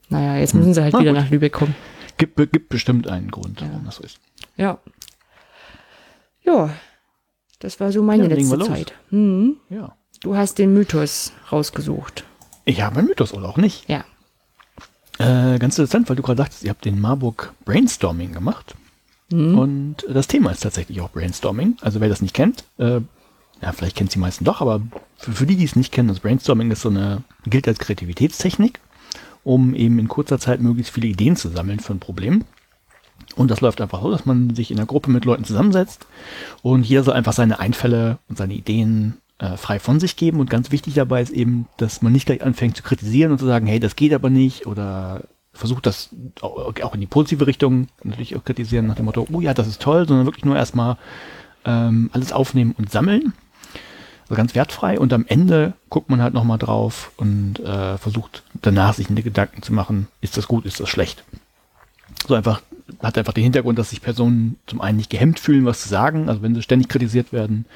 Naja, 0.08 0.36
jetzt 0.36 0.54
müssen 0.54 0.72
sie 0.72 0.80
halt 0.82 0.92
Na 0.94 1.00
wieder 1.00 1.12
gut. 1.12 1.20
nach 1.22 1.30
Lübeck 1.30 1.52
kommen. 1.52 1.74
Gibt, 2.18 2.36
gibt 2.52 2.68
bestimmt 2.68 3.08
einen 3.08 3.30
Grund, 3.32 3.60
warum 3.62 3.84
das 3.84 3.96
so 3.96 4.04
ist. 4.04 4.20
Ja. 4.56 4.78
Ja. 6.42 6.70
Das 7.58 7.80
war 7.80 7.90
so 7.92 8.02
meine 8.02 8.24
Ja, 8.28 8.28
letzte. 8.34 8.58
Zeit. 8.60 8.92
Hm. 9.10 9.56
Ja. 9.70 9.96
Du 10.20 10.36
hast 10.36 10.58
den 10.58 10.72
Mythos 10.72 11.32
rausgesucht. 11.50 12.24
Ich 12.64 12.82
habe 12.82 12.98
einen 13.00 13.08
Mythos 13.08 13.32
oder 13.34 13.48
auch 13.48 13.56
nicht. 13.56 13.88
Ja. 13.88 14.04
Äh, 15.18 15.58
ganz 15.58 15.78
interessant, 15.78 16.08
weil 16.08 16.16
du 16.16 16.22
gerade 16.22 16.38
sagtest, 16.38 16.64
ihr 16.64 16.70
habt 16.70 16.84
den 16.84 17.00
Marburg 17.00 17.52
Brainstorming 17.64 18.32
gemacht. 18.32 18.74
Mhm. 19.30 19.58
Und 19.58 19.96
das 20.08 20.28
Thema 20.28 20.50
ist 20.50 20.62
tatsächlich 20.62 21.00
auch 21.00 21.10
Brainstorming. 21.10 21.76
Also 21.80 22.00
wer 22.00 22.08
das 22.08 22.22
nicht 22.22 22.34
kennt, 22.34 22.64
äh, 22.78 23.00
ja, 23.62 23.72
vielleicht 23.72 23.96
kennt 23.96 24.14
die 24.14 24.18
meisten 24.18 24.44
doch, 24.44 24.60
aber 24.60 24.82
für, 25.16 25.32
für 25.32 25.46
die, 25.46 25.56
die 25.56 25.64
es 25.64 25.76
nicht 25.76 25.92
kennen, 25.92 26.08
das 26.08 26.20
Brainstorming 26.20 26.70
ist 26.70 26.82
so 26.82 26.88
eine, 26.88 27.22
gilt 27.46 27.68
als 27.68 27.78
Kreativitätstechnik, 27.78 28.80
um 29.44 29.74
eben 29.74 29.98
in 29.98 30.08
kurzer 30.08 30.38
Zeit 30.38 30.60
möglichst 30.60 30.92
viele 30.92 31.06
Ideen 31.06 31.36
zu 31.36 31.48
sammeln 31.48 31.80
für 31.80 31.94
ein 31.94 32.00
Problem. 32.00 32.44
Und 33.36 33.50
das 33.50 33.60
läuft 33.60 33.80
einfach 33.80 34.02
so, 34.02 34.10
dass 34.10 34.26
man 34.26 34.54
sich 34.54 34.70
in 34.70 34.78
einer 34.78 34.86
Gruppe 34.86 35.10
mit 35.10 35.24
Leuten 35.24 35.44
zusammensetzt 35.44 36.06
und 36.62 36.84
jeder 36.84 37.04
soll 37.04 37.14
einfach 37.14 37.32
seine 37.32 37.60
Einfälle 37.60 38.18
und 38.28 38.36
seine 38.36 38.54
Ideen 38.54 39.18
äh, 39.42 39.56
frei 39.56 39.78
von 39.80 40.00
sich 40.00 40.16
geben. 40.16 40.40
Und 40.40 40.48
ganz 40.48 40.70
wichtig 40.70 40.94
dabei 40.94 41.20
ist 41.20 41.32
eben, 41.32 41.66
dass 41.76 42.00
man 42.00 42.12
nicht 42.12 42.26
gleich 42.26 42.42
anfängt 42.42 42.76
zu 42.76 42.82
kritisieren 42.82 43.32
und 43.32 43.38
zu 43.38 43.46
sagen, 43.46 43.66
hey, 43.66 43.80
das 43.80 43.96
geht 43.96 44.14
aber 44.14 44.30
nicht 44.30 44.66
oder 44.66 45.22
versucht 45.52 45.84
das 45.84 46.10
au- 46.40 46.72
auch 46.82 46.94
in 46.94 47.00
die 47.00 47.06
positive 47.06 47.46
Richtung 47.46 47.88
natürlich 48.04 48.36
auch 48.36 48.44
kritisieren 48.44 48.86
nach 48.86 48.94
dem 48.94 49.04
Motto, 49.04 49.26
oh 49.30 49.40
ja, 49.40 49.52
das 49.52 49.66
ist 49.66 49.82
toll, 49.82 50.06
sondern 50.06 50.26
wirklich 50.26 50.44
nur 50.44 50.56
erstmal 50.56 50.96
ähm, 51.64 52.08
alles 52.12 52.32
aufnehmen 52.32 52.74
und 52.78 52.90
sammeln. 52.90 53.34
Also 54.22 54.34
ganz 54.36 54.54
wertfrei 54.54 54.98
und 54.98 55.12
am 55.12 55.26
Ende 55.28 55.74
guckt 55.90 56.08
man 56.08 56.22
halt 56.22 56.32
nochmal 56.32 56.58
drauf 56.58 57.12
und 57.16 57.58
äh, 57.60 57.98
versucht 57.98 58.44
danach 58.62 58.94
sich 58.94 59.10
eine 59.10 59.22
Gedanken 59.22 59.62
zu 59.62 59.72
machen, 59.74 60.06
ist 60.22 60.36
das 60.36 60.48
gut, 60.48 60.64
ist 60.64 60.80
das 60.80 60.88
schlecht. 60.88 61.24
So 62.26 62.34
einfach, 62.34 62.62
hat 63.02 63.18
einfach 63.18 63.34
den 63.34 63.44
Hintergrund, 63.44 63.78
dass 63.78 63.90
sich 63.90 64.00
Personen 64.00 64.56
zum 64.66 64.80
einen 64.80 64.96
nicht 64.96 65.10
gehemmt 65.10 65.38
fühlen, 65.40 65.66
was 65.66 65.82
zu 65.82 65.88
sagen, 65.88 66.28
also 66.28 66.40
wenn 66.40 66.54
sie 66.54 66.62
ständig 66.62 66.88
kritisiert 66.88 67.32
werden 67.32 67.66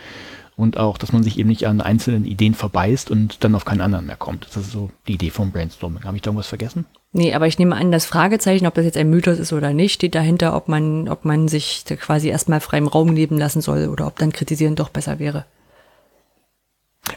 und 0.57 0.78
auch, 0.78 0.96
dass 0.96 1.12
man 1.12 1.22
sich 1.22 1.38
eben 1.38 1.50
nicht 1.50 1.66
an 1.66 1.80
einzelnen 1.82 2.24
Ideen 2.24 2.54
verbeißt 2.54 3.11
und 3.11 3.44
dann 3.44 3.54
auf 3.54 3.66
keinen 3.66 3.82
anderen 3.82 4.07
mehr 4.07 4.16
kommt. 4.16 4.46
Das 4.46 4.57
ist 4.57 4.72
so 4.72 4.90
die 5.07 5.14
Idee 5.14 5.30
vom 5.30 5.52
Brainstorming. 5.52 6.04
Habe 6.04 6.16
ich 6.16 6.22
da 6.22 6.30
irgendwas 6.30 6.46
vergessen? 6.48 6.86
Nee, 7.12 7.34
aber 7.34 7.46
ich 7.46 7.59
nehme 7.59 7.76
an, 7.76 7.92
das 7.92 8.07
Fragezeichen, 8.07 8.66
ob 8.66 8.74
das 8.74 8.84
jetzt 8.86 8.96
ein 8.96 9.11
Mythos 9.11 9.38
ist 9.38 9.52
oder 9.52 9.72
nicht, 9.72 9.94
steht 9.94 10.14
dahinter, 10.14 10.57
ob 10.57 10.68
man, 10.68 11.09
ob 11.09 11.24
man 11.24 11.48
sich 11.48 11.84
da 11.86 11.96
quasi 11.96 12.28
erstmal 12.28 12.61
frei 12.61 12.78
im 12.78 12.88
Raum 12.88 13.14
leben 13.14 13.38
lassen 13.38 13.61
soll 13.61 13.88
oder 13.88 14.07
ob 14.07 14.18
dann 14.18 14.32
kritisieren 14.32 14.76
doch 14.76 14.88
besser 14.88 15.18
wäre. 15.18 15.44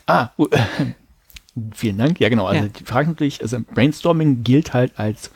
Ah, 0.06 0.30
uh, 0.38 0.48
vielen 1.74 1.98
Dank. 1.98 2.20
Ja, 2.20 2.30
genau. 2.30 2.46
Also 2.46 2.66
Ja. 2.66 2.70
die 2.70 2.84
Frage 2.84 3.10
natürlich, 3.10 3.42
also 3.42 3.58
Brainstorming 3.74 4.44
gilt 4.44 4.74
halt 4.74 5.00
als 5.00 5.32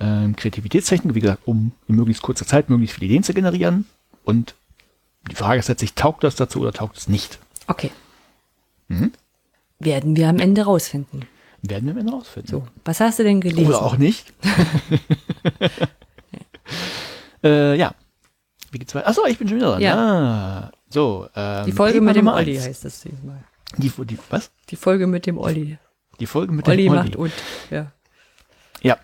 ähm, 0.00 0.34
Kreativitätstechnik, 0.34 1.14
wie 1.14 1.20
gesagt, 1.20 1.42
um 1.46 1.72
in 1.88 1.96
möglichst 1.96 2.22
kurzer 2.22 2.46
Zeit 2.46 2.70
möglichst 2.70 2.96
viele 2.96 3.06
Ideen 3.06 3.22
zu 3.22 3.34
generieren. 3.34 3.86
Und 4.24 4.54
die 5.30 5.36
Frage 5.36 5.60
ist 5.60 5.68
letztlich, 5.68 5.94
taugt 5.94 6.24
das 6.24 6.36
dazu 6.36 6.60
oder 6.60 6.72
taugt 6.72 6.96
es 6.96 7.08
nicht? 7.08 7.38
Okay. 7.66 7.90
Mhm. 8.88 9.12
Werden 9.78 10.16
wir 10.16 10.28
am 10.28 10.38
Ende 10.38 10.62
rausfinden. 10.64 11.24
Werden 11.62 11.86
wir 11.86 11.92
am 11.92 11.98
Ende 11.98 12.12
rausfinden. 12.12 12.50
So, 12.50 12.66
was 12.84 13.00
hast 13.00 13.18
du 13.18 13.22
denn 13.24 13.40
gelesen? 13.40 13.68
Oder 13.68 13.82
auch 13.82 13.96
nicht. 13.96 14.32
äh, 17.42 17.76
ja. 17.76 17.94
Wie 18.70 18.78
geht's 18.78 18.94
weiter? 18.94 19.08
Achso, 19.08 19.24
ich 19.26 19.38
bin 19.38 19.48
schon 19.48 19.58
wieder 19.58 19.72
dran. 19.72 19.82
Ja. 19.82 19.96
Ah, 19.96 20.72
so. 20.90 21.28
Ähm, 21.34 21.66
Die 21.66 21.72
Folge 21.72 22.00
mit 22.00 22.16
dem 22.16 22.28
Olli 22.28 22.56
eins. 22.56 22.66
heißt 22.66 22.84
das 22.84 23.00
diesmal. 23.00 23.42
Die, 23.76 23.90
die, 23.90 24.18
was? 24.30 24.50
Die 24.68 24.76
Folge 24.76 25.06
mit 25.06 25.26
dem 25.26 25.38
Olli. 25.38 25.78
Die 26.20 26.26
Folge 26.26 26.52
mit 26.52 26.68
Olli 26.68 26.84
dem 26.84 26.92
Olli. 26.92 27.02
macht 27.02 27.16
und, 27.16 27.32
ja. 27.70 27.92
Ja. 28.82 28.98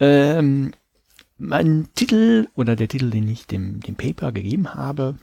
Ähm, 0.00 0.72
mein 1.38 1.88
Titel 1.94 2.48
oder 2.54 2.76
der 2.76 2.88
Titel, 2.88 3.10
den 3.10 3.28
ich 3.28 3.46
dem, 3.46 3.80
dem 3.80 3.94
Paper 3.96 4.32
gegeben 4.32 4.74
habe, 4.74 5.16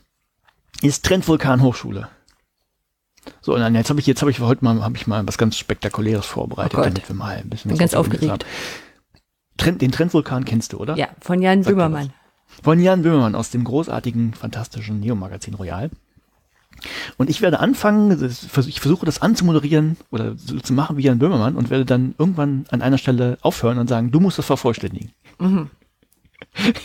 ist 0.84 1.05
Trendvulkan 1.05 1.61
Hochschule. 1.61 2.07
So, 3.41 3.53
und 3.53 3.61
dann 3.61 3.73
jetzt 3.75 3.89
habe 3.89 3.99
ich 3.99 4.05
jetzt 4.07 4.21
habe 4.21 4.31
ich 4.31 4.39
heute 4.39 4.63
mal 4.65 4.81
habe 4.84 4.95
ich 4.97 5.07
mal 5.07 5.25
was 5.25 5.38
ganz 5.38 5.57
spektakuläres 5.57 6.25
vorbereitet, 6.25 6.77
Oh 6.79 6.84
damit 6.84 7.07
wir 7.07 7.15
mal 7.15 7.38
ein 7.38 7.49
bisschen 7.49 7.69
Bin 7.69 7.77
ganz 7.77 7.93
aufgeregt. 7.93 8.29
haben. 8.31 8.39
Trend, 9.57 9.81
den 9.81 9.91
Trendvulkan 9.91 10.45
kennst 10.45 10.73
du, 10.73 10.77
oder? 10.77 10.97
Ja, 10.97 11.07
von 11.21 11.41
Jan 11.41 11.63
Sag 11.63 11.71
Böhmermann. 11.73 12.11
Von 12.63 12.79
Jan 12.79 13.01
Böhmermann 13.01 13.36
aus 13.36 13.49
dem 13.49 13.63
großartigen, 13.63 14.34
fantastischen 14.34 14.99
Neo-Magazin 14.99 15.53
Royal. 15.53 15.89
Und 17.17 17.29
ich 17.29 17.41
werde 17.41 17.59
anfangen, 17.59 18.19
das- 18.19 18.43
ich 18.67 18.81
versuche 18.81 19.05
das 19.05 19.21
anzumoderieren 19.21 19.95
oder 20.11 20.36
so 20.36 20.59
zu 20.59 20.73
machen 20.73 20.97
wie 20.97 21.03
Jan 21.03 21.19
Böhmermann 21.19 21.55
und 21.55 21.69
werde 21.69 21.86
dann 21.86 22.15
irgendwann 22.17 22.65
an 22.71 22.81
einer 22.81 22.97
Stelle 22.97 23.38
aufhören 23.41 23.77
und 23.77 23.88
sagen, 23.88 24.11
du 24.11 24.19
musst 24.19 24.38
das 24.38 24.45
vervollständigen. 24.47 25.11
Mhm. 25.39 25.69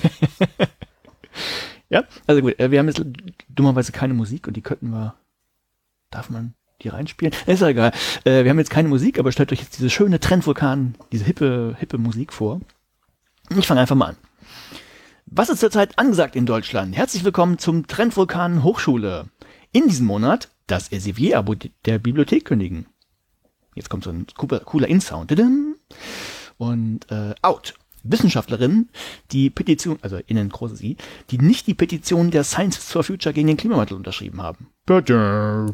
Ja, 1.91 2.05
also 2.27 2.43
gut, 2.43 2.59
äh, 2.59 2.71
wir 2.71 2.79
haben 2.79 2.89
jetzt 2.89 3.03
dummerweise 3.49 3.93
keine 3.93 4.15
Musik 4.15 4.47
und 4.47 4.57
die 4.57 4.63
könnten 4.63 4.91
wir, 4.91 5.15
darf 6.11 6.29
man 6.31 6.55
die 6.83 6.89
reinspielen? 6.89 7.35
Ist 7.47 7.61
ja 7.61 7.69
egal. 7.69 7.93
Äh, 8.25 8.45
wir 8.45 8.51
haben 8.51 8.59
jetzt 8.59 8.71
keine 8.71 8.89
Musik, 8.89 9.19
aber 9.19 9.33
stellt 9.33 9.53
euch 9.53 9.61
jetzt 9.61 9.79
diese 9.79 9.91
schöne 9.91 10.21
Trendvulkan, 10.21 10.95
diese 11.13 11.25
hippe, 11.25 11.75
hippe 11.79 11.99
Musik 11.99 12.33
vor. 12.33 12.61
Ich 13.57 13.67
fange 13.67 13.81
einfach 13.81 13.97
mal 13.97 14.11
an. 14.11 14.17
Was 15.27 15.49
ist 15.49 15.61
zurzeit 15.61 15.99
angesagt 15.99 16.37
in 16.37 16.47
Deutschland? 16.47 16.97
Herzlich 16.97 17.25
willkommen 17.25 17.59
zum 17.59 17.87
Trendvulkan 17.87 18.63
Hochschule. 18.63 19.27
In 19.73 19.89
diesem 19.89 20.07
Monat 20.07 20.51
das 20.67 20.89
Elsevier-Abo 20.89 21.55
der 21.85 21.99
Bibliothek 21.99 22.45
kündigen. 22.45 22.87
Jetzt 23.75 23.91
kommt 23.91 24.05
so 24.05 24.11
ein 24.11 24.27
cooler, 24.37 24.89
In-Sound. 24.89 25.33
Und 26.59 27.11
äh, 27.11 27.35
out. 27.43 27.75
Wissenschaftlerinnen, 28.03 28.91
die 29.33 29.51
Petition, 29.51 29.99
also 30.03 30.19
innen 30.27 30.49
großes 30.49 30.83
I, 30.83 30.97
die 31.31 31.39
nicht 31.39 31.67
die 31.67 31.75
Petition 31.75 32.31
der 32.31 32.45
Scientists 32.45 32.93
for 32.93 33.05
Future 33.05 33.33
gegen 33.33 33.49
den 33.49 33.57
Klimawandel 33.57 33.97
unterschrieben 33.97 34.43
haben. 34.43 34.69
Bitte. 34.87 35.67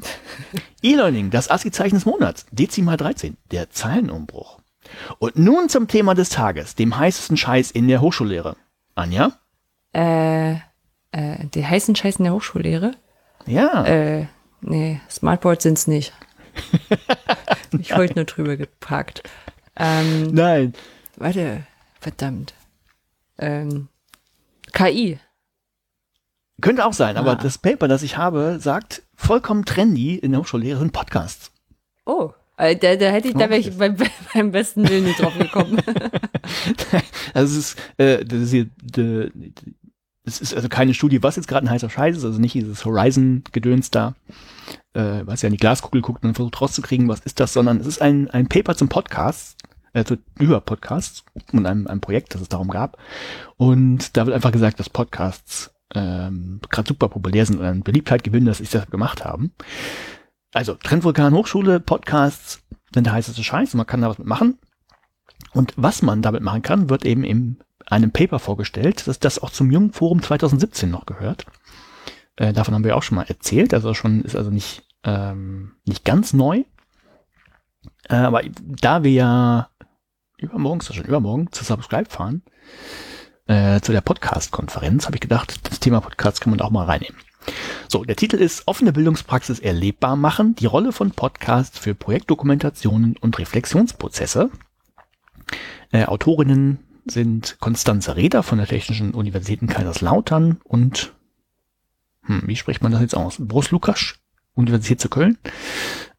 E-Learning, 0.82 1.30
das 1.30 1.50
ASCII-Zeichen 1.50 1.96
des 1.96 2.06
Monats, 2.06 2.46
Dezimal 2.50 2.96
13, 2.96 3.36
der 3.50 3.70
Zeilenumbruch. 3.70 4.58
Und 5.18 5.38
nun 5.38 5.68
zum 5.68 5.88
Thema 5.88 6.14
des 6.14 6.28
Tages, 6.28 6.74
dem 6.74 6.96
heißesten 6.96 7.36
Scheiß 7.36 7.70
in 7.70 7.88
der 7.88 8.00
Hochschullehre. 8.00 8.56
Anja? 8.94 9.32
Äh, 9.94 10.54
äh, 11.12 11.46
die 11.54 11.64
heißen 11.64 11.94
Scheiß 11.94 12.16
in 12.16 12.24
der 12.24 12.34
Hochschullehre? 12.34 12.92
Ja. 13.46 13.84
Äh, 13.84 14.26
nee, 14.60 15.00
Smartboards 15.10 15.62
sind's 15.62 15.86
nicht. 15.86 16.12
ich 17.78 17.94
heute 17.94 18.14
nur 18.14 18.24
drüber 18.24 18.56
geparkt. 18.56 19.22
Ähm, 19.76 20.28
Nein. 20.32 20.74
warte, 21.16 21.66
verdammt. 22.04 22.54
Ähm, 23.38 23.88
KI. 24.72 25.18
Könnte 26.60 26.84
auch 26.86 26.92
sein, 26.92 27.16
aber 27.16 27.32
Ah. 27.32 27.34
das 27.36 27.58
Paper, 27.58 27.88
das 27.88 28.02
ich 28.02 28.16
habe, 28.16 28.58
sagt 28.60 29.02
vollkommen 29.16 29.64
trendy 29.64 30.14
in 30.16 30.30
der 30.32 30.40
Hochschullehre 30.40 30.78
sind 30.78 30.92
Podcasts. 30.92 31.50
Oh, 32.06 32.32
äh, 32.58 32.76
da, 32.76 32.94
da 32.96 33.06
hätte 33.10 33.28
ich, 33.28 33.34
da 33.34 33.48
wäre 33.50 33.56
ich 33.58 33.76
beim, 33.76 33.96
beim 34.34 34.52
besten 34.52 34.88
Willen 34.88 35.04
nicht 35.04 35.20
drauf 35.20 35.36
gekommen. 35.36 35.80
Also 37.32 37.58
es 37.58 37.70
ist, 37.72 37.78
äh, 37.96 38.22
das 38.24 38.38
ist 38.42 38.50
hier, 38.50 38.66
de, 38.82 39.30
es 40.24 40.40
ist 40.42 40.54
also 40.54 40.68
keine 40.68 40.92
Studie, 40.94 41.22
was 41.22 41.36
jetzt 41.36 41.48
gerade 41.48 41.66
ein 41.66 41.70
heißer 41.70 41.88
Scheiß 41.90 42.18
ist, 42.18 42.24
also 42.24 42.38
nicht 42.38 42.54
dieses 42.54 42.84
Horizon-Gedöns 42.84 43.90
da, 43.90 44.14
äh, 44.92 45.22
was 45.24 45.40
ja 45.42 45.46
in 45.48 45.54
die 45.54 45.58
Glaskugel 45.58 46.02
guckt 46.02 46.22
und 46.24 46.34
versucht 46.34 46.60
rauszukriegen, 46.60 47.08
was 47.08 47.20
ist 47.20 47.40
das, 47.40 47.54
sondern 47.54 47.80
es 47.80 47.86
ist 47.86 48.00
ein, 48.02 48.30
ein 48.30 48.46
Paper 48.48 48.76
zum 48.76 48.88
Podcast, 48.90 49.56
zu, 50.02 50.18
über 50.38 50.60
Podcasts 50.60 51.24
und 51.52 51.66
einem, 51.66 51.86
einem 51.86 52.00
Projekt, 52.00 52.34
das 52.34 52.42
es 52.42 52.48
darum 52.48 52.68
gab. 52.68 52.98
Und 53.56 54.16
da 54.16 54.26
wird 54.26 54.34
einfach 54.34 54.52
gesagt, 54.52 54.80
dass 54.80 54.90
Podcasts 54.90 55.74
ähm, 55.94 56.60
gerade 56.70 56.88
super 56.88 57.08
populär 57.08 57.46
sind 57.46 57.60
und 57.60 57.66
an 57.66 57.82
Beliebtheit 57.82 58.24
gewinnen, 58.24 58.46
dass 58.46 58.58
sie 58.58 58.64
das 58.64 58.90
gemacht 58.90 59.24
haben. 59.24 59.52
Also 60.52 60.74
Trendvulkan 60.74 61.34
Hochschule, 61.34 61.80
Podcasts 61.80 62.62
sind 62.92 63.06
der 63.06 63.12
heißeste 63.12 63.44
Scheiß 63.44 63.74
und 63.74 63.78
man 63.78 63.86
kann 63.86 64.00
da 64.00 64.08
was 64.08 64.18
mitmachen. 64.18 64.58
Und 65.52 65.72
was 65.76 66.02
man 66.02 66.22
damit 66.22 66.42
machen 66.42 66.62
kann, 66.62 66.90
wird 66.90 67.04
eben 67.04 67.22
in 67.22 67.58
einem 67.86 68.10
Paper 68.10 68.38
vorgestellt, 68.38 69.06
dass 69.06 69.20
das 69.20 69.38
auch 69.38 69.50
zum 69.50 69.70
Jungen 69.70 69.92
Forum 69.92 70.22
2017 70.22 70.90
noch 70.90 71.06
gehört. 71.06 71.46
Äh, 72.36 72.52
davon 72.52 72.74
haben 72.74 72.84
wir 72.84 72.96
auch 72.96 73.02
schon 73.02 73.16
mal 73.16 73.26
erzählt, 73.28 73.74
also 73.74 73.94
schon 73.94 74.22
ist 74.22 74.34
also 74.34 74.50
nicht 74.50 74.84
ähm, 75.04 75.76
nicht 75.84 76.04
ganz 76.04 76.32
neu. 76.32 76.64
Äh, 78.08 78.16
aber 78.16 78.42
da 78.58 79.02
wir 79.02 79.12
ja 79.12 79.68
übermorgen, 80.36 80.80
ist 80.80 80.88
das 80.88 80.96
schon 80.96 81.06
übermorgen, 81.06 81.50
zu 81.52 81.64
Subscribe 81.64 82.08
fahren, 82.08 82.42
äh, 83.46 83.80
zu 83.80 83.92
der 83.92 84.00
Podcast-Konferenz, 84.00 85.06
habe 85.06 85.16
ich 85.16 85.20
gedacht, 85.20 85.68
das 85.70 85.80
Thema 85.80 86.00
Podcast 86.00 86.40
kann 86.40 86.50
man 86.50 86.60
auch 86.60 86.70
mal 86.70 86.84
reinnehmen. 86.84 87.16
So, 87.88 88.04
der 88.04 88.16
Titel 88.16 88.36
ist 88.36 88.66
Offene 88.66 88.92
Bildungspraxis 88.92 89.58
erlebbar 89.58 90.16
machen, 90.16 90.54
die 90.54 90.66
Rolle 90.66 90.92
von 90.92 91.10
Podcasts 91.10 91.78
für 91.78 91.94
Projektdokumentationen 91.94 93.16
und 93.18 93.38
Reflexionsprozesse. 93.38 94.50
Äh, 95.92 96.04
Autorinnen 96.06 96.78
sind 97.04 97.58
Konstanze 97.60 98.16
Reder 98.16 98.42
von 98.42 98.58
der 98.58 98.66
Technischen 98.66 99.12
Universität 99.12 99.60
in 99.60 99.68
Kaiserslautern 99.68 100.60
und, 100.64 101.12
hm, 102.22 102.42
wie 102.46 102.56
spricht 102.56 102.82
man 102.82 102.92
das 102.92 103.02
jetzt 103.02 103.16
aus? 103.16 103.36
Bruce 103.38 103.70
Lukas, 103.70 104.14
Universität 104.54 105.00
zu 105.00 105.10
Köln. 105.10 105.36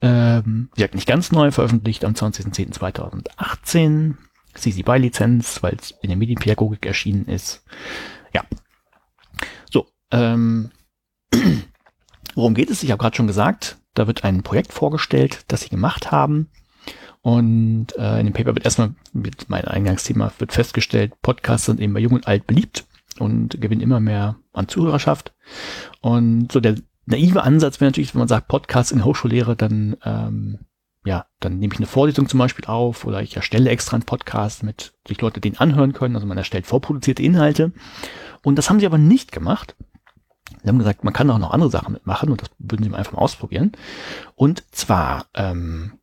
Ähm, 0.02 0.70
wie 0.74 0.82
gesagt, 0.82 0.96
nicht 0.96 1.08
ganz 1.08 1.32
neu, 1.32 1.52
veröffentlicht 1.52 2.04
am 2.06 2.14
20.10.2018. 2.14 4.16
CC 4.54 4.84
BY 4.84 5.00
Lizenz, 5.00 5.62
weil 5.64 5.76
es 5.76 5.92
in 6.02 6.10
der 6.10 6.18
Medienpädagogik 6.18 6.86
erschienen 6.86 7.26
ist. 7.26 7.64
Ja. 8.34 8.44
So, 9.70 9.88
ähm, 10.12 10.72
worum 12.36 12.54
geht 12.54 12.70
es? 12.70 12.84
Ich 12.84 12.92
habe 12.92 13.02
gerade 13.02 13.16
schon 13.16 13.28
gesagt, 13.28 13.78
da 13.94 14.08
wird 14.08 14.24
ein 14.24 14.44
Projekt 14.44 14.72
vorgestellt, 14.72 15.44
das 15.48 15.62
sie 15.62 15.70
gemacht 15.70 16.12
haben. 16.12 16.50
Und 17.22 17.98
äh, 17.98 18.20
in 18.20 18.28
dem 18.28 18.34
Paper 18.34 18.54
wird 18.54 18.66
erstmal 18.66 18.94
mit 19.12 19.50
meinem 19.50 19.68
Eingangsthema 19.68 20.32
wird 20.38 20.54
festgestellt, 20.54 21.14
Podcasts 21.22 21.66
sind 21.66 21.80
eben 21.80 21.94
bei 21.94 22.00
Jung 22.00 22.14
und 22.14 22.28
Alt 22.28 22.46
beliebt 22.46 22.86
und 23.18 23.60
gewinnen 23.60 23.82
immer 23.82 24.00
mehr 24.00 24.36
an 24.54 24.68
Zuhörerschaft. 24.68 25.34
Und 26.02 26.52
so 26.52 26.60
der 26.60 26.76
naive 27.06 27.44
Ansatz 27.44 27.80
wäre 27.80 27.90
natürlich, 27.90 28.14
wenn 28.14 28.20
man 28.20 28.28
sagt, 28.28 28.48
Podcasts 28.48 28.92
in 28.92 29.00
der 29.00 29.06
Hochschullehre, 29.06 29.56
dann 29.56 29.98
ähm, 30.04 30.60
ja, 31.06 31.28
dann 31.40 31.60
nehme 31.60 31.74
ich 31.74 31.80
eine 31.80 31.88
Vorlesung 31.88 32.28
zum 32.28 32.40
Beispiel 32.40 32.66
auf 32.66 33.06
oder 33.06 33.22
ich 33.22 33.36
erstelle 33.36 33.70
extra 33.70 33.96
einen 33.96 34.06
Podcast, 34.06 34.64
mit 34.64 34.94
sich 35.08 35.22
Leute 35.22 35.40
den 35.40 35.58
anhören 35.58 35.94
können. 35.94 36.16
Also 36.16 36.26
man 36.26 36.38
erstellt 36.38 36.66
vorproduzierte 36.66 37.22
Inhalte. 37.22 37.72
Und 38.44 38.56
das 38.58 38.70
haben 38.70 38.80
sie 38.80 38.88
aber 38.88 38.98
nicht 38.98 39.32
gemacht. 39.32 39.76
Sie 40.64 40.68
haben 40.68 40.80
gesagt, 40.80 41.04
man 41.04 41.14
kann 41.14 41.30
auch 41.30 41.38
noch 41.38 41.52
andere 41.52 41.70
Sachen 41.70 41.94
mitmachen 41.94 42.30
und 42.32 42.42
das 42.42 42.50
würden 42.58 42.84
sie 42.84 42.90
mal 42.90 42.98
einfach 42.98 43.14
mal 43.14 43.20
ausprobieren. 43.20 43.74
Und 44.36 44.64
zwar, 44.72 45.28
ähm, 45.36 45.94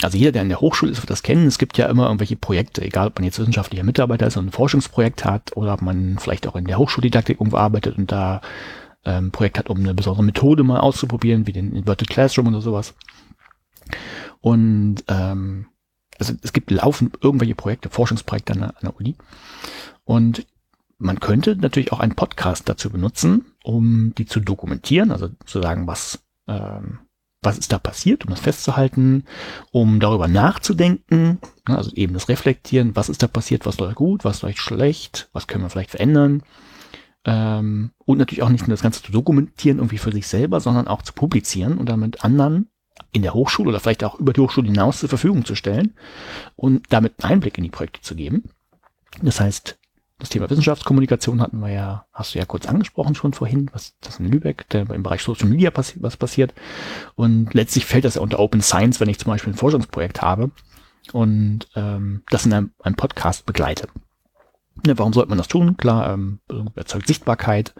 also 0.00 0.16
jeder, 0.16 0.32
der 0.32 0.42
in 0.42 0.48
der 0.48 0.60
Hochschule 0.60 0.92
ist, 0.92 1.02
wird 1.02 1.10
das 1.10 1.24
kennen. 1.24 1.46
Es 1.46 1.58
gibt 1.58 1.76
ja 1.76 1.86
immer 1.86 2.06
irgendwelche 2.06 2.36
Projekte, 2.36 2.82
egal 2.82 3.08
ob 3.08 3.18
man 3.18 3.24
jetzt 3.24 3.38
wissenschaftlicher 3.38 3.84
Mitarbeiter 3.84 4.28
ist 4.28 4.36
und 4.36 4.46
ein 4.46 4.52
Forschungsprojekt 4.52 5.24
hat 5.24 5.56
oder 5.56 5.74
ob 5.74 5.82
man 5.82 6.18
vielleicht 6.18 6.46
auch 6.46 6.54
in 6.54 6.66
der 6.66 6.78
Hochschuldidaktik 6.78 7.40
irgendwo 7.40 7.56
arbeitet 7.56 7.98
und 7.98 8.12
da 8.12 8.40
ähm, 9.04 9.30
Projekt 9.30 9.58
hat, 9.58 9.70
um 9.70 9.78
eine 9.78 9.94
besondere 9.94 10.24
Methode 10.24 10.62
mal 10.62 10.80
auszuprobieren, 10.80 11.46
wie 11.46 11.52
den 11.52 11.74
Inverted 11.74 12.08
Classroom 12.08 12.48
oder 12.48 12.60
sowas. 12.60 12.94
Und 14.40 15.04
ähm, 15.08 15.66
also 16.18 16.34
es 16.42 16.52
gibt 16.52 16.70
laufend 16.70 17.18
irgendwelche 17.22 17.54
Projekte, 17.54 17.88
Forschungsprojekte 17.88 18.52
an 18.52 18.58
der, 18.60 18.68
an 18.68 18.82
der 18.82 18.96
Uni. 18.96 19.16
Und 20.04 20.46
man 20.98 21.18
könnte 21.18 21.56
natürlich 21.56 21.92
auch 21.92 22.00
einen 22.00 22.14
Podcast 22.14 22.68
dazu 22.68 22.90
benutzen, 22.90 23.46
um 23.64 24.14
die 24.16 24.26
zu 24.26 24.38
dokumentieren, 24.40 25.10
also 25.10 25.30
zu 25.46 25.62
sagen, 25.62 25.86
was, 25.86 26.22
ähm, 26.46 27.00
was 27.42 27.56
ist 27.56 27.72
da 27.72 27.78
passiert, 27.78 28.24
um 28.24 28.30
das 28.30 28.40
festzuhalten, 28.40 29.24
um 29.72 29.98
darüber 29.98 30.28
nachzudenken, 30.28 31.38
ne, 31.66 31.76
also 31.76 31.90
eben 31.94 32.12
das 32.12 32.28
Reflektieren, 32.28 32.96
was 32.96 33.08
ist 33.08 33.22
da 33.22 33.28
passiert, 33.28 33.64
was 33.64 33.78
läuft 33.78 33.96
gut, 33.96 34.24
was 34.26 34.42
läuft 34.42 34.58
schlecht, 34.58 35.30
was 35.32 35.46
können 35.46 35.64
wir 35.64 35.70
vielleicht 35.70 35.90
verändern. 35.90 36.42
Ähm, 37.24 37.92
und 37.98 38.18
natürlich 38.18 38.42
auch 38.42 38.48
nicht 38.48 38.66
nur 38.66 38.74
das 38.74 38.82
Ganze 38.82 39.02
zu 39.02 39.12
dokumentieren, 39.12 39.78
irgendwie 39.78 39.98
für 39.98 40.12
sich 40.12 40.26
selber, 40.26 40.60
sondern 40.60 40.88
auch 40.88 41.02
zu 41.02 41.12
publizieren 41.12 41.78
und 41.78 41.88
dann 41.88 42.00
mit 42.00 42.24
anderen 42.24 42.68
in 43.12 43.22
der 43.22 43.34
Hochschule 43.34 43.68
oder 43.70 43.80
vielleicht 43.80 44.04
auch 44.04 44.18
über 44.18 44.32
die 44.32 44.40
Hochschule 44.40 44.68
hinaus 44.68 45.00
zur 45.00 45.08
Verfügung 45.08 45.44
zu 45.44 45.54
stellen 45.54 45.94
und 46.56 46.84
damit 46.90 47.22
einen 47.22 47.32
Einblick 47.34 47.58
in 47.58 47.64
die 47.64 47.70
Projekte 47.70 48.00
zu 48.00 48.14
geben. 48.14 48.44
Das 49.22 49.40
heißt, 49.40 49.78
das 50.18 50.28
Thema 50.28 50.50
Wissenschaftskommunikation 50.50 51.40
hatten 51.40 51.60
wir 51.60 51.70
ja, 51.70 52.06
hast 52.12 52.34
du 52.34 52.38
ja 52.38 52.44
kurz 52.44 52.66
angesprochen 52.66 53.14
schon 53.14 53.32
vorhin, 53.32 53.70
was 53.72 53.94
das 54.00 54.20
in 54.20 54.26
Lübeck, 54.26 54.68
der 54.68 54.88
im 54.90 55.02
Bereich 55.02 55.22
Social 55.22 55.48
Media 55.48 55.70
passi 55.70 55.96
was 56.00 56.18
passiert. 56.18 56.52
Und 57.16 57.54
letztlich 57.54 57.86
fällt 57.86 58.04
das 58.04 58.16
ja 58.16 58.20
unter 58.20 58.38
Open 58.38 58.60
Science, 58.60 59.00
wenn 59.00 59.08
ich 59.08 59.18
zum 59.18 59.32
Beispiel 59.32 59.52
ein 59.52 59.56
Forschungsprojekt 59.56 60.20
habe 60.20 60.50
und 61.12 61.68
ähm, 61.74 62.22
das 62.28 62.44
in 62.44 62.52
einem, 62.52 62.70
einem 62.82 62.96
Podcast 62.96 63.46
begleite. 63.46 63.88
Ja, 64.86 64.98
warum 64.98 65.12
sollte 65.12 65.28
man 65.28 65.38
das 65.38 65.48
tun? 65.48 65.76
Klar, 65.76 66.12
ähm, 66.12 66.40
erzeugt 66.74 67.06
Sichtbarkeit, 67.06 67.74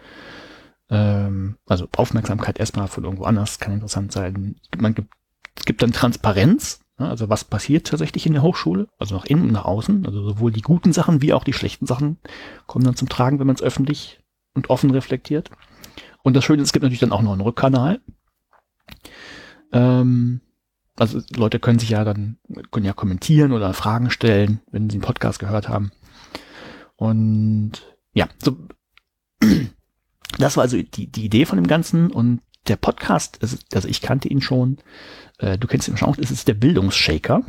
ähm, 0.89 1.57
also 1.65 1.87
Aufmerksamkeit 1.95 2.59
erstmal 2.59 2.87
von 2.87 3.05
irgendwo 3.05 3.23
anders 3.23 3.59
kann 3.59 3.73
interessant 3.73 4.11
sein. 4.11 4.57
Man 4.77 4.93
gibt, 4.93 5.13
es 5.55 5.65
gibt 5.65 5.81
dann 5.81 5.93
Transparenz, 5.93 6.81
ne, 6.97 7.09
also 7.09 7.29
was 7.29 7.45
passiert 7.45 7.87
tatsächlich 7.87 8.25
in 8.25 8.33
der 8.33 8.43
Hochschule, 8.43 8.87
also 8.99 9.15
nach 9.15 9.25
innen 9.25 9.43
und 9.43 9.51
nach 9.53 9.65
außen, 9.65 10.05
also 10.05 10.21
sowohl 10.21 10.51
die 10.51 10.61
guten 10.61 10.93
Sachen 10.93 11.21
wie 11.21 11.33
auch 11.33 11.43
die 11.43 11.53
schlechten 11.53 11.85
Sachen 11.85 12.17
kommen 12.67 12.85
dann 12.85 12.95
zum 12.95 13.09
Tragen, 13.09 13.39
wenn 13.39 13.47
man 13.47 13.55
es 13.55 13.63
öffentlich 13.63 14.21
und 14.53 14.69
offen 14.69 14.91
reflektiert. 14.91 15.49
Und 16.23 16.35
das 16.35 16.43
Schöne 16.43 16.61
ist, 16.61 16.67
es 16.67 16.73
gibt 16.73 16.83
natürlich 16.83 16.99
dann 16.99 17.13
auch 17.13 17.21
noch 17.21 17.31
einen 17.31 17.41
Rückkanal. 17.41 18.01
Ähm, 19.71 20.41
also 20.97 21.21
Leute 21.35 21.59
können 21.59 21.79
sich 21.79 21.89
ja 21.89 22.03
dann, 22.03 22.37
können 22.69 22.85
ja 22.85 22.93
kommentieren 22.93 23.53
oder 23.53 23.73
Fragen 23.73 24.09
stellen, 24.09 24.59
wenn 24.71 24.89
sie 24.89 24.95
einen 24.95 25.03
Podcast 25.03 25.39
gehört 25.39 25.69
haben. 25.69 25.91
Und 27.01 27.81
ja, 28.13 28.29
so 28.37 28.55
das 30.37 30.55
war 30.55 30.61
also 30.61 30.79
die, 30.79 31.07
die 31.07 31.25
Idee 31.25 31.45
von 31.45 31.57
dem 31.57 31.65
Ganzen 31.65 32.11
und 32.11 32.41
der 32.67 32.75
Podcast, 32.75 33.39
also, 33.41 33.87
ich 33.87 34.01
kannte 34.01 34.27
ihn 34.27 34.39
schon, 34.39 34.77
äh, 35.39 35.57
du 35.57 35.67
kennst 35.67 35.87
ihn 35.87 35.97
schon 35.97 36.09
auch, 36.09 36.19
es 36.19 36.29
ist 36.29 36.47
der 36.47 36.53
Bildungsshaker. 36.53 37.41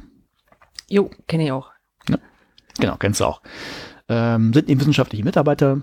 Jo, 0.89 1.11
kenne 1.29 1.45
ich 1.45 1.53
auch. 1.53 1.71
Genau, 2.79 2.97
kennst 2.97 3.21
du 3.21 3.27
auch. 3.27 3.43
Ähm, 4.09 4.55
sind 4.55 4.71
eben 4.71 4.81
wissenschaftliche 4.81 5.23
Mitarbeiter 5.23 5.83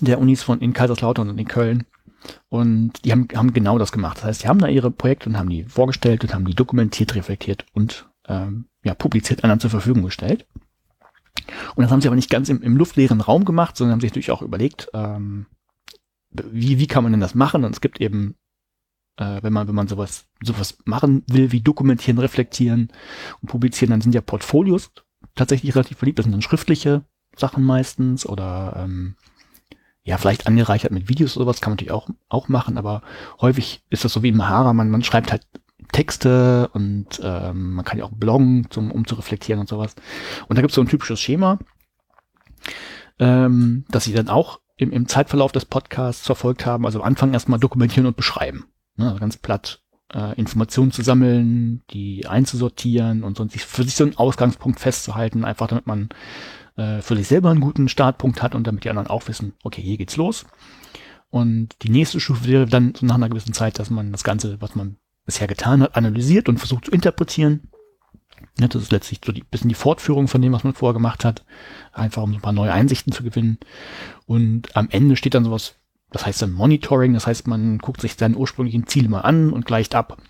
der 0.00 0.20
Unis 0.20 0.44
von 0.44 0.60
in 0.60 0.72
Kaiserslautern 0.72 1.28
und 1.28 1.38
in 1.38 1.48
Köln. 1.48 1.86
Und 2.50 3.04
die 3.04 3.10
haben, 3.10 3.26
haben 3.34 3.52
genau 3.52 3.78
das 3.78 3.90
gemacht. 3.90 4.18
Das 4.18 4.24
heißt, 4.26 4.44
die 4.44 4.48
haben 4.48 4.60
da 4.60 4.68
ihre 4.68 4.92
Projekte 4.92 5.28
und 5.28 5.36
haben 5.36 5.50
die 5.50 5.64
vorgestellt 5.64 6.22
und 6.22 6.32
haben 6.32 6.44
die 6.44 6.54
dokumentiert, 6.54 7.16
reflektiert 7.16 7.66
und 7.72 8.08
ähm, 8.28 8.66
ja, 8.84 8.94
publiziert 8.94 9.42
anderen 9.42 9.58
zur 9.58 9.70
Verfügung 9.70 10.04
gestellt. 10.04 10.46
Und 11.74 11.82
das 11.82 11.90
haben 11.90 12.00
sie 12.00 12.08
aber 12.08 12.16
nicht 12.16 12.30
ganz 12.30 12.48
im, 12.48 12.62
im 12.62 12.76
luftleeren 12.76 13.20
Raum 13.20 13.44
gemacht, 13.44 13.76
sondern 13.76 13.92
haben 13.92 14.00
sich 14.00 14.10
natürlich 14.10 14.30
auch 14.30 14.42
überlegt, 14.42 14.88
ähm, 14.94 15.46
wie, 16.30 16.78
wie 16.78 16.86
kann 16.86 17.02
man 17.02 17.12
denn 17.12 17.20
das 17.20 17.34
machen? 17.34 17.64
Und 17.64 17.72
es 17.72 17.80
gibt 17.80 18.00
eben, 18.00 18.36
äh, 19.16 19.42
wenn 19.42 19.52
man, 19.52 19.68
wenn 19.68 19.74
man 19.74 19.88
sowas, 19.88 20.26
sowas 20.42 20.78
machen 20.84 21.24
will, 21.26 21.52
wie 21.52 21.60
dokumentieren, 21.60 22.18
reflektieren 22.18 22.92
und 23.40 23.48
publizieren, 23.48 23.90
dann 23.90 24.00
sind 24.00 24.14
ja 24.14 24.20
Portfolios 24.20 24.90
tatsächlich 25.34 25.74
relativ 25.74 25.98
beliebt. 25.98 26.18
Das 26.18 26.24
sind 26.24 26.32
dann 26.32 26.42
schriftliche 26.42 27.04
Sachen 27.36 27.64
meistens 27.64 28.26
oder 28.26 28.74
ähm, 28.76 29.16
ja, 30.02 30.18
vielleicht 30.18 30.46
angereichert 30.46 30.92
mit 30.92 31.08
Videos 31.08 31.36
oder 31.36 31.44
sowas 31.44 31.60
kann 31.60 31.70
man 31.70 31.76
natürlich 31.76 31.92
auch, 31.92 32.08
auch 32.28 32.48
machen, 32.48 32.78
aber 32.78 33.02
häufig 33.40 33.84
ist 33.90 34.04
das 34.04 34.12
so 34.12 34.22
wie 34.22 34.30
im 34.30 34.36
Mahara, 34.36 34.72
man, 34.72 34.90
man 34.90 35.04
schreibt 35.04 35.30
halt 35.30 35.46
Texte 35.92 36.68
und 36.72 37.20
ähm, 37.22 37.74
man 37.74 37.84
kann 37.84 37.98
ja 37.98 38.04
auch 38.04 38.12
bloggen, 38.12 38.66
zum, 38.70 38.90
um 38.90 39.06
zu 39.06 39.14
reflektieren 39.14 39.60
und 39.60 39.68
sowas. 39.68 39.94
Und 40.48 40.56
da 40.56 40.62
gibt 40.62 40.70
es 40.70 40.76
so 40.76 40.80
ein 40.80 40.88
typisches 40.88 41.20
Schema, 41.20 41.58
ähm, 43.18 43.84
das 43.90 44.04
sie 44.04 44.12
dann 44.12 44.28
auch 44.28 44.60
im, 44.76 44.92
im 44.92 45.08
Zeitverlauf 45.08 45.52
des 45.52 45.64
Podcasts 45.64 46.26
verfolgt 46.26 46.66
haben. 46.66 46.86
Also 46.86 47.00
am 47.00 47.06
Anfang 47.06 47.32
erstmal 47.32 47.60
dokumentieren 47.60 48.06
und 48.06 48.16
beschreiben. 48.16 48.66
Ne, 48.96 49.06
also 49.08 49.20
ganz 49.20 49.36
platt 49.36 49.82
äh, 50.14 50.34
Informationen 50.38 50.92
zu 50.92 51.02
sammeln, 51.02 51.82
die 51.90 52.26
einzusortieren 52.26 53.22
und 53.22 53.36
so, 53.36 53.42
und 53.42 53.52
für 53.52 53.82
sich 53.82 53.94
so 53.94 54.04
einen 54.04 54.16
Ausgangspunkt 54.16 54.80
festzuhalten, 54.80 55.44
einfach 55.44 55.68
damit 55.68 55.86
man 55.86 56.08
äh, 56.76 57.00
für 57.00 57.16
sich 57.16 57.28
selber 57.28 57.50
einen 57.50 57.60
guten 57.60 57.88
Startpunkt 57.88 58.42
hat 58.42 58.54
und 58.54 58.66
damit 58.66 58.84
die 58.84 58.90
anderen 58.90 59.08
auch 59.08 59.28
wissen, 59.28 59.54
okay, 59.62 59.82
hier 59.82 59.98
geht's 59.98 60.16
los. 60.16 60.46
Und 61.30 61.76
die 61.82 61.90
nächste 61.90 62.18
Stufe 62.18 62.46
wäre 62.46 62.66
dann 62.66 62.94
so 62.94 63.06
nach 63.06 63.14
einer 63.14 63.28
gewissen 63.28 63.54
Zeit, 63.54 63.78
dass 63.78 63.90
man 63.90 64.10
das 64.10 64.24
Ganze, 64.24 64.60
was 64.60 64.74
man 64.74 64.96
bisher 65.30 65.46
getan 65.46 65.80
hat, 65.80 65.94
analysiert 65.94 66.48
und 66.48 66.58
versucht 66.58 66.86
zu 66.86 66.90
interpretieren. 66.90 67.68
Ja, 68.58 68.66
das 68.66 68.82
ist 68.82 68.90
letztlich 68.90 69.20
so 69.24 69.30
ein 69.30 69.44
bisschen 69.48 69.68
die 69.68 69.76
Fortführung 69.76 70.26
von 70.26 70.42
dem, 70.42 70.52
was 70.52 70.64
man 70.64 70.74
vorher 70.74 70.94
gemacht 70.94 71.24
hat, 71.24 71.44
einfach 71.92 72.24
um 72.24 72.32
so 72.32 72.38
ein 72.38 72.42
paar 72.42 72.52
neue 72.52 72.72
Einsichten 72.72 73.12
zu 73.12 73.22
gewinnen. 73.22 73.58
Und 74.26 74.76
am 74.76 74.88
Ende 74.90 75.14
steht 75.14 75.34
dann 75.34 75.44
sowas, 75.44 75.76
das 76.10 76.26
heißt 76.26 76.42
dann 76.42 76.50
Monitoring, 76.50 77.14
das 77.14 77.28
heißt, 77.28 77.46
man 77.46 77.78
guckt 77.78 78.00
sich 78.00 78.16
seine 78.16 78.36
ursprünglichen 78.36 78.88
Ziele 78.88 79.08
mal 79.08 79.20
an 79.20 79.52
und 79.52 79.66
gleicht 79.66 79.94
ab, 79.94 80.20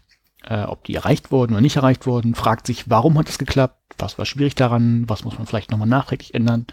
äh, 0.45 0.65
ob 0.65 0.85
die 0.85 0.95
erreicht 0.95 1.33
wurden 1.33 1.53
oder 1.53 1.63
nicht 1.63 1.77
erreicht 1.77 2.07
wurden, 2.07 2.35
fragt 2.35 2.67
sich, 2.67 2.91
warum 2.91 3.19
hat 3.19 3.31
es 3.31 3.39
geklappt, 3.39 3.95
was 3.97 4.19
war 4.19 4.27
schwierig 4.27 4.55
daran, 4.55 5.09
was 5.09 5.25
muss 5.25 5.39
man 5.39 5.47
vielleicht 5.47 5.71
nochmal 5.71 5.89
nachträglich 5.89 6.35
ändern. 6.35 6.67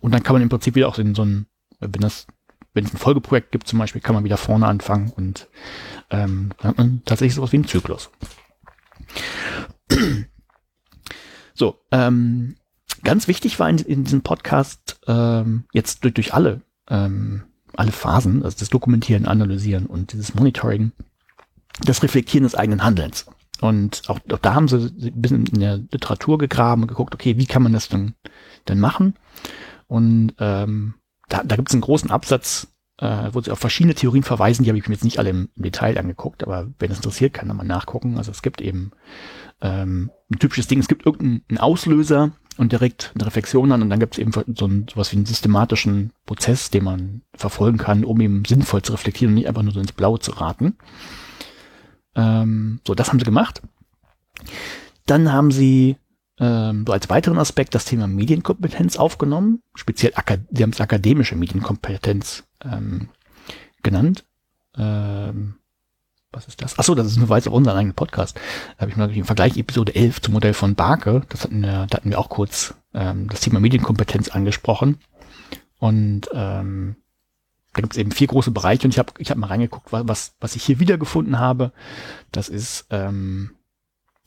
Und 0.00 0.14
dann 0.14 0.22
kann 0.22 0.34
man 0.34 0.42
im 0.42 0.48
Prinzip 0.48 0.74
wieder 0.74 0.88
auch 0.88 0.98
in 0.98 1.14
so 1.14 1.22
ein, 1.22 1.46
wenn 1.80 2.00
das 2.00 2.26
wenn 2.74 2.84
es 2.84 2.92
ein 2.92 2.98
Folgeprojekt 2.98 3.52
gibt 3.52 3.68
zum 3.68 3.78
Beispiel, 3.78 4.00
kann 4.00 4.14
man 4.14 4.24
wieder 4.24 4.36
vorne 4.36 4.66
anfangen 4.66 5.12
und 5.16 5.48
ähm, 6.14 6.50
hat 6.62 6.78
man 6.78 7.02
tatsächlich 7.04 7.34
sowas 7.34 7.52
wie 7.52 7.56
einen 7.56 7.68
Zyklus. 7.68 8.10
So, 11.54 11.78
ähm, 11.92 12.56
ganz 13.04 13.28
wichtig 13.28 13.58
war 13.60 13.70
in, 13.70 13.78
in 13.78 14.04
diesem 14.04 14.22
Podcast 14.22 14.98
ähm, 15.06 15.64
jetzt 15.72 16.02
durch, 16.02 16.14
durch 16.14 16.34
alle 16.34 16.62
ähm, 16.88 17.44
alle 17.76 17.92
Phasen, 17.92 18.42
also 18.42 18.56
das 18.58 18.70
Dokumentieren, 18.70 19.26
Analysieren 19.26 19.86
und 19.86 20.12
dieses 20.12 20.34
Monitoring, 20.34 20.92
das 21.80 22.02
Reflektieren 22.02 22.44
des 22.44 22.54
eigenen 22.54 22.84
Handelns. 22.84 23.26
Und 23.60 24.02
auch, 24.08 24.18
auch 24.32 24.38
da 24.38 24.54
haben 24.54 24.68
sie 24.68 24.76
ein 24.76 25.20
bisschen 25.20 25.46
in 25.46 25.60
der 25.60 25.78
Literatur 25.78 26.38
gegraben 26.38 26.82
und 26.82 26.88
geguckt, 26.88 27.14
okay, 27.14 27.36
wie 27.38 27.46
kann 27.46 27.62
man 27.62 27.72
das 27.72 27.88
denn, 27.88 28.14
denn 28.68 28.80
machen? 28.80 29.14
Und 29.86 30.34
ähm, 30.38 30.94
da, 31.28 31.42
da 31.44 31.56
gibt 31.56 31.68
es 31.68 31.74
einen 31.74 31.82
großen 31.82 32.10
Absatz, 32.10 32.68
äh, 32.98 33.30
wo 33.32 33.40
sie 33.40 33.50
auf 33.50 33.58
verschiedene 33.58 33.94
Theorien 33.94 34.22
verweisen, 34.22 34.62
die 34.62 34.70
habe 34.70 34.78
ich 34.78 34.88
mir 34.88 34.94
jetzt 34.94 35.04
nicht 35.04 35.18
alle 35.18 35.30
im, 35.30 35.48
im 35.56 35.62
Detail 35.62 35.98
angeguckt, 35.98 36.42
aber 36.42 36.68
wenn 36.78 36.90
es 36.90 36.98
interessiert, 36.98 37.34
kann 37.34 37.48
man 37.48 37.66
nachgucken. 37.66 38.18
Also 38.18 38.30
es 38.30 38.42
gibt 38.42 38.60
eben 38.60 38.92
ähm, 39.60 40.10
ein 40.30 40.38
typisches 40.38 40.68
Ding, 40.68 40.78
es 40.78 40.88
gibt 40.88 41.04
irgendeinen 41.06 41.58
Auslöser 41.58 42.32
und 42.56 42.70
direkt 42.70 43.12
eine 43.14 43.26
Reflexion 43.26 43.72
an 43.72 43.82
und 43.82 43.90
dann 43.90 43.98
gibt 43.98 44.14
es 44.14 44.18
eben 44.18 44.32
so 44.32 44.66
ein, 44.66 44.86
sowas 44.88 45.10
wie 45.10 45.16
einen 45.16 45.26
systematischen 45.26 46.12
Prozess, 46.24 46.70
den 46.70 46.84
man 46.84 47.22
verfolgen 47.34 47.78
kann, 47.78 48.04
um 48.04 48.20
eben 48.20 48.44
sinnvoll 48.44 48.82
zu 48.82 48.92
reflektieren 48.92 49.32
und 49.32 49.34
nicht 49.34 49.48
einfach 49.48 49.62
nur 49.62 49.72
so 49.72 49.80
ins 49.80 49.92
Blaue 49.92 50.20
zu 50.20 50.30
raten. 50.32 50.76
Ähm, 52.14 52.80
so, 52.86 52.94
das 52.94 53.08
haben 53.08 53.18
sie 53.18 53.24
gemacht. 53.24 53.60
Dann 55.06 55.32
haben 55.32 55.50
sie 55.50 55.96
ähm, 56.38 56.84
so 56.86 56.92
als 56.92 57.10
weiteren 57.10 57.38
Aspekt 57.38 57.74
das 57.74 57.84
Thema 57.86 58.06
Medienkompetenz 58.06 58.96
aufgenommen, 58.96 59.62
speziell 59.74 60.12
sie 60.50 60.62
haben 60.62 60.70
es 60.70 60.80
akademische 60.80 61.36
Medienkompetenz 61.36 62.44
ähm, 62.64 63.08
genannt. 63.82 64.24
Ähm, 64.76 65.54
was 66.32 66.48
ist 66.48 66.60
das? 66.62 66.78
Achso, 66.78 66.94
das 66.94 67.06
ist 67.06 67.16
ein 67.16 67.26
Verweis 67.26 67.46
auf 67.46 67.54
unseren 67.54 67.76
eigenen 67.76 67.94
Podcast. 67.94 68.36
Da 68.76 68.82
habe 68.82 68.90
ich 68.90 68.96
mal 68.96 69.10
im 69.10 69.24
Vergleich 69.24 69.56
Episode 69.56 69.94
11 69.94 70.22
zum 70.22 70.34
Modell 70.34 70.54
von 70.54 70.74
Barke, 70.74 71.22
das 71.28 71.44
hatten 71.44 71.60
wir, 71.60 71.86
da 71.88 71.96
hatten 71.96 72.10
wir 72.10 72.18
auch 72.18 72.28
kurz 72.28 72.74
ähm, 72.92 73.28
das 73.28 73.40
Thema 73.40 73.60
Medienkompetenz 73.60 74.28
angesprochen. 74.28 74.98
Und 75.78 76.28
ähm, 76.32 76.96
da 77.72 77.80
gibt 77.80 77.94
es 77.94 77.98
eben 77.98 78.12
vier 78.12 78.28
große 78.28 78.52
Bereiche 78.52 78.86
und 78.86 78.92
ich 78.94 78.98
habe 78.98 79.12
ich 79.18 79.30
hab 79.30 79.38
mal 79.38 79.48
reingeguckt, 79.48 79.88
was, 79.90 80.34
was 80.40 80.56
ich 80.56 80.64
hier 80.64 80.80
wiedergefunden 80.80 81.38
habe. 81.38 81.72
Das 82.32 82.48
ist 82.48 82.86
ähm, 82.90 83.50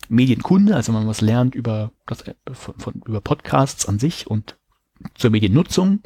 Medienkunde, 0.10 0.76
also 0.76 0.94
wenn 0.94 1.02
man 1.02 1.08
was 1.08 1.22
lernt 1.22 1.56
über, 1.56 1.92
das, 2.06 2.22
äh, 2.22 2.34
von, 2.52 2.76
von, 2.78 2.94
über 3.06 3.22
Podcasts 3.22 3.86
an 3.86 4.00
sich 4.00 4.28
und 4.28 4.58
zur 5.16 5.32
Mediennutzung. 5.32 6.00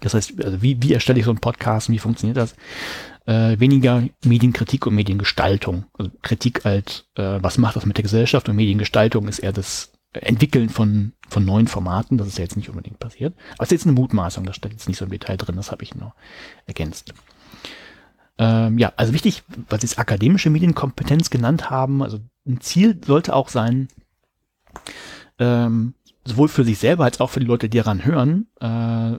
Das 0.00 0.14
heißt, 0.14 0.44
also 0.44 0.62
wie, 0.62 0.80
wie 0.82 0.92
erstelle 0.92 1.18
ich 1.18 1.24
so 1.24 1.30
einen 1.30 1.40
Podcast, 1.40 1.90
wie 1.90 1.98
funktioniert 1.98 2.36
das? 2.36 2.54
Äh, 3.26 3.58
weniger 3.58 4.04
Medienkritik 4.24 4.86
und 4.86 4.94
Mediengestaltung. 4.94 5.84
Also 5.92 6.10
Kritik 6.22 6.64
als, 6.64 7.06
äh, 7.16 7.38
was 7.42 7.58
macht 7.58 7.76
das 7.76 7.84
mit 7.84 7.96
der 7.96 8.04
Gesellschaft 8.04 8.48
und 8.48 8.56
Mediengestaltung 8.56 9.28
ist 9.28 9.40
eher 9.40 9.52
das 9.52 9.92
Entwickeln 10.12 10.68
von, 10.68 11.12
von 11.28 11.44
neuen 11.44 11.68
Formaten. 11.68 12.16
Das 12.16 12.26
ist 12.26 12.38
ja 12.38 12.44
jetzt 12.44 12.56
nicht 12.56 12.70
unbedingt 12.70 12.98
passiert. 12.98 13.34
Aber 13.54 13.64
es 13.64 13.68
ist 13.68 13.72
jetzt 13.72 13.86
eine 13.86 13.94
Mutmaßung, 13.94 14.44
da 14.44 14.52
steht 14.52 14.72
jetzt 14.72 14.88
nicht 14.88 14.98
so 14.98 15.04
im 15.04 15.10
Detail 15.10 15.36
drin, 15.36 15.56
das 15.56 15.70
habe 15.70 15.82
ich 15.82 15.94
nur 15.94 16.14
ergänzt. 16.66 17.12
Ähm, 18.38 18.78
ja, 18.78 18.92
also 18.96 19.12
wichtig, 19.12 19.42
was 19.68 19.80
Sie 19.82 19.98
akademische 19.98 20.48
Medienkompetenz 20.48 21.28
genannt 21.28 21.70
haben, 21.70 22.02
also 22.02 22.20
ein 22.46 22.60
Ziel 22.60 22.98
sollte 23.04 23.34
auch 23.34 23.48
sein, 23.48 23.88
ähm, 25.38 25.94
sowohl 26.24 26.48
für 26.48 26.64
sich 26.64 26.78
selber 26.78 27.04
als 27.04 27.20
auch 27.20 27.30
für 27.30 27.40
die 27.40 27.46
Leute, 27.46 27.68
die 27.68 27.78
daran 27.78 28.04
hören, 28.04 28.46
äh, 28.60 29.18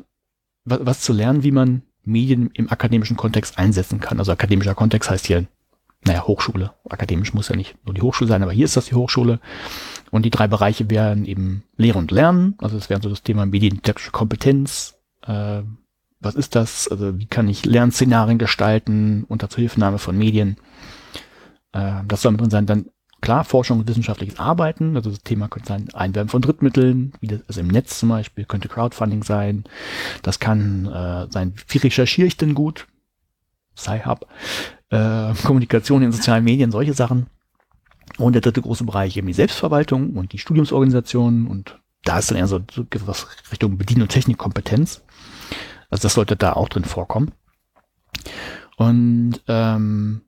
was, 0.70 0.80
was 0.84 1.02
zu 1.02 1.14
lernen, 1.14 1.44
wie 1.44 1.52
man 1.52 1.84
Medien 2.04 2.50
im 2.54 2.72
akademischen 2.72 3.18
Kontext 3.18 3.58
einsetzen 3.58 4.00
kann. 4.00 4.20
Also 4.20 4.32
akademischer 4.32 4.76
Kontext 4.76 5.10
heißt 5.10 5.28
hier, 5.28 5.46
naja, 6.06 6.26
Hochschule. 6.26 6.74
Akademisch 6.90 7.34
muss 7.34 7.50
ja 7.50 7.56
nicht 7.56 7.76
nur 7.86 7.94
die 7.94 8.02
Hochschule 8.02 8.30
sein, 8.30 8.42
aber 8.42 8.52
hier 8.52 8.66
ist 8.66 8.78
das 8.78 8.86
die 8.86 8.96
Hochschule. 8.96 9.40
Und 10.12 10.24
die 10.24 10.30
drei 10.30 10.48
Bereiche 10.48 10.90
wären 10.90 11.26
eben 11.26 11.64
Lehre 11.78 12.00
und 12.00 12.12
Lernen. 12.12 12.56
Also 12.60 12.78
das 12.78 12.90
wäre 12.90 13.02
so 13.02 13.10
das 13.10 13.24
Thema 13.24 13.46
mediendidaktische 13.46 14.12
Kompetenz. 14.12 14.96
Äh, 15.26 15.62
was 16.20 16.36
ist 16.36 16.56
das? 16.56 16.88
Also 16.88 17.20
wie 17.20 17.28
kann 17.28 17.48
ich 17.48 17.66
Lernszenarien 17.66 18.38
gestalten 18.38 19.26
unter 19.28 19.50
Zuhilfenahme 19.50 20.00
von 20.00 20.18
Medien? 20.18 20.58
Äh, 21.74 22.02
das 22.08 22.22
soll 22.22 22.32
mit 22.32 22.42
drin 22.42 22.50
sein. 22.50 22.66
Dann 22.66 22.86
Klar, 23.22 23.44
Forschung 23.44 23.80
und 23.80 23.88
wissenschaftliches 23.88 24.40
Arbeiten, 24.40 24.96
also 24.96 25.10
das 25.10 25.24
Thema 25.24 25.50
könnte 25.50 25.68
sein 25.68 25.94
Einwerben 25.94 26.30
von 26.30 26.42
Drittmitteln, 26.42 27.14
wie 27.20 27.28
das 27.28 27.42
also 27.48 27.60
im 27.62 27.68
Netz 27.68 28.00
zum 28.00 28.10
Beispiel, 28.10 28.46
könnte 28.46 28.70
Crowdfunding 28.70 29.24
sein. 29.24 29.66
Das 30.22 30.40
kann 30.40 30.86
äh, 30.86 31.28
sein, 31.30 31.54
wie 31.68 31.78
recherchiere 31.80 32.28
ich 32.28 32.38
denn 32.38 32.56
gut? 32.56 32.88
Sci-Hub, 33.76 34.26
äh, 34.90 35.34
Kommunikation 35.44 36.02
in 36.02 36.12
sozialen 36.12 36.44
Medien, 36.44 36.72
solche 36.72 36.94
Sachen. 36.94 37.28
Und 38.18 38.34
der 38.34 38.42
dritte 38.42 38.62
große 38.62 38.84
Bereich 38.84 39.16
eben 39.18 39.28
die 39.28 39.34
Selbstverwaltung 39.34 40.16
und 40.16 40.34
die 40.34 40.40
Studiumsorganisation 40.40 41.48
und 41.48 41.80
da 42.04 42.20
ist 42.20 42.32
dann 42.32 42.38
eher 42.38 42.48
so, 42.48 42.60
so 42.74 42.86
was 43.06 43.28
Richtung 43.52 43.78
Bedien- 43.78 44.02
und 44.02 44.10
Technikkompetenz. 44.10 45.04
Also 45.90 46.04
das 46.04 46.14
sollte 46.14 46.36
da 46.36 46.54
auch 46.54 46.70
drin 46.70 46.86
vorkommen. 46.86 47.32
Und 48.78 49.42
ähm, 49.48 50.22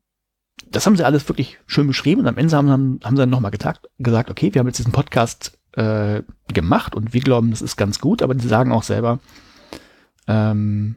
das 0.72 0.86
haben 0.86 0.95
sie 0.95 1.05
alles 1.05 1.28
wirklich 1.28 1.57
schön 1.67 1.88
beschrieben 1.88 2.22
und 2.22 2.28
am 2.28 2.38
Ende 2.38 2.55
haben, 2.55 2.99
haben, 3.03 3.15
sie 3.15 3.22
dann 3.22 3.30
nochmal 3.30 3.51
gesagt, 3.51 4.30
okay, 4.30 4.53
wir 4.53 4.59
haben 4.59 4.67
jetzt 4.67 4.80
diesen 4.80 4.93
Podcast 4.93 5.57
äh, 5.74 6.22
gemacht 6.53 6.95
und 6.95 7.13
wir 7.13 7.22
glauben, 7.22 7.51
das 7.51 7.61
ist 7.61 7.78
ganz 7.78 7.99
gut, 7.99 8.22
aber 8.22 8.34
die 8.34 8.47
sagen 8.47 8.72
auch 8.72 8.84
selber, 8.84 9.19
ähm, 10.28 10.95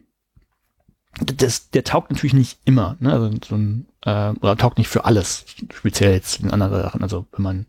das, 1.20 1.70
der 1.70 1.85
taugt 1.85 2.11
natürlich 2.11 2.35
nicht 2.35 2.59
immer, 2.64 2.97
ne? 3.01 3.12
also 3.12 3.31
so 3.47 3.55
ein, 3.55 3.87
äh, 4.03 4.31
oder 4.31 4.57
taugt 4.57 4.79
nicht 4.79 4.89
für 4.89 5.05
alles, 5.05 5.45
speziell 5.72 6.12
jetzt 6.12 6.41
in 6.41 6.51
anderen 6.51 6.83
Sachen. 6.83 7.03
Also 7.03 7.27
wenn 7.33 7.43
man 7.43 7.66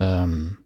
ähm, 0.00 0.58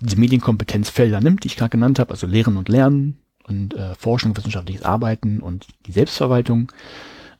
diese 0.00 0.18
Medienkompetenzfelder 0.18 1.20
nimmt, 1.20 1.44
die 1.44 1.48
ich 1.48 1.56
gerade 1.56 1.70
genannt 1.70 1.98
habe, 1.98 2.10
also 2.10 2.26
Lehren 2.26 2.56
und 2.56 2.68
Lernen 2.68 3.18
und 3.44 3.74
äh, 3.74 3.94
Forschung, 3.96 4.36
wissenschaftliches 4.36 4.84
Arbeiten 4.84 5.40
und 5.40 5.66
die 5.86 5.92
Selbstverwaltung, 5.92 6.70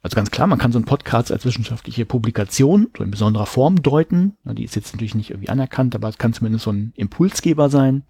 also 0.06 0.14
ganz 0.14 0.30
klar, 0.30 0.46
man 0.46 0.58
kann 0.58 0.70
so 0.70 0.78
einen 0.78 0.84
Podcast 0.84 1.32
als 1.32 1.44
wissenschaftliche 1.44 2.06
Publikation 2.06 2.86
so 2.96 3.02
in 3.02 3.10
besonderer 3.10 3.46
Form 3.46 3.82
deuten. 3.82 4.36
Die 4.44 4.62
ist 4.62 4.76
jetzt 4.76 4.92
natürlich 4.92 5.16
nicht 5.16 5.30
irgendwie 5.30 5.48
anerkannt, 5.48 5.96
aber 5.96 6.08
es 6.08 6.16
kann 6.16 6.32
zumindest 6.32 6.64
so 6.64 6.70
ein 6.70 6.92
Impulsgeber 6.94 7.68
sein, 7.70 8.04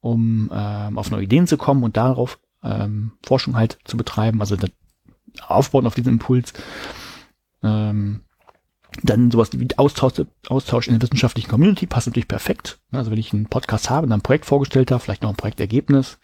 um 0.00 0.48
ähm, 0.54 0.96
auf 0.96 1.10
neue 1.10 1.24
Ideen 1.24 1.48
zu 1.48 1.56
kommen 1.56 1.82
und 1.82 1.96
darauf 1.96 2.38
ähm, 2.62 3.10
Forschung 3.24 3.56
halt 3.56 3.76
zu 3.82 3.96
betreiben, 3.96 4.40
also 4.40 4.56
aufbauen 5.48 5.88
auf 5.88 5.96
diesen 5.96 6.12
Impuls. 6.12 6.52
Ähm, 7.64 8.20
dann 9.02 9.32
sowas 9.32 9.50
wie 9.52 9.66
Austausch, 9.76 10.22
Austausch 10.46 10.86
in 10.86 10.94
der 10.94 11.02
wissenschaftlichen 11.02 11.50
Community 11.50 11.86
passt 11.86 12.06
natürlich 12.06 12.28
perfekt. 12.28 12.78
Also 12.92 13.10
wenn 13.10 13.18
ich 13.18 13.32
einen 13.32 13.46
Podcast 13.46 13.90
habe, 13.90 14.06
dann 14.06 14.20
ein 14.20 14.22
Projekt 14.22 14.46
vorgestellt 14.46 14.92
habe, 14.92 15.02
vielleicht 15.02 15.22
noch 15.22 15.30
ein 15.30 15.36
Projektergebnis, 15.36 16.20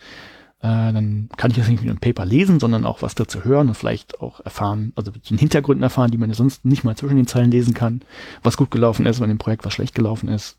äh, 0.62 0.92
dann 0.92 1.28
kann 1.36 1.50
ich 1.50 1.56
das 1.56 1.68
nicht 1.68 1.82
nur 1.82 1.92
im 1.92 1.98
Paper 1.98 2.24
lesen, 2.24 2.60
sondern 2.60 2.86
auch 2.86 3.02
was 3.02 3.16
dazu 3.16 3.44
hören 3.44 3.68
und 3.68 3.74
vielleicht 3.74 4.20
auch 4.20 4.38
erfahren, 4.40 4.92
also 4.94 5.10
den 5.10 5.38
Hintergründen 5.38 5.82
erfahren, 5.82 6.12
die 6.12 6.18
man 6.18 6.30
ja 6.30 6.36
sonst 6.36 6.64
nicht 6.64 6.84
mal 6.84 6.96
zwischen 6.96 7.16
den 7.16 7.26
Zeilen 7.26 7.50
lesen 7.50 7.74
kann, 7.74 8.02
was 8.44 8.56
gut 8.56 8.70
gelaufen 8.70 9.04
ist, 9.04 9.20
wenn 9.20 9.30
im 9.30 9.38
Projekt 9.38 9.64
was 9.64 9.74
schlecht 9.74 9.94
gelaufen 9.94 10.28
ist. 10.28 10.58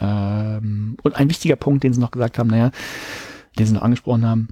Ähm, 0.00 0.96
und 1.02 1.14
ein 1.14 1.30
wichtiger 1.30 1.54
Punkt, 1.54 1.84
den 1.84 1.92
sie 1.92 2.00
noch 2.00 2.10
gesagt 2.10 2.38
haben, 2.38 2.48
naja, 2.48 2.72
den 3.56 3.66
sie 3.66 3.72
noch 3.74 3.82
angesprochen 3.82 4.26
haben, 4.26 4.48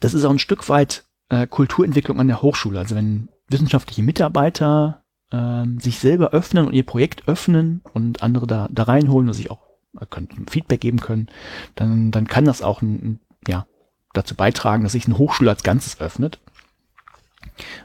das 0.00 0.14
ist 0.14 0.24
auch 0.24 0.30
ein 0.30 0.38
Stück 0.38 0.70
weit 0.70 1.04
äh, 1.28 1.46
Kulturentwicklung 1.46 2.20
an 2.20 2.28
der 2.28 2.40
Hochschule. 2.40 2.78
Also 2.78 2.94
wenn 2.94 3.28
wissenschaftliche 3.48 4.02
Mitarbeiter 4.02 5.02
äh, 5.30 5.64
sich 5.78 5.98
selber 5.98 6.30
öffnen 6.30 6.66
und 6.66 6.72
ihr 6.72 6.86
Projekt 6.86 7.28
öffnen 7.28 7.82
und 7.92 8.22
andere 8.22 8.46
da, 8.46 8.68
da 8.70 8.84
reinholen 8.84 9.28
und 9.28 9.34
sich 9.34 9.50
auch 9.50 9.60
äh, 10.00 10.06
können 10.06 10.46
Feedback 10.48 10.80
geben 10.80 11.00
können, 11.00 11.28
dann, 11.74 12.10
dann 12.10 12.26
kann 12.26 12.46
das 12.46 12.62
auch 12.62 12.80
ein, 12.80 13.20
ja, 13.48 13.66
dazu 14.12 14.34
beitragen, 14.34 14.82
dass 14.82 14.92
sich 14.92 15.06
eine 15.06 15.18
Hochschule 15.18 15.50
als 15.50 15.62
Ganzes 15.62 16.00
öffnet. 16.00 16.40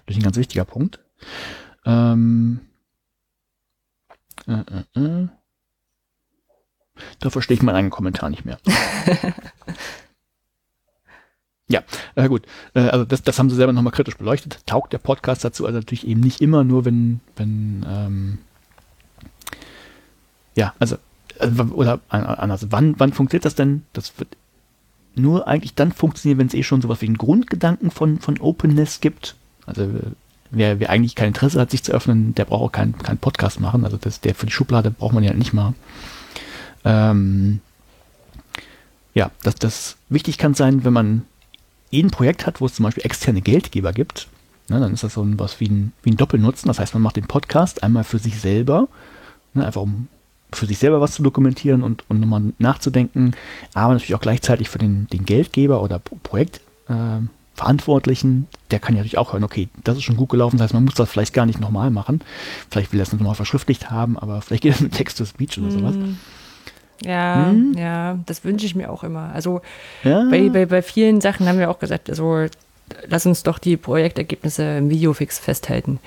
Das 0.05 0.15
ist 0.15 0.17
ein 0.17 0.23
ganz 0.23 0.37
wichtiger 0.37 0.65
Punkt. 0.65 0.99
Ähm, 1.85 2.61
Äh, 4.47 4.63
äh, 4.95 4.99
äh. 4.99 5.27
Da 7.19 7.29
verstehe 7.29 7.55
ich 7.55 7.61
meinen 7.63 7.75
eigenen 7.75 7.91
Kommentar 7.91 8.29
nicht 8.29 8.45
mehr. 8.45 8.59
ja, 11.69 11.83
äh, 12.15 12.27
gut. 12.27 12.45
Äh, 12.73 12.89
also 12.89 13.05
das, 13.05 13.21
das 13.21 13.39
haben 13.39 13.49
sie 13.49 13.55
selber 13.55 13.73
nochmal 13.73 13.93
kritisch 13.93 14.17
beleuchtet. 14.17 14.65
Taugt 14.65 14.91
der 14.91 14.97
Podcast 14.97 15.45
dazu? 15.45 15.65
Also 15.65 15.77
natürlich 15.79 16.07
eben 16.07 16.19
nicht 16.19 16.41
immer 16.41 16.63
nur, 16.63 16.85
wenn, 16.85 17.21
wenn 17.35 17.85
ähm, 17.87 18.37
ja, 20.55 20.73
also, 20.79 20.97
also 21.37 21.63
oder 21.65 21.99
anders. 22.09 22.67
Wann, 22.71 22.99
wann 22.99 23.13
funktioniert 23.13 23.45
das 23.45 23.55
denn? 23.55 23.85
Das 23.93 24.17
wird 24.19 24.35
nur 25.15 25.47
eigentlich 25.47 25.75
dann 25.75 25.91
funktionieren, 25.91 26.39
wenn 26.39 26.47
es 26.47 26.53
eh 26.53 26.63
schon 26.63 26.81
sowas 26.81 27.01
wie 27.01 27.07
einen 27.07 27.17
Grundgedanken 27.17 27.91
von, 27.91 28.19
von 28.19 28.39
Openness 28.39 29.01
gibt. 29.01 29.35
Also 29.65 29.87
wer, 30.51 30.79
wer 30.79 30.89
eigentlich 30.89 31.15
kein 31.15 31.29
Interesse 31.29 31.59
hat, 31.59 31.71
sich 31.71 31.83
zu 31.83 31.91
öffnen, 31.91 32.35
der 32.35 32.45
braucht 32.45 32.63
auch 32.63 32.71
keinen 32.71 32.97
kein 32.97 33.17
Podcast 33.17 33.59
machen. 33.59 33.83
Also 33.85 33.97
das, 33.97 34.21
der 34.21 34.35
für 34.35 34.45
die 34.45 34.51
Schublade 34.51 34.91
braucht 34.91 35.13
man 35.13 35.23
ja 35.23 35.33
nicht 35.33 35.53
mal. 35.53 35.73
Ähm, 36.85 37.59
ja, 39.13 39.31
das, 39.43 39.55
das 39.55 39.97
wichtig 40.09 40.37
kann 40.37 40.53
sein, 40.53 40.85
wenn 40.85 40.93
man 40.93 41.25
eh 41.91 42.01
ein 42.01 42.11
Projekt 42.11 42.45
hat, 42.45 42.61
wo 42.61 42.65
es 42.65 42.75
zum 42.75 42.83
Beispiel 42.83 43.05
externe 43.05 43.41
Geldgeber 43.41 43.93
gibt, 43.93 44.27
ne, 44.69 44.79
dann 44.79 44.93
ist 44.93 45.03
das 45.03 45.15
so 45.15 45.25
was 45.39 45.59
wie 45.59 45.67
ein, 45.67 45.93
wie 46.03 46.11
ein 46.11 46.17
Doppelnutzen. 46.17 46.67
Das 46.67 46.79
heißt, 46.79 46.93
man 46.93 47.03
macht 47.03 47.15
den 47.15 47.27
Podcast 47.27 47.83
einmal 47.83 48.03
für 48.03 48.19
sich 48.19 48.39
selber, 48.39 48.87
ne, 49.53 49.65
einfach 49.65 49.81
um 49.81 50.07
für 50.51 50.65
sich 50.65 50.79
selber 50.79 51.01
was 51.01 51.13
zu 51.13 51.23
dokumentieren 51.23 51.83
und, 51.83 52.03
und 52.09 52.19
nochmal 52.19 52.41
nachzudenken, 52.57 53.33
aber 53.73 53.93
natürlich 53.93 54.15
auch 54.15 54.21
gleichzeitig 54.21 54.69
für 54.69 54.79
den, 54.79 55.07
den 55.07 55.25
Geldgeber 55.25 55.83
oder 55.83 55.99
Projektverantwortlichen, 55.99 58.47
äh, 58.49 58.55
der 58.71 58.79
kann 58.79 58.95
ja 58.95 58.99
natürlich 58.99 59.17
auch 59.17 59.33
hören, 59.33 59.43
okay, 59.43 59.67
das 59.83 59.97
ist 59.97 60.03
schon 60.03 60.17
gut 60.17 60.29
gelaufen, 60.29 60.57
das 60.57 60.65
heißt, 60.65 60.73
man 60.73 60.85
muss 60.85 60.95
das 60.95 61.09
vielleicht 61.09 61.33
gar 61.33 61.45
nicht 61.45 61.59
nochmal 61.59 61.91
machen. 61.91 62.21
Vielleicht 62.71 62.91
will 62.91 62.99
er 62.99 63.03
es 63.03 63.13
nochmal 63.13 63.35
verschriftlicht 63.35 63.91
haben, 63.91 64.17
aber 64.17 64.41
vielleicht 64.41 64.63
geht 64.63 64.73
es 64.75 64.81
mit 64.81 64.93
Text-to-Speech 64.93 65.59
oder 65.59 65.71
sowas. 65.71 65.95
Mm. 65.95 66.15
Ja, 67.05 67.47
hm? 67.49 67.75
ja, 67.77 68.19
das 68.25 68.43
wünsche 68.43 68.65
ich 68.65 68.75
mir 68.75 68.91
auch 68.91 69.03
immer. 69.03 69.31
Also 69.33 69.61
ja. 70.03 70.25
bei, 70.29 70.49
bei, 70.49 70.65
bei 70.65 70.81
vielen 70.81 71.21
Sachen 71.21 71.47
haben 71.47 71.59
wir 71.59 71.69
auch 71.69 71.79
gesagt, 71.79 72.09
also 72.09 72.47
lass 73.07 73.25
uns 73.25 73.43
doch 73.43 73.59
die 73.59 73.77
Projektergebnisse 73.77 74.77
im 74.77 74.89
Videofix 74.89 75.39
festhalten. 75.39 75.99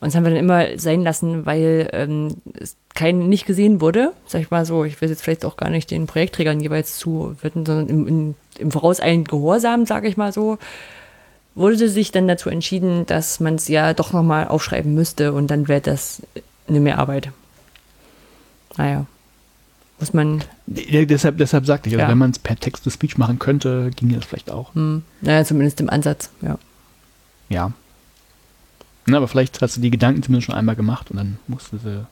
Und 0.00 0.08
das 0.08 0.14
haben 0.14 0.24
wir 0.24 0.30
dann 0.30 0.38
immer 0.38 0.78
sein 0.78 1.02
lassen, 1.02 1.44
weil 1.44 1.88
ähm, 1.92 2.36
es 2.54 2.76
kein 2.98 3.28
nicht 3.28 3.46
gesehen 3.46 3.80
wurde, 3.80 4.12
sag 4.26 4.40
ich 4.40 4.50
mal 4.50 4.66
so, 4.66 4.84
ich 4.84 5.00
will 5.00 5.08
jetzt 5.08 5.22
vielleicht 5.22 5.44
auch 5.44 5.56
gar 5.56 5.70
nicht 5.70 5.90
den 5.90 6.06
Projektträgern 6.06 6.60
jeweils 6.60 6.98
zuwidmen, 6.98 7.64
sondern 7.64 7.88
im, 7.88 8.08
im, 8.08 8.34
im 8.58 8.70
vorauseilenden 8.72 9.24
Gehorsam, 9.24 9.86
sage 9.86 10.08
ich 10.08 10.16
mal 10.16 10.32
so, 10.32 10.58
wurde 11.54 11.88
sich 11.88 12.10
dann 12.10 12.26
dazu 12.26 12.50
entschieden, 12.50 13.06
dass 13.06 13.40
man 13.40 13.54
es 13.54 13.68
ja 13.68 13.94
doch 13.94 14.12
nochmal 14.12 14.48
aufschreiben 14.48 14.94
müsste 14.94 15.32
und 15.32 15.48
dann 15.48 15.68
wäre 15.68 15.80
das 15.80 16.22
eine 16.68 16.80
Mehrarbeit. 16.80 17.30
Naja, 18.76 19.06
muss 20.00 20.12
man. 20.12 20.42
Ja, 20.66 21.04
deshalb, 21.04 21.38
deshalb 21.38 21.66
sagte 21.66 21.88
ich, 21.88 21.94
also 21.94 22.02
ja. 22.02 22.10
wenn 22.10 22.18
man 22.18 22.32
es 22.32 22.38
per 22.38 22.56
Text-to-Speech 22.56 23.16
machen 23.16 23.38
könnte, 23.38 23.90
ginge 23.94 24.16
das 24.16 24.24
vielleicht 24.24 24.50
auch. 24.50 24.74
Hm. 24.74 25.02
Naja, 25.20 25.44
zumindest 25.44 25.80
im 25.80 25.88
Ansatz, 25.88 26.30
ja. 26.42 26.58
Ja, 27.48 27.72
na, 29.08 29.16
aber 29.16 29.28
vielleicht 29.28 29.62
hast 29.62 29.76
du 29.76 29.80
die 29.80 29.90
Gedanken 29.90 30.22
zumindest 30.22 30.46
schon 30.46 30.54
einmal 30.54 30.76
gemacht 30.76 31.10
und 31.10 31.16
dann 31.16 31.38
musst 31.46 31.72
du 31.72 31.78
sie, 31.78 32.06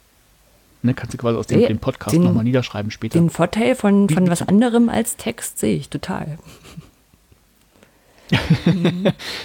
ne, 0.87 0.95
kannst 0.95 1.15
du 1.15 1.19
quasi 1.19 1.37
aus 1.37 1.47
dem, 1.47 1.61
dem 1.61 1.79
Podcast 1.79 2.17
nochmal 2.17 2.45
niederschreiben 2.45 2.91
später. 2.91 3.19
Den 3.19 3.31
Vorteil 3.31 3.75
von, 3.75 4.09
von 4.09 4.31
was 4.31 4.43
anderem 4.43 4.89
als 4.89 5.17
Text 5.17 5.59
sehe 5.59 5.77
ich 5.77 5.89
total. 5.89 6.39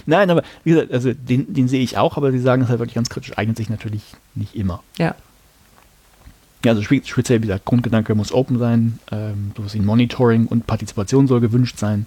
Nein, 0.06 0.30
aber 0.30 0.44
wie 0.64 0.72
gesagt, 0.72 0.92
also 0.92 1.14
den, 1.14 1.54
den 1.54 1.68
sehe 1.68 1.82
ich 1.82 1.98
auch, 1.98 2.18
aber 2.18 2.32
sie 2.32 2.40
sagen 2.40 2.64
es 2.64 2.70
halt 2.70 2.80
wirklich 2.80 2.96
ganz 2.96 3.10
kritisch, 3.10 3.38
eignet 3.38 3.58
sich 3.58 3.70
natürlich 3.70 4.02
nicht 4.34 4.56
immer. 4.56 4.84
Ja. 4.98 5.16
Ja, 6.64 6.74
also 6.74 6.84
speziell, 6.84 7.42
wie 7.42 7.48
gesagt, 7.48 7.66
Grundgedanke 7.66 8.14
muss 8.14 8.32
open 8.32 8.60
sein, 8.60 9.00
ähm, 9.12 9.52
sowas 9.58 9.74
wie 9.74 9.80
Monitoring 9.80 10.46
und 10.46 10.68
Partizipation 10.68 11.28
soll 11.28 11.42
gewünscht 11.42 11.80
sein, 11.80 12.06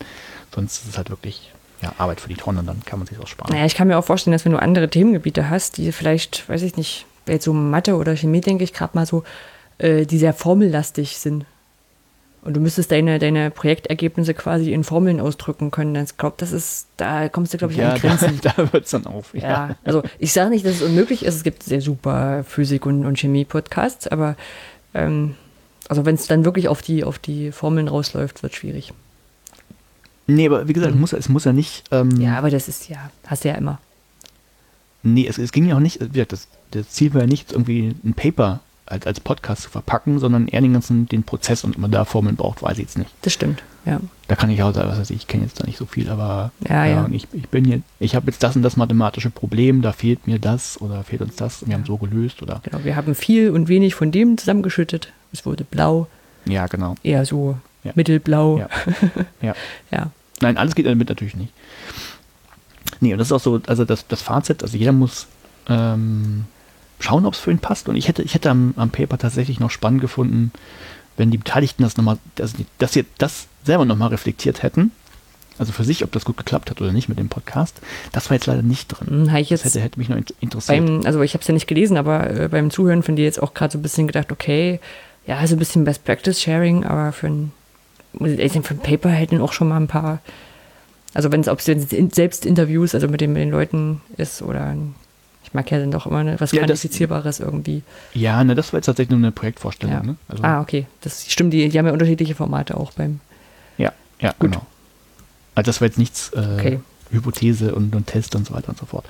sonst 0.54 0.84
ist 0.84 0.90
es 0.90 0.96
halt 0.96 1.10
wirklich 1.10 1.52
ja, 1.82 1.92
Arbeit 1.98 2.20
für 2.20 2.28
die 2.28 2.36
Tonne, 2.36 2.62
dann 2.64 2.80
kann 2.84 3.00
man 3.00 3.06
sich 3.06 3.18
das 3.18 3.28
sparen. 3.28 3.52
Naja, 3.52 3.66
ich 3.66 3.74
kann 3.74 3.88
mir 3.88 3.98
auch 3.98 4.04
vorstellen, 4.04 4.32
dass 4.32 4.44
wenn 4.44 4.52
du 4.52 4.62
andere 4.62 4.88
Themengebiete 4.88 5.50
hast, 5.50 5.76
die 5.76 5.90
vielleicht, 5.90 6.48
weiß 6.48 6.62
ich 6.62 6.76
nicht, 6.76 7.04
jetzt 7.26 7.44
so 7.44 7.52
Mathe 7.52 7.96
oder 7.96 8.16
Chemie, 8.16 8.40
denke 8.40 8.64
ich 8.64 8.72
gerade 8.72 8.96
mal 8.96 9.06
so, 9.06 9.24
äh, 9.78 10.06
die 10.06 10.18
sehr 10.18 10.32
formellastig 10.32 11.18
sind. 11.18 11.46
Und 12.42 12.54
du 12.54 12.60
müsstest 12.60 12.90
deine, 12.90 13.18
deine 13.18 13.50
Projektergebnisse 13.50 14.34
quasi 14.34 14.74
in 14.74 14.84
Formeln 14.84 15.18
ausdrücken 15.18 15.70
können. 15.70 15.96
Ich 16.04 16.18
glaube, 16.18 16.36
das 16.36 16.52
ist, 16.52 16.88
da 16.98 17.30
kommst 17.30 17.54
du, 17.54 17.58
glaube 17.58 17.72
ich, 17.72 17.78
ja, 17.78 17.92
an 17.92 17.98
Grenzen. 17.98 18.38
Da, 18.42 18.52
da 18.54 18.70
wird 18.70 18.84
es 18.84 18.90
dann 18.90 19.06
auf. 19.06 19.32
Ja. 19.34 19.40
ja. 19.40 19.76
also 19.82 20.02
ich 20.18 20.34
sage 20.34 20.50
nicht, 20.50 20.66
dass 20.66 20.74
es 20.74 20.82
unmöglich 20.82 21.24
ist. 21.24 21.36
Es 21.36 21.42
gibt 21.42 21.62
sehr 21.62 21.80
super 21.80 22.44
Physik- 22.44 22.84
und, 22.84 23.06
und 23.06 23.18
Chemie-Podcasts, 23.18 24.08
aber 24.08 24.36
ähm, 24.92 25.36
also 25.88 26.04
wenn 26.04 26.16
es 26.16 26.26
dann 26.26 26.44
wirklich 26.44 26.68
auf 26.68 26.82
die, 26.82 27.04
auf 27.04 27.18
die 27.18 27.50
Formeln 27.50 27.88
rausläuft, 27.88 28.42
wird 28.42 28.52
es 28.52 28.58
schwierig. 28.58 28.92
Nee, 30.26 30.46
aber 30.46 30.68
wie 30.68 30.74
gesagt, 30.74 30.94
mhm. 30.94 31.00
muss, 31.00 31.14
es 31.14 31.30
muss 31.30 31.44
ja 31.44 31.52
nicht. 31.54 31.84
Ähm, 31.90 32.20
ja, 32.20 32.36
aber 32.36 32.50
das 32.50 32.68
ist 32.68 32.90
ja, 32.90 33.10
hast 33.26 33.44
du 33.44 33.48
ja 33.48 33.54
immer. 33.54 33.80
Nee, 35.02 35.26
es, 35.26 35.38
es 35.38 35.52
ging 35.52 35.66
ja 35.66 35.76
auch 35.76 35.80
nicht, 35.80 36.00
das, 36.28 36.48
das 36.74 36.90
Ziel 36.90 37.14
war 37.14 37.22
ja 37.22 37.26
nicht, 37.26 37.52
irgendwie 37.52 37.94
ein 38.04 38.14
Paper 38.14 38.60
als, 38.86 39.06
als 39.06 39.20
Podcast 39.20 39.62
zu 39.62 39.70
verpacken, 39.70 40.18
sondern 40.18 40.48
eher 40.48 40.60
den 40.60 40.72
ganzen 40.72 41.06
den 41.06 41.22
Prozess 41.22 41.64
und 41.64 41.78
man 41.78 41.90
da 41.90 42.04
Formeln 42.04 42.36
braucht, 42.36 42.62
weiß 42.62 42.72
ich 42.72 42.84
jetzt 42.84 42.98
nicht. 42.98 43.10
Das 43.22 43.32
stimmt, 43.32 43.62
ja. 43.86 44.00
Da 44.28 44.36
kann 44.36 44.50
ich 44.50 44.62
auch 44.62 44.74
sagen, 44.74 44.88
was 44.88 44.98
weiß 44.98 45.10
ich, 45.10 45.16
ich 45.18 45.26
kenne 45.26 45.44
jetzt 45.44 45.60
da 45.60 45.66
nicht 45.66 45.78
so 45.78 45.86
viel, 45.86 46.10
aber 46.10 46.52
ja, 46.68 46.84
ja. 46.84 47.08
Ich, 47.10 47.28
ich 47.32 47.48
bin 47.48 47.64
jetzt, 47.64 47.84
ich 47.98 48.14
habe 48.14 48.26
jetzt 48.26 48.42
das 48.42 48.56
und 48.56 48.62
das 48.62 48.76
mathematische 48.76 49.30
Problem, 49.30 49.82
da 49.82 49.92
fehlt 49.92 50.26
mir 50.26 50.38
das 50.38 50.80
oder 50.80 51.02
fehlt 51.04 51.22
uns 51.22 51.36
das 51.36 51.62
und 51.62 51.68
wir 51.68 51.76
haben 51.76 51.86
so 51.86 51.96
gelöst 51.96 52.42
oder. 52.42 52.60
Genau, 52.62 52.84
wir 52.84 52.96
haben 52.96 53.14
viel 53.14 53.50
und 53.50 53.68
wenig 53.68 53.94
von 53.94 54.12
dem 54.12 54.36
zusammengeschüttet. 54.36 55.12
Es 55.32 55.46
wurde 55.46 55.64
blau. 55.64 56.06
Ja, 56.44 56.66
genau. 56.66 56.94
Eher 57.02 57.24
so 57.24 57.56
ja. 57.84 57.92
mittelblau. 57.94 58.58
Ja. 58.58 58.68
ja. 59.40 59.54
ja. 59.90 60.10
Nein, 60.40 60.56
alles 60.56 60.74
geht 60.74 60.86
damit 60.86 61.08
natürlich 61.08 61.36
nicht. 61.36 61.52
Nee, 63.00 63.12
und 63.12 63.18
das 63.18 63.28
ist 63.28 63.32
auch 63.32 63.40
so, 63.40 63.60
also 63.66 63.84
das, 63.84 64.06
das 64.08 64.22
Fazit, 64.22 64.62
also 64.62 64.76
jeder 64.76 64.92
muss 64.92 65.26
ähm, 65.68 66.44
schauen, 67.04 67.26
ob 67.26 67.34
es 67.34 67.40
für 67.40 67.50
ihn 67.50 67.58
passt. 67.58 67.88
Und 67.88 67.96
ich 67.96 68.08
hätte, 68.08 68.22
ich 68.22 68.34
hätte 68.34 68.50
am, 68.50 68.74
am 68.76 68.90
Paper 68.90 69.18
tatsächlich 69.18 69.60
noch 69.60 69.70
spannend 69.70 70.00
gefunden, 70.00 70.52
wenn 71.16 71.30
die 71.30 71.38
Beteiligten 71.38 71.82
das 71.82 71.96
nochmal, 71.96 72.18
dass, 72.34 72.54
dass 72.78 72.92
sie 72.92 73.04
das 73.18 73.46
selber 73.64 73.84
nochmal 73.84 74.08
reflektiert 74.08 74.62
hätten. 74.62 74.90
Also 75.56 75.70
für 75.70 75.84
sich, 75.84 76.02
ob 76.02 76.10
das 76.10 76.24
gut 76.24 76.36
geklappt 76.36 76.68
hat 76.70 76.80
oder 76.80 76.92
nicht 76.92 77.08
mit 77.08 77.18
dem 77.18 77.28
Podcast. 77.28 77.80
Das 78.10 78.28
war 78.28 78.36
jetzt 78.36 78.46
leider 78.46 78.62
nicht 78.62 78.88
drin. 78.88 79.28
Hm, 79.28 79.36
ich 79.36 79.50
das 79.50 79.64
hätte, 79.64 79.80
hätte 79.80 80.00
mich 80.00 80.08
noch 80.08 80.16
interessiert. 80.40 80.84
Beim, 80.84 81.02
also 81.06 81.22
ich 81.22 81.34
habe 81.34 81.42
es 81.42 81.48
ja 81.48 81.54
nicht 81.54 81.68
gelesen, 81.68 81.96
aber 81.96 82.28
äh, 82.28 82.48
beim 82.48 82.70
Zuhören 82.72 83.04
von 83.04 83.14
dir 83.14 83.24
jetzt 83.24 83.40
auch 83.40 83.54
gerade 83.54 83.72
so 83.72 83.78
ein 83.78 83.82
bisschen 83.82 84.08
gedacht, 84.08 84.32
okay, 84.32 84.80
ja, 85.26 85.46
so 85.46 85.54
ein 85.54 85.60
bisschen 85.60 85.84
Best 85.84 86.04
Practice 86.04 86.40
Sharing, 86.40 86.84
aber 86.84 87.12
für 87.12 87.28
ein 87.28 87.52
ich 88.20 88.52
sagen, 88.52 88.64
für 88.64 88.74
ein 88.74 88.80
Paper 88.80 89.08
hätten 89.08 89.40
auch 89.40 89.52
schon 89.52 89.68
mal 89.68 89.76
ein 89.76 89.88
paar, 89.88 90.20
also 91.14 91.32
wenn 91.32 91.40
es, 91.40 91.48
ob 91.48 91.60
es 91.60 91.88
selbst 92.14 92.46
Interviews, 92.46 92.94
also 92.94 93.08
mit 93.08 93.20
den, 93.20 93.32
mit 93.32 93.42
den 93.42 93.50
Leuten 93.50 94.00
ist 94.16 94.42
oder 94.42 94.74
ich 94.74 94.78
mag 95.54 95.70
ja 95.70 95.78
dann 95.78 95.90
doch 95.90 96.06
immer 96.06 96.24
ne, 96.24 96.36
was 96.38 96.52
ja, 96.52 96.60
Quantifizierbares 96.60 97.40
irgendwie. 97.40 97.82
Ja, 98.12 98.42
ne, 98.44 98.54
das 98.54 98.72
war 98.72 98.78
jetzt 98.78 98.86
tatsächlich 98.86 99.10
nur 99.10 99.18
eine 99.18 99.32
Projektvorstellung. 99.32 99.94
Ja. 99.94 100.02
Ne? 100.02 100.16
Also 100.28 100.42
ah, 100.42 100.60
okay. 100.60 100.86
Das 101.00 101.30
stimmt, 101.30 101.52
die, 101.52 101.68
die 101.68 101.78
haben 101.78 101.86
ja 101.86 101.92
unterschiedliche 101.92 102.34
Formate 102.34 102.76
auch 102.76 102.92
beim. 102.92 103.20
Ja, 103.78 103.92
ja, 104.20 104.30
Gut. 104.38 104.52
genau. 104.52 104.66
Also 105.54 105.68
das 105.68 105.80
war 105.80 105.86
jetzt 105.86 105.98
nichts 105.98 106.30
äh, 106.34 106.56
okay. 106.58 106.80
Hypothese 107.10 107.74
und, 107.74 107.94
und 107.94 108.06
Test 108.06 108.34
und 108.34 108.46
so 108.46 108.54
weiter 108.54 108.70
und 108.70 108.78
so 108.78 108.86
fort. 108.86 109.04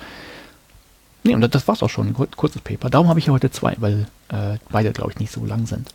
Nee, 1.23 1.33
und 1.33 1.41
das, 1.41 1.49
das 1.49 1.67
war's 1.67 1.81
auch 1.81 1.89
schon, 1.89 2.07
ein 2.07 2.13
kurzes 2.13 2.61
Paper. 2.61 2.89
Darum 2.91 3.07
habe 3.07 3.19
ich 3.19 3.25
ja 3.25 3.33
heute 3.33 3.49
zwei, 3.49 3.75
weil 3.79 4.05
äh, 4.29 4.57
beide, 4.69 4.91
glaube 4.91 5.11
ich, 5.11 5.19
nicht 5.19 5.31
so 5.31 5.43
lang 5.43 5.65
sind. 5.65 5.89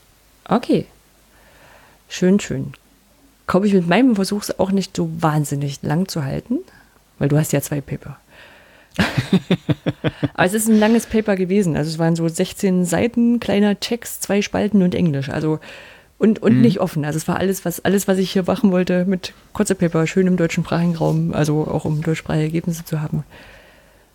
Okay. 0.49 0.87
Schön, 2.09 2.41
schön 2.41 2.73
komme 3.51 3.67
ich 3.67 3.75
mit 3.75 3.89
meinem 3.89 4.15
Versuch 4.15 4.45
auch 4.59 4.71
nicht 4.71 4.97
so 4.97 5.11
wahnsinnig 5.21 5.83
lang 5.83 6.07
zu 6.07 6.23
halten, 6.23 6.59
weil 7.19 7.29
du 7.29 7.37
hast 7.37 7.53
ja 7.53 7.61
zwei 7.61 7.81
Paper. 7.81 8.17
Aber 10.35 10.45
es 10.45 10.55
ist 10.55 10.69
ein 10.69 10.79
langes 10.79 11.07
Paper 11.07 11.37
gewesen. 11.37 11.77
Also 11.77 11.91
es 11.91 11.99
waren 11.99 12.17
so 12.17 12.27
16 12.29 12.85
Seiten, 12.85 13.41
kleiner 13.41 13.79
Text, 13.81 14.23
zwei 14.23 14.43
Spalten 14.43 14.83
und 14.83 14.95
Englisch. 14.95 15.29
Also 15.29 15.61
und, 16.21 16.43
und 16.43 16.57
mhm. 16.57 16.61
nicht 16.61 16.81
offen. 16.81 17.05
Also 17.05 17.17
es 17.17 17.27
war 17.29 17.39
alles, 17.39 17.65
was 17.65 17.81
alles, 17.81 18.07
was 18.07 18.19
ich 18.19 18.31
hier 18.31 18.45
machen 18.47 18.73
wollte, 18.73 19.07
mit 19.07 19.33
kurzer 19.55 19.75
Paper, 19.75 20.07
schön 20.07 20.27
im 20.27 20.37
deutschen 20.37 20.65
sprachigen 20.65 20.95
Raum, 20.95 21.33
also 21.33 21.67
auch 21.67 21.87
um 21.87 22.03
deutschsprachige 22.03 22.45
Ergebnisse 22.45 22.85
zu 22.85 23.01
haben. 23.01 23.25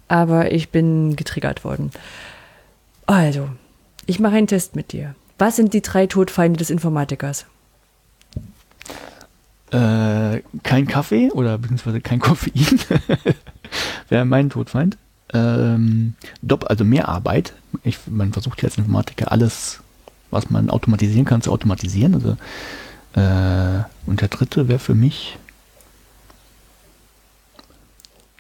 Aber 0.08 0.52
ich 0.52 0.70
bin 0.70 1.16
getriggert 1.16 1.64
worden. 1.64 1.90
Also, 3.08 3.50
ich 4.06 4.20
mache 4.20 4.36
einen 4.36 4.46
Test 4.46 4.76
mit 4.76 4.92
dir. 4.92 5.16
Was 5.40 5.56
sind 5.56 5.74
die 5.74 5.82
drei 5.82 6.06
Todfeinde 6.06 6.58
des 6.58 6.70
Informatikers? 6.70 7.48
Äh, 9.72 10.42
kein 10.62 10.86
Kaffee 10.86 11.32
oder 11.32 11.58
beziehungsweise 11.58 12.02
kein 12.02 12.20
Koffein 12.20 12.54
wäre 14.10 14.26
mein 14.26 14.50
Todfeind. 14.50 14.98
Ähm, 15.34 16.14
Dopp, 16.42 16.70
also 16.70 16.84
mehr 16.84 17.08
Arbeit. 17.10 17.54
Ich, 17.84 17.98
man 18.08 18.32
versucht 18.34 18.62
ja 18.62 18.68
als 18.70 18.78
Informatiker 18.78 19.32
alles, 19.32 19.82
was 20.32 20.50
man 20.50 20.70
automatisieren 20.70 21.26
kann, 21.26 21.42
zu 21.42 21.52
automatisieren. 21.52 22.14
Also, 22.16 22.38
äh, 23.20 23.84
und 24.06 24.22
der 24.22 24.28
dritte 24.28 24.68
wäre 24.68 24.80
für 24.80 24.96
mich 24.96 25.38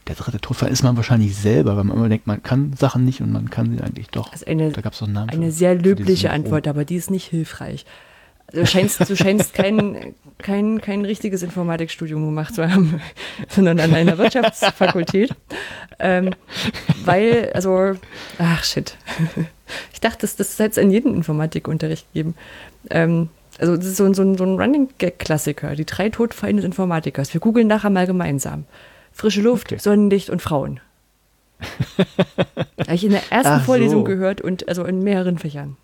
Der 0.07 0.13
dritte 0.15 0.39
Todfall 0.39 0.69
ist 0.69 0.83
man 0.83 0.95
wahrscheinlich 0.97 1.35
selber, 1.35 1.77
weil 1.77 1.83
man 1.83 1.97
immer 1.97 2.09
denkt, 2.09 2.27
man 2.27 2.43
kann 2.43 2.73
Sachen 2.73 3.05
nicht 3.05 3.21
und 3.21 3.31
man 3.31 3.49
kann 3.49 3.75
sie 3.75 3.81
eigentlich 3.81 4.07
doch. 4.09 4.31
Ist 4.33 4.45
eine, 4.47 4.71
da 4.71 4.81
gab's 4.81 4.99
doch 4.99 5.07
einen 5.07 5.15
Namen 5.15 5.29
eine 5.31 5.45
für- 5.47 5.51
sehr 5.51 5.73
löbliche. 5.73 6.29
Antwort, 6.29 6.67
aber 6.67 6.85
die 6.85 6.95
ist 6.95 7.09
nicht 7.09 7.25
hilfreich. 7.27 7.85
Du 8.51 8.65
scheinst, 8.65 9.09
du 9.09 9.15
scheinst 9.15 9.53
kein, 9.53 10.13
kein, 10.37 10.79
kein 10.79 11.03
richtiges 11.03 11.41
Informatikstudium 11.43 12.23
gemacht 12.25 12.53
zu 12.55 12.69
haben, 12.71 13.01
sondern 13.49 13.79
an 13.79 13.93
einer 13.93 14.17
Wirtschaftsfakultät. 14.17 15.31
Ähm, 15.99 16.31
weil, 17.03 17.51
also, 17.53 17.93
ach 18.39 18.63
shit. 18.63 18.97
Ich 19.93 19.99
dachte, 19.99 20.19
das, 20.21 20.35
das 20.35 20.59
hätte 20.59 20.69
es 20.71 20.77
in 20.77 20.91
jedem 20.91 21.15
Informatikunterricht 21.15 22.05
gegeben. 22.13 22.35
Ähm, 22.91 23.29
also, 23.57 23.75
das 23.75 23.87
ist 23.87 23.97
so, 23.97 24.03
ein- 24.05 24.13
so, 24.13 24.35
so 24.35 24.43
ein 24.43 24.59
Running 24.61 24.89
Gag-Klassiker. 24.99 25.75
Die 25.75 25.85
drei 25.85 26.09
Todfallen 26.09 26.57
des 26.57 26.65
Informatikers. 26.65 27.33
Wir 27.33 27.41
googeln 27.41 27.65
nachher 27.65 27.89
mal 27.89 28.05
gemeinsam. 28.05 28.65
Frische 29.11 29.41
Luft, 29.41 29.71
Okay. 29.71 29.79
Sonnenlicht 29.81 30.29
und 30.29 30.43
Frauen. 30.43 30.81
Habe 31.97 32.93
ich 32.93 33.05
in 33.05 33.11
der 33.11 33.23
ersten 33.31 33.47
Ach 33.53 33.59
so. 33.61 33.65
Vorlesung 33.65 34.05
gehört 34.05 34.39
und 34.41 34.67
also 34.67 34.83
in 34.83 35.01
mehreren 35.01 35.39
Fächern. 35.39 35.77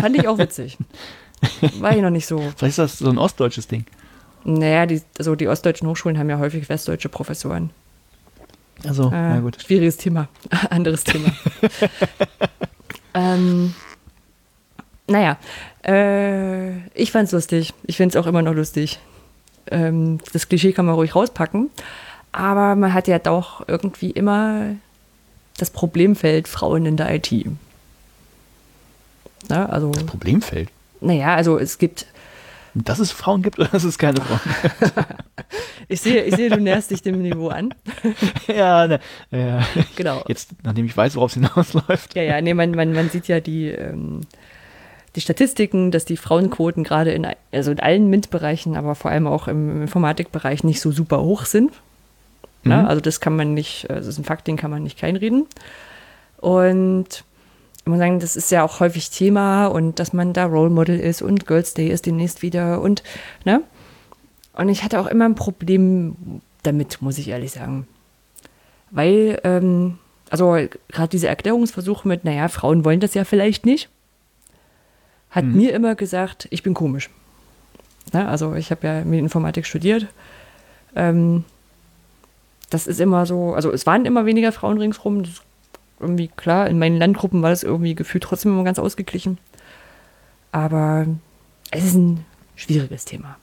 Fand 0.00 0.16
ich 0.16 0.26
auch 0.26 0.38
witzig. 0.38 0.78
War 1.80 1.94
ich 1.94 2.02
noch 2.02 2.10
nicht 2.10 2.26
so. 2.26 2.38
Vielleicht 2.56 2.78
ist 2.78 2.78
das 2.78 2.98
so 2.98 3.08
ein 3.08 3.18
ostdeutsches 3.18 3.68
Ding. 3.68 3.84
Naja, 4.44 4.86
die, 4.86 5.02
also 5.18 5.34
die 5.34 5.48
ostdeutschen 5.48 5.88
Hochschulen 5.88 6.18
haben 6.18 6.28
ja 6.28 6.38
häufig 6.38 6.68
westdeutsche 6.68 7.08
Professoren. 7.08 7.70
Also, 8.86 9.06
Äh, 9.06 9.10
na 9.10 9.40
gut. 9.40 9.56
Schwieriges 9.60 9.96
Thema. 9.96 10.28
Anderes 10.70 11.04
Thema. 11.04 11.32
ähm, 13.14 13.74
naja, 15.06 15.38
äh, 15.86 16.76
ich 16.90 17.12
fand's 17.12 17.32
lustig. 17.32 17.72
Ich 17.84 17.96
find's 17.96 18.16
auch 18.16 18.26
immer 18.26 18.42
noch 18.42 18.54
lustig. 18.54 18.98
Ähm, 19.70 20.18
das 20.32 20.48
Klischee 20.48 20.72
kann 20.72 20.86
man 20.86 20.94
ruhig 20.94 21.14
rauspacken. 21.14 21.70
Aber 22.32 22.74
man 22.74 22.92
hat 22.92 23.06
ja 23.08 23.18
doch 23.18 23.66
irgendwie 23.68 24.10
immer 24.10 24.74
das 25.56 25.70
Problemfeld 25.70 26.48
Frauen 26.48 26.84
in 26.84 26.96
der 26.96 27.14
IT. 27.14 27.46
Na, 29.48 29.66
also, 29.66 29.90
Problemfeld. 29.90 30.68
Naja, 31.04 31.34
also 31.34 31.58
es 31.58 31.78
gibt 31.78 32.06
Dass 32.74 32.98
es 32.98 33.12
Frauen 33.12 33.42
gibt 33.42 33.58
oder 33.58 33.68
dass 33.68 33.84
es 33.84 33.98
keine 33.98 34.20
Frauen 34.20 34.40
Ich 35.88 36.00
sehe, 36.00 36.22
ich 36.24 36.34
sehe, 36.34 36.48
du 36.50 36.60
näherst 36.60 36.90
dich 36.90 37.02
dem 37.02 37.20
Niveau 37.22 37.48
an. 37.48 37.74
gibt. 38.02 38.48
ja, 38.56 38.86
ne, 38.86 39.00
ja. 39.30 39.64
Genau. 39.96 40.24
Jetzt, 40.28 40.50
nachdem 40.62 40.86
ich 40.86 40.96
weiß, 40.96 41.14
worauf 41.16 41.30
es 41.30 41.34
hinausläuft. 41.34 42.14
Ja, 42.16 42.22
ja, 42.22 42.40
nee, 42.40 42.54
man, 42.54 42.70
man, 42.72 42.92
man 42.92 43.10
sieht 43.10 43.28
ja 43.28 43.40
die, 43.40 43.68
ähm, 43.68 44.22
die 45.14 45.20
Statistiken, 45.20 45.90
dass 45.90 46.04
die 46.06 46.16
Frauenquoten 46.16 46.82
gerade 46.84 47.12
in, 47.12 47.26
also 47.52 47.70
in 47.70 47.80
allen 47.80 48.08
MINT-Bereichen, 48.10 48.76
aber 48.76 48.94
vor 48.94 49.10
allem 49.10 49.26
auch 49.26 49.46
im, 49.46 49.82
Informatikbereich 49.82 50.64
nicht 50.64 50.80
so 50.80 50.90
super 50.90 51.20
hoch 51.22 51.44
sind. 51.44 51.70
Ja, 52.64 52.80
Mhm. 52.82 52.88
also 52.88 53.00
das 53.02 53.20
kann 53.20 53.36
man 53.36 53.52
nicht, 53.52 53.90
also 53.90 54.00
das 54.00 54.08
ist 54.14 54.18
ein 54.18 54.24
Fakt, 54.24 54.46
den 54.46 54.56
kann 54.56 54.70
man 54.70 54.82
nicht 54.82 54.96
kleinreden. 54.98 55.46
Und 56.38 57.24
ich 57.84 57.90
muss 57.90 57.98
sagen, 57.98 58.18
das 58.18 58.34
ist 58.34 58.50
ja 58.50 58.64
auch 58.64 58.80
häufig 58.80 59.10
Thema 59.10 59.66
und 59.66 59.98
dass 59.98 60.14
man 60.14 60.32
da 60.32 60.46
Role 60.46 60.70
Model 60.70 60.98
ist 60.98 61.20
und 61.20 61.46
Girls 61.46 61.74
Day 61.74 61.88
ist 61.88 62.06
demnächst 62.06 62.40
wieder 62.40 62.80
und, 62.80 63.02
ne? 63.44 63.62
Und 64.54 64.70
ich 64.70 64.84
hatte 64.84 64.98
auch 65.00 65.06
immer 65.06 65.26
ein 65.26 65.34
Problem 65.34 66.40
damit, 66.62 67.02
muss 67.02 67.18
ich 67.18 67.28
ehrlich 67.28 67.52
sagen. 67.52 67.86
Weil, 68.90 69.38
ähm, 69.44 69.98
also 70.30 70.56
gerade 70.88 71.08
diese 71.08 71.28
Erklärungsversuche 71.28 72.08
mit, 72.08 72.24
naja, 72.24 72.48
Frauen 72.48 72.86
wollen 72.86 73.00
das 73.00 73.12
ja 73.12 73.24
vielleicht 73.24 73.66
nicht, 73.66 73.90
hat 75.28 75.44
mir 75.44 75.74
immer 75.74 75.94
gesagt, 75.94 76.48
ich 76.50 76.62
bin 76.62 76.72
komisch. 76.72 77.10
Na, 78.12 78.28
also 78.28 78.54
ich 78.54 78.70
habe 78.70 78.86
ja 78.86 79.04
Medieninformatik 79.04 79.66
studiert. 79.66 80.06
Ähm, 80.96 81.44
das 82.70 82.86
ist 82.86 83.00
immer 83.00 83.26
so, 83.26 83.52
also 83.52 83.70
es 83.72 83.84
waren 83.84 84.06
immer 84.06 84.24
weniger 84.24 84.52
Frauen 84.52 84.78
ringsrum. 84.78 85.24
Das 85.24 85.42
irgendwie 86.00 86.28
klar, 86.28 86.68
in 86.68 86.78
meinen 86.78 86.98
Landgruppen 86.98 87.42
war 87.42 87.50
das 87.50 87.62
irgendwie 87.62 87.94
gefühlt 87.94 88.24
trotzdem 88.24 88.52
immer 88.52 88.64
ganz 88.64 88.78
ausgeglichen. 88.78 89.38
Aber 90.52 91.06
es 91.70 91.84
ist 91.84 91.94
ein 91.94 92.24
schwieriges 92.56 93.04
Thema. 93.04 93.36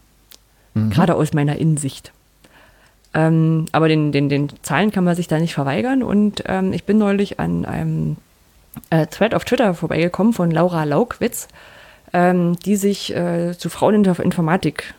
Gerade 0.74 1.16
aus 1.16 1.34
meiner 1.34 1.58
Innensicht. 1.58 2.14
Ähm, 3.14 3.66
aber 3.74 3.90
den, 3.90 4.12
den, 4.14 4.30
den 4.30 4.50
Zahlen 4.62 4.92
kann 4.92 5.04
man 5.04 5.16
sich 5.16 5.28
da 5.28 5.38
nicht 5.38 5.54
verweigern. 5.54 6.02
Und 6.02 6.44
ähm, 6.48 6.72
ich 6.72 6.86
bin 6.86 6.98
neulich 6.98 7.40
an 7.40 7.66
einem 7.66 8.18
äh, 8.90 9.06
Thread 9.08 9.34
auf 9.36 9.44
Twitter 9.44 9.74
vorbeigekommen 9.74 10.34
von 10.34 10.50
Laura 10.50 10.86
Laukwitz, 10.86 11.50
ähm, 12.14 12.58
die 12.60 12.78
sich 12.78 13.14
äh, 13.14 13.58
zu 13.58 13.70
Frauen 13.70 13.96
in 13.96 14.04
der 14.04 14.18
Informatik 14.20 14.94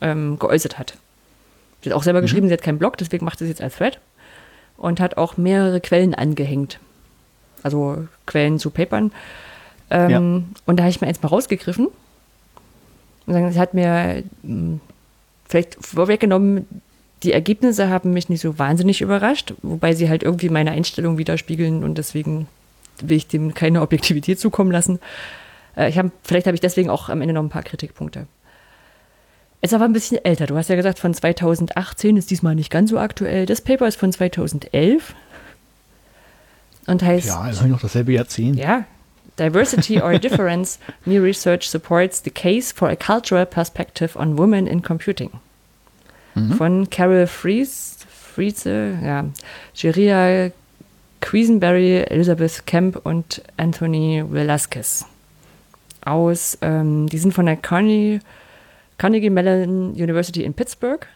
ähm, 0.00 0.38
geäußert 0.38 0.78
hat. 0.78 0.94
Sie 1.82 1.90
hat 1.90 1.96
auch 1.96 2.02
selber 2.02 2.22
geschrieben, 2.22 2.48
sie 2.48 2.54
hat 2.54 2.62
keinen 2.62 2.78
Blog, 2.78 2.96
deswegen 2.96 3.24
macht 3.24 3.38
sie 3.38 3.44
es 3.44 3.50
jetzt 3.50 3.62
als 3.62 3.76
Thread 3.76 3.98
und 4.76 5.00
hat 5.00 5.16
auch 5.16 5.36
mehrere 5.36 5.80
Quellen 5.80 6.14
angehängt. 6.14 6.80
Also 7.62 8.06
Quellen 8.26 8.58
zu 8.58 8.70
Papern. 8.70 9.12
Ähm, 9.90 10.10
Und 10.66 10.76
da 10.78 10.84
habe 10.84 10.90
ich 10.90 11.00
mir 11.00 11.06
eins 11.08 11.22
mal 11.22 11.28
rausgegriffen. 11.28 11.88
Und 13.26 13.52
sie 13.52 13.58
hat 13.58 13.74
mir 13.74 14.22
mh, 14.42 14.78
vielleicht 15.48 15.76
vorweggenommen, 15.80 16.66
die 17.22 17.32
Ergebnisse 17.32 17.88
haben 17.88 18.12
mich 18.12 18.28
nicht 18.28 18.40
so 18.40 18.58
wahnsinnig 18.58 19.00
überrascht, 19.00 19.54
wobei 19.62 19.94
sie 19.94 20.08
halt 20.08 20.22
irgendwie 20.22 20.50
meine 20.50 20.70
Einstellung 20.70 21.18
widerspiegeln 21.18 21.82
und 21.82 21.98
deswegen 21.98 22.46
will 23.00 23.16
ich 23.16 23.26
dem 23.26 23.54
keine 23.54 23.82
Objektivität 23.82 24.38
zukommen 24.38 24.70
lassen. 24.70 25.00
Äh, 25.76 25.88
ich 25.88 25.98
hab, 25.98 26.10
vielleicht 26.22 26.46
habe 26.46 26.54
ich 26.54 26.60
deswegen 26.60 26.90
auch 26.90 27.08
am 27.08 27.20
Ende 27.20 27.34
noch 27.34 27.42
ein 27.42 27.48
paar 27.48 27.62
Kritikpunkte. 27.62 28.26
Ist 29.60 29.74
aber 29.74 29.86
ein 29.86 29.92
bisschen 29.92 30.24
älter. 30.24 30.46
Du 30.46 30.56
hast 30.56 30.68
ja 30.68 30.76
gesagt, 30.76 31.00
von 31.00 31.12
2018 31.12 32.16
ist 32.16 32.30
diesmal 32.30 32.54
nicht 32.54 32.70
ganz 32.70 32.90
so 32.90 32.98
aktuell. 32.98 33.44
Das 33.44 33.60
Paper 33.60 33.88
ist 33.88 33.96
von 33.96 34.12
2011 34.12 35.14
und 36.88 37.02
heißt 37.02 37.26
Ja, 37.26 37.48
ich 37.50 37.62
noch 37.62 37.80
dasselbe 37.80 38.12
Jahrzehnt. 38.12 38.56
ja. 38.56 38.84
Diversity 39.38 40.00
or 40.02 40.18
Difference, 40.18 40.80
New 41.04 41.22
Research 41.22 41.68
supports 41.70 42.20
the 42.24 42.30
case 42.30 42.74
for 42.74 42.88
a 42.88 42.96
cultural 42.96 43.46
perspective 43.46 44.18
on 44.18 44.36
women 44.36 44.66
in 44.66 44.82
computing. 44.82 45.30
Von 46.56 46.88
Carol 46.90 47.26
Fries, 47.26 47.96
Friese, 48.08 48.96
ja, 49.04 49.24
Jeria 49.74 50.50
Quisenberry, 51.20 52.02
Elizabeth 52.08 52.64
Kemp 52.66 53.00
und 53.04 53.42
Anthony 53.56 54.24
Velasquez. 54.28 55.04
Aus, 56.04 56.56
ähm, 56.62 57.08
die 57.08 57.18
sind 57.18 57.34
von 57.34 57.46
der 57.46 57.56
Carnegie, 57.56 58.20
Carnegie 58.98 59.30
Mellon 59.30 59.92
University 59.94 60.44
in 60.44 60.54
Pittsburgh 60.54 61.06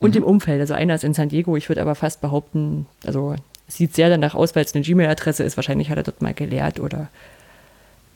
und 0.00 0.16
im 0.16 0.22
Umfeld. 0.22 0.60
Also 0.60 0.74
einer 0.74 0.94
ist 0.94 1.04
in 1.04 1.14
San 1.14 1.30
Diego. 1.30 1.56
Ich 1.56 1.68
würde 1.70 1.80
aber 1.80 1.94
fast 1.94 2.20
behaupten, 2.20 2.86
also 3.06 3.36
sieht 3.68 3.94
sehr 3.94 4.08
danach 4.08 4.34
aus, 4.34 4.54
weil 4.54 4.64
es 4.64 4.74
eine 4.74 4.84
Gmail-Adresse 4.84 5.42
ist. 5.42 5.56
Wahrscheinlich 5.56 5.90
hat 5.90 5.98
er 5.98 6.04
dort 6.04 6.22
mal 6.22 6.34
gelehrt 6.34 6.80
oder 6.80 7.08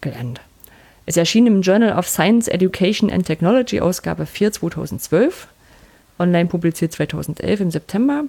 gelernt. 0.01 0.41
Es 1.07 1.17
erschien 1.17 1.47
im 1.47 1.63
Journal 1.63 1.99
of 1.99 2.09
Science, 2.09 2.47
Education 2.49 3.11
and 3.11 3.27
Technology, 3.27 3.81
Ausgabe 3.81 4.27
4 4.27 4.53
2012. 4.53 5.49
Online 6.19 6.49
publiziert 6.49 6.93
2011 6.93 7.61
im 7.61 7.71
September. 7.71 8.25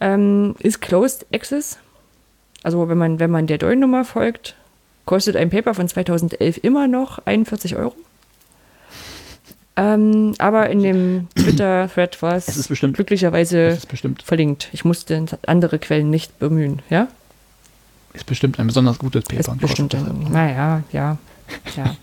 Ähm, 0.00 0.56
ist 0.58 0.80
Closed 0.80 1.26
Access. 1.32 1.78
Also 2.62 2.88
wenn 2.88 2.98
man, 2.98 3.20
wenn 3.20 3.30
man 3.30 3.46
der 3.46 3.58
DOI-Nummer 3.58 4.04
folgt, 4.04 4.56
kostet 5.04 5.36
ein 5.36 5.50
Paper 5.50 5.74
von 5.74 5.88
2011 5.88 6.58
immer 6.62 6.88
noch 6.88 7.20
41 7.24 7.76
Euro. 7.76 7.94
Ähm, 9.76 10.34
aber 10.38 10.68
in 10.68 10.82
dem 10.82 11.28
Twitter-Thread 11.34 12.20
war 12.20 12.34
es 12.36 12.48
Es 12.48 12.68
bestimmt- 12.68 12.94
glücklicherweise 12.94 13.68
ist 13.68 13.88
bestimmt, 13.88 14.22
verlinkt. 14.22 14.68
Ich 14.72 14.84
musste 14.84 15.24
andere 15.46 15.78
Quellen 15.78 16.10
nicht 16.10 16.38
bemühen, 16.38 16.82
ja? 16.90 17.08
ist 18.14 18.26
bestimmt 18.26 18.58
ein 18.60 18.66
besonders 18.66 18.98
gutes 18.98 19.24
Paper. 19.24 19.40
Ist 19.40 19.58
bestimmt, 19.58 19.94
ein, 19.94 20.26
naja, 20.30 20.82
ja, 20.92 21.16
ja. 21.76 21.96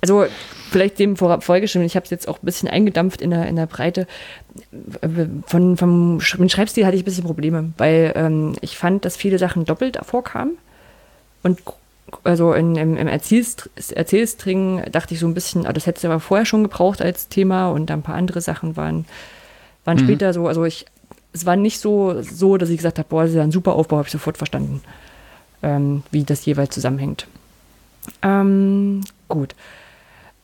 Also 0.00 0.26
vielleicht 0.70 0.98
dem 0.98 1.16
vorab 1.16 1.44
vorgeschrieben, 1.44 1.86
ich 1.86 1.94
habe 1.94 2.02
es 2.02 2.10
jetzt 2.10 2.26
auch 2.26 2.38
ein 2.42 2.44
bisschen 2.44 2.68
eingedampft 2.68 3.22
in 3.22 3.30
der, 3.30 3.46
in 3.46 3.54
der 3.54 3.66
Breite. 3.66 4.08
Von, 5.46 5.76
vom 5.76 6.18
mit 6.38 6.50
Schreibstil 6.50 6.84
hatte 6.84 6.96
ich 6.96 7.02
ein 7.02 7.04
bisschen 7.04 7.22
Probleme, 7.24 7.72
weil 7.78 8.12
ähm, 8.16 8.56
ich 8.60 8.76
fand, 8.76 9.04
dass 9.04 9.16
viele 9.16 9.38
Sachen 9.38 9.64
doppelt 9.64 9.98
vorkamen. 10.02 10.58
Und 11.44 11.60
also 12.22 12.52
in, 12.52 12.76
im, 12.76 12.96
im 12.96 13.08
Erzählst 13.08 13.70
Erzählstring 13.94 14.82
dachte 14.90 15.14
ich 15.14 15.20
so 15.20 15.26
ein 15.26 15.34
bisschen, 15.34 15.66
ah, 15.66 15.72
das 15.72 15.86
hättest 15.86 16.04
du 16.04 16.08
aber 16.08 16.20
vorher 16.20 16.46
schon 16.46 16.62
gebraucht 16.62 17.02
als 17.02 17.28
Thema 17.28 17.68
und 17.68 17.90
ein 17.90 18.02
paar 18.02 18.14
andere 18.14 18.40
Sachen 18.40 18.76
waren, 18.76 19.06
waren 19.84 19.98
später 19.98 20.32
so, 20.32 20.46
also 20.46 20.64
ich, 20.64 20.86
es 21.32 21.46
war 21.46 21.56
nicht 21.56 21.80
so, 21.80 22.22
so, 22.22 22.56
dass 22.56 22.68
ich 22.68 22.76
gesagt 22.76 22.98
habe, 22.98 23.08
boah, 23.08 23.22
das 23.22 23.30
ist 23.30 23.36
ja 23.36 23.42
ein 23.42 23.52
super 23.52 23.74
Aufbau, 23.74 23.98
habe 23.98 24.06
ich 24.06 24.12
sofort 24.12 24.36
verstanden, 24.36 24.82
ähm, 25.62 26.02
wie 26.10 26.24
das 26.24 26.44
jeweils 26.46 26.74
zusammenhängt. 26.74 27.26
Ähm, 28.22 29.02
gut. 29.28 29.54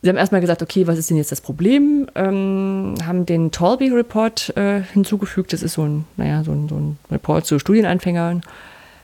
Sie 0.01 0.09
haben 0.09 0.17
erstmal 0.17 0.41
gesagt, 0.41 0.63
okay, 0.63 0.87
was 0.87 0.97
ist 0.97 1.11
denn 1.11 1.17
jetzt 1.17 1.31
das 1.31 1.41
Problem? 1.41 2.07
Ähm, 2.15 2.95
haben 3.05 3.25
den 3.27 3.51
Tolby 3.51 3.89
Report 3.89 4.55
äh, 4.57 4.81
hinzugefügt. 4.81 5.53
Das 5.53 5.61
ist 5.61 5.73
so 5.73 5.83
ein, 5.83 6.05
naja, 6.17 6.43
so 6.43 6.51
ein, 6.51 6.67
so 6.67 6.75
ein 6.75 6.97
Report 7.11 7.45
zu 7.45 7.59
Studienanfängern. 7.59 8.41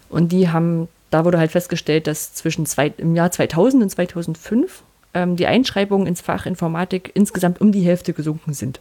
Und 0.10 0.32
die 0.32 0.50
haben, 0.50 0.88
da 1.10 1.26
wurde 1.26 1.40
halt 1.40 1.52
festgestellt, 1.52 2.08
dass 2.08 2.34
zwischen 2.34 2.66
zwei, 2.66 2.94
im 2.98 3.16
Jahr 3.16 3.32
2000 3.32 3.84
und 3.84 3.90
2005 3.90 4.84
ähm, 5.14 5.36
die 5.36 5.48
Einschreibungen 5.48 6.08
ins 6.08 6.22
Fach 6.22 6.46
Informatik 6.46 7.12
insgesamt 7.14 7.62
um 7.62 7.72
die 7.72 7.82
Hälfte 7.82 8.14
gesunken 8.14 8.54
sind. 8.54 8.80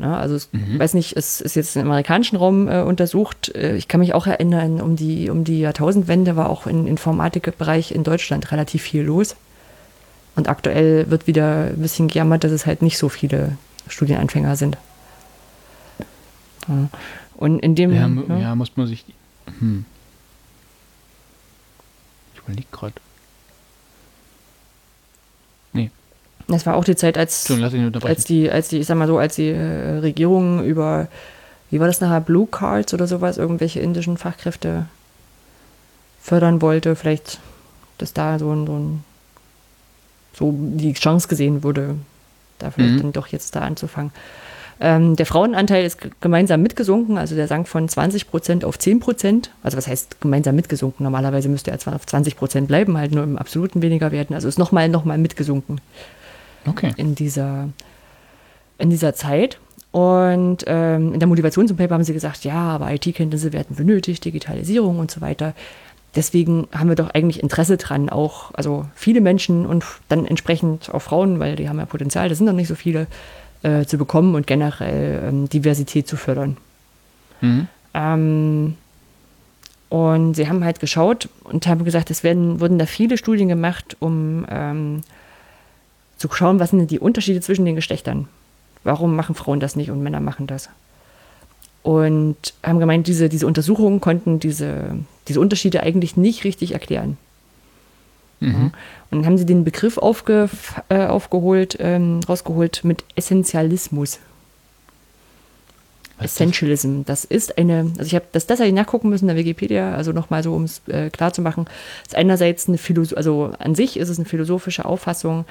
Na, 0.00 0.20
also 0.20 0.36
ich 0.36 0.48
mhm. 0.52 0.78
weiß 0.78 0.94
nicht, 0.94 1.16
es 1.16 1.40
ist 1.40 1.56
jetzt 1.56 1.74
im 1.74 1.86
amerikanischen 1.86 2.36
Raum 2.36 2.68
äh, 2.68 2.82
untersucht. 2.82 3.52
Äh, 3.54 3.74
ich 3.76 3.88
kann 3.88 3.98
mich 3.98 4.14
auch 4.14 4.28
erinnern, 4.28 4.80
um 4.80 4.94
die, 4.94 5.28
um 5.28 5.42
die 5.42 5.58
Jahrtausendwende 5.58 6.36
war 6.36 6.48
auch 6.50 6.68
im 6.68 6.86
Informatikbereich 6.86 7.90
in 7.90 8.04
Deutschland 8.04 8.52
relativ 8.52 8.82
viel 8.82 9.02
los. 9.02 9.34
Und 10.36 10.48
aktuell 10.48 11.10
wird 11.10 11.26
wieder 11.26 11.70
ein 11.70 11.82
bisschen 11.82 12.06
gejammert, 12.06 12.44
dass 12.44 12.52
es 12.52 12.64
halt 12.64 12.80
nicht 12.80 12.96
so 12.96 13.08
viele 13.08 13.58
Studienanfänger 13.88 14.54
sind. 14.54 14.78
Ja. 16.68 16.88
Und 17.36 17.58
in 17.58 17.74
dem. 17.74 17.92
Ja, 17.92 18.08
ja. 18.28 18.38
ja 18.38 18.54
muss 18.54 18.76
man 18.76 18.86
sich. 18.86 19.04
Hm. 19.58 19.84
Überlege 22.48 22.68
gerade. 22.72 22.94
Nee. 25.74 25.90
Das 26.48 26.64
war 26.64 26.76
auch 26.76 26.84
die 26.84 26.96
Zeit, 26.96 27.18
als, 27.18 27.50
als 27.50 28.24
die, 28.24 28.50
als 28.50 28.68
die, 28.68 28.78
ich 28.78 28.86
sag 28.86 28.96
mal 28.96 29.06
so, 29.06 29.18
als 29.18 29.36
die 29.36 29.50
äh, 29.50 29.98
Regierung 29.98 30.64
über, 30.64 31.08
wie 31.70 31.78
war 31.78 31.86
das 31.86 32.00
nachher, 32.00 32.22
Blue 32.22 32.46
Cards 32.50 32.94
oder 32.94 33.06
sowas, 33.06 33.36
irgendwelche 33.36 33.80
indischen 33.80 34.16
Fachkräfte 34.16 34.86
fördern 36.22 36.62
wollte, 36.62 36.96
vielleicht, 36.96 37.38
dass 37.98 38.14
da 38.14 38.38
so 38.38 38.50
ein, 38.50 38.66
so, 38.66 38.78
ein, 38.78 39.04
so 40.34 40.54
die 40.56 40.94
Chance 40.94 41.28
gesehen 41.28 41.62
wurde, 41.62 41.96
da 42.58 42.70
vielleicht 42.70 42.94
mhm. 42.94 43.02
dann 43.02 43.12
doch 43.12 43.26
jetzt 43.26 43.54
da 43.54 43.60
anzufangen. 43.60 44.12
Ähm, 44.80 45.16
der 45.16 45.26
Frauenanteil 45.26 45.84
ist 45.84 45.98
gemeinsam 46.20 46.62
mitgesunken, 46.62 47.18
also 47.18 47.34
der 47.34 47.48
sank 47.48 47.66
von 47.66 47.88
20 47.88 48.30
Prozent 48.30 48.64
auf 48.64 48.78
10 48.78 49.00
Prozent. 49.00 49.50
Also 49.62 49.76
was 49.76 49.88
heißt 49.88 50.20
gemeinsam 50.20 50.54
mitgesunken? 50.54 51.04
Normalerweise 51.04 51.48
müsste 51.48 51.70
er 51.70 51.78
zwar 51.78 51.96
auf 51.96 52.06
20 52.06 52.36
Prozent 52.36 52.68
bleiben, 52.68 52.96
halt 52.96 53.12
nur 53.12 53.24
im 53.24 53.36
absoluten 53.36 53.82
weniger 53.82 54.12
werden. 54.12 54.34
Also 54.34 54.46
ist 54.46 54.58
nochmal 54.58 54.88
noch 54.88 55.04
mal 55.04 55.18
mitgesunken. 55.18 55.80
Okay. 56.66 56.92
In 56.96 57.14
dieser, 57.14 57.68
in 58.78 58.90
dieser 58.90 59.14
Zeit. 59.14 59.58
Und 59.90 60.64
ähm, 60.66 61.14
in 61.14 61.18
der 61.18 61.28
Motivation 61.28 61.66
zum 61.66 61.76
Paper 61.76 61.94
haben 61.94 62.04
sie 62.04 62.12
gesagt, 62.12 62.44
ja, 62.44 62.54
aber 62.54 62.92
IT-Kenntnisse 62.92 63.52
werden 63.52 63.74
benötigt, 63.74 64.24
Digitalisierung 64.24 64.98
und 64.98 65.10
so 65.10 65.20
weiter. 65.20 65.54
Deswegen 66.14 66.68
haben 66.72 66.88
wir 66.88 66.96
doch 66.96 67.10
eigentlich 67.10 67.42
Interesse 67.42 67.76
dran, 67.76 68.08
auch, 68.08 68.52
also 68.54 68.86
viele 68.94 69.20
Menschen 69.20 69.66
und 69.66 69.84
dann 70.08 70.24
entsprechend 70.26 70.92
auch 70.92 71.02
Frauen, 71.02 71.38
weil 71.38 71.56
die 71.56 71.68
haben 71.68 71.78
ja 71.78 71.86
Potenzial, 71.86 72.28
das 72.28 72.38
sind 72.38 72.46
noch 72.46 72.54
nicht 72.54 72.68
so 72.68 72.74
viele, 72.74 73.06
äh, 73.62 73.84
zu 73.84 73.98
bekommen 73.98 74.34
und 74.34 74.46
generell 74.46 75.22
ähm, 75.28 75.48
Diversität 75.48 76.06
zu 76.08 76.16
fördern. 76.16 76.56
Mhm. 77.40 77.68
Ähm, 77.94 78.74
und 79.88 80.34
sie 80.34 80.48
haben 80.48 80.64
halt 80.64 80.80
geschaut 80.80 81.28
und 81.44 81.66
haben 81.66 81.84
gesagt, 81.84 82.10
es 82.10 82.22
werden, 82.22 82.60
wurden 82.60 82.78
da 82.78 82.86
viele 82.86 83.16
Studien 83.16 83.48
gemacht, 83.48 83.96
um 84.00 84.44
ähm, 84.50 85.00
zu 86.18 86.28
schauen, 86.30 86.60
was 86.60 86.70
sind 86.70 86.90
die 86.90 86.98
Unterschiede 86.98 87.40
zwischen 87.40 87.64
den 87.64 87.76
Geschlechtern. 87.76 88.28
Warum 88.84 89.16
machen 89.16 89.34
Frauen 89.34 89.60
das 89.60 89.76
nicht 89.76 89.90
und 89.90 90.02
Männer 90.02 90.20
machen 90.20 90.46
das? 90.46 90.68
Und 91.82 92.36
haben 92.62 92.80
gemeint, 92.80 93.06
diese, 93.06 93.28
diese 93.28 93.46
Untersuchungen 93.46 94.00
konnten 94.00 94.40
diese, 94.40 94.96
diese 95.26 95.40
Unterschiede 95.40 95.82
eigentlich 95.82 96.16
nicht 96.16 96.44
richtig 96.44 96.72
erklären. 96.72 97.16
Mhm. 98.40 98.72
Und 99.10 99.18
dann 99.18 99.26
haben 99.26 99.38
sie 99.38 99.46
den 99.46 99.64
Begriff 99.64 99.98
aufge, 99.98 100.48
äh, 100.88 101.06
aufgeholt, 101.06 101.76
ähm, 101.80 102.20
rausgeholt 102.28 102.84
mit 102.84 103.04
Essentialismus. 103.14 104.20
Was 106.18 106.32
Essentialism. 106.32 107.02
Das 107.06 107.24
ist 107.24 107.58
eine, 107.58 107.92
also 107.96 108.02
ich 108.02 108.14
habe 108.14 108.26
das, 108.32 108.46
das 108.46 108.60
ich 108.60 108.72
nachgucken 108.72 109.08
müssen 109.08 109.28
in 109.28 109.36
der 109.36 109.44
Wikipedia, 109.44 109.94
also 109.94 110.12
nochmal 110.12 110.42
so, 110.42 110.52
um 110.52 110.64
es 110.64 110.82
äh, 110.88 111.10
klar 111.10 111.32
zu 111.32 111.42
machen, 111.42 111.66
ist 112.04 112.16
einerseits 112.16 112.68
eine 112.68 112.78
Philosoph 112.78 113.16
also 113.16 113.52
an 113.58 113.74
sich 113.74 113.96
ist 113.96 114.08
es 114.08 114.18
eine 114.18 114.26
philosophische 114.26 114.84
Auffassung, 114.84 115.44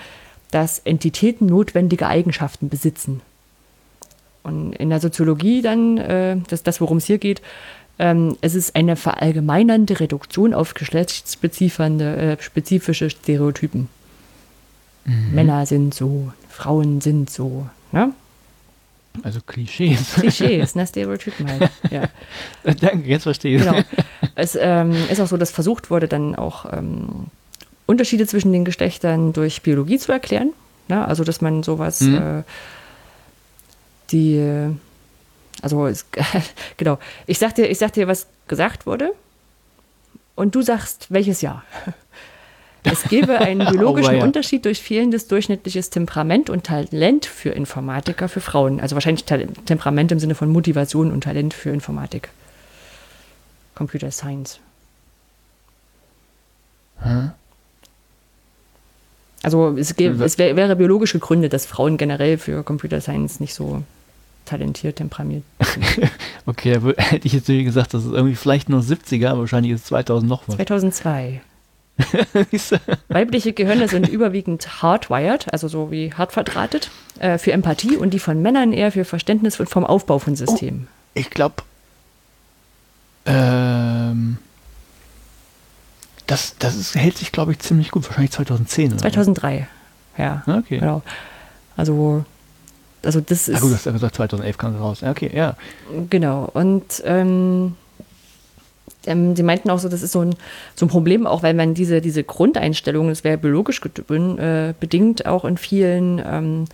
dass 0.51 0.79
Entitäten 0.79 1.47
notwendige 1.47 2.07
Eigenschaften 2.07 2.69
besitzen. 2.69 3.21
Und 4.43 4.73
in 4.73 4.89
der 4.89 4.99
Soziologie 4.99 5.61
dann, 5.61 5.97
äh, 5.97 6.37
das, 6.49 6.63
das 6.63 6.79
worum 6.81 6.97
es 6.97 7.05
hier 7.05 7.17
geht, 7.17 7.41
ähm, 7.99 8.37
es 8.41 8.55
ist 8.55 8.75
eine 8.75 8.95
verallgemeinernde 8.95 9.99
Reduktion 9.99 10.53
auf 10.53 10.73
geschlechtsspezifische 10.73 13.05
äh, 13.05 13.09
Stereotypen. 13.09 13.89
Mhm. 15.05 15.33
Männer 15.33 15.65
sind 15.65 15.93
so, 15.93 16.31
Frauen 16.49 17.01
sind 17.01 17.29
so. 17.29 17.67
Ne? 17.91 18.13
Also 19.23 19.39
Klischees. 19.45 20.13
Klischees, 20.19 20.75
ne, 20.75 20.85
Stereotypen 20.85 21.49
halt. 21.49 21.71
Ja. 21.91 22.03
Danke, 22.63 23.07
jetzt 23.07 23.23
verstehe 23.23 23.57
ich. 23.57 23.63
Genau. 23.63 23.79
Es 24.35 24.57
ähm, 24.59 24.95
ist 25.09 25.19
auch 25.19 25.27
so, 25.27 25.37
dass 25.37 25.51
versucht 25.51 25.89
wurde, 25.89 26.07
dann 26.07 26.35
auch 26.35 26.71
ähm, 26.71 27.27
Unterschiede 27.87 28.27
zwischen 28.27 28.51
den 28.51 28.65
Geschlechtern 28.65 29.33
durch 29.33 29.63
Biologie 29.63 29.97
zu 29.97 30.11
erklären. 30.11 30.51
Ne? 30.87 31.05
Also, 31.05 31.23
dass 31.23 31.41
man 31.41 31.63
sowas, 31.63 32.01
mhm. 32.01 32.15
äh, 32.15 32.43
die 34.11 34.69
also 35.61 35.87
es, 35.87 36.05
genau. 36.77 36.99
Ich 37.25 37.39
sag, 37.39 37.55
dir, 37.55 37.69
ich 37.69 37.77
sag 37.77 37.93
dir, 37.93 38.07
was 38.07 38.27
gesagt 38.47 38.85
wurde 38.85 39.13
und 40.35 40.55
du 40.55 40.61
sagst, 40.61 41.07
welches 41.09 41.41
Jahr. 41.41 41.63
Es 42.89 43.03
gäbe 43.03 43.39
einen 43.39 43.67
biologischen 43.69 44.15
oh, 44.15 44.17
ja. 44.19 44.23
Unterschied 44.23 44.63
durch 44.63 44.81
fehlendes 44.81 45.27
durchschnittliches 45.27 45.89
Temperament 45.89 46.49
und 46.49 46.63
Talent 46.63 47.25
für 47.25 47.49
Informatiker 47.49 48.29
für 48.29 48.39
Frauen. 48.39 48.79
Also 48.79 48.95
wahrscheinlich 48.95 49.25
Temperament 49.25 50.13
im 50.13 50.19
Sinne 50.19 50.35
von 50.35 50.47
Motivation 50.49 51.11
und 51.11 51.21
Talent 51.25 51.53
für 51.53 51.69
Informatik. 51.71 52.29
Computer 53.75 54.09
Science. 54.09 54.59
Hm? 56.99 57.31
Also 59.43 59.75
es, 59.77 59.95
gäbe, 59.95 60.23
es 60.23 60.37
wär, 60.37 60.55
wäre 60.55 60.75
biologisch 60.75 61.13
gegründet, 61.13 61.53
dass 61.53 61.65
Frauen 61.65 61.97
generell 61.97 62.37
für 62.37 62.63
Computer 62.63 63.01
Science 63.01 63.39
nicht 63.39 63.53
so 63.53 63.83
talentiert, 64.47 64.97
temperamiert. 64.97 65.43
okay, 66.45 66.79
da 66.79 67.03
hätte 67.03 67.27
ich 67.27 67.33
jetzt 67.33 67.47
gesagt, 67.47 67.93
das 67.93 68.05
ist 68.05 68.11
irgendwie 68.11 68.35
vielleicht 68.35 68.69
nur 68.69 68.81
70er, 68.81 69.29
aber 69.29 69.41
wahrscheinlich 69.41 69.73
ist 69.73 69.81
es 69.81 69.87
2000 69.87 70.29
noch 70.29 70.47
was. 70.47 70.55
2002. 70.55 71.41
Weibliche 73.07 73.53
Gehirne 73.53 73.87
sind 73.87 74.07
überwiegend 74.07 74.83
hardwired, 74.83 75.51
also 75.51 75.67
so 75.67 75.89
wie 75.91 76.13
hart 76.13 76.31
verdrahtet, 76.31 76.91
äh, 77.19 77.37
für 77.39 77.51
Empathie 77.51 77.97
und 77.97 78.13
die 78.13 78.19
von 78.19 78.41
Männern 78.41 78.71
eher 78.71 78.91
für 78.91 79.03
Verständnis 79.03 79.55
vom 79.55 79.83
Aufbau 79.83 80.19
von 80.19 80.35
Systemen. 80.35 80.87
Oh, 80.89 81.11
ich 81.15 81.31
glaube, 81.31 81.63
ähm, 83.25 84.37
das, 86.27 86.55
das 86.59 86.75
ist, 86.75 86.95
hält 86.95 87.17
sich, 87.17 87.31
glaube 87.31 87.51
ich, 87.53 87.59
ziemlich 87.59 87.89
gut. 87.91 88.05
Wahrscheinlich 88.05 88.31
2010. 88.31 88.93
Oder? 88.93 88.99
2003, 88.99 89.67
ja. 90.17 90.43
Okay. 90.45 90.79
Genau. 90.79 91.01
Also 91.75 92.25
also 93.03 93.21
das 93.21 93.47
ist. 93.47 93.57
Ah, 93.57 93.59
gut, 93.59 93.71
du 93.71 93.75
hast 93.75 93.85
ja 93.85 93.91
gesagt, 93.91 94.15
2011 94.15 94.57
kam 94.57 94.75
es 94.75 94.81
raus. 94.81 95.03
Okay, 95.03 95.31
ja. 95.33 95.55
Genau. 96.09 96.49
Und 96.53 97.01
ähm, 97.05 97.75
ähm, 99.07 99.33
die 99.33 99.43
meinten 99.43 99.69
auch 99.69 99.79
so, 99.79 99.89
das 99.89 100.03
ist 100.03 100.11
so 100.11 100.21
ein, 100.21 100.35
so 100.75 100.85
ein 100.85 100.89
Problem, 100.89 101.25
auch 101.25 101.41
weil 101.43 101.53
man 101.53 101.73
diese, 101.73 102.01
diese 102.01 102.23
Grundeinstellung, 102.23 103.07
das 103.07 103.23
wäre 103.23 103.37
biologisch 103.37 103.81
äh, 103.81 104.73
bedingt, 104.79 105.25
auch 105.25 105.45
in 105.45 105.57
vielen, 105.57 106.21
ähm, 106.25 106.65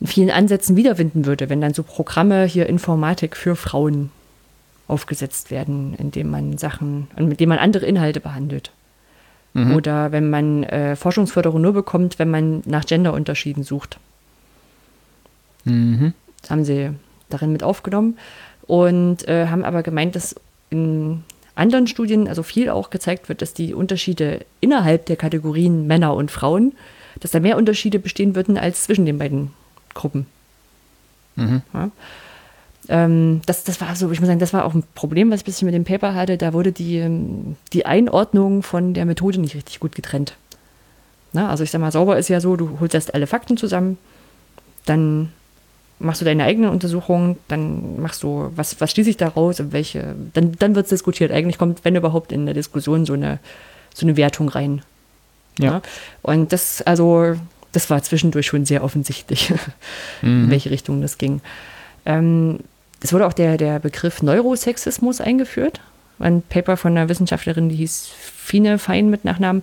in 0.00 0.06
vielen 0.06 0.30
Ansätzen 0.30 0.76
wiederfinden 0.76 1.26
würde, 1.26 1.50
wenn 1.50 1.60
dann 1.60 1.74
so 1.74 1.82
Programme 1.82 2.44
hier 2.44 2.66
Informatik 2.66 3.36
für 3.36 3.56
Frauen 3.56 4.10
aufgesetzt 4.86 5.50
werden, 5.50 5.94
indem 5.98 6.30
man 6.30 6.58
Sachen, 6.58 7.08
mit 7.18 7.40
denen 7.40 7.48
man 7.48 7.58
andere 7.58 7.86
Inhalte 7.86 8.20
behandelt. 8.20 8.70
Mhm. 9.54 9.74
Oder 9.74 10.12
wenn 10.12 10.30
man 10.30 10.64
äh, 10.64 10.96
Forschungsförderung 10.96 11.60
nur 11.60 11.72
bekommt, 11.72 12.18
wenn 12.18 12.30
man 12.30 12.62
nach 12.66 12.84
Genderunterschieden 12.84 13.62
sucht. 13.62 13.98
Mhm. 15.64 16.12
Haben 16.48 16.64
sie 16.64 16.90
darin 17.30 17.52
mit 17.52 17.62
aufgenommen 17.62 18.18
und 18.66 19.26
äh, 19.28 19.46
haben 19.48 19.64
aber 19.64 19.82
gemeint, 19.82 20.14
dass 20.14 20.34
in 20.70 21.22
anderen 21.54 21.86
Studien 21.86 22.28
also 22.28 22.42
viel 22.42 22.68
auch 22.68 22.90
gezeigt 22.90 23.28
wird, 23.28 23.42
dass 23.42 23.54
die 23.54 23.74
Unterschiede 23.74 24.44
innerhalb 24.60 25.06
der 25.06 25.16
Kategorien 25.16 25.86
Männer 25.86 26.14
und 26.14 26.30
Frauen, 26.30 26.72
dass 27.20 27.30
da 27.30 27.40
mehr 27.40 27.56
Unterschiede 27.56 27.98
bestehen 27.98 28.34
würden 28.34 28.58
als 28.58 28.84
zwischen 28.84 29.06
den 29.06 29.18
beiden 29.18 29.52
Gruppen. 29.94 30.26
Mhm. 31.36 31.62
Ja. 31.72 31.90
Ähm, 32.88 33.40
das, 33.46 33.64
das 33.64 33.80
war 33.80 33.94
so, 33.96 34.10
ich 34.10 34.20
muss 34.20 34.26
sagen, 34.26 34.40
das 34.40 34.52
war 34.52 34.64
auch 34.64 34.74
ein 34.74 34.84
Problem, 34.94 35.30
was 35.30 35.40
ich 35.40 35.44
ein 35.44 35.46
bisschen 35.46 35.66
mit 35.66 35.74
dem 35.74 35.84
Paper 35.84 36.14
hatte. 36.14 36.36
Da 36.36 36.52
wurde 36.52 36.72
die, 36.72 36.98
ähm, 36.98 37.56
die 37.72 37.86
Einordnung 37.86 38.62
von 38.62 38.94
der 38.94 39.06
Methode 39.06 39.40
nicht 39.40 39.54
richtig 39.54 39.80
gut 39.80 39.94
getrennt. 39.94 40.36
Na, 41.32 41.48
also 41.48 41.64
ich 41.64 41.70
sag 41.70 41.80
mal, 41.80 41.92
sauber 41.92 42.18
ist 42.18 42.28
ja 42.28 42.40
so, 42.40 42.56
du 42.56 42.78
holst 42.80 42.94
erst 42.94 43.14
alle 43.14 43.26
Fakten 43.26 43.56
zusammen, 43.56 43.98
dann 44.84 45.30
machst 45.98 46.20
du 46.20 46.24
deine 46.24 46.44
eigene 46.44 46.70
Untersuchung, 46.70 47.38
dann 47.48 48.00
machst 48.00 48.22
du, 48.22 48.50
was, 48.54 48.80
was 48.80 48.90
schließe 48.90 49.10
ich 49.10 49.16
daraus 49.16 49.62
welche, 49.72 50.14
dann, 50.32 50.52
dann 50.58 50.74
wird 50.74 50.86
es 50.86 50.90
diskutiert. 50.90 51.30
Eigentlich 51.30 51.58
kommt, 51.58 51.84
wenn 51.84 51.96
überhaupt, 51.96 52.32
in 52.32 52.46
der 52.46 52.54
Diskussion 52.54 53.06
so 53.06 53.12
eine, 53.12 53.38
so 53.94 54.06
eine 54.06 54.16
Wertung 54.16 54.48
rein. 54.48 54.82
Ja. 55.58 55.64
ja. 55.64 55.82
Und 56.22 56.52
das, 56.52 56.82
also, 56.82 57.36
das 57.72 57.90
war 57.90 58.02
zwischendurch 58.02 58.46
schon 58.46 58.66
sehr 58.66 58.82
offensichtlich, 58.82 59.50
mhm. 60.22 60.44
in 60.44 60.50
welche 60.50 60.70
Richtung 60.70 61.00
das 61.00 61.18
ging. 61.18 61.40
Ähm, 62.06 62.60
es 63.00 63.12
wurde 63.12 63.26
auch 63.26 63.32
der, 63.32 63.56
der 63.56 63.78
Begriff 63.78 64.22
Neurosexismus 64.22 65.20
eingeführt. 65.20 65.80
Ein 66.18 66.42
Paper 66.42 66.76
von 66.76 66.92
einer 66.92 67.08
Wissenschaftlerin, 67.08 67.68
die 67.68 67.76
hieß 67.76 68.08
Fine 68.08 68.78
Fein 68.78 69.10
mit 69.10 69.24
Nachnamen 69.24 69.62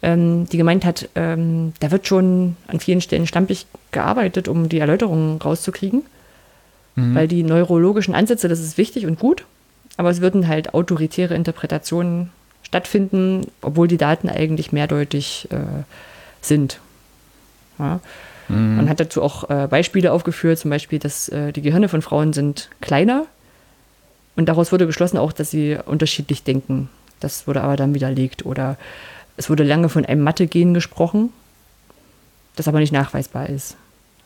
die 0.00 0.56
gemeint 0.56 0.84
hat, 0.84 1.08
ähm, 1.16 1.72
da 1.80 1.90
wird 1.90 2.06
schon 2.06 2.56
an 2.68 2.78
vielen 2.78 3.00
Stellen 3.00 3.26
stampig 3.26 3.66
gearbeitet, 3.90 4.46
um 4.46 4.68
die 4.68 4.78
Erläuterungen 4.78 5.40
rauszukriegen. 5.40 6.02
Mhm. 6.98 7.14
weil 7.14 7.28
die 7.28 7.44
neurologischen 7.44 8.14
Ansätze, 8.14 8.48
das 8.48 8.60
ist 8.60 8.76
wichtig 8.76 9.06
und 9.06 9.20
gut, 9.20 9.44
aber 9.96 10.10
es 10.10 10.20
würden 10.20 10.48
halt 10.48 10.74
autoritäre 10.74 11.34
Interpretationen 11.34 12.30
stattfinden, 12.62 13.46
obwohl 13.62 13.86
die 13.86 13.96
Daten 13.96 14.28
eigentlich 14.28 14.72
mehrdeutig 14.72 15.48
äh, 15.50 15.84
sind. 16.40 16.80
Ja. 17.78 18.00
Mhm. 18.48 18.76
Man 18.76 18.88
hat 18.88 18.98
dazu 19.00 19.22
auch 19.22 19.48
äh, 19.48 19.68
Beispiele 19.68 20.12
aufgeführt, 20.12 20.58
zum 20.58 20.70
Beispiel, 20.70 20.98
dass 20.98 21.28
äh, 21.28 21.52
die 21.52 21.62
Gehirne 21.62 21.88
von 21.88 22.02
Frauen 22.02 22.32
sind 22.32 22.68
kleiner 22.80 23.26
und 24.34 24.48
daraus 24.48 24.72
wurde 24.72 24.86
geschlossen 24.86 25.18
auch, 25.18 25.32
dass 25.32 25.50
sie 25.50 25.78
unterschiedlich 25.84 26.42
denken. 26.42 26.88
Das 27.20 27.46
wurde 27.46 27.62
aber 27.62 27.76
dann 27.76 27.94
widerlegt. 27.94 28.46
Oder 28.46 28.76
es 29.38 29.48
wurde 29.48 29.62
lange 29.62 29.88
von 29.88 30.04
einem 30.04 30.22
Mathe-Gen 30.22 30.74
gesprochen, 30.74 31.30
das 32.56 32.68
aber 32.68 32.80
nicht 32.80 32.92
nachweisbar 32.92 33.48
ist. 33.48 33.76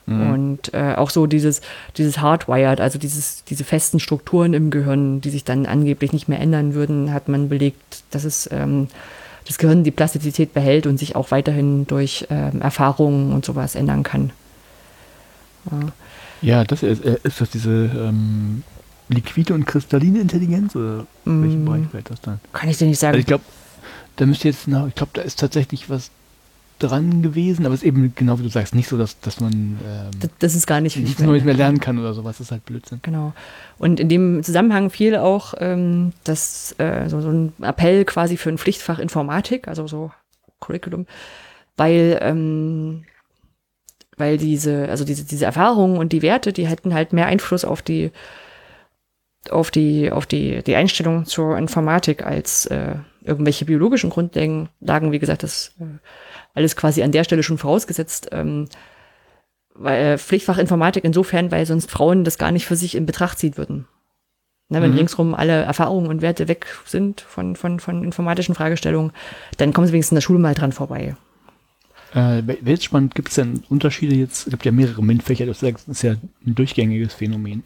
Und 0.06 0.74
äh, 0.74 0.94
auch 0.96 1.10
so 1.10 1.26
dieses, 1.26 1.60
dieses 1.96 2.18
Hardwired, 2.18 2.80
also 2.80 2.98
dieses, 2.98 3.44
diese 3.44 3.62
festen 3.62 4.00
Strukturen 4.00 4.52
im 4.52 4.70
Gehirn, 4.70 5.20
die 5.20 5.30
sich 5.30 5.44
dann 5.44 5.64
angeblich 5.64 6.12
nicht 6.12 6.28
mehr 6.28 6.40
ändern 6.40 6.74
würden, 6.74 7.12
hat 7.12 7.28
man 7.28 7.48
belegt, 7.48 8.02
dass 8.10 8.24
es 8.24 8.48
ähm, 8.50 8.88
das 9.46 9.58
Gehirn 9.58 9.84
die 9.84 9.92
Plastizität 9.92 10.54
behält 10.54 10.86
und 10.88 10.98
sich 10.98 11.14
auch 11.14 11.30
weiterhin 11.30 11.86
durch 11.86 12.26
ähm, 12.30 12.60
Erfahrungen 12.60 13.32
und 13.32 13.44
sowas 13.44 13.76
ändern 13.76 14.02
kann. 14.02 14.30
Ja, 16.40 16.64
das 16.64 16.82
ist, 16.82 17.04
äh, 17.04 17.18
ist 17.22 17.40
das 17.40 17.50
diese 17.50 17.70
ähm, 17.70 18.64
liquide 19.08 19.54
und 19.54 19.66
kristalline 19.66 20.20
Intelligenz 20.20 20.74
oder 20.74 21.06
welchen 21.24 21.62
Mm. 21.62 21.66
Bereich 21.66 21.86
fällt 21.92 22.10
das 22.10 22.20
dann? 22.20 22.40
Kann 22.52 22.68
ich 22.68 22.78
dir 22.78 22.88
nicht 22.88 22.98
sagen. 22.98 23.12
Also 23.12 23.20
ich 23.20 23.26
glaube, 23.26 23.44
da 24.16 24.26
müsste 24.26 24.48
jetzt, 24.48 24.68
na, 24.68 24.86
ich 24.86 24.94
glaube, 24.94 25.12
da 25.14 25.22
ist 25.22 25.38
tatsächlich 25.38 25.88
was 25.90 26.10
dran 26.82 27.22
gewesen, 27.22 27.64
aber 27.64 27.74
es 27.74 27.82
ist 27.82 27.86
eben 27.86 28.12
genau 28.14 28.38
wie 28.38 28.42
du 28.42 28.48
sagst, 28.48 28.74
nicht 28.74 28.88
so, 28.88 28.98
dass, 28.98 29.20
dass 29.20 29.40
man 29.40 29.52
ähm, 29.52 30.10
das, 30.18 30.30
das 30.38 30.54
ist 30.54 30.66
gar 30.66 30.80
nicht 30.80 30.96
nichts 30.96 31.20
Neues 31.20 31.44
mehr 31.44 31.54
lernen 31.54 31.78
kann 31.80 31.98
oder 31.98 32.12
sowas. 32.12 32.38
Das 32.38 32.48
ist 32.48 32.50
halt 32.50 32.64
Blödsinn. 32.64 33.00
Genau. 33.02 33.32
Und 33.78 34.00
in 34.00 34.08
dem 34.08 34.42
Zusammenhang 34.42 34.90
fiel 34.90 35.16
auch 35.16 35.54
ähm, 35.58 36.12
das, 36.24 36.74
äh, 36.78 37.08
so, 37.08 37.20
so 37.20 37.30
ein 37.30 37.52
Appell 37.62 38.04
quasi 38.04 38.36
für 38.36 38.48
ein 38.48 38.58
Pflichtfach 38.58 38.98
Informatik, 38.98 39.68
also 39.68 39.86
so 39.86 40.10
Curriculum, 40.60 41.06
weil, 41.76 42.18
ähm, 42.20 43.04
weil 44.16 44.36
diese, 44.38 44.88
also 44.88 45.04
diese, 45.04 45.24
diese 45.24 45.44
Erfahrungen 45.44 45.98
und 45.98 46.12
die 46.12 46.22
Werte, 46.22 46.52
die 46.52 46.66
hätten 46.66 46.94
halt 46.94 47.12
mehr 47.12 47.26
Einfluss 47.26 47.64
auf 47.64 47.82
die, 47.82 48.10
auf 49.50 49.70
die, 49.70 50.10
auf 50.10 50.26
die, 50.26 50.62
die 50.62 50.76
Einstellung 50.76 51.26
zur 51.26 51.56
Informatik 51.58 52.24
als 52.24 52.66
äh, 52.66 52.96
irgendwelche 53.24 53.64
biologischen 53.64 54.10
Grundlagen, 54.10 55.12
wie 55.12 55.18
gesagt, 55.18 55.42
das 55.42 55.74
äh, 55.80 55.84
alles 56.54 56.76
quasi 56.76 57.02
an 57.02 57.12
der 57.12 57.24
Stelle 57.24 57.42
schon 57.42 57.58
vorausgesetzt. 57.58 58.28
Ähm, 58.32 58.68
weil, 59.74 60.04
äh, 60.04 60.18
Pflichtfach 60.18 60.58
Informatik 60.58 61.04
insofern, 61.04 61.50
weil 61.50 61.66
sonst 61.66 61.90
Frauen 61.90 62.24
das 62.24 62.38
gar 62.38 62.50
nicht 62.52 62.66
für 62.66 62.76
sich 62.76 62.94
in 62.94 63.06
Betracht 63.06 63.38
ziehen 63.38 63.56
würden. 63.56 63.86
Ne, 64.68 64.80
wenn 64.80 64.92
Mhm. 64.92 64.98
ringsrum 64.98 65.34
alle 65.34 65.62
Erfahrungen 65.62 66.06
und 66.06 66.22
Werte 66.22 66.48
weg 66.48 66.66
sind 66.86 67.20
von, 67.20 67.56
von, 67.56 67.78
von 67.78 68.04
informatischen 68.04 68.54
Fragestellungen, 68.54 69.12
dann 69.58 69.72
kommen 69.72 69.86
sie 69.86 69.92
wenigstens 69.92 70.12
in 70.12 70.16
der 70.16 70.22
Schule 70.22 70.38
mal 70.38 70.54
dran 70.54 70.72
vorbei. 70.72 71.16
Äh, 72.12 72.46
Wäre 72.46 72.58
jetzt 72.64 72.84
spannend, 72.84 73.14
gibt 73.14 73.28
es 73.30 73.36
denn 73.36 73.62
Unterschiede 73.70 74.14
jetzt? 74.14 74.46
Es 74.46 74.50
gibt 74.50 74.64
ja 74.64 74.72
mehrere 74.72 75.02
MINT-Fächer, 75.02 75.46
das 75.46 75.62
ist 75.62 76.02
ja 76.02 76.12
ein 76.46 76.54
durchgängiges 76.54 77.14
Phänomen. 77.14 77.62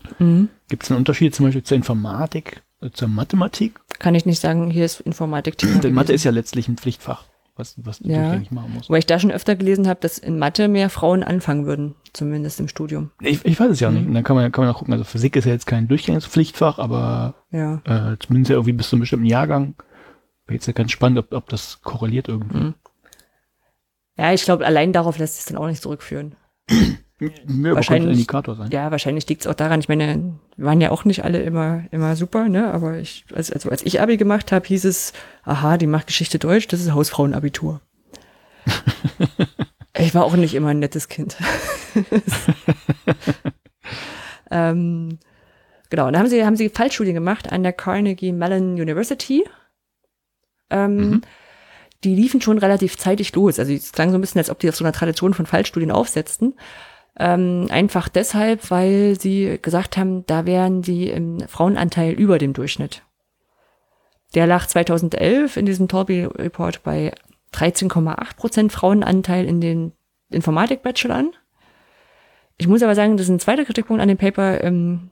Gibt 0.68 0.82
es 0.84 0.90
einen 0.90 0.99
Unterschied 0.99 1.34
zum 1.34 1.47
Beispiel 1.47 1.62
zur 1.64 1.76
Informatik, 1.76 2.62
äh, 2.80 2.90
zur 2.90 3.09
Mathematik? 3.09 3.80
Kann 3.99 4.14
ich 4.14 4.24
nicht 4.26 4.40
sagen, 4.40 4.70
hier 4.70 4.84
ist 4.84 5.01
Informatik. 5.01 5.57
Denn 5.59 5.92
Mathe 5.94 6.12
ist 6.12 6.24
ja 6.24 6.30
letztlich 6.30 6.68
ein 6.68 6.76
Pflichtfach, 6.76 7.24
was, 7.57 7.74
was 7.84 7.99
du 7.99 8.09
Ja. 8.09 8.18
durchgängig 8.22 8.53
machen 8.53 8.72
musst. 8.74 8.88
Wobei 8.88 8.99
ich 8.99 9.07
da 9.07 9.18
schon 9.18 9.32
öfter 9.32 9.57
gelesen 9.57 9.88
habe, 9.88 9.99
dass 10.01 10.18
in 10.18 10.38
Mathe 10.38 10.68
mehr 10.68 10.90
Frauen 10.90 11.24
anfangen 11.24 11.66
würden, 11.66 11.94
zumindest 12.12 12.61
im 12.61 12.68
Studium. 12.68 13.11
Ich, 13.20 13.44
ich 13.44 13.59
weiß 13.59 13.70
es 13.70 13.80
ja 13.80 13.90
Mhm. 13.90 13.97
nicht. 13.97 14.07
Und 14.09 14.14
dann 14.14 14.22
kann 14.24 14.36
man, 14.36 14.53
kann 14.53 14.64
man 14.64 14.72
auch 14.72 14.78
gucken, 14.78 14.92
also 14.92 15.05
Physik 15.05 15.34
ist 15.34 15.47
ja 15.47 15.53
jetzt 15.53 15.66
kein 15.66 15.88
durchgängiges 15.88 16.26
Pflichtfach, 16.26 16.78
aber 16.78 17.34
Ja. 17.51 17.80
äh, 17.84 18.16
zumindest 18.20 18.51
ja 18.51 18.55
irgendwie 18.57 18.74
bis 18.74 18.90
zu 18.90 18.94
einem 18.97 19.01
bestimmten 19.01 19.26
Jahrgang. 19.26 19.74
Wäre 20.47 20.55
jetzt 20.55 20.66
ja 20.66 20.72
ganz 20.72 20.92
spannend, 20.92 21.18
ob, 21.18 21.32
ob 21.32 21.49
das 21.49 21.80
korreliert 21.82 22.28
irgendwie. 22.28 22.57
Mhm. 22.59 22.74
Ja, 24.16 24.32
ich 24.32 24.44
glaube, 24.44 24.64
allein 24.66 24.92
darauf 24.92 25.18
lässt 25.18 25.36
sich 25.36 25.44
dann 25.46 25.56
auch 25.62 25.66
nicht 25.68 25.82
zurückführen. 25.82 26.34
Ja, 27.18 27.28
könnte 27.30 27.48
ein 27.48 27.74
Wahrscheinlich- 27.74 28.12
Indikator 28.12 28.56
sein. 28.56 28.70
Ja, 28.72 28.90
wahrscheinlich 28.90 29.26
liegt 29.26 29.40
es 29.40 29.46
auch 29.46 29.54
daran, 29.54 29.80
ich 29.80 29.88
meine, 29.88 30.34
wir 30.58 30.66
waren 30.66 30.82
ja 30.82 30.90
auch 30.90 31.06
nicht 31.06 31.24
alle 31.24 31.40
immer, 31.42 31.84
immer 31.90 32.14
super, 32.14 32.46
ne? 32.50 32.70
Aber 32.74 32.98
ich, 32.98 33.24
also, 33.34 33.54
also 33.54 33.70
als 33.70 33.86
ich 33.86 34.02
Abi 34.02 34.18
gemacht 34.18 34.52
habe, 34.52 34.66
hieß 34.66 34.84
es, 34.84 35.14
aha, 35.42 35.78
die 35.78 35.86
macht 35.86 36.08
Geschichte 36.08 36.38
Deutsch, 36.38 36.68
das 36.68 36.80
ist 36.82 36.92
Hausfrauenabitur. 36.92 37.80
ich 39.98 40.14
war 40.14 40.24
auch 40.26 40.36
nicht 40.36 40.52
immer 40.54 40.68
ein 40.68 40.78
nettes 40.78 41.08
Kind. 41.08 41.38
ähm, 44.50 45.18
genau, 45.90 46.06
und 46.06 46.12
dann 46.12 46.20
haben 46.22 46.28
sie, 46.28 46.44
haben 46.44 46.56
sie 46.56 46.68
Fallstudien 46.68 47.14
gemacht 47.14 47.50
an 47.52 47.62
der 47.62 47.72
Carnegie 47.72 48.32
Mellon 48.32 48.74
University. 48.74 49.44
Ähm, 50.70 50.96
Mhm. 50.96 51.20
Die 52.05 52.14
liefen 52.14 52.40
schon 52.40 52.59
relativ 52.59 52.99
zeitig 52.99 53.34
los. 53.34 53.59
Also 53.59 53.72
es 53.72 53.92
klang 53.92 54.11
so 54.11 54.18
ein 54.18 54.20
bisschen, 54.20 54.38
als 54.38 54.51
ob 54.51 54.59
die 54.59 54.68
auf 54.68 54.76
so 54.76 54.84
einer 54.84 54.92
Tradition 54.92 55.34
von 55.34 55.47
Fallstudien 55.47 55.90
aufsetzten. 55.90 56.55
Ähm, 57.18 57.66
einfach 57.70 58.09
deshalb, 58.09 58.70
weil 58.70 59.18
sie 59.18 59.59
gesagt 59.62 59.97
haben, 59.97 60.26
da 60.26 60.44
wären 60.44 60.82
die 60.82 61.09
im 61.09 61.40
Frauenanteil 61.49 62.12
über 62.12 62.38
dem 62.38 62.53
Durchschnitt. 62.53 63.03
Der 64.34 64.47
lag 64.47 64.66
2011 64.66 65.57
in 65.57 65.66
diesem 65.66 65.88
Torby 65.88 66.24
Report 66.24 66.82
bei 66.82 67.12
13,8 67.55 68.36
Prozent 68.36 68.72
Frauenanteil 68.72 69.47
in 69.47 69.61
den 69.61 69.92
Informatik-Bachelorn. 70.30 71.32
Ich 72.59 72.68
muss 72.68 72.82
aber 72.82 72.94
sagen, 72.94 73.16
das 73.16 73.26
ist 73.26 73.32
ein 73.32 73.40
zweiter 73.40 73.64
Kritikpunkt 73.64 74.03
an 74.03 74.09
dem 74.09 74.18
Paper. 74.18 74.62
Ähm, 74.62 75.11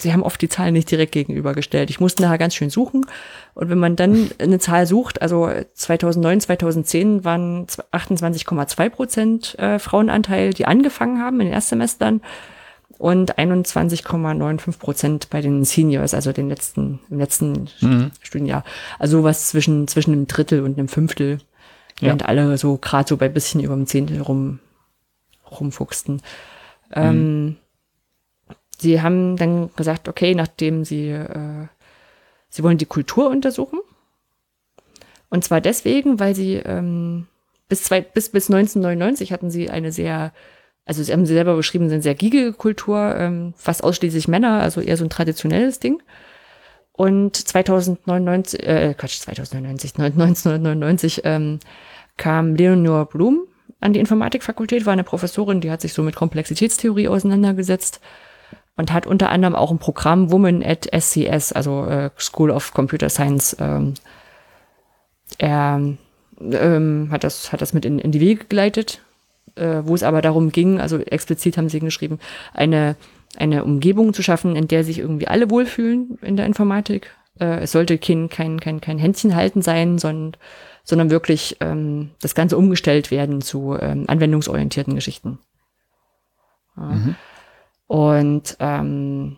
sie 0.00 0.12
haben 0.12 0.22
oft 0.22 0.40
die 0.42 0.48
Zahlen 0.48 0.72
nicht 0.74 0.90
direkt 0.90 1.12
gegenübergestellt. 1.12 1.88
Ich 1.90 2.00
musste 2.00 2.22
nachher 2.22 2.38
ganz 2.38 2.54
schön 2.54 2.70
suchen. 2.70 3.06
Und 3.54 3.68
wenn 3.70 3.78
man 3.78 3.96
dann 3.96 4.30
eine 4.38 4.58
Zahl 4.58 4.86
sucht, 4.86 5.22
also 5.22 5.48
2009, 5.74 6.40
2010 6.40 7.24
waren 7.24 7.66
28,2 7.66 8.88
Prozent 8.90 9.58
äh, 9.58 9.78
Frauenanteil, 9.78 10.52
die 10.52 10.66
angefangen 10.66 11.20
haben 11.22 11.40
in 11.40 11.46
den 11.46 11.54
Erstsemestern 11.54 12.20
und 12.98 13.38
21,95 13.38 14.78
Prozent 14.78 15.30
bei 15.30 15.40
den 15.40 15.64
Seniors, 15.64 16.14
also 16.14 16.32
den 16.32 16.48
letzten, 16.48 17.00
im 17.10 17.18
letzten 17.18 17.68
Mhm. 17.80 18.10
Studienjahr. 18.22 18.64
Also 18.98 19.24
was 19.24 19.46
zwischen, 19.48 19.88
zwischen 19.88 20.12
einem 20.12 20.26
Drittel 20.26 20.62
und 20.62 20.78
einem 20.78 20.88
Fünftel, 20.88 21.38
Ja. 22.00 22.08
während 22.08 22.26
alle 22.26 22.56
so 22.58 22.76
gerade 22.78 23.08
so 23.08 23.16
bei 23.16 23.28
bisschen 23.28 23.60
über 23.60 23.74
dem 23.74 23.86
Zehntel 23.86 24.20
rum, 24.20 24.58
rumfuchsten. 25.50 26.20
Ähm, 26.92 27.56
sie 28.84 29.02
haben 29.02 29.36
dann 29.36 29.70
gesagt, 29.74 30.08
okay, 30.08 30.34
nachdem 30.34 30.84
sie, 30.84 31.08
äh, 31.08 31.66
sie 32.48 32.62
wollen 32.62 32.78
die 32.78 32.86
Kultur 32.86 33.30
untersuchen. 33.30 33.80
Und 35.30 35.42
zwar 35.42 35.60
deswegen, 35.60 36.20
weil 36.20 36.36
sie 36.36 36.54
ähm, 36.56 37.26
bis, 37.68 37.82
zwei, 37.82 38.02
bis, 38.02 38.28
bis 38.28 38.48
1999 38.48 39.32
hatten 39.32 39.50
sie 39.50 39.70
eine 39.70 39.90
sehr, 39.90 40.32
also 40.84 41.02
sie 41.02 41.12
haben 41.12 41.26
sie 41.26 41.34
selber 41.34 41.56
beschrieben, 41.56 41.90
eine 41.90 42.02
sehr 42.02 42.14
giegige 42.14 42.52
Kultur, 42.52 43.16
ähm, 43.18 43.54
fast 43.56 43.82
ausschließlich 43.82 44.28
Männer, 44.28 44.60
also 44.60 44.80
eher 44.80 44.96
so 44.96 45.04
ein 45.04 45.10
traditionelles 45.10 45.80
Ding. 45.80 46.02
Und 46.92 47.34
2099, 47.34 48.62
äh, 48.62 48.94
Quatsch, 48.96 49.18
2099, 49.18 49.94
1999 49.98 51.22
ähm, 51.24 51.58
kam 52.16 52.54
Leonore 52.54 53.06
Blum 53.06 53.48
an 53.80 53.92
die 53.94 53.98
Informatikfakultät, 53.98 54.86
war 54.86 54.92
eine 54.92 55.04
Professorin, 55.04 55.60
die 55.60 55.70
hat 55.70 55.80
sich 55.80 55.94
so 55.94 56.02
mit 56.02 56.14
Komplexitätstheorie 56.14 57.08
auseinandergesetzt 57.08 58.00
und 58.76 58.92
hat 58.92 59.06
unter 59.06 59.30
anderem 59.30 59.54
auch 59.54 59.70
ein 59.70 59.78
Programm 59.78 60.30
Woman 60.30 60.62
at 60.62 60.88
SCS, 60.92 61.52
also 61.52 61.86
äh, 61.86 62.10
School 62.18 62.50
of 62.50 62.72
Computer 62.74 63.08
Science, 63.08 63.56
ähm, 63.60 63.94
er 65.38 65.80
ähm, 66.40 67.08
hat, 67.10 67.24
das, 67.24 67.52
hat 67.52 67.60
das 67.60 67.72
mit 67.72 67.84
in, 67.84 67.98
in 67.98 68.12
die 68.12 68.20
Wege 68.20 68.44
geleitet, 68.46 69.00
äh, 69.56 69.82
wo 69.84 69.94
es 69.94 70.02
aber 70.02 70.22
darum 70.22 70.50
ging, 70.50 70.80
also 70.80 70.98
explizit 70.98 71.56
haben 71.56 71.68
sie 71.68 71.80
geschrieben, 71.80 72.18
eine, 72.52 72.96
eine 73.36 73.64
Umgebung 73.64 74.12
zu 74.12 74.22
schaffen, 74.22 74.56
in 74.56 74.68
der 74.68 74.84
sich 74.84 74.98
irgendwie 74.98 75.28
alle 75.28 75.50
wohlfühlen 75.50 76.18
in 76.22 76.36
der 76.36 76.46
Informatik. 76.46 77.14
Äh, 77.38 77.60
es 77.60 77.72
sollte 77.72 77.98
kein, 77.98 78.28
kein, 78.28 78.60
kein, 78.60 78.80
kein 78.80 78.98
Händchen 78.98 79.36
halten 79.36 79.62
sein, 79.62 79.98
sondern, 79.98 80.36
sondern 80.82 81.10
wirklich 81.10 81.56
ähm, 81.60 82.10
das 82.20 82.34
Ganze 82.34 82.56
umgestellt 82.56 83.10
werden 83.10 83.40
zu 83.40 83.76
ähm, 83.80 84.04
anwendungsorientierten 84.08 84.94
Geschichten. 84.94 85.38
Ja. 86.76 87.14
Und 87.86 88.56
ähm, 88.60 89.36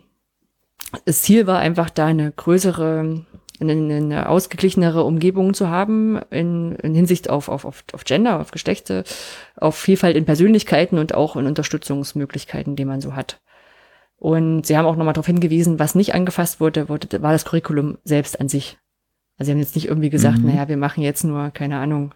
das 1.05 1.21
Ziel 1.21 1.47
war 1.47 1.59
einfach 1.59 1.89
da 1.89 2.05
eine 2.05 2.31
größere, 2.31 3.25
eine, 3.59 3.71
eine 3.71 4.29
ausgeglichenere 4.29 5.03
Umgebung 5.03 5.53
zu 5.53 5.69
haben 5.69 6.19
in, 6.29 6.73
in 6.75 6.95
Hinsicht 6.95 7.29
auf, 7.29 7.49
auf, 7.49 7.65
auf, 7.65 7.83
auf 7.91 8.03
Gender, 8.05 8.39
auf 8.39 8.51
Geschlechter, 8.51 9.03
auf 9.55 9.75
Vielfalt 9.75 10.15
in 10.15 10.25
Persönlichkeiten 10.25 10.97
und 10.97 11.13
auch 11.13 11.35
in 11.35 11.45
Unterstützungsmöglichkeiten, 11.45 12.75
die 12.75 12.85
man 12.85 13.01
so 13.01 13.15
hat. 13.15 13.41
Und 14.15 14.65
sie 14.65 14.77
haben 14.77 14.85
auch 14.85 14.95
nochmal 14.95 15.13
darauf 15.13 15.27
hingewiesen, 15.27 15.77
was 15.77 15.93
nicht 15.93 16.15
angefasst 16.15 16.59
wurde, 16.59 16.89
wurde, 16.89 17.21
war 17.21 17.33
das 17.33 17.45
Curriculum 17.45 17.97
selbst 18.03 18.39
an 18.39 18.49
sich. 18.49 18.77
Also 19.37 19.47
sie 19.47 19.51
haben 19.51 19.59
jetzt 19.59 19.75
nicht 19.75 19.87
irgendwie 19.87 20.09
gesagt, 20.09 20.39
Mhm. 20.39 20.47
naja, 20.47 20.67
wir 20.67 20.77
machen 20.77 21.03
jetzt 21.03 21.23
nur, 21.23 21.51
keine 21.51 21.77
Ahnung, 21.77 22.15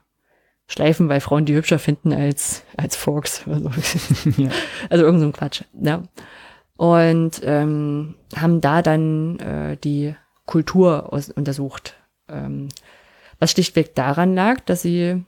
Schleifen, 0.72 1.10
weil 1.10 1.20
Frauen 1.20 1.46
die 1.46 1.54
hübscher 1.54 1.80
finden 1.80 2.14
als, 2.14 2.64
als 2.78 2.96
Forks 2.96 3.46
oder 3.46 3.60
so. 3.60 3.70
ja. 4.42 4.50
Also 4.90 5.04
irgend 5.04 5.20
so 5.20 5.26
ein 5.28 5.34
Quatsch. 5.34 5.64
Ja. 5.82 6.04
und 6.78 7.42
ähm, 7.44 8.16
haben 8.36 8.62
da 8.62 8.82
dann 8.82 9.40
äh, 9.40 9.78
die 9.78 10.16
Kultur 10.46 11.12
aus, 11.12 11.30
untersucht. 11.30 11.96
Ähm, 12.30 12.70
was 13.40 13.52
schlichtweg 13.52 13.96
daran 13.96 14.34
lag, 14.34 14.62
dass 14.62 14.82
sie 14.82 15.24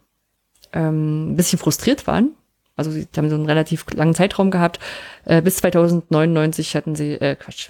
ähm, 0.72 1.32
ein 1.32 1.36
bisschen 1.36 1.60
frustriert 1.60 2.08
waren. 2.08 2.32
Also 2.76 2.92
sie 2.92 3.08
haben 3.18 3.30
so 3.30 3.36
einen 3.36 3.46
relativ 3.46 3.86
langen 3.94 4.16
Zeitraum 4.16 4.50
gehabt. 4.50 4.80
Äh, 5.26 5.42
bis 5.42 5.58
2099 5.58 6.76
hatten 6.76 6.96
sie, 6.96 7.14
äh, 7.14 7.36
Quatsch, 7.36 7.70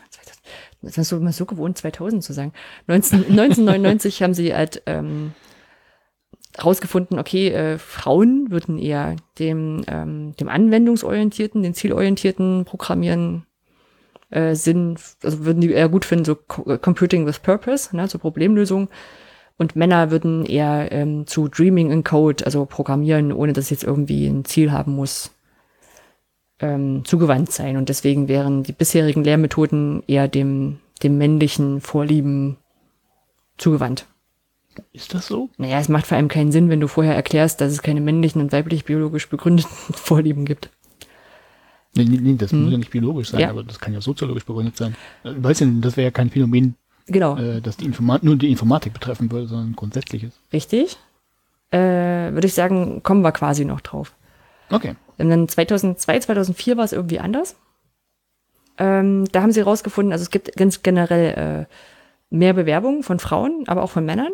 das 0.82 0.98
ist 0.98 1.10
so, 1.10 1.18
immer 1.18 1.34
so 1.34 1.46
gewohnt, 1.46 1.78
2000 1.78 2.24
zu 2.24 2.34
sagen. 2.34 2.54
19, 2.88 3.20
1999 3.32 4.22
haben 4.24 4.34
sie 4.34 4.54
halt 4.54 4.84
ähm, 4.86 5.34
rausgefunden, 6.62 7.20
okay, 7.20 7.50
äh, 7.50 7.78
Frauen 7.78 8.52
würden 8.52 8.78
eher 8.78 9.16
dem, 9.40 9.84
ähm, 9.88 10.36
dem 10.36 10.50
anwendungsorientierten, 10.50 11.64
den 11.64 11.74
zielorientierten 11.74 12.66
Programmieren 12.66 13.46
äh, 14.30 14.56
Sinn, 14.56 14.98
also 15.24 15.46
würden 15.46 15.62
die 15.62 15.72
eher 15.72 15.90
gut 15.90 16.06
finden, 16.06 16.26
so 16.26 16.36
Computing 16.36 17.26
with 17.26 17.40
Purpose, 17.40 17.96
ne, 17.96 18.08
zur 18.08 18.20
Problemlösung. 18.20 18.90
Und 19.58 19.76
Männer 19.76 20.10
würden 20.10 20.46
eher 20.46 20.92
ähm, 20.92 21.28
zu 21.28 21.48
Dreaming 21.48 21.92
in 21.92 22.04
Code, 22.04 22.46
also 22.46 22.66
Programmieren, 22.66 23.32
ohne 23.32 23.54
dass 23.54 23.66
es 23.66 23.70
jetzt 23.70 23.84
irgendwie 23.84 24.26
ein 24.28 24.46
Ziel 24.46 24.72
haben 24.72 24.96
muss, 24.96 25.32
ähm, 26.60 27.06
zugewandt 27.06 27.52
sein. 27.52 27.78
Und 27.78 27.90
deswegen 27.90 28.28
wären 28.28 28.64
die 28.64 28.72
bisherigen 28.72 29.24
Lehrmethoden 29.24 30.02
eher 30.08 30.28
dem, 30.28 30.80
dem 31.04 31.18
männlichen 31.18 31.82
Vorlieben 31.82 32.58
zugewandt. 33.58 34.08
Ist 34.94 35.14
das 35.14 35.28
so? 35.28 35.50
Naja, 35.58 35.80
es 35.80 35.90
macht 35.90 36.08
vor 36.08 36.18
allem 36.18 36.28
keinen 36.28 36.52
Sinn, 36.52 36.70
wenn 36.70 36.80
du 36.80 36.88
vorher 36.88 37.16
erklärst, 37.16 37.62
dass 37.62 37.72
es 37.72 37.82
keine 37.82 38.02
männlichen 38.02 38.42
und 38.42 38.52
weiblich 38.52 38.86
biologisch 38.86 39.30
begründeten 39.30 39.70
Vorlieben 39.94 40.46
gibt. 40.46 40.70
Nee, 41.96 42.06
nee, 42.06 42.18
nee 42.22 42.36
das 42.36 42.52
Hm. 42.52 42.64
muss 42.64 42.72
ja 42.72 42.78
nicht 42.78 42.92
biologisch 42.92 43.30
sein, 43.30 43.42
Ja. 43.42 43.50
aber 43.50 43.64
das 43.64 43.80
kann 43.80 43.94
ja 43.94 44.02
soziologisch 44.02 44.46
begründet 44.46 44.76
sein. 44.78 44.96
Äh, 45.24 45.34
Weißt 45.38 45.62
du, 45.62 45.80
das 45.82 45.96
wäre 45.98 46.06
ja 46.06 46.12
kein 46.12 46.30
Phänomen, 46.30 46.76
Genau, 47.08 47.38
äh, 47.38 47.62
das 47.62 47.78
die 47.78 47.86
Informat 47.86 48.24
nur 48.24 48.36
die 48.36 48.50
Informatik 48.50 48.94
betreffen 48.94 49.32
würde, 49.32 49.48
sondern 49.48 49.76
grundsätzliches. 49.76 50.40
richtig. 50.52 50.98
Äh, 51.72 51.78
Würde 52.34 52.48
ich 52.48 52.54
sagen, 52.54 53.02
kommen 53.04 53.22
wir 53.24 53.32
quasi 53.32 53.66
noch 53.66 53.82
drauf. 53.82 54.14
Okay. 54.72 54.96
Und 55.18 55.30
dann 55.30 55.48
2002, 55.48 56.20
2004 56.20 56.78
war 56.78 56.84
es 56.86 56.94
irgendwie 56.94 57.20
anders. 57.20 57.56
Ähm, 58.78 59.26
da 59.32 59.42
haben 59.44 59.52
sie 59.52 59.60
herausgefunden, 59.60 60.12
also 60.14 60.24
es 60.24 60.32
gibt 60.32 60.56
ganz 60.56 60.82
generell 60.82 61.68
äh, 61.70 62.36
mehr 62.36 62.54
Bewerbungen 62.54 63.04
von 63.04 63.20
Frauen, 63.20 63.64
aber 63.68 63.84
auch 63.84 63.92
von 63.92 64.06
Männern. 64.06 64.32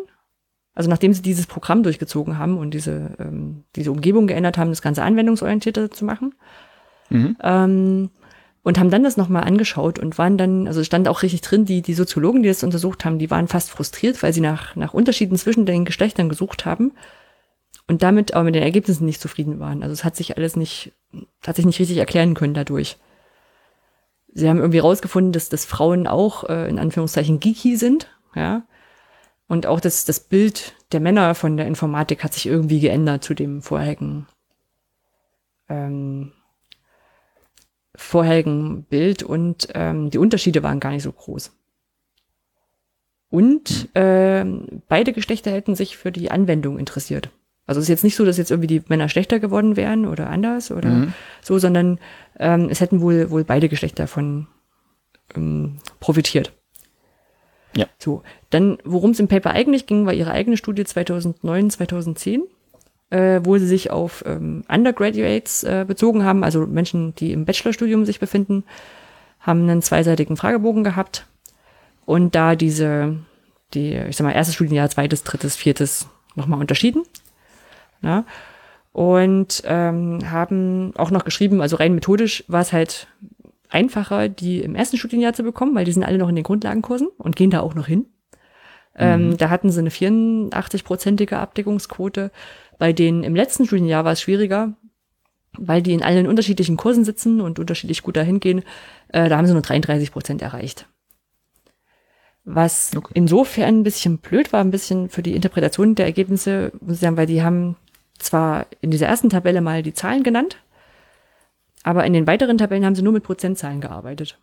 Also 0.74 0.88
nachdem 0.88 1.12
sie 1.12 1.22
dieses 1.22 1.46
Programm 1.46 1.82
durchgezogen 1.82 2.38
haben 2.38 2.56
und 2.56 2.72
diese, 2.72 3.16
ähm, 3.18 3.64
diese 3.76 3.90
Umgebung 3.90 4.26
geändert 4.26 4.56
haben, 4.56 4.70
das 4.70 4.82
Ganze 4.82 5.02
anwendungsorientierter 5.02 5.90
zu 5.90 6.04
machen. 6.04 6.34
Mhm. 7.10 7.36
Ähm, 7.42 8.10
und 8.62 8.78
haben 8.78 8.90
dann 8.90 9.02
das 9.02 9.16
nochmal 9.16 9.44
angeschaut 9.44 9.98
und 9.98 10.18
waren 10.18 10.36
dann, 10.36 10.66
also 10.66 10.80
es 10.80 10.86
stand 10.86 11.08
auch 11.08 11.22
richtig 11.22 11.40
drin, 11.40 11.64
die, 11.64 11.80
die 11.80 11.94
Soziologen, 11.94 12.42
die 12.42 12.48
das 12.48 12.62
untersucht 12.62 13.04
haben, 13.04 13.18
die 13.18 13.30
waren 13.30 13.48
fast 13.48 13.70
frustriert, 13.70 14.22
weil 14.22 14.32
sie 14.32 14.42
nach, 14.42 14.76
nach 14.76 14.92
Unterschieden 14.92 15.36
zwischen 15.36 15.64
den 15.64 15.86
Geschlechtern 15.86 16.28
gesucht 16.28 16.66
haben 16.66 16.92
und 17.88 18.02
damit 18.02 18.34
aber 18.34 18.44
mit 18.44 18.54
den 18.54 18.62
Ergebnissen 18.62 19.06
nicht 19.06 19.20
zufrieden 19.20 19.60
waren. 19.60 19.82
Also 19.82 19.94
es 19.94 20.04
hat 20.04 20.14
sich 20.14 20.36
alles 20.36 20.56
nicht, 20.56 20.92
hat 21.46 21.56
sich 21.56 21.64
nicht 21.64 21.80
richtig 21.80 21.96
erklären 21.96 22.34
können 22.34 22.54
dadurch. 22.54 22.98
Sie 24.32 24.48
haben 24.48 24.58
irgendwie 24.58 24.78
rausgefunden, 24.78 25.32
dass, 25.32 25.48
dass 25.48 25.64
Frauen 25.64 26.06
auch 26.06 26.44
äh, 26.48 26.68
in 26.68 26.78
Anführungszeichen 26.78 27.40
geeky 27.40 27.76
sind, 27.76 28.08
ja. 28.34 28.62
Und 29.50 29.66
auch 29.66 29.80
das, 29.80 30.04
das 30.04 30.20
Bild 30.20 30.76
der 30.92 31.00
Männer 31.00 31.34
von 31.34 31.56
der 31.56 31.66
Informatik 31.66 32.22
hat 32.22 32.32
sich 32.32 32.46
irgendwie 32.46 32.78
geändert 32.78 33.24
zu 33.24 33.34
dem 33.34 33.62
vorherigen, 33.62 34.28
ähm, 35.68 36.30
vorherigen 37.96 38.84
Bild 38.84 39.24
und 39.24 39.66
ähm, 39.74 40.08
die 40.10 40.18
Unterschiede 40.18 40.62
waren 40.62 40.78
gar 40.78 40.92
nicht 40.92 41.02
so 41.02 41.10
groß. 41.10 41.50
Und 43.28 43.88
ähm, 43.96 44.82
beide 44.86 45.12
Geschlechter 45.12 45.50
hätten 45.50 45.74
sich 45.74 45.96
für 45.96 46.12
die 46.12 46.30
Anwendung 46.30 46.78
interessiert. 46.78 47.30
Also 47.66 47.80
es 47.80 47.86
ist 47.86 47.90
jetzt 47.90 48.04
nicht 48.04 48.14
so, 48.14 48.24
dass 48.24 48.38
jetzt 48.38 48.52
irgendwie 48.52 48.68
die 48.68 48.84
Männer 48.86 49.08
schlechter 49.08 49.40
geworden 49.40 49.74
wären 49.74 50.06
oder 50.06 50.30
anders 50.30 50.70
oder 50.70 50.90
Mhm. 50.90 51.14
so, 51.42 51.58
sondern 51.58 51.98
ähm, 52.38 52.68
es 52.70 52.80
hätten 52.80 53.00
wohl 53.00 53.30
wohl 53.30 53.42
beide 53.42 53.68
Geschlechter 53.68 54.06
von 54.06 54.46
ähm, 55.34 55.78
profitiert. 55.98 56.52
Ja. 57.76 57.86
So, 57.98 58.22
dann, 58.50 58.78
worum 58.84 59.10
es 59.10 59.20
im 59.20 59.28
Paper 59.28 59.50
eigentlich 59.50 59.86
ging, 59.86 60.06
war 60.06 60.12
ihre 60.12 60.32
eigene 60.32 60.56
Studie 60.56 60.84
2009, 60.84 61.70
2010, 61.70 62.42
äh, 63.10 63.40
wo 63.44 63.58
sie 63.58 63.66
sich 63.66 63.90
auf 63.90 64.24
ähm, 64.26 64.64
Undergraduates 64.68 65.64
äh, 65.64 65.84
bezogen 65.86 66.24
haben, 66.24 66.44
also 66.44 66.66
Menschen, 66.66 67.14
die 67.14 67.32
im 67.32 67.44
Bachelorstudium 67.44 68.04
sich 68.04 68.20
befinden, 68.20 68.64
haben 69.40 69.62
einen 69.62 69.82
zweiseitigen 69.82 70.36
Fragebogen 70.36 70.84
gehabt 70.84 71.26
und 72.06 72.34
da 72.34 72.56
diese, 72.56 73.16
die, 73.74 73.94
ich 73.94 74.16
sag 74.16 74.24
mal, 74.24 74.32
erstes 74.32 74.54
Studienjahr, 74.54 74.90
zweites, 74.90 75.22
drittes, 75.22 75.56
viertes 75.56 76.08
nochmal 76.34 76.60
unterschieden. 76.60 77.04
Ja, 78.02 78.24
und 78.92 79.62
ähm, 79.66 80.18
haben 80.30 80.92
auch 80.96 81.10
noch 81.10 81.24
geschrieben, 81.24 81.60
also 81.60 81.76
rein 81.76 81.94
methodisch 81.94 82.44
war 82.48 82.62
es 82.62 82.72
halt 82.72 83.06
einfacher, 83.70 84.28
die 84.28 84.60
im 84.60 84.74
ersten 84.74 84.96
Studienjahr 84.96 85.32
zu 85.32 85.42
bekommen, 85.42 85.74
weil 85.74 85.84
die 85.84 85.92
sind 85.92 86.04
alle 86.04 86.18
noch 86.18 86.28
in 86.28 86.36
den 86.36 86.44
Grundlagenkursen 86.44 87.08
und 87.18 87.36
gehen 87.36 87.50
da 87.50 87.60
auch 87.60 87.74
noch 87.74 87.86
hin. 87.86 88.06
Ähm, 88.96 89.36
da 89.36 89.50
hatten 89.50 89.70
sie 89.70 89.78
eine 89.78 89.90
84-prozentige 89.90 91.34
Abdeckungsquote. 91.34 92.30
Bei 92.78 92.92
denen 92.92 93.22
im 93.22 93.36
letzten 93.36 93.66
Studienjahr 93.66 94.04
war 94.04 94.12
es 94.12 94.20
schwieriger, 94.20 94.74
weil 95.56 95.82
die 95.82 95.92
in 95.92 96.02
allen 96.02 96.26
unterschiedlichen 96.26 96.76
Kursen 96.76 97.04
sitzen 97.04 97.40
und 97.40 97.58
unterschiedlich 97.58 98.02
gut 98.02 98.16
dahin 98.16 98.40
gehen. 98.40 98.62
Äh, 99.08 99.28
da 99.28 99.36
haben 99.36 99.46
sie 99.46 99.52
nur 99.52 99.62
33 99.62 100.12
Prozent 100.12 100.42
erreicht. 100.42 100.86
Was 102.44 102.90
Okay. 102.96 103.12
insofern 103.14 103.80
ein 103.80 103.82
bisschen 103.82 104.18
blöd 104.18 104.52
war, 104.52 104.60
ein 104.60 104.70
bisschen 104.70 105.08
für 105.08 105.22
die 105.22 105.36
Interpretation 105.36 105.94
der 105.94 106.06
Ergebnisse, 106.06 106.72
muss 106.80 106.96
ich 106.96 107.00
sagen, 107.00 107.16
weil 107.16 107.26
die 107.26 107.42
haben 107.42 107.76
zwar 108.18 108.66
in 108.80 108.90
dieser 108.90 109.06
ersten 109.06 109.30
Tabelle 109.30 109.60
mal 109.60 109.82
die 109.82 109.94
Zahlen 109.94 110.22
genannt, 110.22 110.56
aber 111.82 112.04
in 112.04 112.12
den 112.12 112.26
weiteren 112.26 112.58
Tabellen 112.58 112.84
haben 112.84 112.94
sie 112.94 113.02
nur 113.02 113.12
mit 113.12 113.24
Prozentzahlen 113.24 113.80
gearbeitet. 113.80 114.38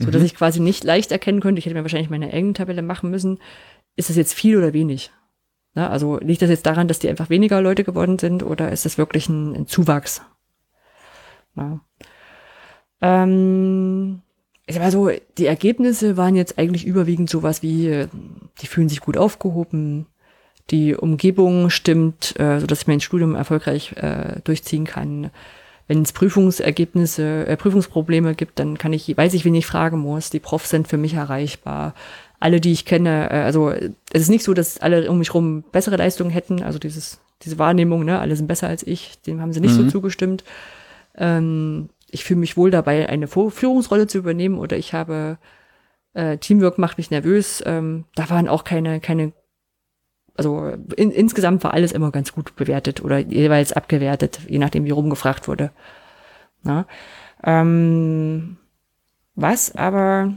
So 0.00 0.12
dass 0.12 0.22
ich 0.22 0.36
quasi 0.36 0.60
nicht 0.60 0.84
leicht 0.84 1.10
erkennen 1.10 1.40
könnte, 1.40 1.58
ich 1.58 1.66
hätte 1.66 1.74
mir 1.74 1.82
wahrscheinlich 1.82 2.10
meine 2.10 2.32
eigene 2.32 2.52
Tabelle 2.52 2.82
machen 2.82 3.10
müssen, 3.10 3.38
ist 3.96 4.08
das 4.08 4.16
jetzt 4.16 4.32
viel 4.32 4.56
oder 4.56 4.72
wenig? 4.72 5.10
Na, 5.74 5.90
also 5.90 6.18
liegt 6.18 6.40
das 6.40 6.50
jetzt 6.50 6.66
daran, 6.66 6.88
dass 6.88 7.00
die 7.00 7.08
einfach 7.08 7.30
weniger 7.30 7.60
Leute 7.60 7.82
geworden 7.82 8.18
sind 8.18 8.42
oder 8.42 8.70
ist 8.70 8.84
das 8.84 8.96
wirklich 8.96 9.28
ein, 9.28 9.54
ein 9.54 9.66
Zuwachs? 9.66 10.22
Na. 11.54 11.80
Ähm, 13.00 14.22
ich 14.66 14.74
sag 14.74 14.82
mal 14.82 14.92
so, 14.92 15.10
die 15.36 15.46
Ergebnisse 15.46 16.16
waren 16.16 16.36
jetzt 16.36 16.58
eigentlich 16.58 16.86
überwiegend 16.86 17.28
sowas 17.28 17.62
wie, 17.62 17.88
äh, 17.88 18.08
die 18.60 18.66
fühlen 18.66 18.88
sich 18.88 19.00
gut 19.00 19.16
aufgehoben, 19.16 20.06
die 20.70 20.94
Umgebung 20.94 21.70
stimmt, 21.70 22.38
äh, 22.38 22.60
sodass 22.60 22.82
ich 22.82 22.86
mein 22.86 23.00
Studium 23.00 23.34
erfolgreich 23.34 23.92
äh, 23.96 24.40
durchziehen 24.44 24.84
kann. 24.84 25.30
Wenn 25.88 26.02
es 26.02 26.12
Prüfungsergebnisse, 26.12 27.46
äh, 27.46 27.56
Prüfungsprobleme 27.56 28.34
gibt, 28.34 28.58
dann 28.58 28.78
kann 28.78 28.92
ich, 28.92 29.16
weiß 29.16 29.34
ich, 29.34 29.44
wen 29.44 29.54
ich 29.54 29.66
fragen 29.66 29.98
muss. 29.98 30.30
Die 30.30 30.38
Profs 30.38 30.70
sind 30.70 30.86
für 30.86 30.98
mich 30.98 31.14
erreichbar. 31.14 31.94
Alle, 32.40 32.60
die 32.60 32.72
ich 32.72 32.84
kenne, 32.84 33.30
äh, 33.30 33.42
also 33.42 33.70
es 33.70 34.22
ist 34.22 34.28
nicht 34.28 34.44
so, 34.44 34.54
dass 34.54 34.78
alle 34.78 35.10
um 35.10 35.18
mich 35.18 35.32
rum 35.34 35.64
bessere 35.72 35.96
Leistungen 35.96 36.30
hätten. 36.30 36.62
Also 36.62 36.78
dieses, 36.78 37.20
diese 37.42 37.58
Wahrnehmung, 37.58 38.04
ne, 38.04 38.20
alle 38.20 38.36
sind 38.36 38.46
besser 38.46 38.68
als 38.68 38.86
ich, 38.86 39.20
dem 39.22 39.40
haben 39.40 39.52
sie 39.52 39.60
nicht 39.60 39.74
so 39.74 39.82
Mhm. 39.82 39.88
zugestimmt. 39.88 40.44
Ähm, 41.16 41.88
ich 42.10 42.24
fühle 42.24 42.40
mich 42.40 42.56
wohl 42.56 42.70
dabei, 42.70 43.08
eine 43.08 43.26
Führungsrolle 43.26 44.06
zu 44.06 44.18
übernehmen 44.18 44.58
oder 44.58 44.76
ich 44.76 44.92
habe 44.94 45.38
äh, 46.14 46.38
Teamwork 46.38 46.78
macht 46.78 46.98
mich 46.98 47.10
nervös. 47.10 47.62
Ähm, 47.66 48.04
da 48.14 48.28
waren 48.30 48.48
auch 48.48 48.64
keine, 48.64 49.00
keine, 49.00 49.32
also 50.38 50.72
in, 50.96 51.10
insgesamt 51.10 51.64
war 51.64 51.74
alles 51.74 51.92
immer 51.92 52.12
ganz 52.12 52.32
gut 52.32 52.54
bewertet 52.56 53.02
oder 53.02 53.18
jeweils 53.18 53.72
abgewertet, 53.72 54.40
je 54.48 54.58
nachdem, 54.58 54.84
wie 54.84 54.90
rumgefragt 54.90 55.48
wurde. 55.48 55.72
Na? 56.62 56.86
Ähm, 57.42 58.56
was 59.34 59.74
aber 59.74 60.34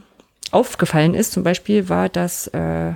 aufgefallen 0.51 1.13
ist, 1.13 1.31
zum 1.31 1.43
Beispiel, 1.43 1.87
war, 1.87 2.09
dass 2.09 2.47
äh, 2.47 2.93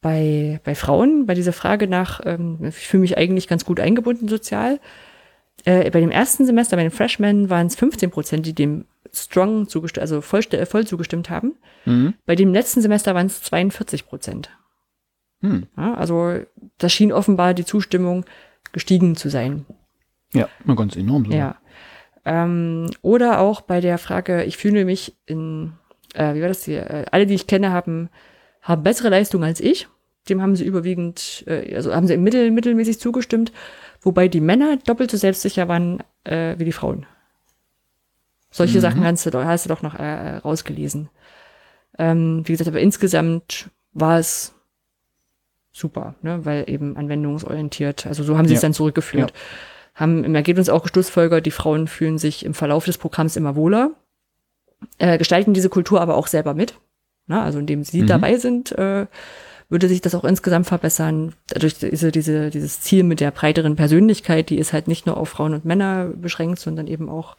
bei, 0.00 0.60
bei 0.64 0.74
Frauen, 0.74 1.26
bei 1.26 1.34
dieser 1.34 1.52
Frage 1.52 1.86
nach, 1.86 2.20
ähm, 2.24 2.58
ich 2.62 2.88
fühle 2.88 3.02
mich 3.02 3.18
eigentlich 3.18 3.46
ganz 3.46 3.64
gut 3.64 3.78
eingebunden 3.78 4.28
sozial, 4.28 4.80
äh, 5.64 5.90
bei 5.90 6.00
dem 6.00 6.10
ersten 6.10 6.46
Semester, 6.46 6.76
bei 6.76 6.82
den 6.82 6.90
Freshmen, 6.90 7.50
waren 7.50 7.66
es 7.66 7.76
15 7.76 8.10
Prozent, 8.10 8.46
die 8.46 8.54
dem 8.54 8.86
strong 9.12 9.68
zugestimmt, 9.68 10.02
also 10.02 10.22
voll, 10.22 10.42
voll 10.42 10.86
zugestimmt 10.86 11.28
haben. 11.28 11.54
Mhm. 11.84 12.14
Bei 12.24 12.34
dem 12.34 12.52
letzten 12.52 12.80
Semester 12.80 13.14
waren 13.14 13.26
es 13.26 13.42
42 13.42 14.06
Prozent. 14.06 14.50
Hm. 15.42 15.66
Ja, 15.76 15.94
also 15.94 16.40
da 16.78 16.88
schien 16.88 17.12
offenbar 17.12 17.52
die 17.54 17.64
Zustimmung 17.64 18.24
gestiegen 18.72 19.16
zu 19.16 19.28
sein. 19.28 19.66
Ja, 20.32 20.48
ganz 20.74 20.96
enorm 20.96 21.26
so. 21.26 21.32
Ja. 21.32 21.56
Ähm, 22.24 22.88
oder 23.02 23.40
auch 23.40 23.60
bei 23.60 23.80
der 23.80 23.98
Frage, 23.98 24.44
ich 24.44 24.56
fühle 24.56 24.84
mich 24.84 25.14
in, 25.26 25.72
äh, 26.14 26.34
wie 26.34 26.40
war 26.40 26.48
das 26.48 26.64
hier, 26.64 26.88
äh, 26.88 27.04
alle, 27.10 27.26
die 27.26 27.34
ich 27.34 27.46
kenne, 27.48 27.70
haben, 27.72 28.08
haben 28.62 28.82
bessere 28.84 29.08
Leistung 29.10 29.42
als 29.44 29.60
ich. 29.60 29.88
Dem 30.28 30.40
haben 30.40 30.54
sie 30.54 30.64
überwiegend, 30.64 31.42
äh, 31.48 31.74
also 31.74 31.92
haben 31.94 32.06
sie 32.06 32.16
mittel, 32.16 32.52
mittelmäßig 32.52 33.00
zugestimmt, 33.00 33.52
wobei 34.00 34.28
die 34.28 34.40
Männer 34.40 34.76
doppelt 34.76 35.10
so 35.10 35.16
selbstsicher 35.16 35.66
waren 35.66 35.98
äh, 36.22 36.54
wie 36.58 36.64
die 36.64 36.72
Frauen. 36.72 37.06
Solche 38.52 38.78
Mhm. 38.78 38.82
Sachen 38.82 39.04
hast 39.04 39.26
du, 39.26 39.30
doch- 39.30 39.44
hast 39.44 39.64
du 39.64 39.68
doch 39.68 39.82
noch 39.82 39.96
äh, 39.96 40.36
rausgelesen. 40.36 41.08
Ähm, 41.98 42.42
wie 42.46 42.52
gesagt, 42.52 42.68
aber 42.68 42.80
insgesamt 42.80 43.68
war 43.92 44.18
es 44.18 44.54
super, 45.72 46.14
ne? 46.22 46.44
weil 46.44 46.64
eben 46.68 46.96
anwendungsorientiert. 46.96 48.06
Also 48.06 48.22
so 48.22 48.36
haben 48.36 48.46
sie 48.46 48.54
es 48.54 48.62
Ja. 48.62 48.68
dann 48.68 48.74
zurückgeführt. 48.74 49.32
Haben 49.94 50.24
im 50.24 50.34
Ergebnis 50.34 50.68
auch 50.68 50.82
geschlussfolgert, 50.82 51.44
die 51.46 51.50
Frauen 51.50 51.86
fühlen 51.88 52.18
sich 52.18 52.44
im 52.44 52.54
Verlauf 52.54 52.84
des 52.84 52.98
Programms 52.98 53.36
immer 53.36 53.56
wohler, 53.56 53.90
äh, 54.98 55.18
gestalten 55.18 55.54
diese 55.54 55.68
Kultur 55.68 56.00
aber 56.00 56.16
auch 56.16 56.26
selber 56.26 56.54
mit. 56.54 56.74
Ne? 57.26 57.40
Also 57.40 57.58
indem 57.58 57.84
sie 57.84 58.02
Mhm. 58.02 58.06
dabei 58.06 58.36
sind, 58.36 58.72
äh, 58.72 59.06
würde 59.68 59.88
sich 59.88 60.00
das 60.02 60.14
auch 60.14 60.24
insgesamt 60.24 60.66
verbessern. 60.66 61.34
Dadurch 61.48 61.78
diese, 61.78 62.12
diese, 62.12 62.50
dieses 62.50 62.80
Ziel 62.82 63.04
mit 63.04 63.20
der 63.20 63.30
breiteren 63.30 63.74
Persönlichkeit, 63.76 64.50
die 64.50 64.58
ist 64.58 64.72
halt 64.74 64.86
nicht 64.88 65.06
nur 65.06 65.16
auf 65.16 65.30
Frauen 65.30 65.54
und 65.54 65.64
Männer 65.64 66.06
beschränkt, 66.14 66.58
sondern 66.58 66.86
eben 66.86 67.08
auch 67.08 67.36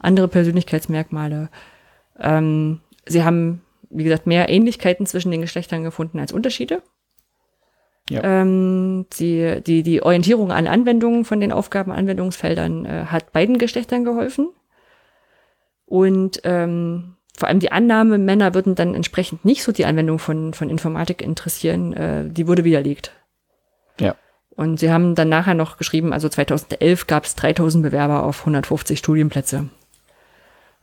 andere 0.00 0.26
Persönlichkeitsmerkmale. 0.26 1.48
Ähm, 2.18 2.80
sie 3.06 3.22
haben, 3.22 3.60
wie 3.90 4.02
gesagt, 4.04 4.26
mehr 4.26 4.48
Ähnlichkeiten 4.48 5.06
zwischen 5.06 5.30
den 5.30 5.40
Geschlechtern 5.40 5.84
gefunden 5.84 6.18
als 6.18 6.32
Unterschiede. 6.32 6.82
Ja. 8.12 8.22
Ähm, 8.22 9.06
die, 9.18 9.62
die, 9.66 9.82
die 9.82 10.02
Orientierung 10.02 10.52
an 10.52 10.66
Anwendungen 10.66 11.24
von 11.24 11.40
den 11.40 11.50
Aufgaben, 11.50 11.92
Anwendungsfeldern 11.92 12.84
äh, 12.84 13.04
hat 13.06 13.32
beiden 13.32 13.56
Geschlechtern 13.56 14.04
geholfen. 14.04 14.50
Und 15.86 16.40
ähm, 16.44 17.16
vor 17.36 17.48
allem 17.48 17.60
die 17.60 17.72
Annahme, 17.72 18.18
Männer 18.18 18.54
würden 18.54 18.74
dann 18.74 18.94
entsprechend 18.94 19.44
nicht 19.44 19.62
so 19.62 19.72
die 19.72 19.86
Anwendung 19.86 20.18
von, 20.18 20.52
von 20.52 20.68
Informatik 20.68 21.22
interessieren, 21.22 21.94
äh, 21.94 22.28
die 22.28 22.46
wurde 22.46 22.64
widerlegt. 22.64 23.12
Ja. 23.98 24.14
Und 24.50 24.78
sie 24.78 24.90
haben 24.90 25.14
dann 25.14 25.30
nachher 25.30 25.54
noch 25.54 25.78
geschrieben, 25.78 26.12
also 26.12 26.28
2011 26.28 27.06
gab 27.06 27.24
es 27.24 27.34
3000 27.36 27.82
Bewerber 27.82 28.24
auf 28.24 28.40
150 28.40 28.98
Studienplätze. 28.98 29.70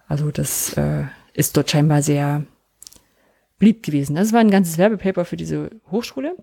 Also 0.07 0.31
das 0.31 0.73
äh, 0.73 1.03
ist 1.34 1.56
dort 1.56 1.69
scheinbar 1.69 2.01
sehr 2.01 2.43
beliebt 3.60 3.85
gewesen. 3.85 4.15
Das 4.15 4.34
war 4.34 4.39
ein 4.39 4.49
ganzes 4.49 4.80
Werbepaper 4.80 5.26
für 5.26 5.38
diese 5.38 5.69
Hochschule. 5.91 6.35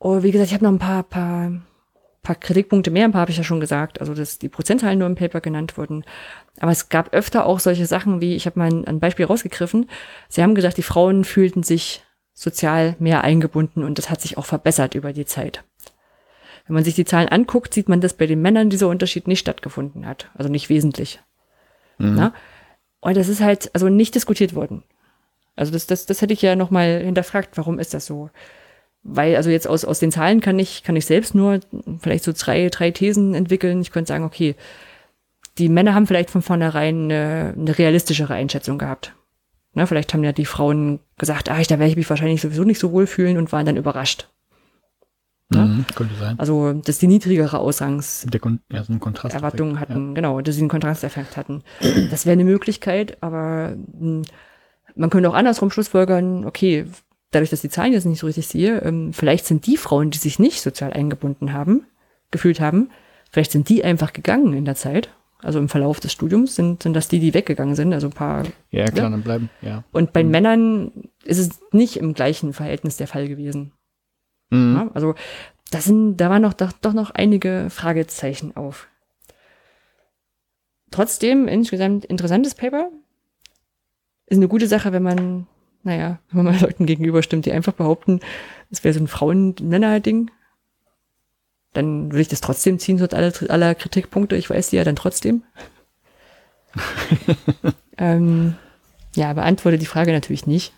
Und 0.00 0.22
wie 0.22 0.30
gesagt, 0.30 0.48
ich 0.48 0.54
habe 0.54 0.64
noch 0.64 0.72
ein 0.72 0.78
paar, 0.78 1.02
paar, 1.02 1.52
paar 2.22 2.34
Kritikpunkte 2.34 2.90
mehr, 2.90 3.04
ein 3.04 3.12
paar 3.12 3.20
habe 3.20 3.30
ich 3.30 3.36
ja 3.36 3.44
schon 3.44 3.60
gesagt. 3.60 4.00
Also 4.00 4.14
dass 4.14 4.38
die 4.38 4.48
Prozentzahlen 4.48 4.98
nur 4.98 5.06
im 5.06 5.14
Paper 5.14 5.42
genannt 5.42 5.76
wurden. 5.76 6.04
Aber 6.58 6.72
es 6.72 6.88
gab 6.88 7.12
öfter 7.12 7.44
auch 7.44 7.60
solche 7.60 7.84
Sachen 7.84 8.22
wie, 8.22 8.34
ich 8.34 8.46
habe 8.46 8.58
mal 8.58 8.70
ein, 8.70 8.86
ein 8.86 8.98
Beispiel 8.98 9.26
rausgegriffen. 9.26 9.90
Sie 10.30 10.42
haben 10.42 10.54
gesagt, 10.54 10.78
die 10.78 10.82
Frauen 10.82 11.24
fühlten 11.24 11.62
sich 11.62 12.02
sozial 12.32 12.96
mehr 12.98 13.22
eingebunden 13.24 13.84
und 13.84 13.98
das 13.98 14.08
hat 14.08 14.22
sich 14.22 14.38
auch 14.38 14.46
verbessert 14.46 14.94
über 14.94 15.12
die 15.12 15.26
Zeit. 15.26 15.64
Wenn 16.66 16.74
man 16.74 16.84
sich 16.84 16.94
die 16.94 17.04
Zahlen 17.04 17.28
anguckt, 17.28 17.74
sieht 17.74 17.90
man, 17.90 18.00
dass 18.00 18.14
bei 18.14 18.26
den 18.26 18.40
Männern 18.40 18.70
dieser 18.70 18.88
Unterschied 18.88 19.28
nicht 19.28 19.40
stattgefunden 19.40 20.06
hat. 20.06 20.30
Also 20.34 20.50
nicht 20.50 20.70
wesentlich. 20.70 21.20
Na? 21.98 22.32
Und 23.00 23.18
das 23.18 23.28
ist 23.28 23.42
halt 23.42 23.70
also 23.74 23.90
nicht 23.90 24.14
diskutiert 24.14 24.54
worden. 24.54 24.82
Also 25.56 25.72
das, 25.72 25.86
das, 25.86 26.06
das 26.06 26.22
hätte 26.22 26.32
ich 26.32 26.40
ja 26.40 26.56
nochmal 26.56 27.02
hinterfragt, 27.02 27.58
warum 27.58 27.78
ist 27.78 27.92
das 27.92 28.06
so? 28.06 28.30
Weil, 29.02 29.36
also 29.36 29.48
jetzt 29.50 29.66
aus, 29.66 29.84
aus 29.84 29.98
den 29.98 30.12
Zahlen 30.12 30.40
kann 30.40 30.58
ich, 30.58 30.82
kann 30.82 30.96
ich 30.96 31.06
selbst 31.06 31.34
nur 31.34 31.60
vielleicht 32.00 32.24
so 32.24 32.32
drei, 32.36 32.68
drei 32.68 32.90
Thesen 32.90 33.34
entwickeln. 33.34 33.80
Ich 33.80 33.92
könnte 33.92 34.08
sagen, 34.08 34.24
okay, 34.24 34.56
die 35.58 35.68
Männer 35.68 35.94
haben 35.94 36.06
vielleicht 36.06 36.30
von 36.30 36.42
vornherein 36.42 37.04
eine, 37.04 37.54
eine 37.56 37.78
realistischere 37.78 38.34
Einschätzung 38.34 38.78
gehabt. 38.78 39.14
Ne, 39.72 39.86
vielleicht 39.86 40.12
haben 40.12 40.24
ja 40.24 40.32
die 40.32 40.46
Frauen 40.46 40.98
gesagt, 41.16 41.48
ah, 41.48 41.60
ich, 41.60 41.68
da 41.68 41.78
werde 41.78 41.90
ich 41.90 41.96
mich 41.96 42.10
wahrscheinlich 42.10 42.40
sowieso 42.40 42.64
nicht 42.64 42.80
so 42.80 42.92
wohl 42.92 43.06
fühlen 43.06 43.38
und 43.38 43.52
waren 43.52 43.66
dann 43.66 43.76
überrascht. 43.76 44.28
Ja. 45.52 45.64
Mhm, 45.64 45.84
könnte 45.94 46.14
sein. 46.16 46.38
Also, 46.38 46.72
dass 46.72 46.98
die 46.98 47.06
niedrigere 47.06 47.58
Ausgangs, 47.58 48.26
Kon 48.40 48.60
ja, 48.70 48.84
so 48.84 48.96
Kontrast. 48.98 49.34
Erwartungen 49.34 49.80
hatten, 49.80 50.14
genau, 50.14 50.40
dass 50.40 50.56
sie 50.56 50.60
einen 50.60 50.68
Kontrasteffekt 50.68 51.36
hatten. 51.36 51.62
Das 52.10 52.26
wäre 52.26 52.34
eine 52.34 52.44
Möglichkeit, 52.44 53.20
aber 53.22 53.76
mh, 53.98 54.22
man 54.94 55.10
könnte 55.10 55.28
auch 55.28 55.34
andersrum 55.34 55.70
schlussfolgern, 55.70 56.44
okay, 56.44 56.86
dadurch, 57.30 57.50
dass 57.50 57.60
die 57.60 57.68
Zahlen 57.68 57.92
jetzt 57.92 58.06
nicht 58.06 58.20
so 58.20 58.26
richtig 58.26 58.48
sehe, 58.48 58.78
ähm, 58.80 59.12
vielleicht 59.12 59.46
sind 59.46 59.66
die 59.66 59.76
Frauen, 59.76 60.10
die 60.10 60.18
sich 60.18 60.38
nicht 60.38 60.60
sozial 60.60 60.92
eingebunden 60.92 61.52
haben, 61.52 61.86
gefühlt 62.30 62.60
haben, 62.60 62.90
vielleicht 63.30 63.52
sind 63.52 63.68
die 63.68 63.84
einfach 63.84 64.12
gegangen 64.12 64.52
in 64.54 64.64
der 64.64 64.74
Zeit. 64.74 65.10
Also 65.42 65.58
im 65.58 65.70
Verlauf 65.70 66.00
des 66.00 66.12
Studiums 66.12 66.54
sind, 66.54 66.82
sind 66.82 66.92
das 66.92 67.08
die, 67.08 67.18
die 67.18 67.32
weggegangen 67.32 67.74
sind, 67.74 67.94
also 67.94 68.08
ein 68.08 68.12
paar. 68.12 68.44
Ja, 68.70 68.84
klar, 68.84 69.08
dann 69.08 69.22
bleiben. 69.22 69.48
Ja. 69.62 69.84
Und 69.90 70.12
bei 70.12 70.22
Männern 70.22 70.92
ist 71.24 71.38
es 71.38 71.60
nicht 71.72 71.96
im 71.96 72.12
gleichen 72.12 72.52
Verhältnis 72.52 72.98
der 72.98 73.06
Fall 73.06 73.26
gewesen. 73.26 73.72
Mhm. 74.50 74.74
Ja, 74.74 74.90
also 74.92 75.14
da 75.70 75.80
sind, 75.80 76.18
da 76.18 76.28
waren 76.28 76.42
noch 76.42 76.52
doch, 76.52 76.72
doch 76.72 76.92
noch 76.92 77.10
einige 77.12 77.68
Fragezeichen 77.70 78.54
auf. 78.54 78.88
Trotzdem 80.90 81.48
insgesamt 81.48 82.04
interessantes 82.04 82.54
Paper. 82.54 82.90
Ist 84.26 84.36
eine 84.36 84.48
gute 84.48 84.66
Sache, 84.66 84.92
wenn 84.92 85.02
man, 85.02 85.46
naja, 85.82 86.18
wenn 86.30 86.44
man 86.44 86.54
mal 86.54 86.60
Leuten 86.60 86.86
gegenüberstimmt, 86.86 87.46
die 87.46 87.52
einfach 87.52 87.72
behaupten, 87.72 88.20
es 88.70 88.84
wäre 88.84 88.94
so 88.94 89.00
ein 89.00 89.08
Frauen-Männer-Ding. 89.08 90.30
Dann 91.72 92.10
würde 92.10 92.22
ich 92.22 92.28
das 92.28 92.40
trotzdem 92.40 92.78
ziehen, 92.78 92.98
so 92.98 93.06
aller, 93.06 93.32
aller 93.48 93.74
Kritikpunkte. 93.74 94.36
Ich 94.36 94.50
weiß 94.50 94.70
die 94.70 94.76
ja 94.76 94.84
dann 94.84 94.96
trotzdem. 94.96 95.44
ähm, 97.98 98.56
ja, 99.14 99.32
beantworte 99.32 99.78
die 99.78 99.86
Frage 99.86 100.12
natürlich 100.12 100.46
nicht. 100.46 100.74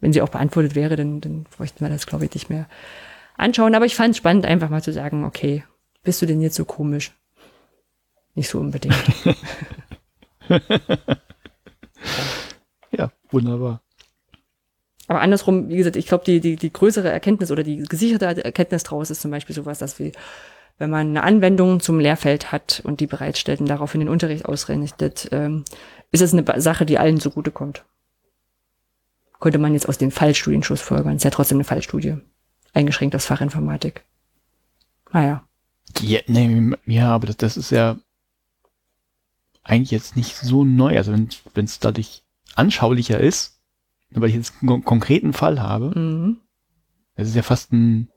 Wenn 0.00 0.12
sie 0.12 0.22
auch 0.22 0.30
beantwortet 0.30 0.74
wäre, 0.74 0.96
dann, 0.96 1.20
dann 1.20 1.44
bräuchten 1.44 1.80
wir 1.80 1.88
das, 1.88 2.06
glaube 2.06 2.24
ich, 2.24 2.34
nicht 2.34 2.50
mehr 2.50 2.66
anschauen. 3.36 3.74
Aber 3.74 3.86
ich 3.86 3.94
fand 3.94 4.10
es 4.10 4.16
spannend, 4.16 4.46
einfach 4.46 4.70
mal 4.70 4.82
zu 4.82 4.92
sagen, 4.92 5.24
okay, 5.24 5.64
bist 6.02 6.20
du 6.20 6.26
denn 6.26 6.40
jetzt 6.40 6.56
so 6.56 6.64
komisch? 6.64 7.12
Nicht 8.34 8.48
so 8.48 8.58
unbedingt. 8.58 8.96
Ja, 12.92 13.10
wunderbar. 13.30 13.82
Aber 15.12 15.20
andersrum, 15.20 15.68
wie 15.68 15.76
gesagt, 15.76 15.96
ich 15.96 16.06
glaube, 16.06 16.24
die, 16.24 16.40
die, 16.40 16.56
die 16.56 16.72
größere 16.72 17.10
Erkenntnis 17.10 17.50
oder 17.50 17.62
die 17.62 17.82
gesicherte 17.82 18.24
Erkenntnis 18.24 18.82
daraus 18.82 19.10
ist 19.10 19.20
zum 19.20 19.30
Beispiel 19.30 19.54
sowas, 19.54 19.78
dass 19.78 19.98
wir, 19.98 20.10
wenn 20.78 20.88
man 20.88 21.08
eine 21.08 21.22
Anwendung 21.22 21.80
zum 21.80 22.00
Lehrfeld 22.00 22.50
hat 22.50 22.80
und 22.82 23.00
die 23.00 23.06
bereitstellt 23.06 23.60
und 23.60 23.68
daraufhin 23.68 24.00
den 24.00 24.08
Unterricht 24.08 24.46
ausrichtet, 24.46 25.28
ähm, 25.30 25.66
ist 26.12 26.22
es 26.22 26.32
eine 26.32 26.62
Sache, 26.62 26.86
die 26.86 26.96
allen 26.96 27.20
zugutekommt. 27.20 27.84
Könnte 29.38 29.58
man 29.58 29.74
jetzt 29.74 29.86
aus 29.86 29.98
den 29.98 30.10
Fallstudien 30.10 30.62
schlussfolgern. 30.62 31.16
Ist 31.16 31.24
ja 31.24 31.30
trotzdem 31.30 31.58
eine 31.58 31.64
Fallstudie. 31.64 32.16
Eingeschränkt 32.72 33.14
auf 33.14 33.22
Fachinformatik. 33.22 34.06
Naja. 35.12 35.46
Ja, 36.00 36.20
nee, 36.26 36.74
ja 36.86 37.10
aber 37.10 37.26
das, 37.26 37.36
das 37.36 37.58
ist 37.58 37.70
ja 37.70 37.98
eigentlich 39.62 39.90
jetzt 39.90 40.16
nicht 40.16 40.38
so 40.38 40.64
neu. 40.64 40.96
Also 40.96 41.12
wenn 41.12 41.64
es 41.66 41.80
dadurch 41.80 42.22
anschaulicher 42.54 43.20
ist, 43.20 43.58
weil 44.14 44.28
ich 44.30 44.34
jetzt 44.36 44.54
einen 44.60 44.68
kon- 44.68 44.84
konkreten 44.84 45.32
Fall 45.32 45.60
habe, 45.60 45.98
Mhm. 45.98 46.38
das 47.16 47.28
ist 47.28 47.34
ja 47.36 47.42
fast 47.42 47.72
ein, 47.72 48.08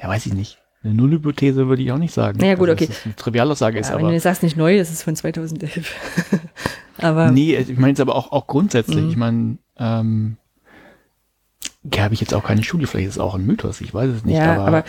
ja 0.00 0.08
weiß 0.08 0.26
ich 0.26 0.34
nicht, 0.34 0.58
eine 0.84 0.94
Nullhypothese 0.94 1.68
würde 1.68 1.82
ich 1.82 1.92
auch 1.92 1.98
nicht 1.98 2.12
sagen. 2.14 2.38
Naja, 2.40 2.54
gut, 2.56 2.68
Also, 2.68 2.72
okay. 2.84 2.86
dass 2.88 2.98
es 2.98 3.04
eine 3.06 3.16
Trivialaussage 3.16 3.78
ist, 3.78 3.88
Ja, 3.88 3.94
wenn 3.94 4.00
aber 4.00 4.08
du 4.08 4.14
jetzt 4.14 4.24
sagst, 4.24 4.42
nicht 4.42 4.56
neu, 4.56 4.76
das 4.78 4.90
ist 4.90 5.02
von 5.04 5.14
2011. 5.14 5.94
Aber 6.98 7.30
nee, 7.30 7.56
ich 7.56 7.78
meine 7.78 7.94
es 7.94 8.00
aber 8.00 8.14
auch, 8.14 8.32
auch 8.32 8.46
grundsätzlich. 8.46 9.02
Mhm. 9.04 9.10
Ich 9.10 9.16
meine, 9.16 9.58
ähm, 9.78 10.36
ja, 11.92 12.04
habe 12.04 12.14
ich 12.14 12.20
jetzt 12.20 12.34
auch 12.34 12.44
keine 12.44 12.62
Studie, 12.62 12.86
vielleicht 12.86 13.08
ist 13.08 13.14
es 13.14 13.20
auch 13.20 13.34
ein 13.34 13.44
Mythos, 13.46 13.80
ich 13.80 13.92
weiß 13.92 14.08
es 14.10 14.24
nicht, 14.24 14.36
ja, 14.36 14.52
aber, 14.54 14.66
aber 14.66 14.84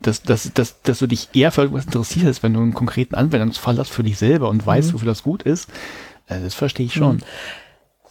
dass, 0.00 0.22
dass, 0.22 0.50
dass, 0.54 0.80
dass 0.82 0.98
du 0.98 1.06
dich 1.06 1.28
eher 1.34 1.50
für 1.52 1.62
irgendwas 1.62 1.84
interessierst, 1.84 2.42
wenn 2.42 2.54
du 2.54 2.60
einen 2.60 2.72
konkreten 2.74 3.14
Anwendungsfall 3.16 3.76
hast 3.78 3.90
für 3.90 4.02
dich 4.02 4.16
selber 4.16 4.48
und 4.48 4.64
weißt, 4.64 4.90
Mhm. 4.90 4.94
wofür 4.94 5.06
das 5.08 5.22
gut 5.22 5.42
ist, 5.42 5.68
äh, 6.26 6.40
das 6.40 6.54
verstehe 6.54 6.86
ich 6.86 6.94
schon. 6.94 7.22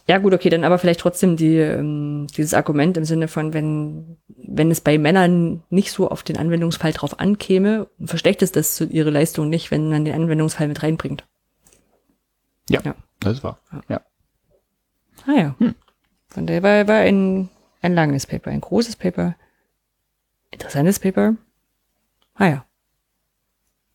Ja, 0.08 0.16
gut, 0.18 0.32
okay, 0.32 0.48
dann 0.48 0.64
aber 0.64 0.78
vielleicht 0.78 1.00
trotzdem 1.00 1.36
die, 1.36 1.56
ähm, 1.58 2.26
dieses 2.34 2.54
Argument 2.54 2.96
im 2.96 3.04
Sinne 3.04 3.28
von, 3.28 3.52
wenn, 3.52 4.16
wenn 4.28 4.70
es 4.70 4.80
bei 4.80 4.96
Männern 4.96 5.62
nicht 5.68 5.92
so 5.92 6.08
auf 6.10 6.22
den 6.22 6.38
Anwendungsfall 6.38 6.92
drauf 6.92 7.20
ankäme, 7.20 7.88
verschlechtert 8.02 8.56
das 8.56 8.74
zu- 8.74 8.86
ihre 8.86 9.10
Leistung 9.10 9.50
nicht, 9.50 9.70
wenn 9.70 9.90
man 9.90 10.06
den 10.06 10.14
Anwendungsfall 10.14 10.66
mit 10.68 10.82
reinbringt. 10.82 11.26
Ja, 12.70 12.80
Ja. 12.84 12.94
das 13.20 13.34
ist 13.38 13.44
wahr. 13.44 13.60
Ja. 13.88 14.00
Ah 15.26 15.32
ja. 15.32 15.54
Hm. 15.58 15.74
Von 16.28 16.46
daher 16.46 16.62
war, 16.62 16.88
war 16.88 17.00
ein, 17.00 17.50
ein 17.82 17.94
langes 17.94 18.26
Paper, 18.26 18.50
ein 18.50 18.62
großes 18.62 18.96
Paper, 18.96 19.34
interessantes 20.50 20.98
Paper. 21.00 21.36
Ah 22.34 22.46
ja. 22.48 22.64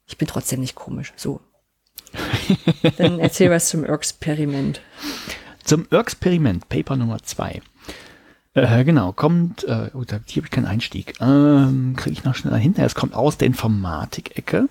Ich 0.06 0.18
bin 0.20 0.28
trotzdem 0.28 0.60
nicht 0.60 0.76
komisch. 0.76 1.12
So. 1.16 1.40
Dann 2.98 3.18
erzähl 3.20 3.50
was 3.50 3.70
zum 3.70 3.84
Experiment. 3.84 4.80
Zum 5.64 5.88
Experiment, 5.92 6.68
Paper 6.70 6.96
Nummer 6.98 7.22
zwei. 7.24 7.62
Äh, 8.54 8.84
genau, 8.84 9.12
kommt, 9.14 9.64
äh, 9.64 9.90
oh, 9.94 10.04
hier 10.08 10.14
habe 10.18 10.46
ich 10.46 10.52
keinen 10.52 10.68
Einstieg. 10.68 11.16
Ähm, 11.20 11.96
Kriege 11.98 12.14
ich 12.14 12.24
noch 12.24 12.36
schneller 12.36 12.58
hinter. 12.58 12.86
Es 12.86 12.94
kommt 12.96 13.14
aus 13.16 13.38
der 13.38 13.48
Informatik-Ecke. 13.48 14.70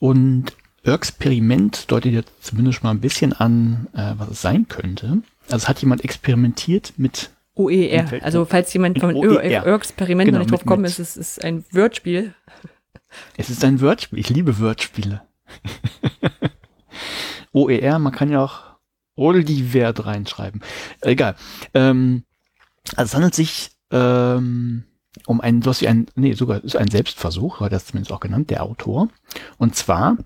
Und 0.00 0.52
Experiment 0.84 1.90
deutet 1.90 2.12
jetzt 2.12 2.32
zumindest 2.44 2.82
mal 2.82 2.90
ein 2.90 3.00
bisschen 3.00 3.32
an, 3.32 3.86
äh, 3.94 4.14
was 4.16 4.28
es 4.30 4.42
sein 4.42 4.66
könnte. 4.68 5.22
Also 5.46 5.56
es 5.56 5.68
hat 5.68 5.80
jemand 5.80 6.02
experimentiert 6.04 6.94
mit 6.96 7.30
OER. 7.54 8.06
Fällt- 8.06 8.22
Also 8.22 8.44
falls 8.44 8.72
jemand 8.72 8.98
von. 8.98 9.10
Experiment 9.14 10.26
Genau, 10.28 10.38
noch 10.38 10.50
nicht 10.50 10.64
drauf 10.64 10.76
mit- 10.78 10.80
mit- 10.80 10.90
ist, 10.90 10.98
es 10.98 11.16
ist 11.16 11.44
ein 11.44 11.64
Wordspiel. 11.72 12.34
Es 13.36 13.50
ist 13.50 13.64
ein 13.64 13.80
Wordspiel. 13.80 14.18
Ich 14.18 14.28
liebe 14.30 14.58
Wordspiele. 14.60 15.22
OER, 17.52 17.98
man 17.98 18.12
kann 18.12 18.30
ja 18.30 18.42
auch 18.44 18.60
Oldivert 19.18 20.06
reinschreiben. 20.06 20.62
Egal. 21.00 21.36
Ähm, 21.74 22.24
also 22.96 23.10
es 23.10 23.14
handelt 23.14 23.34
sich 23.34 23.70
ähm, 23.90 24.84
um 25.26 25.40
einen, 25.40 25.64
was 25.64 25.80
wie 25.80 25.88
ein, 25.88 26.06
nee, 26.14 26.32
sogar 26.34 26.62
ist 26.62 26.76
ein 26.76 26.88
Selbstversuch, 26.88 27.60
war 27.60 27.70
das 27.70 27.86
zumindest 27.86 28.12
auch 28.12 28.20
genannt, 28.20 28.50
der 28.50 28.62
Autor. 28.62 29.08
Und 29.58 29.74
zwar, 29.74 30.16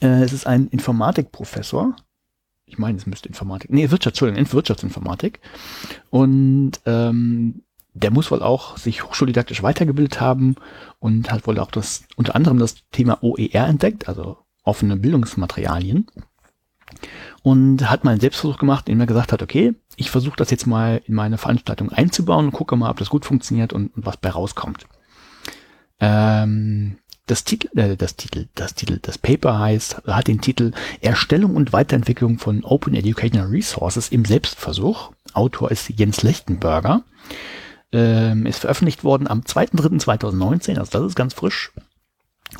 äh, 0.00 0.22
es 0.22 0.32
ist 0.32 0.46
ein 0.46 0.68
Informatikprofessor. 0.68 1.96
Ich 2.64 2.78
meine, 2.78 2.98
es 2.98 3.06
müsste 3.06 3.28
Informatik, 3.28 3.70
nee, 3.70 3.90
Wirtschaft, 3.90 4.14
Entschuldigung, 4.14 4.52
Wirtschaftsinformatik. 4.52 5.40
Und 6.10 6.80
ähm, 6.86 7.62
der 7.94 8.12
muss 8.12 8.30
wohl 8.30 8.42
auch 8.42 8.76
sich 8.76 9.04
hochschuldidaktisch 9.04 9.62
weitergebildet 9.62 10.20
haben 10.20 10.54
und 11.00 11.30
hat 11.32 11.46
wohl 11.46 11.58
auch 11.58 11.70
das, 11.70 12.04
unter 12.16 12.36
anderem 12.36 12.58
das 12.58 12.76
Thema 12.92 13.22
OER 13.22 13.66
entdeckt, 13.66 14.08
also 14.08 14.38
offene 14.62 14.96
Bildungsmaterialien. 14.96 16.06
Und 17.42 17.88
hat 17.90 18.04
mal 18.04 18.12
einen 18.12 18.20
Selbstversuch 18.20 18.58
gemacht, 18.58 18.88
indem 18.88 19.00
er 19.00 19.06
gesagt 19.06 19.32
hat, 19.32 19.42
okay, 19.42 19.74
ich 19.96 20.10
versuche 20.10 20.36
das 20.36 20.50
jetzt 20.50 20.66
mal 20.66 21.00
in 21.06 21.14
meine 21.14 21.38
Veranstaltung 21.38 21.90
einzubauen 21.90 22.46
und 22.46 22.52
gucke 22.52 22.76
mal, 22.76 22.90
ob 22.90 22.98
das 22.98 23.10
gut 23.10 23.24
funktioniert 23.24 23.72
und, 23.72 23.96
und 23.96 24.06
was 24.06 24.18
bei 24.18 24.30
rauskommt. 24.30 24.86
Ähm, 26.00 26.96
das 27.26 27.44
Titel, 27.44 27.78
äh, 27.78 27.96
das 27.96 28.16
Titel, 28.16 28.48
das 28.54 28.74
Titel, 28.74 28.98
das 29.00 29.18
Paper 29.18 29.58
heißt, 29.58 30.02
hat 30.06 30.26
den 30.26 30.40
Titel 30.40 30.72
Erstellung 31.00 31.54
und 31.54 31.72
Weiterentwicklung 31.72 32.38
von 32.38 32.64
Open 32.64 32.94
Educational 32.94 33.48
Resources 33.48 34.08
im 34.08 34.24
Selbstversuch. 34.24 35.12
Autor 35.32 35.70
ist 35.70 35.88
Jens 35.90 36.22
Lechtenberger. 36.22 37.02
Ähm, 37.92 38.46
ist 38.46 38.60
veröffentlicht 38.60 39.02
worden 39.02 39.26
am 39.26 39.40
2.3.2019, 39.40 40.78
also 40.78 40.98
das 40.98 41.08
ist 41.08 41.16
ganz 41.16 41.34
frisch. 41.34 41.72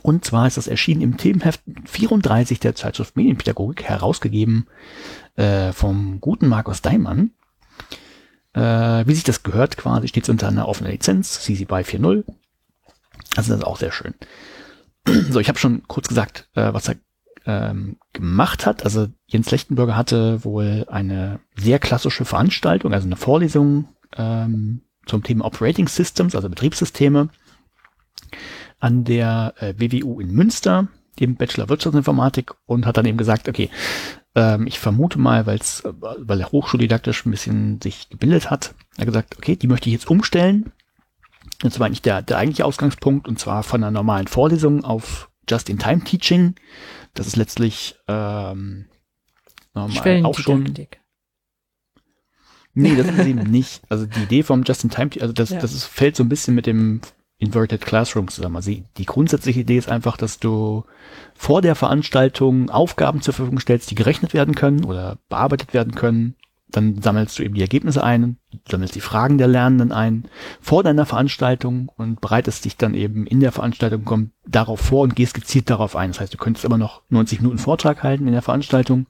Und 0.02 0.24
zwar 0.24 0.47
ist 0.47 0.56
das 0.56 0.66
erschienen 0.66 1.02
im 1.02 1.16
Themenheft 1.16 1.62
34 1.86 2.60
der 2.60 2.74
Zeitschrift 2.74 3.16
Medienpädagogik, 3.16 3.85
herausgegeben 3.85 4.66
äh, 5.36 5.72
vom 5.72 6.20
guten 6.20 6.48
Markus 6.48 6.82
Daimann. 6.82 7.32
Äh, 8.52 9.06
wie 9.06 9.14
sich 9.14 9.24
das 9.24 9.43
gehört, 9.43 9.77
quasi 9.77 10.09
steht 10.09 10.24
es 10.24 10.28
unter 10.28 10.48
einer 10.48 10.68
offenen 10.68 10.93
Lizenz, 10.93 11.40
CC 11.40 11.64
BY 11.64 11.82
4.0. 11.82 12.24
Also 13.36 13.51
das 13.52 13.60
ist 13.60 13.64
auch 13.64 13.77
sehr 13.77 13.93
schön. 13.93 14.14
so, 15.31 15.40
ich 15.40 15.48
habe 15.48 15.59
schon 15.59 15.86
kurz 15.86 16.09
gesagt, 16.09 16.48
äh, 16.55 16.72
was 16.72 16.89
er 16.89 16.97
ähm, 17.47 17.97
gemacht 18.12 18.66
hat. 18.66 18.85
Also 18.85 19.09
Jens 19.27 19.51
Lechtenberger 19.51 19.97
hatte 19.97 20.44
wohl 20.44 20.86
eine 20.89 21.40
sehr 21.56 21.78
klassische 21.78 22.24
Veranstaltung, 22.24 22.93
also 22.93 23.06
eine 23.06 23.16
Vorlesung 23.16 23.89
ähm, 24.16 24.82
zum 25.06 25.22
Thema 25.22 25.44
Operating 25.47 25.89
Systems, 25.89 26.35
also 26.35 26.48
Betriebssysteme, 26.48 27.31
an 28.81 29.05
der 29.05 29.55
äh, 29.59 29.74
WWU 29.77 30.20
in 30.20 30.32
Münster, 30.32 30.89
dem 31.20 31.36
Bachelor 31.36 31.69
Wirtschaftsinformatik, 31.69 32.52
und 32.66 32.86
hat 32.86 32.97
dann 32.97 33.07
eben 33.07 33.19
gesagt, 33.19 33.48
okay, 33.48 33.70
ähm, 34.35 34.66
ich 34.66 34.78
vermute 34.78 35.19
mal, 35.19 35.47
weil's, 35.47 35.81
äh, 35.81 35.93
weil 36.01 36.40
er 36.40 36.51
hochschuldidaktisch 36.51 37.27
ein 37.27 37.31
bisschen 37.31 37.81
sich 37.81 38.09
gebildet 38.09 38.51
hat, 38.51 38.74
er 38.97 39.02
hat 39.02 39.07
gesagt, 39.07 39.36
okay, 39.36 39.57
die 39.57 39.66
möchte 39.66 39.89
ich 39.89 39.93
jetzt 39.93 40.11
umstellen. 40.11 40.73
Das 41.61 41.78
war 41.78 41.86
eigentlich 41.86 42.02
der, 42.02 42.23
der 42.23 42.39
eigentliche 42.39 42.65
Ausgangspunkt, 42.65 43.28
und 43.28 43.39
zwar 43.39 43.62
von 43.62 43.82
einer 43.82 43.90
normalen 43.90 44.27
Vorlesung 44.27 44.85
auf 44.85 45.31
Just-in-Time-Teaching. 45.48 46.55
Das 47.15 47.27
ist 47.27 47.36
letztlich 47.36 47.97
ähm, 48.09 48.86
normal 49.74 50.24
auch 50.24 50.39
schon. 50.39 50.73
Nee, 52.73 52.94
das 52.94 53.09
ist 53.09 53.27
eben 53.27 53.43
nicht. 53.51 53.82
Also 53.89 54.07
die 54.07 54.23
Idee 54.23 54.43
vom 54.43 54.62
Just-in-Time, 54.62 55.11
also 55.20 55.32
das, 55.32 55.51
ja. 55.51 55.59
das 55.59 55.74
ist, 55.74 55.85
fällt 55.85 56.16
so 56.16 56.23
ein 56.23 56.28
bisschen 56.28 56.55
mit 56.55 56.66
dem 56.66 57.01
Inverted 57.41 57.81
Classroom 57.81 58.29
zusammen. 58.29 58.57
Also 58.57 58.71
die 58.71 59.07
grundsätzliche 59.07 59.61
Idee 59.61 59.79
ist 59.79 59.89
einfach, 59.89 60.19
dass 60.19 60.39
du 60.39 60.85
vor 61.35 61.62
der 61.62 61.75
Veranstaltung 61.75 62.69
Aufgaben 62.69 63.23
zur 63.23 63.33
Verfügung 63.33 63.59
stellst, 63.59 63.91
die 63.91 63.95
gerechnet 63.95 64.35
werden 64.35 64.55
können 64.55 64.85
oder 64.85 65.17
bearbeitet 65.31 65.73
werden 65.73 65.95
können. 65.95 66.37
Dann 66.69 67.01
sammelst 67.03 67.37
du 67.39 67.43
eben 67.43 67.55
die 67.55 67.62
Ergebnisse 67.62 68.05
ein, 68.05 68.37
sammelst 68.71 68.95
die 68.95 69.01
Fragen 69.01 69.39
der 69.39 69.49
Lernenden 69.49 69.91
ein 69.91 70.27
vor 70.61 70.85
deiner 70.85 71.07
Veranstaltung 71.07 71.91
und 71.97 72.21
bereitest 72.21 72.65
dich 72.65 72.77
dann 72.77 72.95
eben 72.95 73.27
in 73.27 73.41
der 73.41 73.53
Veranstaltung 73.53 74.05
komm, 74.05 74.31
darauf 74.47 74.79
vor 74.79 75.03
und 75.03 75.17
gehst 75.17 75.35
gezielt 75.35 75.71
darauf 75.71 75.97
ein. 75.97 76.11
Das 76.11 76.21
heißt, 76.21 76.35
du 76.35 76.39
könntest 76.39 76.65
immer 76.65 76.79
noch 76.79 77.03
90 77.09 77.41
Minuten 77.41 77.59
Vortrag 77.59 78.03
halten 78.03 78.27
in 78.27 78.35
der 78.35 78.43
Veranstaltung, 78.43 79.07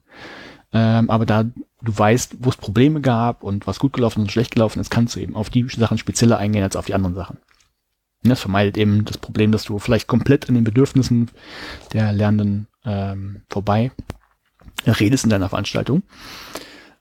ähm, 0.73 1.09
aber 1.09 1.25
da 1.25 1.43
du 1.83 1.97
weißt, 1.97 2.37
wo 2.39 2.49
es 2.49 2.57
Probleme 2.57 3.01
gab 3.01 3.43
und 3.43 3.67
was 3.67 3.77
gut 3.77 3.93
gelaufen 3.93 4.21
und 4.21 4.31
schlecht 4.31 4.55
gelaufen 4.55 4.79
ist, 4.79 4.89
kannst 4.89 5.15
du 5.15 5.19
eben 5.19 5.35
auf 5.35 5.49
die 5.49 5.67
Sachen 5.67 5.97
spezieller 5.97 6.37
eingehen 6.37 6.63
als 6.63 6.75
auf 6.75 6.85
die 6.85 6.93
anderen 6.93 7.15
Sachen. 7.15 7.37
Das 8.23 8.41
vermeidet 8.41 8.77
eben 8.77 9.05
das 9.05 9.17
Problem, 9.17 9.51
dass 9.51 9.63
du 9.63 9.79
vielleicht 9.79 10.07
komplett 10.07 10.47
an 10.47 10.55
den 10.55 10.63
Bedürfnissen 10.63 11.31
der 11.93 12.13
Lernenden 12.13 12.67
ähm, 12.85 13.41
vorbei 13.49 13.91
redest 14.85 15.23
in 15.23 15.29
deiner 15.29 15.49
Veranstaltung. 15.49 16.03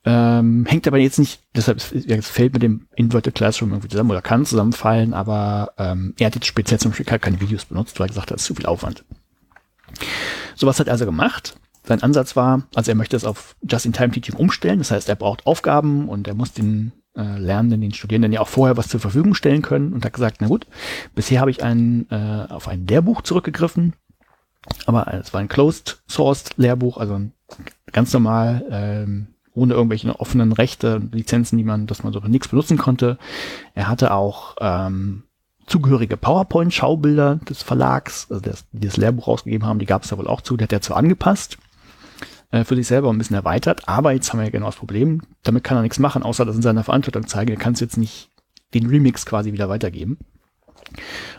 Ähm, 0.05 0.65
hängt 0.67 0.87
aber 0.87 0.97
jetzt 0.97 1.19
nicht, 1.19 1.43
deshalb 1.55 1.79
es 1.79 2.29
fällt 2.29 2.55
mit 2.55 2.63
dem 2.63 2.87
Inverted 2.97 3.35
Classroom 3.35 3.73
irgendwie 3.73 3.89
zusammen 3.89 4.11
oder 4.11 4.23
kann 4.23 4.47
zusammenfallen, 4.47 5.13
aber 5.13 5.75
ähm, 5.77 6.15
er 6.19 6.27
hat 6.27 6.35
jetzt 6.35 6.47
speziell 6.47 6.81
zum 6.81 6.93
Beispiel 6.93 7.19
keine 7.19 7.41
Videos 7.41 7.67
benutzt, 7.67 8.01
weil 8.01 8.07
er 8.07 8.09
gesagt 8.09 8.31
hat, 8.31 8.37
das 8.37 8.43
ist 8.43 8.47
zu 8.47 8.55
viel 8.55 8.65
Aufwand. 8.65 9.05
So 10.55 10.67
was 10.67 10.81
hat 10.81 10.87
er 10.87 10.95
also 10.95 11.05
gemacht. 11.05 11.59
Sein 11.85 12.03
Ansatz 12.03 12.35
war, 12.35 12.63
also 12.75 12.91
er 12.91 12.95
möchte 12.95 13.17
es 13.17 13.25
auf 13.25 13.57
Just-in-Time-Teaching 13.63 14.37
umstellen, 14.37 14.79
das 14.79 14.91
heißt, 14.91 15.09
er 15.09 15.17
braucht 15.17 15.47
Aufgaben 15.47 16.09
und 16.09 16.29
er 16.29 16.35
muss 16.35 16.53
den 16.53 16.93
äh, 17.17 17.39
Lernenden, 17.39 17.81
den 17.81 17.95
Studierenden 17.95 18.33
ja 18.33 18.41
auch 18.41 18.49
vorher 18.49 18.77
was 18.77 18.89
zur 18.89 19.01
Verfügung 19.01 19.35
stellen 19.35 19.63
können 19.63 19.93
und 19.93 20.05
hat 20.05 20.13
gesagt, 20.13 20.37
na 20.41 20.49
gut, 20.49 20.67
bisher 21.15 21.41
habe 21.41 21.51
ich 21.51 21.63
ein, 21.63 22.07
äh, 22.11 22.47
auf 22.49 22.69
ein 22.69 22.87
Lehrbuch 22.87 23.23
zurückgegriffen, 23.23 23.95
aber 24.87 25.13
es 25.15 25.33
war 25.33 25.41
ein 25.41 25.49
Closed-Sourced 25.49 26.57
Lehrbuch, 26.57 26.99
also 26.99 27.21
ganz 27.93 28.13
normal, 28.13 28.65
ähm, 28.71 29.29
ohne 29.53 29.75
irgendwelche 29.75 30.19
offenen 30.21 30.53
Rechte, 30.53 31.01
Lizenzen, 31.13 31.59
die 31.59 31.65
man, 31.65 31.87
dass 31.87 32.05
man 32.05 32.13
so 32.13 32.21
nichts 32.21 32.49
benutzen 32.49 32.79
konnte. 32.79 33.19
Er 33.75 33.89
hatte 33.89 34.13
auch 34.15 34.57
ähm, 34.61 35.25
zugehörige 35.67 36.17
PowerPoint-Schaubilder 36.17 37.37
des 37.49 37.63
Verlags, 37.63 38.27
also 38.31 38.41
das, 38.41 38.67
die 38.73 38.87
das 38.87 38.97
Lehrbuch 38.97 39.27
rausgegeben 39.27 39.67
haben, 39.67 39.79
die 39.79 39.87
gab 39.87 40.03
es 40.03 40.11
da 40.11 40.19
wohl 40.19 40.29
auch 40.29 40.41
zu, 40.41 40.57
der 40.57 40.67
hat 40.67 40.73
er 40.73 40.81
zwar 40.81 40.99
angepasst, 40.99 41.59
äh, 42.51 42.65
für 42.65 42.77
sich 42.77 42.87
selber 42.87 43.11
ein 43.11 43.19
bisschen 43.19 43.37
erweitert. 43.37 43.89
Aber 43.89 44.13
jetzt 44.13 44.33
haben 44.33 44.41
wir 44.41 44.45
ja 44.45 44.51
genau 44.51 44.67
das 44.67 44.77
Problem, 44.77 45.23
damit 45.43 45.65
kann 45.65 45.79
er 45.79 45.83
nichts 45.83 45.99
machen, 45.99 46.23
außer 46.23 46.45
das 46.45 46.57
in 46.57 46.63
seiner 46.63 46.85
Verantwortung 46.85 47.27
zeigen. 47.27 47.51
Er 47.51 47.57
kann 47.57 47.75
es 47.75 47.81
jetzt 47.81 47.97
nicht 47.97 48.31
den 48.75 48.87
Remix 48.87 49.27
quasi 49.27 49.53
wieder 49.53 49.69
weitergeben. 49.69 50.19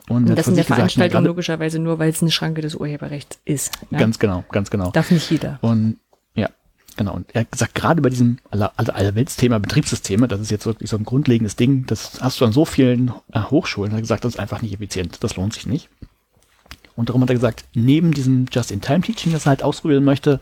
Und, 0.10 0.30
Und 0.30 0.36
das 0.38 0.48
in 0.48 0.56
der 0.56 0.64
Veranstaltung 0.64 1.10
gesagt, 1.10 1.28
logischerweise 1.28 1.80
nur, 1.80 2.00
weil 2.00 2.10
es 2.10 2.22
eine 2.22 2.32
Schranke 2.32 2.62
des 2.62 2.76
Urheberrechts 2.76 3.40
ist. 3.46 3.72
Ja? 3.90 4.00
Ganz 4.00 4.20
genau, 4.20 4.44
ganz 4.52 4.70
genau. 4.70 4.92
Darf 4.92 5.12
nicht 5.12 5.30
jeder. 5.30 5.60
Und 5.62 5.98
ja, 6.36 6.50
genau. 6.96 7.16
Und 7.16 7.34
er 7.34 7.42
hat 7.42 7.52
gesagt, 7.52 7.76
gerade 7.76 8.02
bei 8.02 8.10
diesem 8.10 8.38
aller, 8.50 8.72
aller, 8.78 8.96
Allerweltsthema 8.96 9.60
Betriebssysteme, 9.60 10.28
das 10.28 10.40
ist 10.40 10.52
jetzt 10.52 10.66
wirklich 10.66 10.90
so 10.90 10.98
ein 10.98 11.04
grundlegendes 11.04 11.56
Ding, 11.56 11.86
das 11.86 12.22
hast 12.22 12.40
du 12.40 12.46
an 12.46 12.52
so 12.54 12.66
vielen 12.66 13.12
äh, 13.34 13.42
Hochschulen, 13.42 13.92
er 13.92 13.96
hat 13.96 14.04
gesagt, 14.04 14.26
das 14.26 14.36
ist 14.36 14.40
einfach 14.40 14.62
nicht 14.62 14.74
effizient, 14.74 15.24
das 15.24 15.36
lohnt 15.36 15.54
sich 15.54 15.66
nicht. 15.66 15.90
Und 16.96 17.10
darum 17.10 17.22
hat 17.22 17.30
er 17.30 17.36
gesagt, 17.36 17.66
neben 17.74 18.12
diesem 18.12 18.46
Just-in-Time-Teaching, 18.52 19.32
das 19.32 19.46
er 19.46 19.52
halt 19.52 19.64
ausprobieren 19.64 20.04
möchte, 20.04 20.40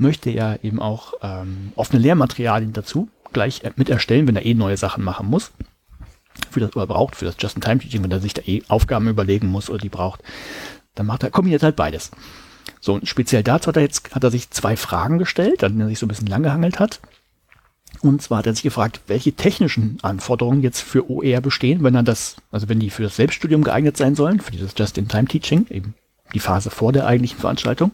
möchte 0.00 0.30
er 0.30 0.64
eben 0.64 0.80
auch 0.80 1.14
ähm, 1.22 1.72
offene 1.76 2.00
Lehrmaterialien 2.00 2.72
dazu 2.72 3.08
gleich 3.32 3.62
mit 3.76 3.88
erstellen, 3.88 4.26
wenn 4.26 4.36
er 4.36 4.44
eh 4.44 4.54
neue 4.54 4.76
Sachen 4.76 5.04
machen 5.04 5.28
muss. 5.28 5.52
Für 6.50 6.60
das, 6.60 6.74
oder 6.74 6.86
braucht, 6.86 7.16
für 7.16 7.26
das 7.26 7.36
Just-in-Time-Teaching, 7.38 8.02
wenn 8.02 8.10
er 8.10 8.20
sich 8.20 8.34
da 8.34 8.42
eh 8.42 8.62
Aufgaben 8.68 9.08
überlegen 9.08 9.46
muss 9.46 9.68
oder 9.68 9.78
die 9.78 9.88
braucht, 9.88 10.22
dann 10.94 11.06
macht 11.06 11.22
er, 11.22 11.30
kombiniert 11.30 11.62
halt 11.62 11.76
beides. 11.76 12.10
So, 12.80 12.94
und 12.94 13.08
speziell 13.08 13.42
dazu 13.42 13.68
hat 13.68 13.76
er 13.76 13.82
jetzt, 13.82 14.14
hat 14.14 14.24
er 14.24 14.30
sich 14.30 14.50
zwei 14.50 14.76
Fragen 14.76 15.18
gestellt, 15.18 15.62
an 15.62 15.72
denen 15.72 15.82
er 15.82 15.88
sich 15.88 15.98
so 15.98 16.06
ein 16.06 16.08
bisschen 16.08 16.26
langgehangelt 16.26 16.80
hat. 16.80 17.00
Und 18.00 18.22
zwar 18.22 18.38
hat 18.38 18.46
er 18.46 18.54
sich 18.54 18.62
gefragt, 18.62 19.02
welche 19.06 19.32
technischen 19.32 19.98
Anforderungen 20.02 20.62
jetzt 20.62 20.80
für 20.80 21.10
OER 21.10 21.40
bestehen, 21.40 21.82
wenn 21.82 21.94
er 21.94 22.02
das, 22.02 22.36
also 22.50 22.68
wenn 22.68 22.80
die 22.80 22.90
für 22.90 23.02
das 23.02 23.16
Selbststudium 23.16 23.62
geeignet 23.62 23.96
sein 23.96 24.14
sollen, 24.14 24.40
für 24.40 24.52
dieses 24.52 24.72
Just-in-Time-Teaching, 24.76 25.66
eben 25.68 25.94
die 26.32 26.40
Phase 26.40 26.70
vor 26.70 26.92
der 26.92 27.06
eigentlichen 27.06 27.38
Veranstaltung. 27.38 27.90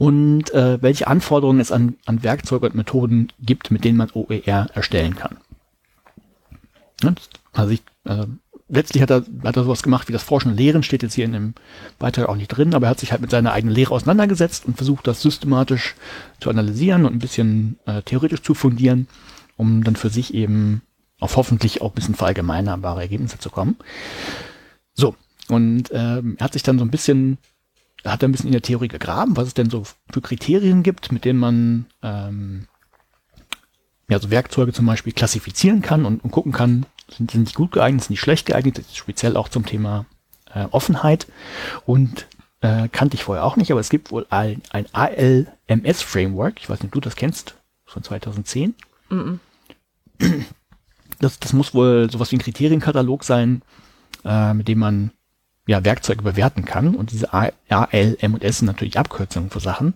Und 0.00 0.50
äh, 0.54 0.80
welche 0.80 1.08
Anforderungen 1.08 1.60
es 1.60 1.70
an, 1.70 1.96
an 2.06 2.22
Werkzeuge 2.22 2.64
und 2.64 2.74
Methoden 2.74 3.28
gibt, 3.38 3.70
mit 3.70 3.84
denen 3.84 3.98
man 3.98 4.08
OER 4.14 4.68
erstellen 4.72 5.14
kann. 5.14 5.36
Also 7.52 7.72
ich, 7.72 7.82
äh, 8.04 8.24
letztlich 8.70 9.02
hat 9.02 9.10
er, 9.10 9.26
hat 9.44 9.58
er 9.58 9.64
sowas 9.64 9.82
gemacht 9.82 10.08
wie 10.08 10.14
das 10.14 10.22
Forschen 10.22 10.52
und 10.52 10.56
Lehren, 10.56 10.82
steht 10.82 11.02
jetzt 11.02 11.12
hier 11.12 11.26
in 11.26 11.34
dem 11.34 11.54
Beitrag 11.98 12.30
auch 12.30 12.36
nicht 12.36 12.48
drin, 12.48 12.72
aber 12.72 12.86
er 12.86 12.90
hat 12.92 13.00
sich 13.00 13.12
halt 13.12 13.20
mit 13.20 13.30
seiner 13.30 13.52
eigenen 13.52 13.74
Lehre 13.74 13.92
auseinandergesetzt 13.92 14.64
und 14.64 14.78
versucht, 14.78 15.06
das 15.06 15.20
systematisch 15.20 15.96
zu 16.40 16.48
analysieren 16.48 17.04
und 17.04 17.12
ein 17.12 17.18
bisschen 17.18 17.78
äh, 17.84 18.00
theoretisch 18.00 18.40
zu 18.40 18.54
fundieren, 18.54 19.06
um 19.58 19.84
dann 19.84 19.96
für 19.96 20.08
sich 20.08 20.32
eben 20.32 20.80
auf 21.18 21.36
hoffentlich 21.36 21.82
auch 21.82 21.90
ein 21.90 21.94
bisschen 21.96 22.14
verallgemeinerbare 22.14 23.02
Ergebnisse 23.02 23.38
zu 23.38 23.50
kommen. 23.50 23.76
So, 24.94 25.14
und 25.48 25.90
äh, 25.90 26.22
er 26.22 26.40
hat 26.40 26.54
sich 26.54 26.62
dann 26.62 26.78
so 26.78 26.86
ein 26.86 26.90
bisschen, 26.90 27.36
hat 28.04 28.22
er 28.22 28.28
ein 28.28 28.32
bisschen 28.32 28.48
in 28.48 28.52
der 28.52 28.62
Theorie 28.62 28.88
gegraben, 28.88 29.36
was 29.36 29.48
es 29.48 29.54
denn 29.54 29.70
so 29.70 29.84
für 30.10 30.20
Kriterien 30.20 30.82
gibt, 30.82 31.12
mit 31.12 31.24
denen 31.24 31.38
man 31.38 31.86
ähm, 32.02 32.66
ja, 34.08 34.18
so 34.18 34.30
Werkzeuge 34.30 34.72
zum 34.72 34.86
Beispiel 34.86 35.12
klassifizieren 35.12 35.82
kann 35.82 36.04
und, 36.04 36.24
und 36.24 36.30
gucken 36.30 36.52
kann, 36.52 36.86
sind, 37.08 37.30
sind 37.30 37.48
die 37.48 37.54
gut 37.54 37.72
geeignet, 37.72 38.02
sind 38.02 38.14
die 38.14 38.20
schlecht 38.20 38.46
geeignet, 38.46 38.82
speziell 38.92 39.36
auch 39.36 39.48
zum 39.48 39.66
Thema 39.66 40.06
äh, 40.52 40.66
Offenheit. 40.70 41.26
Und 41.86 42.26
äh, 42.60 42.88
kannte 42.88 43.14
ich 43.14 43.24
vorher 43.24 43.44
auch 43.44 43.56
nicht, 43.56 43.70
aber 43.70 43.80
es 43.80 43.88
gibt 43.88 44.10
wohl 44.10 44.26
ein, 44.30 44.62
ein 44.70 44.86
ALMS-Framework. 44.92 46.60
Ich 46.60 46.68
weiß 46.68 46.80
nicht, 46.80 46.88
ob 46.88 46.92
du 46.92 47.00
das 47.00 47.16
kennst, 47.16 47.54
von 47.84 48.02
2010. 48.02 48.74
Mhm. 49.08 49.40
Das, 51.18 51.38
das 51.38 51.52
muss 51.52 51.74
wohl 51.74 52.10
sowas 52.10 52.32
wie 52.32 52.36
ein 52.36 52.40
Kriterienkatalog 52.42 53.24
sein, 53.24 53.62
äh, 54.24 54.54
mit 54.54 54.68
dem 54.68 54.78
man 54.78 55.12
ja, 55.70 55.84
Werkzeuge 55.84 56.22
bewerten 56.22 56.64
kann. 56.64 56.96
Und 56.96 57.12
diese 57.12 57.32
A, 57.32 57.50
A, 57.68 57.84
L, 57.92 58.16
M 58.20 58.34
und 58.34 58.42
S 58.42 58.58
sind 58.58 58.66
natürlich 58.66 58.98
Abkürzungen 58.98 59.50
für 59.50 59.60
Sachen. 59.60 59.94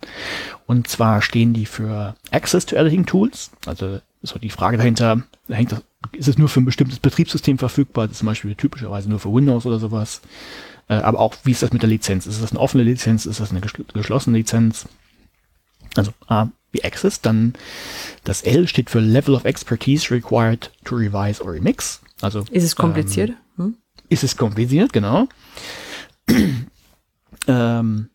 Und 0.66 0.86
zwar 0.86 1.20
stehen 1.20 1.52
die 1.52 1.66
für 1.66 2.14
Access 2.30 2.64
to 2.66 2.76
Editing 2.76 3.06
Tools. 3.06 3.50
Also 3.66 3.98
ist 4.22 4.36
die 4.40 4.50
Frage 4.50 4.76
dahinter, 4.76 5.24
hängt 5.48 5.72
das, 5.72 5.82
ist 6.12 6.28
es 6.28 6.38
nur 6.38 6.48
für 6.48 6.60
ein 6.60 6.64
bestimmtes 6.64 7.00
Betriebssystem 7.00 7.58
verfügbar? 7.58 8.06
Das 8.06 8.12
ist 8.12 8.18
zum 8.18 8.26
Beispiel 8.26 8.54
typischerweise 8.54 9.10
nur 9.10 9.18
für 9.18 9.34
Windows 9.34 9.66
oder 9.66 9.80
sowas. 9.80 10.20
Äh, 10.88 10.94
aber 10.94 11.18
auch, 11.18 11.34
wie 11.42 11.50
ist 11.50 11.64
das 11.64 11.72
mit 11.72 11.82
der 11.82 11.88
Lizenz? 11.88 12.26
Ist 12.26 12.40
das 12.40 12.52
eine 12.52 12.60
offene 12.60 12.84
Lizenz? 12.84 13.26
Ist 13.26 13.40
das 13.40 13.50
eine 13.50 13.60
geschlossene 13.60 14.38
Lizenz? 14.38 14.86
Also 15.96 16.12
A 16.28 16.50
wie 16.70 16.84
Access, 16.84 17.20
dann 17.20 17.54
das 18.22 18.42
L 18.42 18.68
steht 18.68 18.90
für 18.90 19.00
Level 19.00 19.34
of 19.34 19.44
Expertise 19.44 20.14
required 20.14 20.70
to 20.84 20.94
revise 20.94 21.42
or 21.42 21.52
remix. 21.52 22.00
Also 22.20 22.44
ist 22.52 22.62
es 22.62 22.76
kompliziert? 22.76 23.30
Ähm, 23.30 23.36
hm? 23.36 23.43
Ist 24.08 24.24
es 24.24 24.36
kompliziert, 24.36 24.92
genau. 24.92 25.28
ähm, 27.46 28.10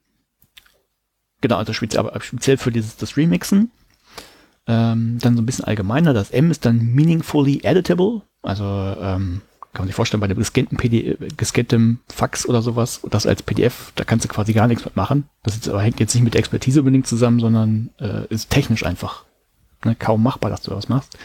genau, 1.42 1.58
also 1.58 1.74
speziell, 1.74 2.00
aber 2.00 2.20
speziell 2.22 2.58
für 2.58 2.72
dieses 2.72 2.98
das 2.98 3.18
Remixen. 3.18 3.72
Ähm, 4.68 5.18
dann 5.20 5.36
so 5.36 5.42
ein 5.42 5.46
bisschen 5.46 5.66
allgemeiner. 5.66 6.14
Das 6.14 6.32
M 6.32 6.52
ist 6.52 6.66
dann 6.66 6.94
meaningfully 6.94 7.62
editable. 7.64 8.22
Also 8.44 8.64
ähm, 8.64 9.42
kann 9.74 9.84
man 9.84 9.88
sich 9.88 9.96
vorstellen, 9.96 10.20
bei 10.20 10.26
einem 10.26 10.38
gescannten, 10.38 10.78
PDF, 10.78 11.18
gescanntem 11.38 12.00
Fax 12.08 12.48
oder 12.48 12.62
sowas, 12.62 13.02
das 13.10 13.28
als 13.28 13.44
PDF, 13.44 13.92
da 13.96 14.04
kannst 14.04 14.26
du 14.26 14.30
quasi 14.30 14.54
gar 14.54 14.68
nichts 14.68 14.84
mitmachen. 14.84 15.30
Das 15.44 15.56
ist, 15.56 15.70
aber 15.70 15.82
hängt 15.82 16.00
jetzt 16.00 16.16
nicht 16.16 16.24
mit 16.24 16.36
Expertise 16.36 16.80
unbedingt 16.80 17.06
zusammen, 17.06 17.40
sondern 17.40 17.92
äh, 18.00 18.26
ist 18.30 18.50
technisch 18.50 18.84
einfach 18.84 19.26
ne, 19.86 19.96
kaum 19.96 20.24
machbar, 20.24 20.50
dass 20.50 20.64
du 20.64 20.72
was 20.72 20.90
machst. 20.90 21.18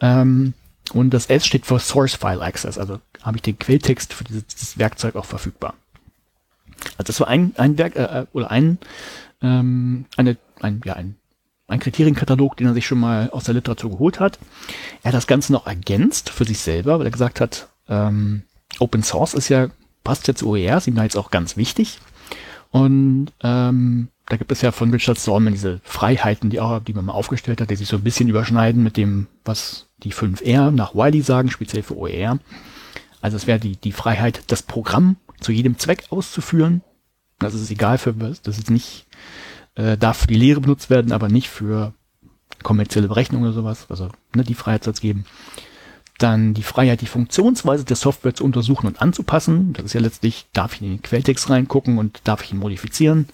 Ähm, 0.00 0.54
und 0.94 1.10
das 1.10 1.26
S 1.26 1.46
steht 1.46 1.66
für 1.66 1.78
Source 1.78 2.14
File 2.14 2.42
Access, 2.42 2.78
also 2.78 2.98
habe 3.22 3.36
ich 3.36 3.42
den 3.42 3.58
Quelltext 3.58 4.14
für 4.14 4.24
dieses, 4.24 4.78
Werkzeug 4.78 5.16
auch 5.16 5.24
verfügbar. 5.24 5.74
Also 6.96 7.06
das 7.06 7.20
war 7.20 7.28
ein, 7.28 7.52
ein 7.56 7.76
Werk 7.78 7.96
äh, 7.96 8.26
oder 8.32 8.50
ein, 8.50 8.78
ähm, 9.42 10.06
eine, 10.16 10.36
ein, 10.60 10.80
ja, 10.84 10.94
ein, 10.94 11.16
ein 11.66 11.80
Kriterienkatalog, 11.80 12.56
den 12.56 12.68
er 12.68 12.74
sich 12.74 12.86
schon 12.86 13.00
mal 13.00 13.30
aus 13.30 13.44
der 13.44 13.54
Literatur 13.54 13.90
geholt 13.90 14.20
hat. 14.20 14.38
Er 15.02 15.08
hat 15.08 15.14
das 15.14 15.26
Ganze 15.26 15.52
noch 15.52 15.66
ergänzt 15.66 16.30
für 16.30 16.44
sich 16.44 16.58
selber, 16.58 16.98
weil 16.98 17.06
er 17.06 17.12
gesagt 17.12 17.40
hat, 17.40 17.68
ähm, 17.88 18.42
Open 18.78 19.02
Source 19.02 19.34
ist 19.34 19.48
ja, 19.48 19.68
passt 20.04 20.26
ja 20.28 20.34
zu 20.34 20.48
OER, 20.48 20.78
ist 20.78 20.86
ihm 20.86 20.94
da 20.94 21.02
jetzt 21.02 21.16
auch 21.16 21.30
ganz 21.30 21.56
wichtig. 21.56 22.00
Und 22.70 23.32
ähm, 23.42 24.08
da 24.26 24.36
gibt 24.36 24.52
es 24.52 24.62
ja 24.62 24.70
von 24.70 24.92
Richard 24.92 25.18
Stallman 25.18 25.52
diese 25.52 25.80
Freiheiten, 25.82 26.50
die, 26.50 26.60
auch, 26.60 26.78
die 26.80 26.94
man 26.94 27.04
mal 27.04 27.12
aufgestellt 27.12 27.60
hat, 27.60 27.70
die 27.70 27.76
sich 27.76 27.88
so 27.88 27.96
ein 27.96 28.04
bisschen 28.04 28.28
überschneiden 28.28 28.82
mit 28.82 28.96
dem, 28.96 29.26
was 29.44 29.88
die 29.98 30.12
5R 30.12 30.70
nach 30.70 30.94
Wiley 30.94 31.20
sagen, 31.20 31.50
speziell 31.50 31.82
für 31.82 31.96
OER. 31.96 32.38
Also 33.20 33.36
es 33.36 33.46
wäre 33.46 33.58
die, 33.58 33.76
die 33.76 33.92
Freiheit, 33.92 34.42
das 34.48 34.62
Programm 34.62 35.16
zu 35.40 35.52
jedem 35.52 35.78
Zweck 35.78 36.04
auszuführen. 36.10 36.82
Das 37.38 37.54
ist 37.54 37.70
egal 37.70 37.98
für 37.98 38.20
was, 38.20 38.42
das 38.42 38.58
ist 38.58 38.70
nicht, 38.70 39.06
äh, 39.74 39.96
darf 39.96 40.18
für 40.18 40.26
die 40.26 40.34
Lehre 40.34 40.60
benutzt 40.60 40.90
werden, 40.90 41.12
aber 41.12 41.28
nicht 41.28 41.48
für 41.48 41.94
kommerzielle 42.62 43.08
Berechnung 43.08 43.42
oder 43.42 43.52
sowas. 43.52 43.86
Also 43.88 44.08
ne, 44.34 44.44
die 44.44 44.54
Freiheit 44.54 44.84
soll 44.84 44.94
es 44.94 45.00
geben. 45.00 45.24
Dann 46.18 46.52
die 46.52 46.62
Freiheit, 46.62 47.00
die 47.00 47.06
Funktionsweise 47.06 47.84
der 47.84 47.96
Software 47.96 48.34
zu 48.34 48.44
untersuchen 48.44 48.86
und 48.86 49.00
anzupassen. 49.00 49.72
Das 49.72 49.86
ist 49.86 49.94
ja 49.94 50.00
letztlich, 50.00 50.46
darf 50.52 50.74
ich 50.74 50.82
in 50.82 50.88
den 50.88 51.02
Quelltext 51.02 51.48
reingucken 51.48 51.96
und 51.96 52.20
darf 52.24 52.44
ich 52.44 52.52
ihn 52.52 52.58
modifizieren. 52.58 53.26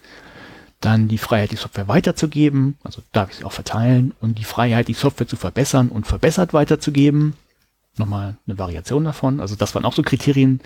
Dann 0.81 1.09
die 1.09 1.19
Freiheit, 1.19 1.51
die 1.51 1.57
Software 1.57 1.89
weiterzugeben, 1.89 2.77
also 2.85 3.03
darf 3.11 3.31
ich 3.31 3.39
sie 3.39 3.45
auch 3.45 3.53
verteilen. 3.53 4.15
Und 4.21 4.39
die 4.39 4.45
Freiheit, 4.45 4.87
die 4.87 4.95
Software 4.95 5.27
zu 5.27 5.35
verbessern 5.37 5.89
und 5.89 6.07
verbessert 6.07 6.53
weiterzugeben. 6.53 7.35
Nochmal 7.99 8.37
eine 8.47 8.59
Variation 8.59 9.05
davon. 9.05 9.41
Also 9.41 9.57
das 9.57 9.75
waren 9.75 9.85
auch 9.85 9.95
so 9.95 10.03
Kriterien, 10.03 10.61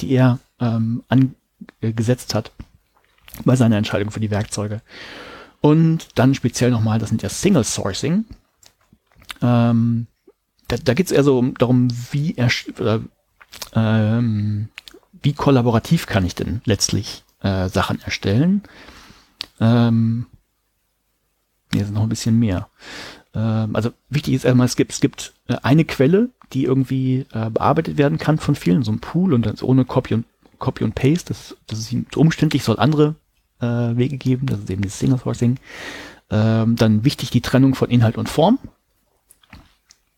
die 0.00 0.10
er 0.10 0.38
ähm, 0.60 1.02
angesetzt 1.80 2.34
hat 2.34 2.52
bei 3.44 3.56
seiner 3.56 3.76
Entscheidung 3.76 4.10
für 4.10 4.20
die 4.20 4.30
Werkzeuge. 4.30 4.82
Und 5.60 6.08
dann 6.14 6.34
speziell 6.34 6.70
nochmal, 6.70 6.98
das 6.98 7.08
sind 7.08 7.22
ja 7.22 7.28
Single 7.28 7.64
Sourcing. 7.64 8.24
Ähm, 9.42 10.06
da 10.68 10.76
da 10.76 10.94
geht 10.94 11.06
es 11.06 11.12
eher 11.12 11.24
so 11.24 11.38
um, 11.38 11.54
darum, 11.54 11.88
wie, 12.12 12.34
er, 12.36 12.50
oder, 12.78 13.00
ähm, 13.74 14.68
wie 15.22 15.32
kollaborativ 15.32 16.06
kann 16.06 16.24
ich 16.24 16.34
denn 16.34 16.60
letztlich 16.64 17.24
äh, 17.42 17.68
Sachen 17.68 18.00
erstellen. 18.02 18.62
Ähm, 19.60 20.26
hier 21.72 21.82
ist 21.82 21.92
noch 21.92 22.02
ein 22.02 22.08
bisschen 22.08 22.38
mehr. 22.38 22.68
Ähm, 23.34 23.74
also 23.74 23.92
wichtig 24.08 24.34
ist 24.34 24.44
erstmal, 24.44 24.66
es 24.66 24.76
gibt, 24.76 24.92
es 24.92 25.00
gibt 25.00 25.34
äh, 25.48 25.56
eine 25.62 25.84
Quelle, 25.84 26.30
die 26.52 26.64
irgendwie 26.64 27.26
äh, 27.32 27.50
bearbeitet 27.50 27.98
werden 27.98 28.18
kann 28.18 28.38
von 28.38 28.54
vielen, 28.54 28.82
so 28.82 28.92
ein 28.92 29.00
Pool 29.00 29.34
und 29.34 29.46
das 29.46 29.62
ohne 29.62 29.84
Copy 29.84 30.14
und 30.14 30.24
Copy 30.58 30.84
und 30.84 30.94
Paste. 30.94 31.28
Das, 31.28 31.56
das 31.66 31.78
ist 31.78 32.16
umständlich, 32.16 32.64
soll 32.64 32.78
andere 32.78 33.14
äh, 33.60 33.66
Wege 33.66 34.16
geben. 34.16 34.46
Das 34.46 34.60
ist 34.60 34.70
eben 34.70 34.82
das 34.82 34.98
Single 34.98 35.18
Sourcing. 35.18 35.58
Ähm, 36.30 36.76
dann 36.76 37.04
wichtig 37.04 37.30
die 37.30 37.40
Trennung 37.40 37.74
von 37.74 37.90
Inhalt 37.90 38.18
und 38.18 38.28
Form. 38.28 38.58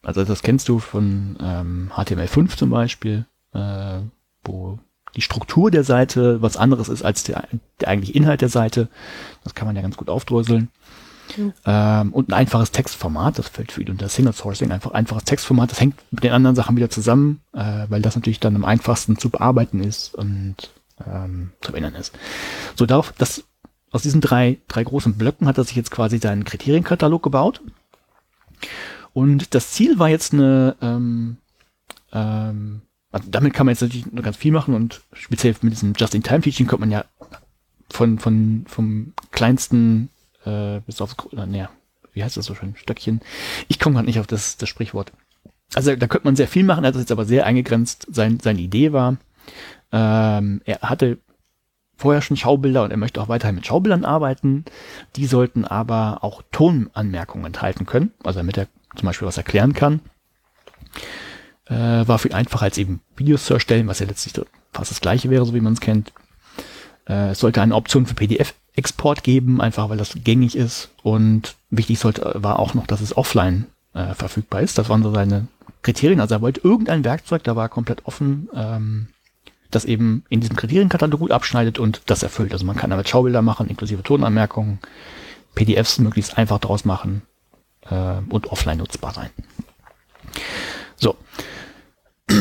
Also 0.02 0.24
das 0.24 0.42
kennst 0.42 0.68
du 0.68 0.78
von 0.78 1.36
ähm, 1.40 1.90
HTML5 1.94 2.56
zum 2.56 2.70
Beispiel, 2.70 3.26
äh, 3.52 4.00
wo 4.44 4.78
die 5.14 5.20
Struktur 5.20 5.70
der 5.70 5.84
Seite 5.84 6.40
was 6.40 6.56
anderes 6.56 6.88
ist 6.88 7.02
als 7.02 7.24
der, 7.24 7.48
der 7.80 7.88
eigentliche 7.88 8.14
Inhalt 8.14 8.40
der 8.40 8.48
Seite. 8.48 8.88
Das 9.44 9.54
kann 9.54 9.66
man 9.66 9.76
ja 9.76 9.82
ganz 9.82 9.96
gut 9.96 10.08
aufdröseln. 10.08 10.68
Mhm. 11.36 11.52
Ähm, 11.64 12.12
und 12.12 12.28
ein 12.28 12.34
einfaches 12.34 12.70
Textformat, 12.70 13.38
das 13.38 13.48
fällt 13.48 13.72
für 13.72 13.82
ihn 13.82 13.90
unter 13.90 14.08
Single 14.08 14.32
Sourcing, 14.32 14.70
einfach 14.70 14.92
einfaches 14.92 15.24
Textformat, 15.24 15.70
das 15.70 15.80
hängt 15.80 15.96
mit 16.10 16.24
den 16.24 16.32
anderen 16.32 16.56
Sachen 16.56 16.76
wieder 16.76 16.90
zusammen, 16.90 17.40
äh, 17.52 17.86
weil 17.88 18.02
das 18.02 18.16
natürlich 18.16 18.40
dann 18.40 18.56
am 18.56 18.64
einfachsten 18.64 19.18
zu 19.18 19.30
bearbeiten 19.30 19.82
ist 19.82 20.14
und 20.14 20.56
ähm, 21.06 21.52
zu 21.60 21.72
erinnern 21.72 21.94
ist. 21.94 22.12
So, 22.76 22.86
darauf, 22.86 23.12
das, 23.18 23.44
aus 23.90 24.02
diesen 24.02 24.20
drei, 24.20 24.58
drei 24.68 24.84
großen 24.84 25.14
Blöcken 25.16 25.46
hat 25.46 25.58
er 25.58 25.64
sich 25.64 25.76
jetzt 25.76 25.90
quasi 25.90 26.18
seinen 26.18 26.44
Kriterienkatalog 26.44 27.22
gebaut. 27.22 27.60
Und 29.12 29.54
das 29.54 29.72
Ziel 29.72 29.98
war 29.98 30.08
jetzt 30.08 30.32
eine 30.32 30.76
ähm, 30.80 31.38
ähm, 32.12 32.82
also 33.12 33.28
damit 33.30 33.54
kann 33.54 33.66
man 33.66 33.74
jetzt 33.74 33.82
natürlich 33.82 34.10
noch 34.12 34.22
ganz 34.22 34.36
viel 34.36 34.52
machen 34.52 34.74
und 34.74 35.00
speziell 35.12 35.54
mit 35.62 35.72
diesem 35.72 35.94
Just-in-Time-Teaching 35.94 36.66
kommt 36.66 36.80
man 36.80 36.90
ja 36.90 37.04
von, 37.90 38.18
von, 38.18 38.64
vom 38.68 39.12
kleinsten 39.32 40.10
äh, 40.44 40.80
bis 40.80 41.00
aufs, 41.00 41.16
oder, 41.30 41.46
naja, 41.46 41.70
wie 42.12 42.24
heißt 42.24 42.36
das 42.36 42.46
so 42.46 42.54
schön, 42.54 42.74
Stöckchen. 42.76 43.20
Ich 43.68 43.78
komme 43.78 43.94
gerade 43.94 44.06
nicht 44.06 44.20
auf 44.20 44.26
das, 44.26 44.56
das 44.56 44.68
Sprichwort. 44.68 45.12
Also 45.74 45.94
da 45.94 46.06
könnte 46.08 46.26
man 46.26 46.36
sehr 46.36 46.48
viel 46.48 46.64
machen, 46.64 46.84
er 46.84 46.88
hat 46.88 46.94
das 46.94 47.02
jetzt 47.02 47.12
aber 47.12 47.24
sehr 47.24 47.46
eingegrenzt. 47.46 48.06
Sein, 48.10 48.40
seine 48.40 48.60
Idee 48.60 48.92
war, 48.92 49.16
ähm, 49.92 50.62
er 50.64 50.80
hatte 50.82 51.18
vorher 51.96 52.22
schon 52.22 52.36
Schaubilder 52.36 52.82
und 52.82 52.90
er 52.90 52.96
möchte 52.96 53.20
auch 53.20 53.28
weiterhin 53.28 53.54
mit 53.54 53.66
Schaubildern 53.66 54.04
arbeiten. 54.04 54.64
Die 55.16 55.26
sollten 55.26 55.64
aber 55.64 56.24
auch 56.24 56.42
Tonanmerkungen 56.50 57.46
enthalten 57.46 57.86
können, 57.86 58.12
also 58.24 58.40
damit 58.40 58.56
er 58.56 58.66
zum 58.96 59.06
Beispiel 59.06 59.28
was 59.28 59.36
erklären 59.36 59.74
kann 59.74 60.00
äh, 61.70 62.06
war 62.06 62.18
viel 62.18 62.34
einfacher 62.34 62.64
als 62.64 62.78
eben 62.78 63.00
Videos 63.16 63.44
zu 63.44 63.54
erstellen, 63.54 63.86
was 63.86 64.00
ja 64.00 64.06
letztlich 64.06 64.44
fast 64.72 64.90
das 64.90 65.00
gleiche 65.00 65.30
wäre, 65.30 65.46
so 65.46 65.54
wie 65.54 65.60
man 65.60 65.72
es 65.72 65.80
kennt. 65.80 66.12
Äh, 67.08 67.30
es 67.30 67.38
sollte 67.38 67.62
eine 67.62 67.74
Option 67.74 68.06
für 68.06 68.14
PDF-Export 68.70 69.22
geben, 69.22 69.60
einfach 69.60 69.88
weil 69.88 69.98
das 69.98 70.14
gängig 70.24 70.56
ist. 70.56 70.90
Und 71.02 71.56
wichtig 71.70 71.98
sollte, 71.98 72.32
war 72.36 72.58
auch 72.58 72.74
noch, 72.74 72.86
dass 72.86 73.00
es 73.00 73.16
offline 73.16 73.66
äh, 73.94 74.14
verfügbar 74.14 74.62
ist. 74.62 74.78
Das 74.78 74.88
waren 74.88 75.02
so 75.02 75.12
seine 75.12 75.48
Kriterien. 75.82 76.20
Also 76.20 76.36
er 76.36 76.40
wollte 76.40 76.60
irgendein 76.62 77.04
Werkzeug, 77.04 77.44
da 77.44 77.56
war 77.56 77.68
komplett 77.68 78.06
offen, 78.06 78.48
ähm, 78.54 79.08
das 79.70 79.84
eben 79.84 80.24
in 80.28 80.40
diesem 80.40 80.56
Kriterienkatalog 80.56 81.20
gut 81.20 81.30
abschneidet 81.30 81.78
und 81.78 82.02
das 82.06 82.22
erfüllt. 82.22 82.52
Also 82.52 82.66
man 82.66 82.76
kann 82.76 82.90
damit 82.90 83.08
Schaubilder 83.08 83.42
machen, 83.42 83.68
inklusive 83.68 84.02
Tonanmerkungen, 84.02 84.80
PDFs 85.54 85.98
möglichst 85.98 86.38
einfach 86.38 86.58
draus 86.58 86.84
machen 86.84 87.22
äh, 87.88 88.20
und 88.28 88.46
offline 88.48 88.78
nutzbar 88.78 89.14
sein. 89.14 89.30
So, 90.96 91.16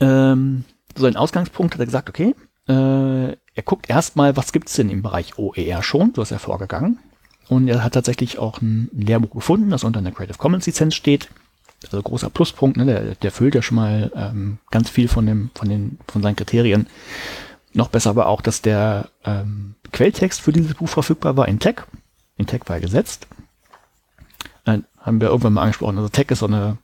ähm, 0.00 0.64
so 0.96 1.06
ein 1.06 1.16
Ausgangspunkt 1.16 1.74
hat 1.74 1.80
er 1.80 1.86
gesagt, 1.86 2.08
okay, 2.08 2.34
äh, 2.68 3.36
er 3.54 3.62
guckt 3.62 3.90
erstmal, 3.90 4.36
was 4.36 4.52
gibt's 4.52 4.74
denn 4.74 4.90
im 4.90 5.02
Bereich 5.02 5.38
OER 5.38 5.82
schon, 5.82 6.12
so 6.14 6.22
ist 6.22 6.30
er 6.30 6.38
vorgegangen. 6.38 6.98
Und 7.48 7.68
er 7.68 7.84
hat 7.84 7.94
tatsächlich 7.94 8.38
auch 8.38 8.62
ein 8.62 8.88
Lehrbuch 8.92 9.30
gefunden, 9.30 9.70
das 9.70 9.84
unter 9.84 9.98
einer 9.98 10.12
Creative 10.12 10.38
Commons 10.38 10.66
Lizenz 10.66 10.94
steht. 10.94 11.28
Also 11.84 12.00
großer 12.00 12.30
Pluspunkt, 12.30 12.76
ne? 12.76 12.86
der, 12.86 13.14
der 13.16 13.32
füllt 13.32 13.54
ja 13.54 13.62
schon 13.62 13.76
mal 13.76 14.10
ähm, 14.14 14.58
ganz 14.70 14.88
viel 14.88 15.08
von 15.08 15.26
dem, 15.26 15.50
von 15.54 15.68
den, 15.68 15.98
von 16.06 16.22
seinen 16.22 16.36
Kriterien. 16.36 16.86
Noch 17.74 17.88
besser 17.88 18.10
aber 18.10 18.26
auch, 18.26 18.40
dass 18.40 18.62
der 18.62 19.08
ähm, 19.24 19.74
Quelltext 19.92 20.40
für 20.40 20.52
dieses 20.52 20.74
Buch 20.74 20.88
verfügbar 20.88 21.36
war 21.36 21.48
in 21.48 21.58
Tech. 21.58 21.82
In 22.36 22.46
Tech 22.46 22.62
war 22.66 22.76
er 22.76 22.82
gesetzt. 22.82 23.26
Äh, 24.64 24.78
haben 25.00 25.20
wir 25.20 25.28
irgendwann 25.28 25.54
mal 25.54 25.62
angesprochen. 25.62 25.98
Also 25.98 26.08
Tech 26.08 26.30
ist 26.30 26.38
so 26.38 26.46
eine 26.46 26.78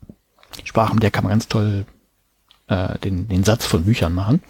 Sprache, 0.64 0.94
mit 0.94 1.02
der 1.02 1.10
kann 1.10 1.24
man 1.24 1.30
ganz 1.30 1.46
toll 1.48 1.86
äh, 2.66 2.98
den, 2.98 3.28
den 3.28 3.44
Satz 3.44 3.64
von 3.64 3.84
Büchern 3.84 4.14
machen. 4.14 4.42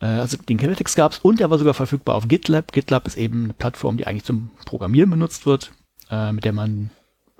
Äh, 0.00 0.06
also 0.06 0.36
den 0.36 0.58
Kinetics 0.58 0.94
gab's 0.94 1.18
und 1.18 1.40
er 1.40 1.50
war 1.50 1.58
sogar 1.58 1.74
verfügbar 1.74 2.14
auf 2.16 2.28
GitLab. 2.28 2.72
GitLab 2.72 3.06
ist 3.06 3.16
eben 3.16 3.44
eine 3.44 3.54
Plattform, 3.54 3.96
die 3.96 4.06
eigentlich 4.06 4.24
zum 4.24 4.50
Programmieren 4.64 5.10
benutzt 5.10 5.46
wird, 5.46 5.72
äh, 6.10 6.32
mit 6.32 6.44
der 6.44 6.52
man 6.52 6.90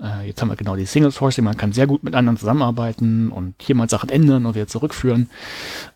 äh, 0.00 0.26
jetzt 0.26 0.42
haben 0.42 0.48
wir 0.48 0.56
genau 0.56 0.76
die 0.76 0.86
Single 0.86 1.10
Sourcing, 1.10 1.44
man 1.44 1.56
kann 1.56 1.72
sehr 1.72 1.86
gut 1.86 2.04
mit 2.04 2.14
anderen 2.14 2.36
zusammenarbeiten 2.36 3.30
und 3.30 3.54
hier 3.60 3.74
mal 3.74 3.88
Sachen 3.88 4.10
ändern 4.10 4.44
und 4.46 4.54
wieder 4.54 4.66
zurückführen. 4.66 5.30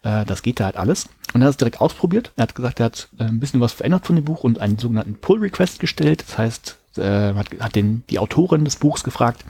Äh, 0.03 0.25
das 0.25 0.43
geht 0.43 0.61
da 0.61 0.65
halt 0.67 0.77
alles. 0.77 1.09
Und 1.35 1.43
er 1.43 1.47
hat 1.47 1.53
es 1.53 1.57
direkt 1.59 1.81
ausprobiert. 1.81 2.33
Er 2.37 2.43
hat 2.45 2.55
gesagt, 2.55 2.81
er 2.81 2.87
hat 2.87 3.09
äh, 3.19 3.25
ein 3.25 3.41
bisschen 3.41 3.61
was 3.61 3.73
verändert 3.73 4.07
von 4.07 4.17
dem 4.17 4.25
Buch 4.25 4.43
und 4.43 4.59
einen 4.59 4.79
sogenannten 4.79 5.17
Pull 5.17 5.41
Request 5.41 5.81
gestellt. 5.81 6.25
Das 6.27 6.39
heißt, 6.39 6.79
äh, 6.97 7.35
hat, 7.35 7.49
hat 7.61 7.75
den, 7.75 8.03
die 8.09 8.19
Autorin 8.19 8.65
des 8.65 8.77
Buchs 8.77 9.05
gefragt 9.05 9.45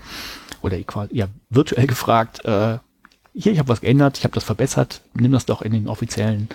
oder 0.62 0.76
ja, 1.10 1.28
virtuell 1.48 1.86
gefragt, 1.86 2.42
hier, 3.32 3.52
ich 3.52 3.58
habe 3.60 3.68
was 3.68 3.80
geändert, 3.80 4.18
ich 4.18 4.24
habe 4.24 4.34
das 4.34 4.42
verbessert, 4.42 5.02
nimm 5.14 5.30
das 5.30 5.46
doch 5.46 5.62
in 5.62 5.72
den 5.72 5.86
offiziellen 5.86 6.48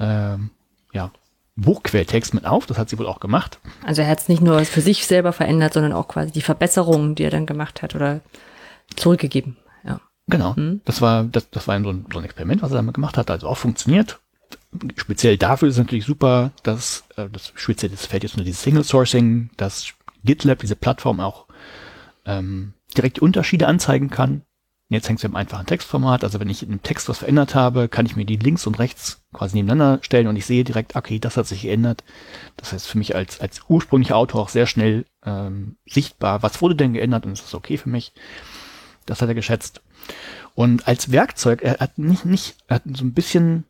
ähm, 0.00 0.50
ja, 0.92 1.12
Buchquelltext 1.56 2.34
mit 2.34 2.46
auf. 2.46 2.66
Das 2.66 2.78
hat 2.78 2.88
sie 2.88 2.98
wohl 2.98 3.06
auch 3.06 3.20
gemacht. 3.20 3.58
Also 3.84 4.02
er 4.02 4.08
hat 4.08 4.20
es 4.20 4.28
nicht 4.28 4.42
nur 4.42 4.64
für 4.64 4.80
sich 4.80 5.06
selber 5.06 5.32
verändert, 5.32 5.74
sondern 5.74 5.92
auch 5.92 6.08
quasi 6.08 6.32
die 6.32 6.42
Verbesserungen, 6.42 7.14
die 7.14 7.24
er 7.24 7.30
dann 7.30 7.46
gemacht 7.46 7.82
hat 7.82 7.94
oder 7.94 8.20
zurückgegeben. 8.96 9.56
Ja. 9.84 10.00
Genau. 10.26 10.54
Mhm. 10.56 10.80
Das 10.84 11.00
war, 11.00 11.24
das, 11.24 11.50
das 11.50 11.68
war 11.68 11.80
so 11.82 11.90
ein, 11.90 12.06
so 12.12 12.18
ein 12.18 12.24
Experiment, 12.24 12.62
was 12.62 12.72
er 12.72 12.76
damit 12.76 12.94
gemacht 12.94 13.16
hat, 13.16 13.30
also 13.30 13.46
auch 13.46 13.58
funktioniert. 13.58 14.18
Speziell 14.96 15.36
dafür 15.36 15.68
ist 15.68 15.74
es 15.74 15.78
natürlich 15.78 16.04
super, 16.04 16.52
dass 16.62 17.04
äh, 17.16 17.28
das 17.30 17.52
speziell 17.54 17.90
das 17.90 18.06
fällt 18.06 18.22
jetzt 18.22 18.34
unter 18.34 18.44
dieses 18.44 18.62
Single 18.62 18.84
Sourcing, 18.84 19.50
dass 19.56 19.92
GitLab, 20.24 20.60
diese 20.60 20.76
Plattform 20.76 21.20
auch 21.20 21.46
ähm, 22.24 22.72
direkt 22.96 23.18
Unterschiede 23.20 23.66
anzeigen 23.66 24.10
kann. 24.10 24.42
Jetzt 24.90 25.08
hängt 25.08 25.20
es 25.20 25.24
im 25.24 25.36
einfachen 25.36 25.66
Textformat. 25.66 26.24
Also 26.24 26.40
wenn 26.40 26.50
ich 26.50 26.64
einem 26.64 26.82
Text 26.82 27.08
was 27.08 27.18
verändert 27.18 27.54
habe, 27.54 27.88
kann 27.88 28.06
ich 28.06 28.16
mir 28.16 28.24
die 28.24 28.36
links 28.36 28.66
und 28.66 28.80
rechts 28.80 29.22
quasi 29.32 29.56
nebeneinander 29.56 30.02
stellen 30.02 30.26
und 30.26 30.34
ich 30.34 30.46
sehe 30.46 30.64
direkt, 30.64 30.96
okay, 30.96 31.20
das 31.20 31.36
hat 31.36 31.46
sich 31.46 31.62
geändert. 31.62 32.02
Das 32.56 32.72
heißt 32.72 32.88
für 32.88 32.98
mich 32.98 33.14
als, 33.14 33.40
als 33.40 33.60
ursprünglicher 33.68 34.16
Autor 34.16 34.42
auch 34.42 34.48
sehr 34.48 34.66
schnell 34.66 35.06
ähm, 35.24 35.76
sichtbar, 35.86 36.42
was 36.42 36.60
wurde 36.60 36.74
denn 36.74 36.92
geändert 36.92 37.24
und 37.24 37.32
ist 37.32 37.44
das 37.44 37.54
okay 37.54 37.76
für 37.76 37.88
mich. 37.88 38.12
Das 39.06 39.22
hat 39.22 39.28
er 39.28 39.36
geschätzt. 39.36 39.80
Und 40.56 40.88
als 40.88 41.12
Werkzeug, 41.12 41.62
er 41.62 41.78
hat 41.78 41.96
nicht, 41.96 42.24
nicht, 42.24 42.56
er 42.66 42.76
hat 42.76 42.82
so 42.92 43.04
ein 43.04 43.14
bisschen, 43.14 43.66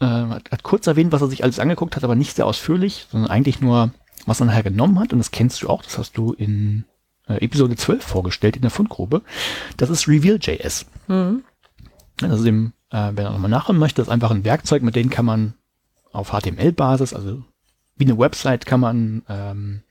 äh, 0.00 0.06
hat, 0.06 0.50
hat 0.50 0.62
kurz 0.62 0.86
erwähnt, 0.86 1.12
was 1.12 1.20
er 1.20 1.28
sich 1.28 1.44
alles 1.44 1.58
angeguckt 1.58 1.96
hat, 1.96 2.04
aber 2.04 2.14
nicht 2.14 2.34
sehr 2.34 2.46
ausführlich, 2.46 3.08
sondern 3.10 3.30
eigentlich 3.30 3.60
nur, 3.60 3.92
was 4.24 4.40
er 4.40 4.46
nachher 4.46 4.62
genommen 4.62 4.98
hat. 4.98 5.12
Und 5.12 5.18
das 5.18 5.32
kennst 5.32 5.60
du 5.62 5.68
auch, 5.68 5.82
das 5.82 5.98
hast 5.98 6.16
du 6.16 6.32
in 6.32 6.86
äh, 7.32 7.44
Episode 7.44 7.76
12 7.76 8.04
vorgestellt 8.04 8.56
in 8.56 8.62
der 8.62 8.70
Fundgrube. 8.70 9.22
Das 9.76 9.90
ist 9.90 10.08
Reveal.js. 10.08 10.86
Mhm. 11.08 11.44
Also 12.22 12.44
dem, 12.44 12.72
äh, 12.90 13.10
wenn 13.14 13.24
er 13.24 13.32
nochmal 13.32 13.50
nachhören 13.50 13.78
möchte, 13.78 13.96
das 13.96 14.08
ist 14.08 14.12
einfach 14.12 14.30
ein 14.30 14.44
Werkzeug, 14.44 14.82
mit 14.82 14.96
dem 14.96 15.10
kann 15.10 15.24
man 15.24 15.54
auf 16.12 16.30
HTML-Basis, 16.30 17.14
also 17.14 17.42
wie 17.96 18.04
eine 18.04 18.18
Website 18.18 18.66
kann 18.66 18.80
man, 18.80 19.22
ähm, 19.28 19.82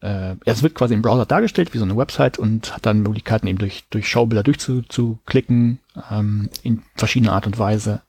äh, 0.00 0.36
es 0.44 0.62
wird 0.62 0.74
quasi 0.74 0.94
im 0.94 1.02
Browser 1.02 1.26
dargestellt 1.26 1.74
wie 1.74 1.78
so 1.78 1.84
eine 1.84 1.96
Website 1.96 2.38
und 2.38 2.74
hat 2.74 2.86
dann 2.86 3.02
Möglichkeiten 3.02 3.46
eben 3.46 3.58
durch, 3.58 3.84
durch 3.90 4.08
Schaubilder 4.08 4.42
durchzuklicken 4.42 5.78
ähm, 6.10 6.48
in 6.62 6.82
verschiedener 6.96 7.32
Art 7.32 7.46
und 7.46 7.58
Weise. 7.58 8.02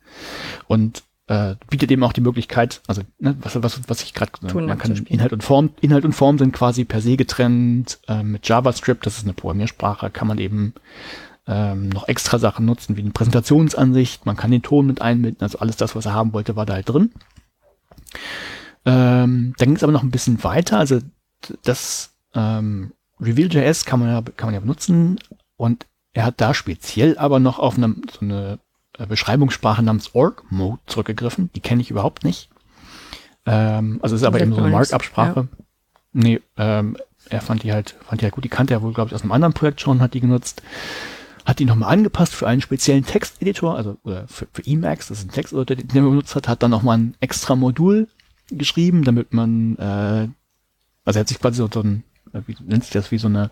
Und 0.67 1.03
äh, 1.31 1.55
bietet 1.69 1.89
eben 1.91 2.03
auch 2.03 2.11
die 2.11 2.19
Möglichkeit, 2.19 2.81
also 2.87 3.03
ne, 3.17 3.37
was, 3.39 3.63
was, 3.63 3.79
was 3.87 4.03
ich 4.03 4.13
gerade 4.13 4.33
gesagt 4.33 4.53
man 4.53 4.77
kann 4.77 4.97
Inhalt 5.07 5.31
und 5.31 5.45
Form, 5.45 5.69
Inhalt 5.79 6.03
und 6.03 6.11
Form 6.11 6.37
sind 6.37 6.51
quasi 6.51 6.83
per 6.83 6.99
se 6.99 7.15
getrennt. 7.15 7.99
Äh, 8.09 8.21
mit 8.21 8.49
JavaScript, 8.49 9.05
das 9.05 9.17
ist 9.17 9.23
eine 9.23 9.31
Programmiersprache, 9.31 10.09
kann 10.09 10.27
man 10.27 10.39
eben 10.39 10.73
ähm, 11.47 11.87
noch 11.87 12.09
extra 12.09 12.37
Sachen 12.37 12.65
nutzen, 12.65 12.97
wie 12.97 13.01
eine 13.01 13.11
Präsentationsansicht, 13.11 14.25
man 14.25 14.35
kann 14.35 14.51
den 14.51 14.61
Ton 14.61 14.85
mit 14.85 15.01
einbinden, 15.01 15.41
also 15.41 15.59
alles 15.59 15.77
das, 15.77 15.95
was 15.95 16.05
er 16.05 16.13
haben 16.13 16.33
wollte, 16.33 16.57
war 16.57 16.65
da 16.65 16.73
halt 16.73 16.89
drin. 16.89 17.13
Ähm, 18.83 19.53
dann 19.57 19.67
ging 19.69 19.77
es 19.77 19.83
aber 19.83 19.93
noch 19.93 20.03
ein 20.03 20.11
bisschen 20.11 20.43
weiter, 20.43 20.79
also 20.79 20.99
das 21.63 22.13
ähm, 22.35 22.91
Reveal.js 23.21 23.85
kann 23.85 24.01
man 24.01 24.09
ja, 24.09 24.21
kann 24.35 24.47
man 24.47 24.53
ja 24.53 24.59
benutzen 24.59 25.17
und 25.55 25.87
er 26.11 26.25
hat 26.25 26.41
da 26.41 26.53
speziell 26.53 27.17
aber 27.17 27.39
noch 27.39 27.57
auf 27.57 27.77
einem, 27.77 28.01
so 28.11 28.19
eine 28.19 28.59
Beschreibungssprache 29.05 29.83
namens 29.83 30.13
Org-Mode 30.13 30.79
zurückgegriffen. 30.85 31.49
Die 31.55 31.59
kenne 31.59 31.81
ich 31.81 31.91
überhaupt 31.91 32.23
nicht. 32.23 32.49
Ähm, 33.45 33.99
also 34.01 34.15
ist 34.15 34.23
aber 34.23 34.41
eben 34.41 34.53
so 34.53 34.61
eine 34.61 34.69
Markup-Sprache. 34.69 35.47
Ja. 35.51 35.63
Nee, 36.13 36.41
ähm, 36.57 36.97
er 37.29 37.41
fand 37.41 37.63
die 37.63 37.71
halt, 37.71 37.95
fand 38.07 38.21
die 38.21 38.25
halt 38.25 38.33
gut. 38.33 38.43
Die 38.43 38.49
kannte 38.49 38.73
er 38.73 38.81
wohl, 38.81 38.93
glaube 38.93 39.09
ich, 39.09 39.15
aus 39.15 39.21
einem 39.21 39.31
anderen 39.31 39.53
Projekt 39.53 39.81
schon, 39.81 40.01
hat 40.01 40.13
die 40.13 40.19
genutzt. 40.19 40.61
Hat 41.45 41.59
die 41.59 41.65
nochmal 41.65 41.91
angepasst 41.91 42.35
für 42.35 42.47
einen 42.47 42.61
speziellen 42.61 43.05
Texteditor, 43.05 43.75
also 43.75 43.97
oder 44.03 44.27
für, 44.27 44.47
für 44.53 44.65
Emacs, 44.65 45.07
das 45.07 45.19
ist 45.19 45.25
ein 45.25 45.31
Texteditor, 45.31 45.65
den 45.75 45.89
er 45.89 46.01
benutzt 46.01 46.35
hat, 46.35 46.47
hat 46.47 46.61
dann 46.61 46.69
nochmal 46.69 46.99
ein 46.99 47.15
extra 47.19 47.55
Modul 47.55 48.07
geschrieben, 48.51 49.03
damit 49.03 49.33
man, 49.33 49.75
äh, 49.77 50.27
also 51.03 51.17
er 51.17 51.21
hat 51.21 51.27
sich 51.27 51.39
quasi 51.39 51.57
so, 51.57 51.67
so 51.73 51.81
ein, 51.81 52.03
äh, 52.33 52.41
wie 52.45 52.55
nennt 52.63 52.83
sich 52.83 52.93
das, 52.93 53.09
wie 53.09 53.17
so 53.17 53.27
eine 53.27 53.49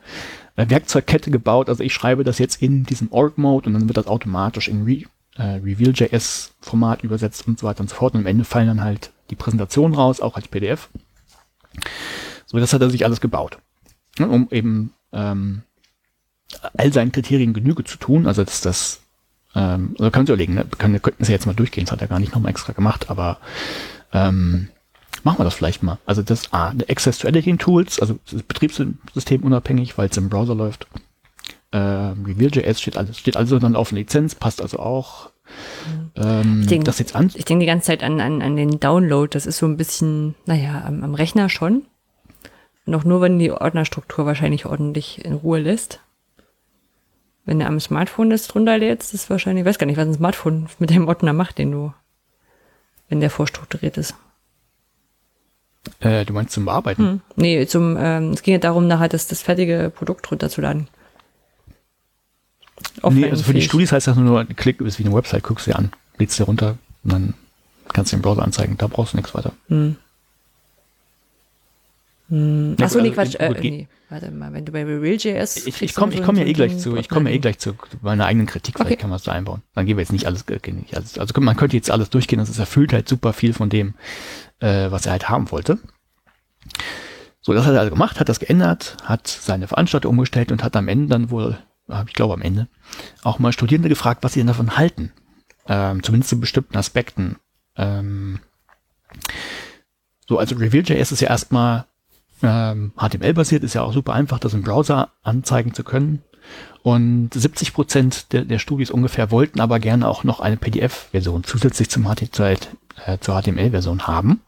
äh, 0.56 0.70
Werkzeugkette 0.70 1.32
gebaut. 1.32 1.68
Also 1.68 1.84
ich 1.84 1.94
schreibe 1.94 2.24
das 2.24 2.38
jetzt 2.38 2.62
in 2.62 2.84
diesem 2.84 3.12
Org-Mode 3.12 3.68
und 3.68 3.74
dann 3.74 3.88
wird 3.88 3.98
das 3.98 4.08
automatisch 4.08 4.68
in 4.68 4.84
Re 4.84 5.06
äh, 5.38 5.44
Reveal.js-Format 5.44 7.04
übersetzt 7.04 7.48
und 7.48 7.60
so 7.60 7.68
weiter 7.68 7.82
und 7.82 7.90
so 7.90 7.96
fort. 7.96 8.14
Und 8.14 8.22
am 8.22 8.28
Ende 8.28 8.44
fallen 8.44 8.68
dann 8.68 8.84
halt 8.84 9.12
die 9.30 9.36
Präsentationen 9.36 9.96
raus, 9.96 10.22
auch 10.22 10.36
als 10.36 10.48
PDF. 10.48 10.90
So, 12.46 12.60
das 12.60 12.74
hat 12.74 12.82
er 12.82 12.90
sich 12.90 13.06
alles 13.06 13.22
gebaut. 13.22 13.60
Ne, 14.18 14.28
um 14.28 14.48
eben 14.52 14.94
ähm, 15.14 15.64
all 16.78 16.92
seinen 16.92 17.12
Kriterien 17.12 17.54
Genüge 17.54 17.84
zu 17.84 17.98
tun. 17.98 18.28
Also 18.28 18.44
das, 18.44 18.62
das 18.62 19.02
ähm, 19.56 19.96
also 19.98 20.12
kann 20.12 20.22
man 20.22 20.26
sich 20.26 20.34
überlegen, 20.34 20.56
ne? 20.56 20.66
wir 20.66 21.00
könnten 21.00 21.24
es 21.24 21.30
ja 21.30 21.34
jetzt 21.34 21.46
mal 21.46 21.54
durchgehen, 21.54 21.86
das 21.86 21.92
hat 21.92 22.02
er 22.02 22.08
gar 22.08 22.20
nicht 22.20 22.34
nochmal 22.34 22.52
extra 22.52 22.74
gemacht, 22.74 23.10
aber 23.10 23.38
ähm, 24.14 24.70
machen 25.24 25.40
wir 25.40 25.44
das 25.44 25.56
vielleicht 25.56 25.84
mal. 25.84 25.98
Also 26.06 26.22
das 26.22 26.54
A, 26.54 26.74
Access 26.88 27.20
to 27.20 27.28
Editing 27.28 27.58
Tools, 27.58 28.00
also 28.00 28.20
das 28.32 28.44
Betriebssystem 28.44 29.44
unabhängig, 29.44 29.98
weil 29.98 30.10
es 30.10 30.18
im 30.18 30.30
Browser 30.30 30.56
läuft 30.56 30.88
äh, 31.72 31.78
Reveal.js 31.78 32.82
steht 32.82 32.98
alles, 32.98 33.18
steht 33.18 33.38
also 33.38 33.60
dann 33.60 33.76
auf 33.76 33.92
Lizenz, 33.92 34.36
passt 34.36 34.62
also 34.62 34.80
auch. 34.80 35.32
Ähm, 36.16 36.62
ich 36.62 36.68
denke 36.68 36.86
das 36.86 37.00
jetzt 37.00 37.16
an. 37.16 37.32
Ich 37.36 37.46
denke 37.46 37.62
die 37.64 37.68
ganze 37.68 37.88
Zeit 37.88 38.04
an, 38.04 38.20
an, 38.20 38.42
an 38.42 38.56
den 38.56 38.80
Download. 38.80 39.30
Das 39.32 39.46
ist 39.46 39.58
so 39.58 39.66
ein 39.66 39.78
bisschen, 39.78 40.36
naja, 40.46 40.84
am, 40.86 41.04
am 41.04 41.14
Rechner 41.14 41.50
schon. 41.50 41.84
Noch 42.86 43.04
nur, 43.04 43.22
wenn 43.22 43.40
die 43.40 43.52
Ordnerstruktur 43.52 44.26
wahrscheinlich 44.26 44.66
ordentlich 44.66 45.24
in 45.24 45.34
Ruhe 45.34 45.60
lässt. 45.60 46.00
Wenn 47.46 47.60
du 47.60 47.66
am 47.66 47.80
Smartphone 47.80 48.30
das 48.30 48.48
drunter 48.48 48.78
lädst, 48.78 49.14
ist 49.14 49.30
wahrscheinlich, 49.30 49.64
ich 49.64 49.68
weiß 49.68 49.80
gar 49.80 49.86
nicht, 49.86 49.98
was 49.98 50.08
ein 50.08 50.14
Smartphone 50.14 50.68
mit 50.80 50.90
dem 50.90 51.08
Ordner 51.08 51.34
macht, 51.34 51.58
den 51.58 51.72
du, 51.72 51.94
wenn 53.10 53.20
der 53.20 53.30
vorstrukturiert 53.30 53.98
ist. 53.98 54.16
Äh, 56.00 56.26
du 56.26 56.34
meinst 56.34 56.54
zum 56.54 56.66
Bearbeiten? 56.66 57.04
Hm. 57.04 57.22
Nee, 57.36 57.66
zum, 57.66 57.98
ähm, 58.00 58.32
es 58.32 58.44
ging 58.44 58.54
ja 58.54 58.60
darum, 58.60 58.88
nachher 58.88 59.08
das, 59.08 59.28
das 59.28 59.42
fertige 59.42 59.92
Produkt 59.96 60.30
runterzuladen. 60.32 60.88
Nee, 63.10 63.30
also 63.30 63.44
für 63.44 63.54
die 63.54 63.62
Studis 63.62 63.92
heißt 63.92 64.08
das 64.08 64.18
nur, 64.18 64.46
klick 64.46 64.82
ist 64.82 65.00
wie 65.00 65.06
eine 65.06 65.14
Website, 65.14 65.44
guckst 65.44 65.68
du 65.68 65.72
dir 65.72 65.78
an, 65.78 65.92
lädst 66.18 66.40
dir 66.40 66.44
runter 66.44 66.78
und 67.04 67.14
dann 67.14 67.34
kannst 67.94 68.12
du 68.12 68.18
den 68.18 68.22
Browser 68.22 68.44
anzeigen. 68.44 68.78
Da 68.78 68.88
brauchst 68.88 69.14
du 69.14 69.18
nichts 69.18 69.34
weiter. 69.34 69.54
Hm. 69.68 69.96
Hm. 72.30 72.76
Achso, 72.80 73.02
nee, 73.02 73.12
Quatsch. 73.12 73.36
Äh, 73.36 73.50
nee. 73.60 73.88
Warte 74.10 74.32
mal, 74.32 74.52
wenn 74.54 74.66
du 74.66 74.72
bei 74.72 74.84
Real.js. 74.84 75.68
Ich, 75.68 75.82
ich 75.82 75.94
komme 75.94 76.14
ich 76.14 76.24
komm 76.24 76.36
ja 76.36 76.44
eh 76.44 76.54
gleich 76.54 76.80
zu, 76.80 76.96
ich 76.98 77.10
komme 77.10 77.30
ja 77.30 77.36
eh 77.36 77.40
gleich 77.40 77.60
zu 77.60 77.76
meiner 78.02 78.26
eigenen 78.26 78.48
Kritik, 78.48 78.76
vielleicht 78.76 78.92
okay. 78.94 79.02
kann 79.02 79.12
man 79.12 79.18
es 79.18 79.24
da 79.24 79.34
einbauen. 79.34 79.62
Dann 79.76 79.86
gehen 79.86 79.98
wir 79.98 80.02
jetzt 80.02 80.12
nicht 80.12 80.26
alles, 80.26 80.46
nicht 80.48 80.96
alles, 80.96 81.20
also 81.20 81.40
man 81.42 81.56
könnte 81.56 81.76
jetzt 81.76 81.92
alles 81.92 82.10
durchgehen, 82.10 82.40
das 82.40 82.58
erfüllt 82.58 82.92
halt 82.92 83.08
super 83.08 83.34
viel 83.34 83.54
von 83.54 83.70
dem, 83.70 83.94
äh, 84.62 84.90
was 84.90 85.06
er 85.06 85.12
halt 85.12 85.30
haben 85.30 85.52
wollte. 85.52 85.78
So, 87.42 87.54
das 87.54 87.66
hat 87.66 87.74
er 87.74 87.82
also 87.82 87.92
gemacht, 87.92 88.20
hat 88.20 88.30
das 88.30 88.40
geändert, 88.40 88.98
hat 89.04 89.28
seine 89.28 89.68
Veranstaltung 89.68 90.12
umgestellt 90.12 90.52
und 90.52 90.64
hat 90.64 90.76
am 90.76 90.88
Ende 90.88 91.08
dann 91.08 91.30
wohl 91.30 91.60
ich 92.08 92.14
glaube 92.14 92.34
am 92.34 92.42
Ende, 92.42 92.68
auch 93.24 93.40
mal 93.40 93.52
Studierende 93.52 93.90
gefragt, 93.90 94.24
was 94.24 94.34
sie 94.34 94.40
denn 94.40 94.48
davon 94.48 94.78
halten. 94.78 95.12
Ähm, 95.68 96.02
zumindest 96.04 96.30
zu 96.30 96.40
bestimmten 96.40 96.78
Aspekten. 96.78 97.38
Ähm, 97.76 98.40
so, 100.28 100.38
also 100.38 100.56
Reveal.js 100.56 101.12
ist 101.12 101.22
ja 101.22 101.30
erstmal 101.30 101.86
ähm, 102.42 102.94
HTML-basiert, 102.98 103.64
ist 103.64 103.74
ja 103.74 103.82
auch 103.82 103.94
super 103.94 104.14
einfach, 104.14 104.40
das 104.40 104.54
im 104.54 104.64
Browser 104.64 105.10
anzeigen 105.24 105.74
zu 105.74 105.84
können. 105.84 106.24
Und 106.82 107.34
70 107.34 107.74
Prozent 107.74 108.32
der, 108.32 108.46
der 108.46 108.60
Studis 108.60 108.90
ungefähr 108.90 109.32
wollten 109.32 109.60
aber 109.60 109.80
gerne 109.80 110.08
auch 110.08 110.24
noch 110.24 110.40
eine 110.40 110.58
PDF-Version 110.58 111.44
zusätzlich 111.44 111.90
zum 111.90 112.06
HTML, 112.06 112.58
äh, 113.06 113.18
zur 113.20 113.40
HTML-Version 113.40 114.08
haben. 114.08 114.42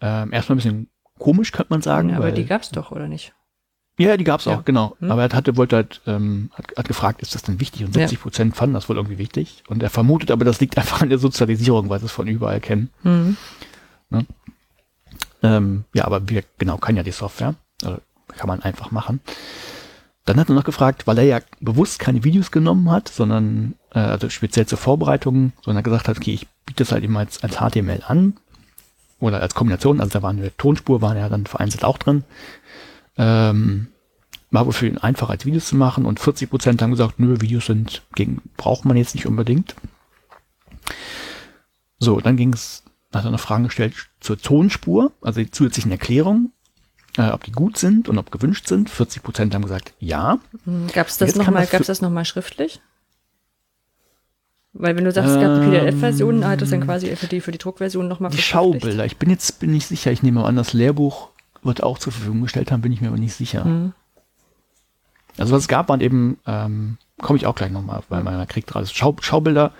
Ähm, 0.00 0.32
erstmal 0.32 0.54
ein 0.54 0.58
bisschen 0.58 0.88
komisch, 1.18 1.52
könnte 1.52 1.72
man 1.72 1.82
sagen. 1.82 2.10
Ja, 2.10 2.16
aber 2.16 2.30
die 2.30 2.46
gab's 2.46 2.70
doch, 2.70 2.92
oder 2.92 3.08
nicht? 3.08 3.34
Ja, 3.98 4.16
die 4.16 4.24
gab's 4.24 4.44
ja. 4.44 4.56
auch, 4.56 4.64
genau. 4.64 4.96
Hm. 5.00 5.10
Aber 5.10 5.22
er 5.22 5.36
hatte, 5.36 5.56
wollte 5.56 5.76
halt, 5.76 6.00
ähm, 6.06 6.50
hat, 6.54 6.66
hat 6.76 6.88
gefragt, 6.88 7.20
ist 7.20 7.34
das 7.34 7.42
denn 7.42 7.60
wichtig? 7.60 7.84
Und 7.84 7.94
70 7.94 8.20
Prozent 8.20 8.56
fanden 8.56 8.74
das 8.74 8.88
wohl 8.88 8.96
irgendwie 8.96 9.18
wichtig. 9.18 9.64
Und 9.68 9.82
er 9.82 9.90
vermutet 9.90 10.30
aber, 10.30 10.44
das 10.44 10.60
liegt 10.60 10.78
einfach 10.78 11.02
an 11.02 11.08
der 11.08 11.18
Sozialisierung, 11.18 11.90
weil 11.90 11.98
sie 11.98 12.06
es 12.06 12.12
von 12.12 12.28
überall 12.28 12.60
kennen. 12.60 12.90
Mhm. 13.02 13.36
Ne? 14.10 14.26
Ähm, 15.42 15.84
ja, 15.92 16.04
aber 16.04 16.28
wir, 16.28 16.44
genau, 16.58 16.78
kann 16.78 16.96
ja 16.96 17.02
die 17.02 17.10
Software. 17.10 17.54
Also 17.84 17.98
kann 18.28 18.48
man 18.48 18.62
einfach 18.62 18.90
machen. 18.90 19.20
Dann 20.24 20.38
hat 20.38 20.48
er 20.48 20.54
noch 20.54 20.64
gefragt, 20.64 21.06
weil 21.06 21.18
er 21.18 21.24
ja 21.24 21.40
bewusst 21.60 21.98
keine 21.98 22.22
Videos 22.22 22.50
genommen 22.50 22.90
hat, 22.90 23.08
sondern 23.08 23.74
äh, 23.94 23.98
also 23.98 24.28
speziell 24.28 24.66
zur 24.66 24.78
Vorbereitung, 24.78 25.52
sondern 25.62 25.82
gesagt 25.82 26.06
hat, 26.06 26.18
okay, 26.18 26.34
ich 26.34 26.46
bietet 26.66 26.86
es 26.86 26.92
halt 26.92 27.02
eben 27.02 27.16
als, 27.16 27.42
als 27.42 27.56
HTML 27.56 28.02
an 28.06 28.34
oder 29.20 29.40
als 29.40 29.54
Kombination, 29.54 30.00
also 30.00 30.12
da 30.12 30.22
war 30.22 30.30
eine 30.30 30.54
Tonspur, 30.56 31.00
war 31.00 31.16
ja 31.16 31.28
dann 31.28 31.46
vereinzelt 31.46 31.82
auch 31.82 31.98
drin. 31.98 32.24
Ähm, 33.18 33.88
war 34.50 34.64
wohl 34.64 34.72
für 34.72 34.86
ihn 34.86 34.96
einfacher 34.98 35.30
als 35.32 35.44
Videos 35.44 35.66
zu 35.66 35.76
machen 35.76 36.06
und 36.06 36.20
40 36.20 36.48
Prozent 36.48 36.80
haben 36.80 36.90
gesagt, 36.92 37.18
nö, 37.20 37.40
Videos 37.40 37.66
sind 37.66 38.02
gegen, 38.14 38.40
braucht 38.56 38.84
man 38.86 38.96
jetzt 38.96 39.14
nicht 39.14 39.26
unbedingt. 39.26 39.74
So, 41.98 42.20
dann 42.20 42.36
ging 42.36 42.52
es, 42.52 42.84
hat 43.12 43.24
er 43.24 43.30
noch 43.30 43.40
Fragen 43.40 43.64
gestellt 43.64 43.94
zur 44.20 44.38
Tonspur, 44.38 45.12
also 45.20 45.40
die 45.40 45.50
zusätzlichen 45.50 45.90
Erklärungen, 45.90 46.52
äh, 47.16 47.30
ob 47.30 47.44
die 47.44 47.52
gut 47.52 47.76
sind 47.76 48.08
und 48.08 48.18
ob 48.18 48.30
gewünscht 48.30 48.68
sind. 48.68 48.88
40 48.88 49.22
Prozent 49.22 49.54
haben 49.54 49.62
gesagt, 49.62 49.92
ja. 49.98 50.38
Gab 50.94 51.08
es 51.08 51.18
das 51.18 51.34
nochmal, 51.34 51.66
gab's 51.66 51.76
für- 51.86 51.90
das 51.92 52.00
noch 52.00 52.10
mal 52.10 52.24
schriftlich? 52.24 52.80
Weil 54.74 54.96
wenn 54.96 55.04
du 55.04 55.10
sagst, 55.12 55.30
es 55.30 55.40
gab 55.40 55.50
eine 55.50 55.64
PDF-Version, 55.64 56.46
hat 56.46 56.62
es 56.62 56.70
dann 56.70 56.82
quasi 56.82 57.14
für 57.16 57.26
die, 57.26 57.40
für 57.40 57.50
die 57.50 57.58
Druckversion 57.58 58.06
nochmal 58.06 58.30
Die 58.30 58.38
Schaubilder, 58.38 59.04
ich 59.06 59.16
bin 59.16 59.28
jetzt 59.30 59.58
bin 59.58 59.72
nicht 59.72 59.86
sicher, 59.88 60.12
ich 60.12 60.22
nehme 60.22 60.44
an, 60.44 60.54
das 60.56 60.72
Lehrbuch 60.72 61.30
wird 61.68 61.82
auch 61.82 61.98
zur 61.98 62.12
Verfügung 62.12 62.42
gestellt 62.42 62.72
haben, 62.72 62.82
bin 62.82 62.92
ich 62.92 63.00
mir 63.00 63.08
aber 63.08 63.18
nicht 63.18 63.34
sicher. 63.34 63.64
Mhm. 63.64 63.92
Also 65.36 65.54
was 65.54 65.62
es 65.62 65.68
gab, 65.68 65.88
waren 65.88 66.00
eben, 66.00 66.38
ähm, 66.46 66.98
komme 67.20 67.36
ich 67.36 67.46
auch 67.46 67.54
gleich 67.54 67.70
nochmal, 67.70 68.02
weil 68.08 68.24
man 68.24 68.48
kriegt 68.48 68.66
gerade 68.66 68.86
Schau, 68.86 69.16
Schaubilder 69.20 69.72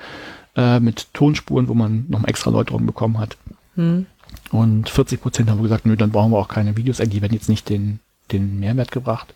äh, 0.56 0.78
mit 0.78 1.12
Tonspuren, 1.14 1.68
wo 1.68 1.74
man 1.74 2.06
nochmal 2.08 2.30
extra 2.30 2.50
Läuterung 2.50 2.86
bekommen 2.86 3.18
hat. 3.18 3.36
Mhm. 3.74 4.06
Und 4.52 4.88
40 4.88 5.20
Prozent 5.20 5.50
haben 5.50 5.62
gesagt, 5.62 5.84
nö, 5.86 5.96
dann 5.96 6.10
brauchen 6.10 6.30
wir 6.30 6.38
auch 6.38 6.48
keine 6.48 6.76
Videos, 6.76 6.98
die 6.98 7.22
werden 7.22 7.34
jetzt 7.34 7.48
nicht 7.48 7.68
den, 7.68 7.98
den 8.30 8.60
Mehrwert 8.60 8.92
gebracht. 8.92 9.34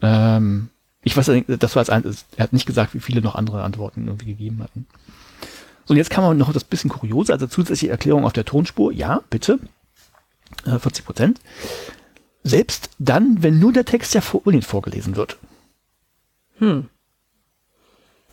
Ähm, 0.00 0.70
ich 1.02 1.16
weiß, 1.16 1.30
das 1.46 1.76
war 1.76 1.80
als 1.80 1.90
ein, 1.90 2.04
er 2.36 2.42
hat 2.42 2.52
nicht 2.52 2.66
gesagt, 2.66 2.94
wie 2.94 3.00
viele 3.00 3.20
noch 3.20 3.36
andere 3.36 3.62
Antworten 3.62 4.06
irgendwie 4.06 4.26
gegeben 4.26 4.62
hatten. 4.62 4.86
So, 5.84 5.92
und 5.92 5.98
jetzt 5.98 6.10
kann 6.10 6.24
man 6.24 6.36
noch 6.36 6.52
das 6.52 6.64
bisschen 6.64 6.90
kuriose, 6.90 7.32
also 7.32 7.46
zusätzliche 7.46 7.92
Erklärung 7.92 8.24
auf 8.24 8.32
der 8.32 8.44
Tonspur, 8.44 8.92
ja, 8.92 9.20
bitte, 9.30 9.60
äh, 10.64 10.78
40 10.78 11.04
Prozent. 11.04 11.40
Selbst 12.42 12.90
dann, 12.98 13.42
wenn 13.42 13.58
nur 13.58 13.72
der 13.72 13.84
Text 13.84 14.14
der 14.14 14.22
Folien 14.22 14.62
vorgelesen 14.62 15.16
wird. 15.16 15.38
Hm. 16.58 16.88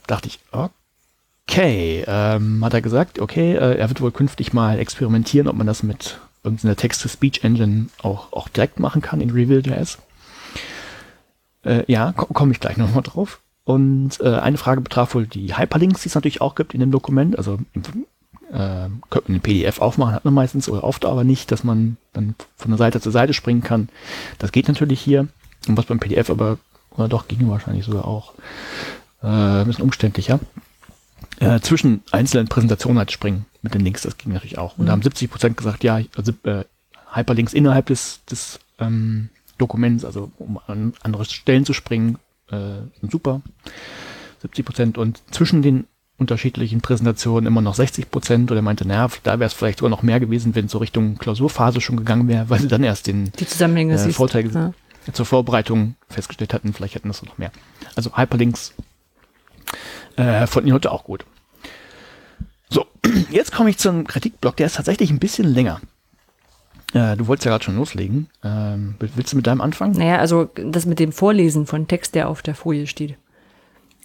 Dachte 0.07 0.27
ich, 0.27 0.39
okay, 0.51 2.03
ähm, 2.07 2.63
hat 2.63 2.73
er 2.73 2.81
gesagt, 2.81 3.19
okay, 3.19 3.53
äh, 3.53 3.77
er 3.77 3.89
wird 3.89 4.01
wohl 4.01 4.11
künftig 4.11 4.53
mal 4.53 4.79
experimentieren, 4.79 5.47
ob 5.47 5.55
man 5.55 5.67
das 5.67 5.81
mit 5.81 6.19
irgendeiner 6.43 6.75
Text-to-Speech-Engine 6.75 7.87
auch, 8.01 8.33
auch 8.33 8.49
direkt 8.49 8.79
machen 8.79 9.01
kann 9.01 9.21
in 9.21 9.31
Reveal.js. 9.31 9.97
Äh, 11.63 11.83
ja, 11.91 12.11
ko 12.11 12.25
komme 12.27 12.51
ich 12.51 12.59
gleich 12.59 12.77
nochmal 12.77 13.03
drauf. 13.03 13.39
Und 13.63 14.19
äh, 14.19 14.35
eine 14.35 14.57
Frage 14.57 14.81
betraf 14.81 15.15
wohl 15.15 15.25
die 15.25 15.57
Hyperlinks, 15.57 16.01
die 16.01 16.09
es 16.09 16.15
natürlich 16.15 16.41
auch 16.41 16.55
gibt 16.55 16.73
in 16.73 16.81
dem 16.81 16.91
Dokument. 16.91 17.37
Also 17.37 17.59
im, 17.73 17.83
äh, 18.53 18.87
könnte 19.09 19.31
man 19.31 19.37
ein 19.37 19.41
PDF 19.41 19.81
aufmachen, 19.81 20.13
hat 20.13 20.25
man 20.25 20.33
meistens 20.33 20.69
oder 20.69 20.83
oft 20.83 21.05
aber 21.05 21.23
nicht, 21.23 21.51
dass 21.51 21.63
man 21.63 21.97
dann 22.13 22.35
von 22.55 22.71
der 22.71 22.77
Seite 22.77 23.01
zur 23.01 23.11
Seite 23.11 23.33
springen 23.33 23.63
kann. 23.63 23.89
Das 24.37 24.51
geht 24.51 24.67
natürlich 24.67 25.01
hier. 25.01 25.27
Und 25.67 25.77
was 25.77 25.85
beim 25.85 25.99
PDF 25.99 26.29
aber, 26.29 26.59
oder 26.91 27.07
doch, 27.07 27.27
ging 27.27 27.49
wahrscheinlich 27.49 27.85
sogar 27.85 28.05
auch. 28.05 28.33
Äh, 29.23 29.27
ein 29.27 29.65
bisschen 29.65 29.83
umständlicher. 29.83 30.39
Äh, 31.39 31.61
zwischen 31.61 32.03
einzelnen 32.11 32.47
Präsentationen 32.47 32.99
halt 32.99 33.11
springen 33.11 33.45
mit 33.63 33.73
den 33.73 33.81
Links, 33.81 34.03
das 34.03 34.17
ging 34.17 34.33
natürlich 34.33 34.57
auch. 34.57 34.77
Und 34.77 34.85
da 34.85 34.91
haben 34.91 35.01
70 35.01 35.31
Prozent 35.31 35.57
gesagt, 35.57 35.83
ja, 35.83 35.99
also 36.15 36.31
äh, 36.43 36.63
Hyperlinks 37.11 37.53
innerhalb 37.53 37.87
des, 37.87 38.23
des 38.25 38.59
ähm, 38.79 39.29
Dokuments, 39.57 40.05
also 40.05 40.31
um 40.37 40.59
an 40.67 40.93
andere 41.01 41.25
Stellen 41.25 41.65
zu 41.65 41.73
springen, 41.73 42.19
äh, 42.51 42.81
sind 42.99 43.11
super. 43.11 43.41
70 44.41 44.65
Prozent 44.65 44.97
und 44.97 45.21
zwischen 45.31 45.61
den 45.61 45.87
unterschiedlichen 46.23 46.81
Präsentationen 46.81 47.47
immer 47.47 47.61
noch 47.61 47.75
60 47.75 48.09
Prozent 48.11 48.51
oder 48.51 48.59
er 48.59 48.63
meinte, 48.63 48.87
naja, 48.87 49.07
da 49.23 49.39
wäre 49.39 49.47
es 49.47 49.53
vielleicht 49.53 49.79
sogar 49.79 49.89
noch 49.89 50.03
mehr 50.03 50.19
gewesen, 50.19 50.55
wenn 50.55 50.65
es 50.65 50.71
so 50.71 50.79
Richtung 50.79 51.17
Klausurphase 51.17 51.81
schon 51.81 51.97
gegangen 51.97 52.27
wäre, 52.27 52.49
weil 52.49 52.59
sie 52.59 52.67
dann 52.67 52.83
erst 52.83 53.07
den 53.07 53.31
Die 53.39 53.47
Zusammenhänge 53.47 53.93
äh. 53.95 54.11
Vorträge 54.11 54.49
Ja. 54.49 54.73
zur 55.13 55.25
Vorbereitung 55.25 55.95
festgestellt 56.09 56.53
hatten, 56.53 56.73
vielleicht 56.73 56.95
hätten 56.95 57.07
das 57.09 57.23
noch 57.23 57.37
mehr. 57.37 57.51
Also 57.95 58.17
Hyperlinks 58.17 58.73
äh, 60.15 60.47
fanden 60.47 60.67
die 60.67 60.73
heute 60.73 60.91
auch 60.91 61.03
gut. 61.03 61.25
So, 62.69 62.85
jetzt 63.29 63.51
komme 63.51 63.69
ich 63.69 63.77
zum 63.77 64.05
Kritikblock, 64.07 64.57
der 64.57 64.67
ist 64.67 64.75
tatsächlich 64.75 65.11
ein 65.11 65.19
bisschen 65.19 65.45
länger. 65.45 65.79
Äh, 66.93 67.17
du 67.17 67.27
wolltest 67.27 67.45
ja 67.45 67.51
gerade 67.51 67.63
schon 67.63 67.75
loslegen. 67.75 68.27
Ähm, 68.43 68.95
willst 68.99 69.33
du 69.33 69.37
mit 69.37 69.47
deinem 69.47 69.61
anfangen? 69.61 69.93
Naja, 69.97 70.17
also 70.19 70.49
das 70.55 70.85
mit 70.85 70.99
dem 70.99 71.11
Vorlesen 71.11 71.65
von 71.65 71.87
Text, 71.87 72.13
der 72.15 72.29
auf 72.29 72.41
der 72.41 72.55
Folie 72.55 72.87
steht. 72.87 73.17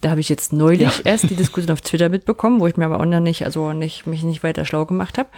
Da 0.01 0.11
habe 0.11 0.21
ich 0.21 0.29
jetzt 0.29 0.53
neulich 0.53 0.81
Ja. 0.81 0.91
erst 1.03 1.29
die 1.29 1.35
Diskussion 1.35 1.71
auf 1.73 1.81
Twitter 1.81 2.09
mitbekommen, 2.09 2.59
wo 2.61 2.67
ich 2.67 2.77
mir 2.77 2.85
aber 2.85 2.99
auch 2.99 3.05
noch 3.05 3.19
nicht, 3.19 3.43
also 3.45 3.73
nicht, 3.73 4.07
mich 4.07 4.23
nicht 4.23 4.43
weiter 4.43 4.63
schlau 4.65 4.85
gemacht 4.85 5.17
habe, 5.17 5.29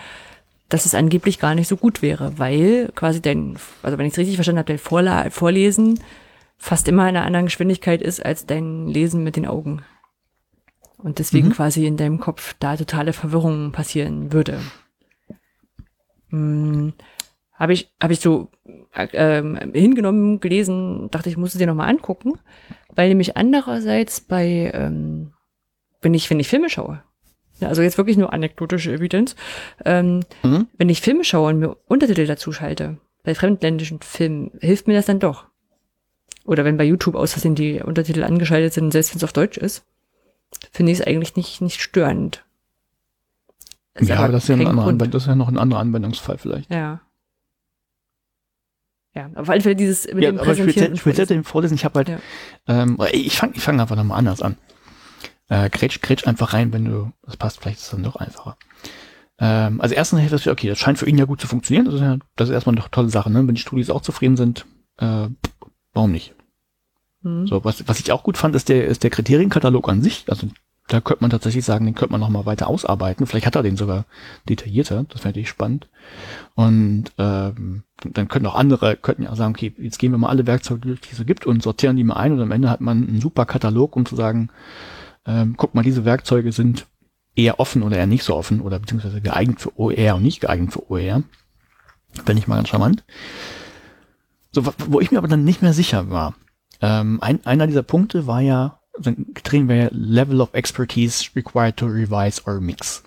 dass 0.69 0.85
es 0.85 0.93
angeblich 0.95 1.39
gar 1.39 1.55
nicht 1.55 1.67
so 1.67 1.77
gut 1.77 2.01
wäre, 2.01 2.37
weil 2.37 2.91
quasi 2.95 3.21
dein, 3.21 3.57
also 3.83 3.97
wenn 3.97 4.05
ich 4.05 4.13
es 4.13 4.19
richtig 4.19 4.35
verstanden 4.35 4.59
habe, 4.59 4.67
dein 4.67 4.77
Vorla 4.77 5.29
Vorlesen 5.29 5.99
fast 6.57 6.87
immer 6.87 7.09
in 7.09 7.15
einer 7.17 7.25
anderen 7.25 7.47
Geschwindigkeit 7.47 8.01
ist 8.01 8.23
als 8.23 8.45
dein 8.45 8.87
Lesen 8.87 9.23
mit 9.23 9.35
den 9.35 9.47
Augen. 9.47 9.81
Und 10.97 11.17
deswegen 11.17 11.47
Mhm. 11.47 11.53
quasi 11.53 11.87
in 11.87 11.97
deinem 11.97 12.19
Kopf 12.19 12.55
da 12.59 12.77
totale 12.77 13.13
Verwirrung 13.13 13.71
passieren 13.71 14.31
würde. 14.31 14.59
Hm, 16.29 16.93
habe 17.53 17.73
ich, 17.73 17.91
habe 18.01 18.13
ich 18.13 18.19
so 18.19 18.49
äh, 18.93 19.07
ähm, 19.13 19.57
hingenommen, 19.73 20.39
gelesen, 20.39 21.09
dachte 21.11 21.29
ich, 21.29 21.37
muss 21.37 21.53
es 21.53 21.57
dir 21.59 21.67
nochmal 21.67 21.89
angucken, 21.89 22.33
weil 22.95 23.09
nämlich 23.09 23.37
andererseits 23.37 24.21
bei, 24.21 24.71
ähm, 24.73 25.33
wenn 26.01 26.13
ich, 26.13 26.29
wenn 26.29 26.39
ich 26.39 26.47
Filme 26.47 26.69
schaue, 26.69 27.03
ja, 27.59 27.67
also 27.67 27.81
jetzt 27.81 27.97
wirklich 27.97 28.17
nur 28.17 28.33
anekdotische 28.33 28.91
Evidenz, 28.93 29.35
ähm, 29.85 30.21
Mhm. 30.43 30.67
wenn 30.77 30.89
ich 30.89 31.01
Filme 31.01 31.23
schaue 31.23 31.49
und 31.49 31.59
mir 31.59 31.77
Untertitel 31.87 32.25
dazu 32.25 32.51
schalte, 32.51 32.97
bei 33.23 33.35
fremdländischen 33.35 34.01
Filmen, 34.01 34.51
hilft 34.59 34.87
mir 34.87 34.95
das 34.95 35.05
dann 35.05 35.19
doch. 35.19 35.45
Oder 36.43 36.65
wenn 36.65 36.77
bei 36.77 36.83
YouTube 36.85 37.13
aus 37.15 37.33
Versehen 37.33 37.53
die 37.53 37.81
Untertitel 37.81 38.23
angeschaltet 38.23 38.73
sind, 38.73 38.91
selbst 38.91 39.13
wenn 39.13 39.17
es 39.17 39.23
auf 39.23 39.33
Deutsch 39.33 39.57
ist, 39.57 39.83
finde 40.71 40.91
ich 40.91 40.99
es 40.99 41.05
eigentlich 41.05 41.35
nicht, 41.35 41.61
nicht 41.61 41.81
störend. 41.81 42.43
Ist 43.93 44.07
ja, 44.09 44.17
aber 44.17 44.31
das 44.33 44.43
ist 44.43 44.49
ja, 44.49 44.55
ein 44.55 44.65
anderer. 44.67 44.87
Anwend 44.87 45.13
das 45.13 45.23
ist 45.23 45.27
ja 45.27 45.35
noch 45.35 45.49
ein 45.49 45.57
anderer 45.57 45.81
Anwendungsfall 45.81 46.37
vielleicht. 46.39 46.71
Ja. 46.71 47.01
Ja, 49.13 49.29
auf 49.35 49.49
alle 49.49 49.61
Fälle 49.61 49.75
dieses 49.75 50.05
mit 50.13 50.23
Ja, 50.23 50.31
dem 50.31 50.37
aber 50.37 50.45
Präsentieren. 50.47 50.95
speziell 50.95 51.25
Vorlesen. 51.25 51.37
dem 51.37 51.43
Vorlesen, 51.43 51.75
ich 51.75 51.85
habe 51.85 51.99
halt, 51.99 52.09
Ja. 52.09 52.19
ähm, 52.67 52.97
ich 53.11 53.37
fange 53.37 53.53
ich 53.55 53.61
fang 53.61 53.79
einfach 53.79 53.95
nochmal 53.95 54.17
anders 54.19 54.41
an. 54.41 54.57
Äh, 55.49 55.69
grätsch, 55.69 56.01
grätsch 56.01 56.25
einfach 56.27 56.53
rein, 56.53 56.71
wenn 56.71 56.85
du, 56.85 57.11
das 57.23 57.35
passt, 57.35 57.59
vielleicht 57.59 57.79
ist 57.79 57.83
es 57.85 57.89
dann 57.91 58.03
doch 58.03 58.15
einfacher. 58.15 58.55
Ähm, 59.37 59.81
also 59.81 59.95
erstens 59.95 60.19
hilft 60.19 60.33
das, 60.33 60.47
okay, 60.47 60.69
das 60.69 60.79
scheint 60.79 60.97
für 60.97 61.09
ihn 61.09 61.17
ja 61.17 61.25
gut 61.25 61.41
zu 61.41 61.47
funktionieren, 61.47 61.85
das 61.85 61.95
ist 61.95 62.01
ja, 62.01 62.17
das 62.37 62.47
ist 62.49 62.53
erstmal 62.53 62.75
eine 62.77 62.85
tolle 62.89 63.09
Sache, 63.09 63.29
ne? 63.29 63.45
wenn 63.45 63.55
die 63.55 63.61
Studis 63.61 63.89
auch 63.89 64.01
zufrieden 64.01 64.37
sind, 64.37 64.65
äh, 64.97 65.27
warum 65.93 66.11
nicht? 66.11 66.33
Mhm. 67.21 67.47
So, 67.47 67.65
was, 67.65 67.85
was 67.87 67.99
ich 67.99 68.13
auch 68.13 68.23
gut 68.23 68.37
fand, 68.37 68.55
ist 68.55 68.69
der, 68.69 68.85
ist 68.85 69.03
der 69.03 69.09
Kriterienkatalog 69.09 69.89
an 69.89 70.01
sich, 70.01 70.23
also 70.29 70.47
da 70.87 71.01
könnte 71.01 71.23
man 71.23 71.31
tatsächlich 71.31 71.65
sagen, 71.65 71.85
den 71.85 71.95
könnte 71.95 72.11
man 72.13 72.21
nochmal 72.21 72.45
weiter 72.45 72.67
ausarbeiten, 72.67 73.25
vielleicht 73.27 73.45
hat 73.45 73.55
er 73.55 73.63
den 73.63 73.75
sogar 73.77 74.05
detaillierter, 74.47 75.03
das 75.09 75.21
wäre 75.21 75.29
natürlich 75.29 75.49
spannend. 75.49 75.89
Und 76.55 77.05
ähm, 77.17 77.83
dann 78.03 78.27
könnten 78.27 78.47
auch 78.47 78.55
andere, 78.55 78.95
könnten 78.97 79.23
ja 79.23 79.35
sagen, 79.35 79.53
okay, 79.53 79.73
jetzt 79.77 79.99
gehen 79.99 80.11
wir 80.11 80.17
mal 80.17 80.29
alle 80.29 80.47
Werkzeuge 80.47 80.95
die 80.95 81.11
es 81.11 81.17
so 81.17 81.25
gibt 81.25 81.45
und 81.45 81.61
sortieren 81.63 81.95
die 81.95 82.03
mal 82.03 82.15
ein 82.15 82.31
und 82.33 82.41
am 82.41 82.51
Ende 82.51 82.69
hat 82.69 82.81
man 82.81 83.07
einen 83.07 83.21
super 83.21 83.45
Katalog, 83.45 83.95
um 83.95 84.05
zu 84.05 84.15
sagen, 84.15 84.49
ähm, 85.25 85.55
guck 85.57 85.75
mal, 85.75 85.83
diese 85.83 86.05
Werkzeuge 86.05 86.51
sind 86.51 86.87
eher 87.35 87.59
offen 87.59 87.83
oder 87.83 87.97
eher 87.97 88.07
nicht 88.07 88.23
so 88.23 88.35
offen 88.35 88.61
oder 88.61 88.79
beziehungsweise 88.79 89.21
geeignet 89.21 89.61
für 89.61 89.77
OER 89.79 90.15
und 90.15 90.23
nicht 90.23 90.41
geeignet 90.41 90.73
für 90.73 90.89
OER. 90.89 91.23
Fände 92.25 92.39
ich 92.39 92.47
mal 92.47 92.55
ganz 92.55 92.69
charmant. 92.69 93.03
So, 94.51 94.65
wo- 94.87 94.99
ich 94.99 95.11
mir 95.11 95.17
aber 95.17 95.29
dann 95.29 95.43
nicht 95.45 95.61
mehr 95.61 95.73
sicher 95.73 96.09
war, 96.09 96.35
ähm, 96.81 97.19
ein, 97.21 97.45
einer 97.45 97.67
dieser 97.67 97.83
Punkte 97.83 98.27
war 98.27 98.41
ja, 98.41 98.79
ein 99.05 99.33
Kriterium 99.33 99.69
wäre 99.69 99.83
ja 99.85 99.89
Level 99.93 100.41
of 100.41 100.53
Expertise 100.53 101.29
required 101.35 101.77
to 101.77 101.85
revise 101.85 102.41
or 102.45 102.59
mix. 102.59 103.03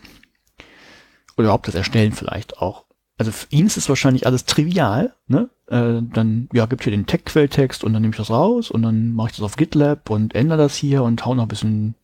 Oder 1.37 1.47
überhaupt 1.47 1.69
das 1.69 1.75
Erstellen 1.75 2.12
vielleicht 2.12 2.59
auch. 2.59 2.85
Also 3.16 3.31
für 3.31 3.47
ihn 3.51 3.66
ist 3.66 3.77
es 3.77 3.89
wahrscheinlich 3.89 4.27
alles 4.27 4.45
trivial, 4.45 5.15
ne? 5.28 5.49
Äh, 5.69 6.03
dann, 6.03 6.49
ja, 6.53 6.66
gibt 6.66 6.82
hier 6.82 6.91
den 6.91 7.07
Tech-Quelltext 7.07 7.85
und 7.85 7.93
dann 7.93 8.03
nehme 8.03 8.12
ich 8.12 8.19
das 8.19 8.31
raus 8.31 8.70
und 8.70 8.82
dann 8.82 9.12
mache 9.12 9.31
ich 9.31 9.36
das 9.36 9.45
auf 9.45 9.57
GitLab 9.57 10.11
und 10.11 10.35
ändere 10.35 10.59
das 10.59 10.74
hier 10.74 11.03
und 11.03 11.24
hau 11.24 11.35
noch 11.35 11.45
ein 11.45 11.49
bisschen 11.49 11.95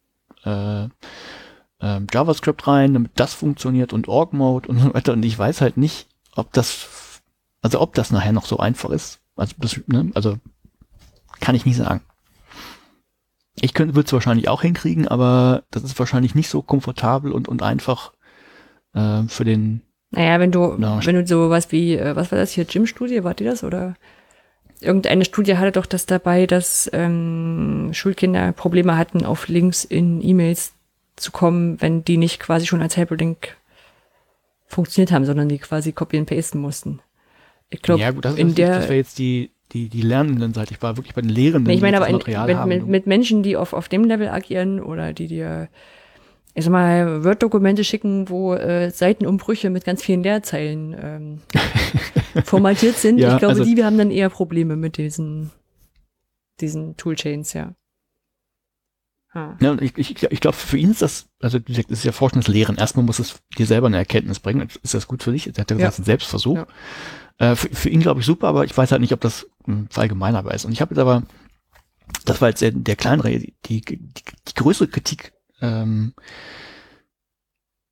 äh, 0.44 0.88
ähm, 1.80 2.06
JavaScript 2.12 2.66
rein, 2.66 2.94
damit 2.94 3.12
das 3.16 3.34
funktioniert 3.34 3.92
und 3.92 4.08
Org-Mode 4.08 4.68
und 4.68 4.78
so 4.80 4.94
weiter. 4.94 5.12
Und 5.12 5.24
ich 5.24 5.38
weiß 5.38 5.60
halt 5.60 5.76
nicht, 5.76 6.08
ob 6.34 6.52
das, 6.52 7.20
also 7.60 7.80
ob 7.80 7.94
das 7.94 8.10
nachher 8.10 8.32
noch 8.32 8.46
so 8.46 8.58
einfach 8.58 8.90
ist. 8.90 9.20
Also, 9.36 9.54
das, 9.58 9.80
ne? 9.86 10.10
also 10.14 10.38
kann 11.40 11.54
ich 11.54 11.66
nicht 11.66 11.76
sagen. 11.76 12.02
Ich 13.56 13.74
könnte, 13.74 13.94
würde 13.94 14.06
es 14.06 14.12
wahrscheinlich 14.12 14.48
auch 14.48 14.62
hinkriegen, 14.62 15.08
aber 15.08 15.64
das 15.70 15.82
ist 15.82 15.98
wahrscheinlich 15.98 16.34
nicht 16.34 16.48
so 16.48 16.62
komfortabel 16.62 17.32
und, 17.32 17.48
und 17.48 17.62
einfach 17.62 18.12
äh, 18.94 19.24
für 19.24 19.44
den, 19.44 19.82
Naja, 20.10 20.40
wenn 20.40 20.50
du, 20.50 20.74
Na, 20.76 21.04
wenn 21.04 21.14
du 21.14 21.26
sowas 21.26 21.70
wie, 21.70 21.96
äh, 21.96 22.16
was 22.16 22.32
war 22.32 22.38
das 22.38 22.52
hier, 22.52 22.64
Gym-Studie, 22.64 23.22
war 23.22 23.34
die 23.34 23.44
das? 23.44 23.62
Oder 23.62 23.94
irgendeine 24.80 25.24
Studie 25.24 25.56
hatte 25.56 25.72
doch 25.72 25.86
das 25.86 26.06
dabei, 26.06 26.46
dass 26.46 26.90
ähm, 26.92 27.90
Schulkinder 27.92 28.52
Probleme 28.52 28.96
hatten, 28.96 29.24
auf 29.24 29.48
Links 29.48 29.84
in 29.84 30.20
E-Mails 30.22 30.72
zu 31.16 31.30
kommen, 31.30 31.80
wenn 31.80 32.04
die 32.04 32.16
nicht 32.16 32.40
quasi 32.40 32.66
schon 32.66 32.82
als 32.82 32.96
Hyperlink 32.96 33.56
funktioniert 34.66 35.12
haben, 35.12 35.24
sondern 35.24 35.48
die 35.48 35.58
quasi 35.58 35.92
copy 35.92 36.18
and 36.18 36.28
pasten 36.28 36.58
mussten. 36.58 37.00
Ich 37.68 37.82
glaube, 37.82 38.00
ja, 38.00 38.10
gut, 38.10 38.24
das, 38.24 38.36
in 38.36 38.54
der 38.54 38.78
das 38.78 38.84
wäre 38.84 38.96
jetzt 38.96 39.18
die, 39.18 39.50
die, 39.72 39.88
die 39.88 40.02
lernenden 40.02 40.54
Seite. 40.54 40.74
Ich 40.74 40.82
war 40.82 40.96
wirklich 40.96 41.14
bei 41.14 41.20
den 41.20 41.30
Lehrenden. 41.30 41.64
Nee, 41.64 41.74
ich 41.74 41.82
meine 41.82 41.96
aber 41.96 42.08
in, 42.08 42.16
mit, 42.16 42.66
mit, 42.66 42.86
mit 42.86 43.06
Menschen, 43.06 43.42
die 43.42 43.56
auf, 43.56 43.72
auf 43.72 43.88
dem 43.88 44.04
Level 44.04 44.28
agieren 44.28 44.80
oder 44.80 45.12
die 45.12 45.28
dir, 45.28 45.68
ich 46.54 46.64
sag 46.64 46.70
mal, 46.72 47.24
Word-Dokumente 47.24 47.84
schicken, 47.84 48.28
wo 48.28 48.54
äh, 48.54 48.90
Seitenumbrüche 48.90 49.70
mit 49.70 49.84
ganz 49.84 50.02
vielen 50.02 50.22
Leerzeilen 50.22 50.96
ähm, 51.00 51.40
formatiert 52.44 52.96
sind. 52.96 53.18
Ja, 53.18 53.34
ich 53.34 53.38
glaube, 53.38 53.54
also- 53.60 53.64
die 53.64 53.84
haben 53.84 53.98
dann 53.98 54.10
eher 54.10 54.30
Probleme 54.30 54.76
mit 54.76 54.96
diesen, 54.96 55.50
diesen 56.60 56.96
Toolchains, 56.96 57.52
ja. 57.52 57.74
Ah. 59.32 59.56
Ja, 59.60 59.76
ich, 59.80 59.96
ich, 59.96 60.22
ich 60.24 60.40
glaube, 60.40 60.56
für 60.56 60.76
ihn 60.76 60.90
ist 60.90 61.02
das, 61.02 61.28
also 61.40 61.60
das 61.60 61.78
ist 61.88 62.04
ja 62.04 62.10
Forschendes 62.10 62.48
Lehren. 62.48 62.76
Erstmal 62.76 63.06
muss 63.06 63.20
es 63.20 63.40
dir 63.56 63.64
selber 63.66 63.86
eine 63.86 63.96
Erkenntnis 63.98 64.40
bringen. 64.40 64.68
Ist 64.82 64.94
das 64.94 65.06
gut 65.06 65.22
für 65.22 65.30
dich? 65.30 65.46
Er 65.46 65.50
hat 65.56 65.70
ja 65.70 65.76
gesagt, 65.76 65.98
Ja. 65.98 66.02
ein 66.02 66.04
Selbstversuch. 66.04 66.56
Ja. 66.56 66.66
Äh, 67.38 67.54
für, 67.54 67.68
für 67.68 67.88
ihn 67.90 68.00
glaube 68.00 68.20
ich 68.20 68.26
super, 68.26 68.48
aber 68.48 68.64
ich 68.64 68.76
weiß 68.76 68.90
halt 68.90 69.00
nicht, 69.00 69.12
ob 69.12 69.20
das 69.20 69.46
mh, 69.66 69.86
allgemeinerweise 69.94 70.56
ist. 70.56 70.64
Und 70.64 70.72
ich 70.72 70.80
habe 70.80 70.94
jetzt 70.94 71.00
aber, 71.00 71.22
das 72.24 72.40
war 72.40 72.48
jetzt 72.48 72.60
der, 72.60 72.72
der 72.72 72.96
kleinere, 72.96 73.30
die, 73.38 73.54
die, 73.66 73.80
die, 73.82 73.98
die 73.98 74.54
größere 74.56 74.88
Kritik, 74.88 75.32
ähm, 75.60 76.14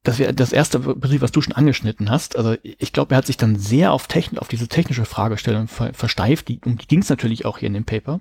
das 0.02 0.22
das 0.34 0.52
erste 0.52 0.80
Prinzip, 0.80 1.20
was 1.20 1.32
du 1.32 1.40
schon 1.40 1.52
angeschnitten 1.52 2.10
hast. 2.10 2.36
Also 2.36 2.56
ich 2.62 2.92
glaube, 2.92 3.14
er 3.14 3.18
hat 3.18 3.26
sich 3.26 3.36
dann 3.36 3.56
sehr 3.56 3.92
auf, 3.92 4.06
Techn 4.06 4.38
auf 4.38 4.48
diese 4.48 4.68
technische 4.68 5.04
Fragestellung 5.04 5.68
ver 5.68 5.92
versteift. 5.92 6.48
Die, 6.48 6.60
um 6.64 6.78
die 6.78 6.86
ging 6.86 7.00
es 7.00 7.08
natürlich 7.08 7.44
auch 7.44 7.58
hier 7.58 7.66
in 7.66 7.74
dem 7.74 7.84
Paper. 7.84 8.20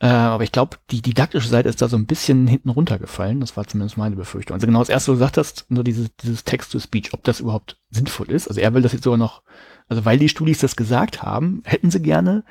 Äh, 0.00 0.06
aber 0.06 0.44
ich 0.44 0.52
glaube, 0.52 0.78
die 0.90 1.02
didaktische 1.02 1.48
Seite 1.48 1.68
ist 1.68 1.80
da 1.80 1.88
so 1.88 1.96
ein 1.96 2.06
bisschen 2.06 2.46
hinten 2.46 2.70
runtergefallen. 2.70 3.40
Das 3.40 3.56
war 3.56 3.66
zumindest 3.66 3.96
meine 3.96 4.16
Befürchtung. 4.16 4.54
Also 4.54 4.66
genau 4.66 4.80
das 4.80 4.88
erste, 4.88 5.12
was 5.12 5.16
du 5.16 5.18
gesagt 5.20 5.38
hast, 5.38 5.70
nur 5.70 5.84
dieses, 5.84 6.14
dieses 6.16 6.44
Text-to-Speech, 6.44 7.14
ob 7.14 7.22
das 7.24 7.40
überhaupt 7.40 7.78
sinnvoll 7.90 8.30
ist. 8.30 8.48
Also 8.48 8.60
er 8.60 8.74
will 8.74 8.82
das 8.82 8.92
jetzt 8.92 9.04
sogar 9.04 9.18
noch, 9.18 9.42
also 9.88 10.04
weil 10.04 10.18
die 10.18 10.28
Studis 10.28 10.58
das 10.58 10.76
gesagt 10.76 11.22
haben, 11.22 11.62
hätten 11.64 11.90
sie 11.90 12.02
gerne, 12.02 12.44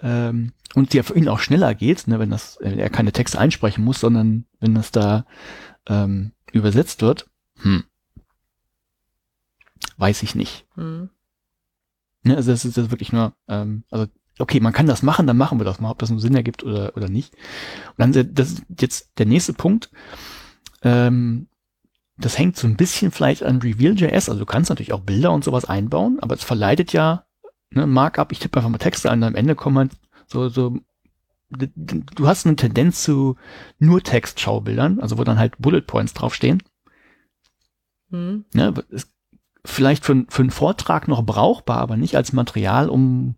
ähm, 0.00 0.52
und 0.74 0.94
ja 0.94 1.02
für 1.02 1.16
ihn 1.16 1.28
auch 1.28 1.40
schneller 1.40 1.74
geht, 1.74 2.08
ne, 2.08 2.18
wenn 2.18 2.30
das, 2.30 2.58
wenn 2.60 2.78
er 2.78 2.90
keine 2.90 3.12
Texte 3.12 3.38
einsprechen 3.38 3.84
muss, 3.84 4.00
sondern 4.00 4.46
wenn 4.60 4.74
das 4.74 4.90
da 4.90 5.24
ähm, 5.86 6.32
übersetzt 6.52 7.02
wird, 7.02 7.28
hm, 7.60 7.84
weiß 9.96 10.22
ich 10.22 10.34
nicht. 10.34 10.66
Hm. 10.74 11.10
Ne, 12.24 12.36
also 12.36 12.52
das 12.52 12.64
ist 12.64 12.76
das 12.76 12.90
wirklich 12.90 13.12
nur, 13.12 13.34
ähm, 13.48 13.84
also 13.90 14.06
okay, 14.38 14.60
man 14.60 14.72
kann 14.72 14.86
das 14.86 15.02
machen, 15.02 15.26
dann 15.26 15.36
machen 15.36 15.58
wir 15.58 15.64
das 15.64 15.80
mal, 15.80 15.90
ob 15.90 15.98
das 15.98 16.10
einen 16.10 16.20
Sinn 16.20 16.34
ergibt 16.34 16.62
oder, 16.64 16.96
oder 16.96 17.08
nicht. 17.08 17.34
Und 17.34 17.98
dann 17.98 18.12
se- 18.12 18.24
das 18.24 18.52
ist 18.52 18.64
jetzt 18.80 19.10
der 19.18 19.26
nächste 19.26 19.52
Punkt. 19.52 19.90
Ähm, 20.82 21.48
das 22.18 22.38
hängt 22.38 22.56
so 22.56 22.66
ein 22.68 22.76
bisschen 22.76 23.10
vielleicht 23.10 23.42
an 23.42 23.58
Reveal.js, 23.60 24.28
also 24.28 24.38
du 24.40 24.46
kannst 24.46 24.70
natürlich 24.70 24.92
auch 24.92 25.00
Bilder 25.00 25.32
und 25.32 25.44
sowas 25.44 25.64
einbauen, 25.64 26.18
aber 26.20 26.34
es 26.34 26.44
verleitet 26.44 26.92
ja 26.92 27.24
ne, 27.74 27.86
Markup, 27.86 28.32
ich 28.32 28.38
tippe 28.38 28.58
einfach 28.58 28.70
mal 28.70 28.78
Texte 28.78 29.10
ein, 29.10 29.18
und 29.18 29.28
am 29.28 29.34
Ende 29.34 29.54
kommen 29.54 29.78
halt 29.78 29.92
so, 30.26 30.48
so 30.48 30.78
du 31.50 32.26
hast 32.26 32.46
eine 32.46 32.56
Tendenz 32.56 33.02
zu 33.02 33.36
nur 33.78 34.02
Textschaubildern, 34.02 35.00
also 35.00 35.18
wo 35.18 35.24
dann 35.24 35.38
halt 35.38 35.58
Bullet 35.58 35.82
Points 35.82 36.14
draufstehen. 36.14 36.62
Hm. 38.10 38.44
Ne, 38.54 38.74
ist 38.88 39.12
vielleicht 39.64 40.04
für, 40.04 40.24
für 40.28 40.42
einen 40.42 40.50
Vortrag 40.50 41.08
noch 41.08 41.22
brauchbar, 41.24 41.78
aber 41.78 41.96
nicht 41.96 42.16
als 42.16 42.32
Material, 42.32 42.88
um 42.88 43.36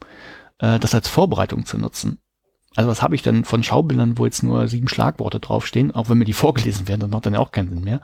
äh, 0.59 0.79
das 0.79 0.95
als 0.95 1.09
Vorbereitung 1.09 1.67
zu 1.67 1.79
nutzen. 1.79 2.19
Also 2.77 2.91
was 2.91 3.03
habe 3.03 3.15
ich 3.15 3.23
denn 3.23 3.45
von 3.45 3.63
Schaubildern, 3.63 4.19
wo 4.19 4.25
jetzt 4.25 4.43
nur 4.43 4.67
sieben 4.69 4.89
Schlagworte 4.89 5.39
draufstehen, 5.39 5.95
auch 5.95 6.09
wenn 6.09 6.19
mir 6.19 6.25
die 6.25 6.33
vorgelesen 6.35 6.89
werden, 6.89 7.01
das 7.01 7.11
macht 7.11 7.27
dann 7.27 7.35
ja 7.35 7.41
auch 7.41 7.53
keinen 7.53 7.71
Sinn 7.71 7.85
mehr. 7.85 8.01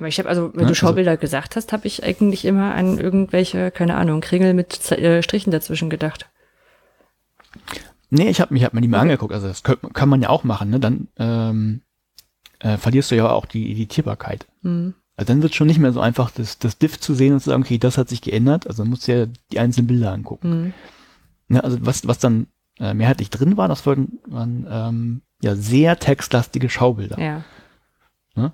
Aber 0.00 0.08
ich 0.08 0.18
habe, 0.18 0.30
also 0.30 0.44
wenn 0.54 0.60
Ja, 0.60 0.60
du 0.60 0.68
also- 0.68 0.74
Schaubilder 0.74 1.16
gesagt 1.18 1.56
hast, 1.56 1.72
habe 1.74 1.86
ich 1.86 2.02
eigentlich 2.02 2.46
immer 2.46 2.74
an 2.74 2.98
irgendwelche, 2.98 3.70
keine 3.70 3.96
Ahnung, 3.96 4.22
Kringel 4.22 4.54
mit 4.54 4.72
Z 4.72 4.98
äh, 4.98 5.22
Strichen 5.22 5.50
dazwischen 5.50 5.90
gedacht. 5.90 6.28
Nee, 8.08 8.28
ich 8.30 8.40
habe 8.40 8.54
mich 8.54 8.64
hab 8.64 8.72
mir 8.72 8.80
die 8.80 8.88
mal 8.88 9.00
angeguckt, 9.00 9.32
also 9.34 9.46
das 9.46 9.62
könnt, 9.62 9.94
kann 9.94 10.08
man 10.08 10.22
ja 10.22 10.30
auch 10.30 10.42
machen, 10.42 10.70
ne? 10.70 10.80
Dann 10.80 11.08
ähm, 11.18 11.82
äh, 12.60 12.78
verlierst 12.78 13.10
du 13.10 13.16
ja 13.16 13.30
auch 13.30 13.44
die 13.44 13.70
Editierbarkeit. 13.72 14.46
Hm. 14.62 14.94
Also 15.16 15.32
dann 15.32 15.42
wird 15.42 15.54
schon 15.54 15.66
nicht 15.66 15.78
mehr 15.78 15.92
so 15.92 16.00
einfach, 16.00 16.30
das, 16.30 16.58
das 16.58 16.78
Diff 16.78 16.98
zu 16.98 17.14
sehen 17.14 17.34
und 17.34 17.40
zu 17.40 17.50
sagen, 17.50 17.62
okay, 17.62 17.76
das 17.76 17.98
hat 17.98 18.08
sich 18.08 18.22
geändert, 18.22 18.66
also 18.66 18.82
dann 18.82 18.90
musst 18.90 19.06
du 19.06 19.12
ja 19.16 19.26
die 19.52 19.58
einzelnen 19.58 19.86
Bilder 19.86 20.12
angucken. 20.12 20.50
Hm. 20.50 20.72
Ne, 21.48 21.62
also 21.62 21.76
was, 21.82 22.06
was 22.06 22.18
dann 22.18 22.46
äh, 22.78 22.94
mehrheitlich 22.94 23.28
drin 23.28 23.58
war, 23.58 23.68
das 23.68 23.84
waren, 23.86 24.18
waren 24.26 24.66
ähm, 24.70 25.22
ja 25.42 25.54
sehr 25.56 25.98
textlastige 25.98 26.70
Schaubilder. 26.70 27.20
Ja. 27.20 27.44
Ne? 28.34 28.52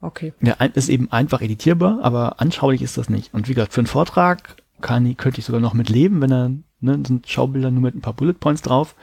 Okay. 0.00 0.32
Ja, 0.40 0.54
ist 0.54 0.88
eben 0.88 1.10
einfach 1.10 1.40
editierbar, 1.40 1.98
aber 2.02 2.40
anschaulich 2.40 2.82
ist 2.82 2.96
das 2.98 3.08
nicht. 3.08 3.34
Und 3.34 3.48
wie 3.48 3.54
gesagt, 3.54 3.72
für 3.72 3.80
einen 3.80 3.86
Vortrag 3.88 4.56
kann, 4.80 5.04
ich- 5.06 5.16
könnte 5.16 5.40
ich 5.40 5.44
sogar 5.44 5.60
noch 5.60 5.74
mit 5.74 5.88
leben, 5.88 6.20
wenn 6.20 6.32
er, 6.32 6.50
ne, 6.80 7.02
sind 7.06 7.28
Schaubilder 7.28 7.70
nur 7.70 7.82
mit 7.82 7.94
ein 7.96 8.00
paar 8.00 8.12
Bullet 8.12 8.34
Points 8.34 8.62
drauf. 8.62 8.94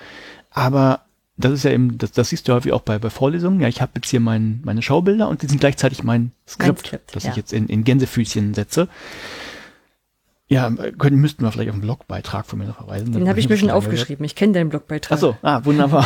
Aber 0.52 1.02
das 1.38 1.52
ist 1.52 1.64
ja 1.64 1.72
eben, 1.72 1.98
das, 1.98 2.12
das 2.14 2.30
siehst 2.30 2.48
du 2.48 2.54
häufig 2.54 2.72
auch 2.72 2.82
bei, 2.82 2.98
bei 2.98 3.10
Vorlesungen. 3.10 3.60
Ja, 3.60 3.68
ich 3.68 3.82
habe 3.82 3.92
jetzt 3.96 4.10
hier 4.10 4.22
mein, 4.22 4.62
meine 4.64 4.82
Schaubilder 4.82 5.28
und 5.28 5.42
die 5.42 5.48
sind 5.48 5.60
gleichzeitig 5.60 6.02
mein 6.04 6.32
Skript, 6.48 6.88
Skript, 6.88 7.14
das 7.16 7.26
ja. 7.26 7.32
ich 7.32 7.36
jetzt 7.36 7.52
in, 7.52 7.68
in 7.68 7.84
Gänsefüßchen 7.84 8.54
setze. 8.54 8.88
Ja, 10.48 10.72
können, 11.00 11.20
müssten 11.20 11.44
wir 11.44 11.52
vielleicht 11.52 11.70
auf 11.70 11.74
einen 11.74 11.82
Blogbeitrag 11.82 12.46
von 12.46 12.60
mir 12.60 12.66
noch 12.66 12.78
verweisen. 12.78 13.12
Den 13.12 13.28
habe 13.28 13.40
ich 13.40 13.50
mir 13.50 13.58
schon 13.58 13.72
aufgeschrieben. 13.72 14.24
Ich 14.26 14.36
kenne 14.36 14.54
deinen 14.54 14.70
Blogbeitrag. 14.70 15.18
Ach 15.18 15.20
so, 15.20 15.36
ah, 15.42 15.66
wunderbar. 15.66 16.06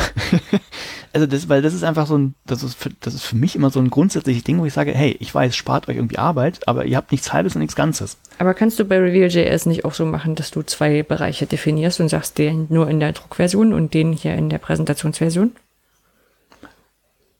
also 1.13 1.27
das, 1.27 1.49
weil 1.49 1.61
das 1.61 1.73
ist 1.73 1.83
einfach 1.83 2.07
so 2.07 2.17
ein, 2.17 2.35
das 2.45 2.63
ist, 2.63 2.75
für, 2.75 2.89
das 3.01 3.13
ist 3.13 3.23
für 3.23 3.35
mich 3.35 3.57
immer 3.57 3.69
so 3.69 3.81
ein 3.81 3.89
grundsätzliches 3.89 4.45
Ding, 4.45 4.59
wo 4.59 4.65
ich 4.65 4.71
sage, 4.71 4.93
hey, 4.93 5.17
ich 5.19 5.35
weiß, 5.35 5.57
spart 5.57 5.89
euch 5.89 5.97
irgendwie 5.97 6.19
Arbeit, 6.19 6.65
aber 6.69 6.85
ihr 6.85 6.95
habt 6.95 7.11
nichts 7.11 7.33
Halbes 7.33 7.55
und 7.55 7.59
nichts 7.59 7.75
Ganzes. 7.75 8.17
Aber 8.37 8.53
kannst 8.53 8.79
du 8.79 8.85
bei 8.85 8.97
Reveal.js 8.97 9.65
nicht 9.65 9.83
auch 9.83 9.93
so 9.93 10.05
machen, 10.05 10.35
dass 10.35 10.51
du 10.51 10.61
zwei 10.61 11.03
Bereiche 11.03 11.45
definierst 11.45 11.99
und 11.99 12.07
sagst, 12.07 12.37
den 12.37 12.67
nur 12.69 12.89
in 12.89 13.01
der 13.01 13.11
Druckversion 13.11 13.73
und 13.73 13.93
den 13.93 14.13
hier 14.13 14.35
in 14.35 14.49
der 14.49 14.59
Präsentationsversion? 14.59 15.51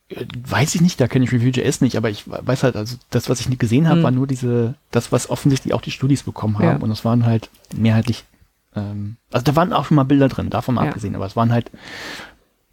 Äh, 0.09 0.25
Weiß 0.47 0.75
ich 0.75 0.81
nicht, 0.81 0.99
da 0.99 1.07
kenne 1.07 1.25
ich 1.25 1.31
Review.js 1.31 1.81
nicht, 1.81 1.95
aber 1.97 2.09
ich 2.09 2.25
weiß 2.27 2.63
halt, 2.63 2.75
also 2.75 2.97
das, 3.09 3.29
was 3.29 3.39
ich 3.39 3.49
nicht 3.49 3.59
gesehen 3.59 3.87
habe, 3.87 3.97
Hm. 3.97 4.03
war 4.03 4.11
nur 4.11 4.27
diese, 4.27 4.75
das, 4.91 5.11
was 5.11 5.29
offensichtlich 5.29 5.73
auch 5.73 5.81
die 5.81 5.91
Studis 5.91 6.23
bekommen 6.23 6.57
haben. 6.59 6.65
Ja. 6.65 6.75
Und 6.77 6.89
das 6.89 7.05
waren 7.05 7.25
halt 7.25 7.49
mehrheitlich, 7.75 8.23
ähm, 8.75 9.17
also 9.31 9.43
da 9.43 9.55
waren 9.55 9.73
auch 9.73 9.85
schon 9.85 9.95
mal 9.95 10.03
Bilder 10.03 10.27
drin, 10.27 10.49
davon 10.49 10.75
mal 10.75 10.83
Ja. 10.83 10.89
abgesehen, 10.89 11.15
aber 11.15 11.25
es 11.25 11.35
waren 11.35 11.51
halt, 11.51 11.71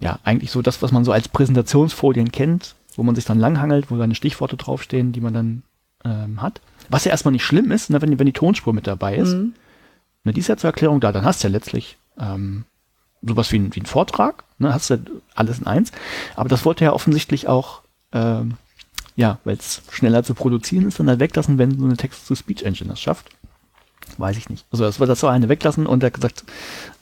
ja, 0.00 0.18
eigentlich 0.24 0.50
so 0.50 0.60
das, 0.62 0.82
was 0.82 0.92
man 0.92 1.04
so 1.04 1.12
als 1.12 1.28
Präsentationsfolien 1.28 2.30
kennt, 2.32 2.74
wo 2.96 3.02
man 3.02 3.14
sich 3.14 3.24
dann 3.24 3.38
langhangelt, 3.38 3.90
wo 3.90 3.96
seine 3.96 4.14
Stichworte 4.14 4.56
draufstehen, 4.56 5.12
die 5.12 5.20
man 5.20 5.34
dann 5.34 5.62
ähm, 6.04 6.40
hat. 6.42 6.60
Was 6.88 7.04
ja 7.04 7.10
erstmal 7.10 7.32
nicht 7.32 7.44
schlimm 7.44 7.70
ist, 7.72 7.90
ne, 7.90 8.00
wenn, 8.00 8.10
die- 8.10 8.18
wenn 8.18 8.26
die 8.26 8.32
Tonspur 8.32 8.72
mit 8.72 8.86
dabei 8.86 9.16
ist. 9.16 9.34
Mhm. 9.34 9.54
Ne, 10.24 10.32
die 10.32 10.40
ist 10.40 10.48
ja 10.48 10.56
zur 10.56 10.68
Erklärung 10.68 11.00
da, 11.00 11.12
dann 11.12 11.24
hast 11.24 11.42
du 11.42 11.48
ja 11.48 11.52
letztlich 11.52 11.96
ähm, 12.18 12.64
sowas 13.22 13.50
wie, 13.52 13.58
ein, 13.58 13.74
wie 13.74 13.80
ein 13.80 13.86
Vortrag, 13.86 14.44
ne, 14.58 14.72
hast 14.72 14.90
du 14.90 14.98
alles 15.34 15.58
in 15.58 15.66
eins. 15.66 15.92
Aber 16.34 16.48
das 16.48 16.64
wollte 16.64 16.84
er 16.84 16.90
ja 16.90 16.92
offensichtlich 16.94 17.48
auch, 17.48 17.82
ähm, 18.12 18.54
ja, 19.16 19.38
weil 19.44 19.56
es 19.56 19.82
schneller 19.90 20.22
zu 20.22 20.34
produzieren 20.34 20.86
ist, 20.86 21.00
dann 21.00 21.08
halt 21.08 21.20
weglassen, 21.20 21.58
wenn 21.58 21.78
so 21.78 21.84
eine 21.84 21.96
Text-to-Speech-Engine 21.96 22.90
das 22.90 23.00
schafft. 23.00 23.30
Weiß 24.18 24.36
ich 24.36 24.48
nicht. 24.48 24.64
Also 24.70 24.84
das 24.84 25.00
war 25.00 25.06
das 25.06 25.22
war 25.22 25.32
eine 25.32 25.48
weglassen 25.48 25.86
und 25.86 26.02
er 26.02 26.08
hat 26.08 26.14
gesagt, 26.14 26.44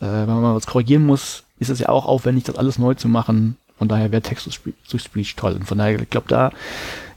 äh, 0.01 0.07
wenn 0.07 0.27
man 0.27 0.43
mal 0.43 0.55
was 0.55 0.67
korrigieren 0.67 1.05
muss, 1.05 1.45
ist 1.59 1.71
es 1.71 1.79
ja 1.79 1.89
auch 1.89 2.07
aufwendig, 2.07 2.45
das 2.45 2.57
alles 2.57 2.79
neu 2.79 2.95
zu 2.95 3.09
machen. 3.09 3.57
Von 3.79 3.89
daher 3.89 4.13
wäre 4.13 4.23
Text-to-Speech 4.23 5.37
toll. 5.37 5.55
Und 5.55 5.67
von 5.67 5.79
daher, 5.79 6.01
ich 6.01 6.11
glaube, 6.11 6.29
da, 6.29 6.51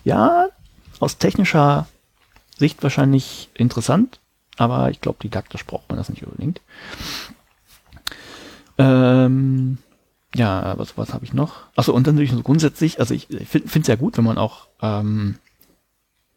ja, 0.03 0.47
aus 0.99 1.17
technischer 1.17 1.87
Sicht 2.57 2.81
wahrscheinlich 2.81 3.49
interessant, 3.53 4.19
aber 4.57 4.89
ich 4.89 5.01
glaube, 5.01 5.19
didaktisch 5.21 5.65
braucht 5.65 5.89
man 5.89 5.97
das 5.97 6.09
nicht 6.09 6.25
unbedingt. 6.25 6.61
Ähm, 8.79 9.77
ja, 10.35 10.77
was, 10.77 10.97
was 10.97 11.13
habe 11.13 11.25
ich 11.25 11.33
noch? 11.33 11.63
Achso, 11.75 11.93
und 11.93 12.05
dann 12.05 12.15
natürlich 12.15 12.33
so 12.33 12.43
grundsätzlich, 12.43 12.99
also 12.99 13.13
ich 13.13 13.27
finde 13.27 13.79
es 13.79 13.87
ja 13.87 13.95
gut, 13.95 14.17
wenn 14.17 14.25
man 14.25 14.37
auch 14.37 14.67
ähm, 14.81 15.35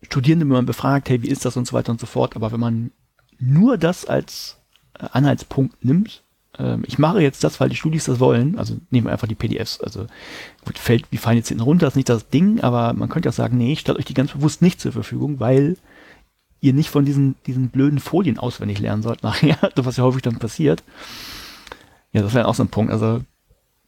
Studierende, 0.03 0.47
wenn 0.47 0.53
man 0.53 0.67
befragt, 0.67 1.09
hey, 1.09 1.23
wie 1.23 1.29
ist 1.29 1.45
das 1.45 1.57
und 1.57 1.67
so 1.67 1.73
weiter 1.73 1.93
und 1.93 2.01
so 2.01 2.07
fort, 2.07 2.37
aber 2.37 2.53
wenn 2.53 2.61
man 2.61 2.93
nur 3.39 3.79
das 3.79 4.05
als 4.05 4.59
äh, 4.99 5.07
Anhaltspunkt 5.13 5.85
nimmt, 5.85 6.23
ähm, 6.59 6.85
ich 6.87 6.99
mache 6.99 7.21
jetzt 7.21 7.45
das, 7.45 7.61
weil 7.61 7.69
die 7.69 7.77
Studis 7.77 8.05
das 8.05 8.21
wollen, 8.21 8.59
also 8.59 8.77
nehmen 8.91 9.07
wir 9.07 9.13
einfach 9.13 9.29
die 9.29 9.35
PDFs, 9.35 9.81
also 9.81 10.07
gut, 10.65 10.79
fällt, 10.79 11.07
die 11.13 11.19
fallen 11.19 11.37
jetzt 11.37 11.49
hinten 11.49 11.63
runter, 11.63 11.89
ist 11.89 11.97
nicht 11.97 12.09
das 12.09 12.29
Ding, 12.29 12.61
aber 12.61 12.93
man 12.93 13.09
könnte 13.09 13.29
auch 13.29 13.35
sagen, 13.35 13.59
nee, 13.59 13.73
ich 13.73 13.81
stelle 13.81 13.99
euch 13.99 14.05
die 14.05 14.15
ganz 14.15 14.33
bewusst 14.33 14.63
nicht 14.63 14.81
zur 14.81 14.93
Verfügung, 14.93 15.41
weil 15.41 15.77
ihr 16.61 16.75
nicht 16.75 16.91
von 16.91 17.05
diesen, 17.05 17.37
diesen 17.47 17.71
blöden 17.71 17.99
Folien 17.99 18.39
auswendig 18.39 18.79
lernen 18.79 19.03
sollt 19.03 19.23
nachher, 19.25 19.59
was 19.77 19.97
ja 19.97 20.05
häufig 20.05 20.23
dann 20.23 20.39
passiert. 20.39 20.83
Ja, 22.13 22.23
das 22.23 22.35
wäre 22.35 22.49
auch 22.49 22.55
so 22.55 22.65
ein 22.65 22.69
Punkt. 22.69 22.93
Also, 22.93 23.21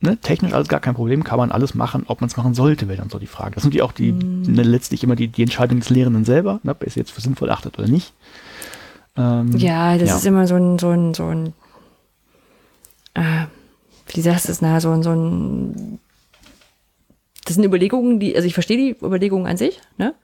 ne, 0.03 0.19
technisch 0.19 0.53
alles 0.53 0.69
gar 0.69 0.81
kein 0.81 0.95
Problem, 0.95 1.25
kann 1.25 1.39
man 1.39 1.51
alles 1.51 1.75
machen. 1.75 2.05
Ob 2.09 2.21
man 2.21 2.29
es 2.29 2.37
machen 2.37 2.55
sollte, 2.55 2.89
wäre 2.89 2.99
dann 2.99 3.11
so 3.11 3.19
die 3.19 3.27
Frage. 3.27 3.55
Das 3.55 3.63
sind 3.63 3.75
ja 3.75 3.85
auch 3.85 3.93
die, 3.93 4.13
ne, 4.13 4.63
letztlich 4.63 5.03
immer 5.03 5.17
die, 5.17 5.29
die 5.29 5.43
Entscheidung 5.43 5.81
des 5.81 5.89
Lehrenden 5.91 6.25
selber, 6.25 6.61
ne, 6.63 6.73
ob 6.73 6.83
er 6.83 6.89
es 6.89 6.95
jetzt 6.95 7.11
für 7.13 7.21
sinnvoll 7.21 7.51
achtet 7.51 7.79
oder 7.79 7.89
nicht. 7.89 8.13
Ähm, 9.17 9.57
Ja, 9.57 9.97
das 9.99 10.09
Ja. 10.09 10.17
ist 10.17 10.27
immer 10.27 10.47
so 10.47 10.57
ein, 10.57 10.79
so 10.79 10.91
ein, 10.91 11.15
so 11.15 11.27
ein, 11.27 11.53
äh, 13.15 13.47
wie 14.09 14.21
sagst 14.21 14.49
du 14.49 14.53
es, 14.53 14.61
na, 14.61 14.81
so 14.81 14.91
ein, 14.91 15.03
so 15.03 15.11
ein 15.11 15.99
das 17.45 17.57
sind 17.57 17.65
Überlegungen, 17.65 18.21
die, 18.21 18.37
also 18.37 18.47
ich 18.47 18.55
verstehe 18.55 18.77
die 18.77 19.05
Überlegungen 19.05 19.47
an 19.47 19.57
sich, 19.57 19.81
ne? 19.99 20.15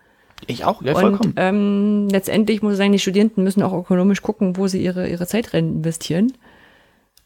Ich 0.46 0.64
auch, 0.64 0.82
ja, 0.82 0.92
Und 0.94 1.00
vollkommen. 1.00 1.32
ähm, 1.36 2.08
letztendlich 2.10 2.62
muss 2.62 2.72
ich 2.74 2.78
sagen, 2.78 2.92
die 2.92 3.00
Studierenden 3.00 3.42
müssen 3.42 3.60
auch 3.62 3.72
ökonomisch 3.72 4.22
gucken, 4.22 4.56
wo 4.56 4.68
sie 4.68 4.80
ihre, 4.82 5.08
ihre 5.08 5.26
Zeit 5.26 5.52
rein 5.52 5.68
investieren. 5.78 6.32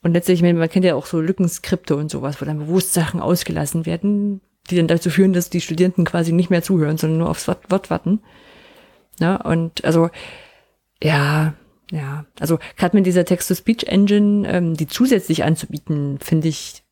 Und 0.02 0.14
letztlich, 0.14 0.42
man 0.42 0.68
kennt 0.68 0.84
ja 0.84 0.94
auch 0.94 1.06
so 1.06 1.20
Lückenskripte 1.20 1.96
und 1.96 2.10
sowas, 2.10 2.40
wo 2.40 2.44
dann 2.44 2.58
bewusst 2.58 2.92
Sachen 2.92 3.20
ausgelassen 3.20 3.86
werden, 3.86 4.40
die 4.68 4.76
dann 4.76 4.88
dazu 4.88 5.10
führen, 5.10 5.32
dass 5.32 5.50
die 5.50 5.60
Studierenden 5.60 6.04
quasi 6.04 6.32
nicht 6.32 6.50
mehr 6.50 6.62
zuhören, 6.62 6.98
sondern 6.98 7.18
nur 7.20 7.30
aufs 7.30 7.46
Wort, 7.46 7.70
Wort 7.70 7.90
warten. 7.90 8.20
Ja, 9.20 9.36
und 9.36 9.84
also, 9.84 10.10
ja, 11.02 11.54
ja, 11.90 12.24
also 12.40 12.58
gerade 12.76 12.96
mit 12.96 13.06
dieser 13.06 13.24
Text-to-Speech-Engine, 13.24 14.48
ähm, 14.48 14.74
die 14.74 14.86
zusätzlich 14.86 15.44
anzubieten, 15.44 16.18
finde 16.20 16.48
ich, 16.48 16.82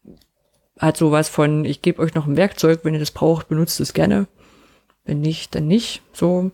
hat 0.78 0.96
sowas 0.96 1.28
von, 1.28 1.64
ich 1.64 1.82
gebe 1.82 2.00
euch 2.00 2.14
noch 2.14 2.26
ein 2.26 2.36
Werkzeug, 2.36 2.80
wenn 2.84 2.94
ihr 2.94 3.00
das 3.00 3.10
braucht, 3.10 3.48
benutzt 3.48 3.80
es 3.80 3.92
gerne. 3.92 4.28
Wenn 5.04 5.20
nicht, 5.20 5.54
dann 5.54 5.66
nicht. 5.66 6.02
So. 6.12 6.52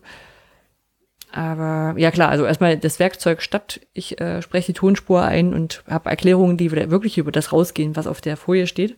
Aber 1.37 1.93
ja 1.99 2.09
klar, 2.09 2.29
also 2.29 2.45
erstmal 2.45 2.77
das 2.77 2.97
Werkzeug 2.97 3.43
statt, 3.43 3.79
ich 3.93 4.19
äh, 4.19 4.41
spreche 4.41 4.73
die 4.73 4.79
Tonspur 4.79 5.21
ein 5.21 5.53
und 5.53 5.83
habe 5.87 6.09
Erklärungen, 6.09 6.57
die 6.57 6.71
wirklich 6.71 7.19
über 7.19 7.31
das 7.31 7.53
rausgehen, 7.53 7.95
was 7.95 8.07
auf 8.07 8.21
der 8.21 8.37
Folie 8.37 8.65
steht. 8.65 8.97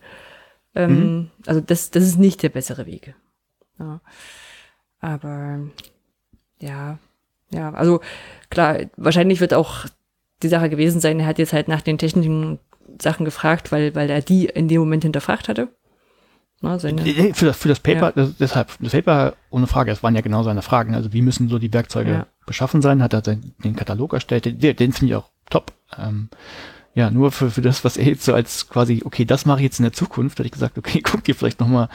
Ähm, 0.74 1.32
Also 1.46 1.60
das, 1.60 1.92
das 1.92 2.04
ist 2.04 2.18
nicht 2.18 2.42
der 2.42 2.48
bessere 2.48 2.86
Weg. 2.86 3.14
Ja. 3.78 4.00
Aber 5.02 5.60
ja, 6.62 6.98
ja, 7.50 7.74
also 7.74 8.00
klar, 8.50 8.78
wahrscheinlich 8.96 9.42
wird 9.42 9.54
auch 9.54 9.88
die 10.42 10.48
Sache 10.48 10.70
gewesen 10.70 11.02
sein, 11.02 11.20
er 11.20 11.26
hat 11.26 11.40
jetzt 11.40 11.52
halt 11.52 11.68
nach 11.68 11.82
den 11.82 11.98
technischen 11.98 12.60
Sachen 13.02 13.26
gefragt, 13.26 13.74
weil, 13.74 13.96
weil 13.96 14.10
er 14.10 14.22
die 14.22 14.46
in 14.46 14.70
dem 14.70 14.80
Moment 14.80 15.04
hinterfragt 15.04 15.50
hatte. 15.50 15.68
Na, 16.62 16.78
seine, 16.78 17.02
Äh, 17.08 17.34
Für 17.34 17.46
das, 17.46 17.58
für 17.58 17.70
das 17.70 17.80
Paper, 17.80 18.08
Ja. 18.08 18.12
das, 18.12 18.36
deshalb, 18.38 18.70
das 18.80 18.92
Paper 18.92 19.34
ohne 19.50 19.68
Frage, 19.68 19.92
es 19.92 20.04
waren 20.04 20.16
ja 20.16 20.22
genau 20.22 20.44
seine 20.44 20.62
Fragen. 20.62 20.94
Also 20.96 21.14
wie 21.14 21.22
müssen 21.22 21.48
so 21.50 21.58
die 21.60 21.72
Werkzeuge 21.74 22.12
Ja. 22.12 22.28
beschaffen 22.46 22.82
sein? 22.82 23.02
Hat 23.02 23.14
er 23.14 23.22
den, 23.22 23.54
den 23.64 23.76
Katalog 23.76 24.14
erstellt? 24.14 24.46
Den, 24.46 24.60
den 24.60 24.92
finde 24.94 25.06
ich 25.14 25.16
auch 25.16 25.30
top. 25.50 25.72
Ähm, 25.98 26.30
ja, 26.96 27.12
nur 27.12 27.32
für, 27.32 27.50
für 27.50 27.62
das, 27.62 27.86
was 27.86 27.96
er 27.98 28.06
jetzt 28.08 28.26
so 28.26 28.34
als 28.34 28.68
quasi, 28.68 29.04
okay, 29.06 29.24
das 29.24 29.46
mache 29.46 29.60
ich 29.60 29.64
jetzt 29.66 29.80
in 29.80 29.84
der 29.84 29.94
Zukunft, 29.94 30.40
hätte 30.40 30.48
ich 30.48 30.52
gesagt, 30.52 30.78
okay, 30.78 31.02
guck 31.04 31.24
dir 31.24 31.36
vielleicht 31.36 31.60
nochmal 31.62 31.88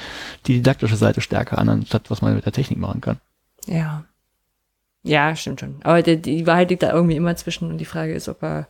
die 0.46 0.54
didaktische 0.54 0.96
Seite 0.96 1.20
stärker 1.20 1.58
an, 1.58 1.68
anstatt 1.68 2.10
was 2.10 2.22
man 2.22 2.34
mit 2.34 2.46
der 2.46 2.52
Technik 2.52 2.78
machen 2.78 3.00
kann. 3.02 3.18
Ja. 3.66 4.04
Ja, 5.02 5.36
stimmt 5.36 5.60
schon. 5.60 5.80
Aber 5.82 6.00
die, 6.00 6.16
die 6.22 6.46
Wahrheit 6.46 6.70
liegt 6.70 6.82
da 6.82 6.90
irgendwie 6.90 7.16
immer 7.16 7.36
zwischen 7.36 7.68
und 7.70 7.76
die 7.76 7.84
Frage 7.84 8.14
ist, 8.14 8.28
ob 8.30 8.42
er, 8.42 8.66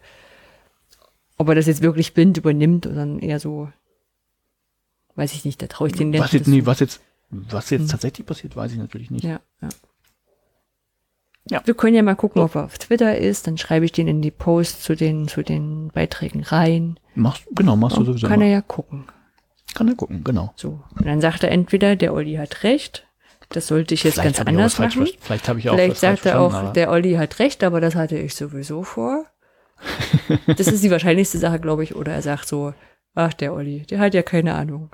ob 1.36 1.48
er 1.48 1.54
das 1.54 1.66
jetzt 1.66 1.82
wirklich 1.82 2.14
blind 2.14 2.36
übernimmt 2.36 2.86
oder 2.86 2.96
dann 2.96 3.20
eher 3.20 3.38
so, 3.38 3.68
weiß 5.16 5.32
ich 5.34 5.44
nicht, 5.44 5.60
da 5.62 5.66
traue 5.66 5.88
ich 5.88 5.94
den 5.94 6.12
Was 6.18 6.32
jetzt, 6.32 6.48
nee, 6.48 6.64
was 6.66 6.80
jetzt, 6.80 7.00
was 7.30 7.70
jetzt 7.70 7.82
Hm. 7.82 7.88
tatsächlich 7.88 8.26
passiert, 8.26 8.56
weiß 8.56 8.72
ich 8.72 8.78
natürlich 8.78 9.10
nicht. 9.10 9.24
Ja, 9.24 9.40
ja. 9.62 9.68
Ja. 11.50 11.60
Wir 11.66 11.74
können 11.74 11.94
ja 11.94 12.02
mal 12.02 12.14
gucken, 12.16 12.40
ob 12.40 12.54
er 12.54 12.64
auf 12.64 12.78
Twitter 12.78 13.18
ist, 13.18 13.46
dann 13.46 13.58
schreibe 13.58 13.84
ich 13.84 13.92
den 13.92 14.08
in 14.08 14.22
die 14.22 14.30
Post 14.30 14.82
zu 14.82 14.96
den, 14.96 15.28
zu 15.28 15.42
den 15.42 15.88
Beiträgen 15.88 16.42
rein. 16.42 16.98
Machst, 17.14 17.42
genau, 17.54 17.76
machst 17.76 17.96
du 17.96 18.00
Und 18.00 18.06
sowieso. 18.06 18.28
kann 18.28 18.40
mal. 18.40 18.46
er 18.46 18.52
ja 18.52 18.60
gucken. 18.62 19.04
kann 19.74 19.88
er 19.88 19.94
gucken, 19.94 20.24
genau. 20.24 20.54
So. 20.56 20.80
Und 20.96 21.06
dann 21.06 21.20
sagt 21.20 21.42
er 21.44 21.50
entweder, 21.50 21.96
der 21.96 22.14
Olli 22.14 22.36
hat 22.36 22.62
recht, 22.62 23.06
das 23.50 23.66
sollte 23.66 23.92
ich 23.92 24.04
jetzt 24.04 24.14
Vielleicht 24.14 24.38
ganz 24.38 24.48
anders 24.48 24.74
falsch 24.74 24.96
machen. 24.96 25.06
ver- 25.08 25.18
Vielleicht 25.20 25.48
habe 25.48 25.58
ich 25.58 25.68
auch 25.68 25.74
Vielleicht 25.74 25.90
was 25.92 26.00
falsch 26.00 26.20
sagt 26.22 26.26
er 26.34 26.40
auch, 26.40 26.72
der 26.72 26.90
Olli 26.90 27.12
hat 27.12 27.38
recht, 27.38 27.62
aber 27.62 27.82
das 27.82 27.94
hatte 27.94 28.16
ich 28.16 28.34
sowieso 28.34 28.82
vor. 28.82 29.26
Das 30.46 30.66
ist 30.68 30.82
die 30.82 30.90
wahrscheinlichste 30.90 31.36
Sache, 31.38 31.60
glaube 31.60 31.82
ich. 31.84 31.94
Oder 31.94 32.14
er 32.14 32.22
sagt 32.22 32.48
so, 32.48 32.72
ach, 33.14 33.34
der 33.34 33.52
Olli, 33.52 33.80
der 33.82 33.98
hat 33.98 34.14
ja 34.14 34.22
keine 34.22 34.54
Ahnung. 34.54 34.90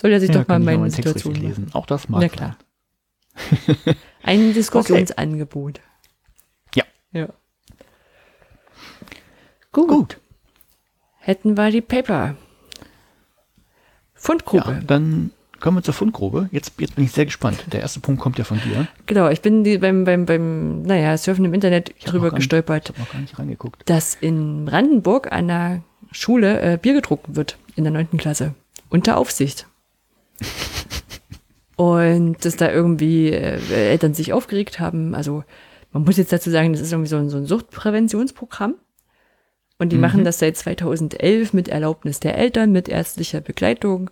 Soll 0.00 0.12
er 0.12 0.20
sich 0.20 0.30
Ja, 0.30 0.42
doch 0.42 0.46
mal 0.48 0.60
meine 0.60 0.82
Text 0.84 0.96
Situation 0.96 1.32
machen. 1.32 1.46
lesen. 1.48 1.66
Auch 1.72 1.84
das 1.84 2.08
mag 2.08 2.20
Na 2.20 2.28
klar. 2.28 2.56
Ein 4.22 4.54
Diskussionsangebot. 4.54 5.80
Ja. 6.76 6.84
Ja. 7.12 7.28
Gut. 9.72 9.88
Gut. 9.88 10.20
Hätten 11.18 11.56
wir 11.56 11.72
die 11.72 11.80
Paper. 11.80 12.36
Fundgrube. 14.14 14.70
Ja, 14.70 14.80
dann 14.86 15.32
kommen 15.58 15.78
wir 15.78 15.82
zur 15.82 15.94
Fundgrube. 15.94 16.48
Jetzt, 16.52 16.74
jetzt 16.78 16.94
bin 16.94 17.04
ich 17.04 17.10
sehr 17.10 17.26
gespannt. 17.26 17.64
Der 17.72 17.80
erste 17.80 17.98
Punkt 17.98 18.20
kommt 18.20 18.38
ja 18.38 18.44
von 18.44 18.60
dir. 18.60 18.86
Genau, 19.06 19.28
ich 19.28 19.42
bin 19.42 19.64
die, 19.64 19.78
beim, 19.78 20.04
beim, 20.04 20.26
beim, 20.26 20.82
naja, 20.82 21.16
Surfen 21.18 21.44
im 21.44 21.54
Internet 21.54 21.92
drüber 22.04 22.26
noch 22.26 22.30
gar 22.34 22.36
gestolpert. 22.38 22.84
Ich 22.90 22.94
habe 22.94 23.00
noch 23.00 23.12
gar 23.12 23.20
nicht 23.20 23.36
reingeguckt. 23.36 23.82
dass 23.90 24.14
in 24.14 24.64
Brandenburg 24.66 25.32
an 25.32 25.48
der 25.48 25.82
Schule 26.12 26.60
äh, 26.60 26.76
Bier 26.78 26.94
getrunken 26.94 27.34
wird 27.34 27.58
in 27.74 27.82
der 27.82 27.92
neunten 27.92 28.16
Klasse 28.16 28.54
unter 28.90 29.16
Aufsicht. 29.16 29.66
Und 31.78 32.44
dass 32.44 32.56
da 32.56 32.72
irgendwie 32.72 33.30
äh, 33.30 33.60
Eltern 33.72 34.12
sich 34.12 34.32
aufgeregt 34.32 34.80
haben. 34.80 35.14
Also 35.14 35.44
man 35.92 36.02
muss 36.02 36.16
jetzt 36.16 36.32
dazu 36.32 36.50
sagen, 36.50 36.72
das 36.72 36.82
ist 36.82 36.90
irgendwie 36.90 37.08
so 37.08 37.16
ein, 37.16 37.30
so 37.30 37.36
ein 37.36 37.46
Suchtpräventionsprogramm. 37.46 38.74
Und 39.78 39.90
die 39.92 39.96
Mhm. 39.96 40.02
machen 40.02 40.24
das 40.24 40.40
seit 40.40 40.56
2011 40.56 41.52
mit 41.52 41.68
Erlaubnis 41.68 42.18
der 42.18 42.36
Eltern, 42.36 42.72
mit 42.72 42.88
ärztlicher 42.88 43.40
Begleitung. 43.40 44.10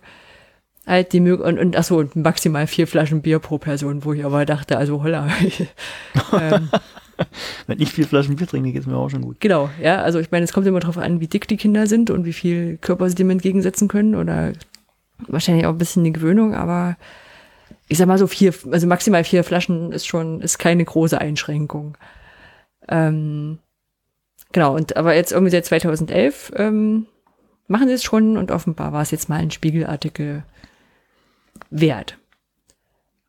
Halt 0.85 1.11
die 1.11 1.19
Mög 1.19 1.41
und, 1.41 1.59
und 1.59 1.75
achso, 1.75 1.99
und 1.99 2.15
maximal 2.15 2.67
vier 2.67 2.87
Flaschen 2.87 3.21
Bier 3.21 3.39
pro 3.39 3.57
Person, 3.57 4.05
wo 4.05 4.13
ich 4.13 4.23
aber 4.23 4.45
dachte, 4.45 4.77
also 4.77 5.03
holla. 5.03 5.27
ähm, 6.39 6.69
Wenn 7.67 7.81
ich 7.81 7.91
vier 7.91 8.07
Flaschen 8.07 8.37
Bier 8.37 8.47
trinke, 8.47 8.71
geht 8.71 8.81
es 8.83 8.87
mir 8.87 8.95
auch 8.95 9.09
schon 9.09 9.23
gut. 9.23 9.41
Genau, 9.41 9.69
ja, 9.83 10.01
also 10.01 10.19
ich 10.19 10.31
meine, 10.31 10.45
es 10.45 10.53
kommt 10.53 10.67
immer 10.67 10.79
darauf 10.79 10.97
an, 10.97 11.19
wie 11.19 11.27
dick 11.27 11.49
die 11.49 11.57
Kinder 11.57 11.85
sind 11.87 12.09
und 12.11 12.23
wie 12.23 12.31
viel 12.31 12.77
Körper 12.77 13.09
sie 13.09 13.15
dem 13.15 13.29
entgegensetzen 13.29 13.89
können 13.89 14.15
oder 14.15 14.53
wahrscheinlich 15.27 15.65
auch 15.65 15.71
ein 15.71 15.77
bisschen 15.77 16.05
die 16.05 16.13
Gewöhnung, 16.13 16.55
aber 16.55 16.95
ich 17.87 17.97
sag 17.97 18.07
mal 18.07 18.17
so 18.17 18.27
vier, 18.27 18.53
also 18.71 18.87
maximal 18.87 19.23
vier 19.23 19.43
Flaschen 19.43 19.91
ist 19.91 20.07
schon, 20.07 20.41
ist 20.41 20.57
keine 20.57 20.83
große 20.83 21.19
Einschränkung. 21.19 21.97
Ähm, 22.87 23.59
genau, 24.51 24.75
und 24.75 24.97
aber 24.97 25.15
jetzt 25.15 25.31
irgendwie 25.31 25.51
seit 25.51 25.65
2011 25.65 26.53
ähm, 26.55 27.05
machen 27.67 27.87
sie 27.87 27.93
es 27.93 28.03
schon 28.03 28.37
und 28.37 28.51
offenbar 28.51 28.93
war 28.93 29.01
es 29.01 29.11
jetzt 29.11 29.29
mal 29.29 29.37
ein 29.39 29.51
Spiegelartikel 29.51 30.43
wert. 31.69 32.17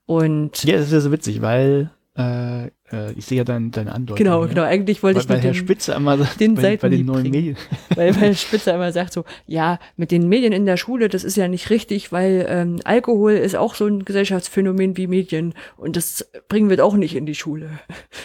Und 0.06 0.64
Ja, 0.64 0.76
das 0.76 0.86
ist 0.86 0.92
ja 0.92 1.00
so 1.00 1.12
witzig, 1.12 1.42
weil 1.42 1.90
äh, 2.16 2.70
äh, 2.92 3.12
ich 3.12 3.26
sehe 3.26 3.38
ja 3.38 3.44
dein, 3.44 3.70
deine 3.70 3.92
Andeutung. 3.92 4.16
genau, 4.16 4.42
ja. 4.42 4.48
genau, 4.48 4.62
eigentlich 4.62 5.02
wollte 5.02 5.16
Weil, 5.16 5.22
ich 5.22 5.28
weil 5.28 5.40
Herr 5.40 5.52
dem, 5.52 5.56
Spitze 5.56 5.94
einmal 5.94 6.18
sagt, 6.18 6.40
den 6.40 6.54
bei, 6.54 6.76
bei 6.76 6.88
den 6.88 7.06
neuen 7.06 7.22
bringen. 7.22 7.30
Medien. 7.30 7.56
Weil, 7.94 8.20
weil 8.20 8.34
Spitzer 8.36 8.74
immer 8.74 8.92
sagt 8.92 9.12
so, 9.12 9.24
ja, 9.46 9.78
mit 9.96 10.10
den 10.10 10.28
Medien 10.28 10.52
in 10.52 10.66
der 10.66 10.76
Schule, 10.76 11.08
das 11.08 11.24
ist 11.24 11.36
ja 11.36 11.48
nicht 11.48 11.70
richtig, 11.70 12.12
weil 12.12 12.46
ähm, 12.48 12.80
Alkohol 12.84 13.32
ist 13.32 13.56
auch 13.56 13.74
so 13.74 13.86
ein 13.86 14.04
Gesellschaftsphänomen 14.04 14.96
wie 14.96 15.06
Medien 15.06 15.54
und 15.76 15.96
das 15.96 16.30
bringen 16.48 16.70
wir 16.70 16.84
auch 16.84 16.94
nicht 16.94 17.14
in 17.16 17.26
die 17.26 17.34
Schule. 17.34 17.70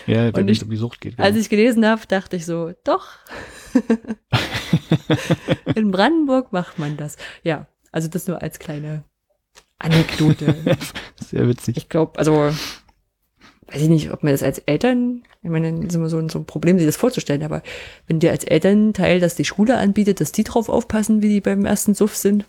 Ja, 0.07 0.34
wenn 0.35 0.48
es 0.48 0.64
um 0.64 0.69
die 0.69 0.76
Sucht 0.77 1.02
geht. 1.02 1.19
Als 1.19 1.30
genau. 1.30 1.41
ich 1.41 1.49
gelesen 1.49 1.85
habe, 1.85 2.02
dachte 2.07 2.35
ich 2.35 2.45
so, 2.45 2.72
doch. 2.84 3.07
in 5.76 5.91
Brandenburg 5.91 6.53
macht 6.53 6.77
man 6.80 6.98
das. 6.98 7.18
Ja, 7.44 7.68
also 7.91 8.07
das 8.07 8.27
nur 8.27 8.41
als 8.41 8.60
kleine 8.60 9.03
Anekdote. 9.80 10.56
Sehr 11.26 11.48
witzig. 11.48 11.77
Ich 11.77 11.90
glaube, 11.90 12.19
also 12.19 12.52
weiß 13.68 13.81
ich 13.81 13.90
nicht, 13.90 14.11
ob 14.11 14.23
man 14.23 14.31
das 14.34 14.44
als 14.44 14.60
Eltern, 14.60 15.23
ich 15.41 15.49
meine, 15.49 15.72
das 15.73 15.85
ist 15.90 15.95
immer 15.95 16.10
so 16.10 16.18
ein, 16.18 16.30
so 16.30 16.40
ein 16.40 16.45
Problem, 16.45 16.77
sich 16.77 16.85
das 16.88 16.98
vorzustellen, 16.98 17.44
aber 17.44 17.61
wenn 18.07 18.19
dir 18.19 18.31
als 18.31 18.44
Elternteil 18.44 19.19
das 19.19 19.35
die 19.35 19.45
Schule 19.45 19.77
anbietet, 19.77 20.22
dass 20.22 20.31
die 20.31 20.44
drauf 20.44 20.69
aufpassen, 20.69 21.22
wie 21.22 21.30
die 21.30 21.41
beim 21.41 21.65
ersten 21.65 21.94
Suff 21.95 22.15
sind. 22.15 22.45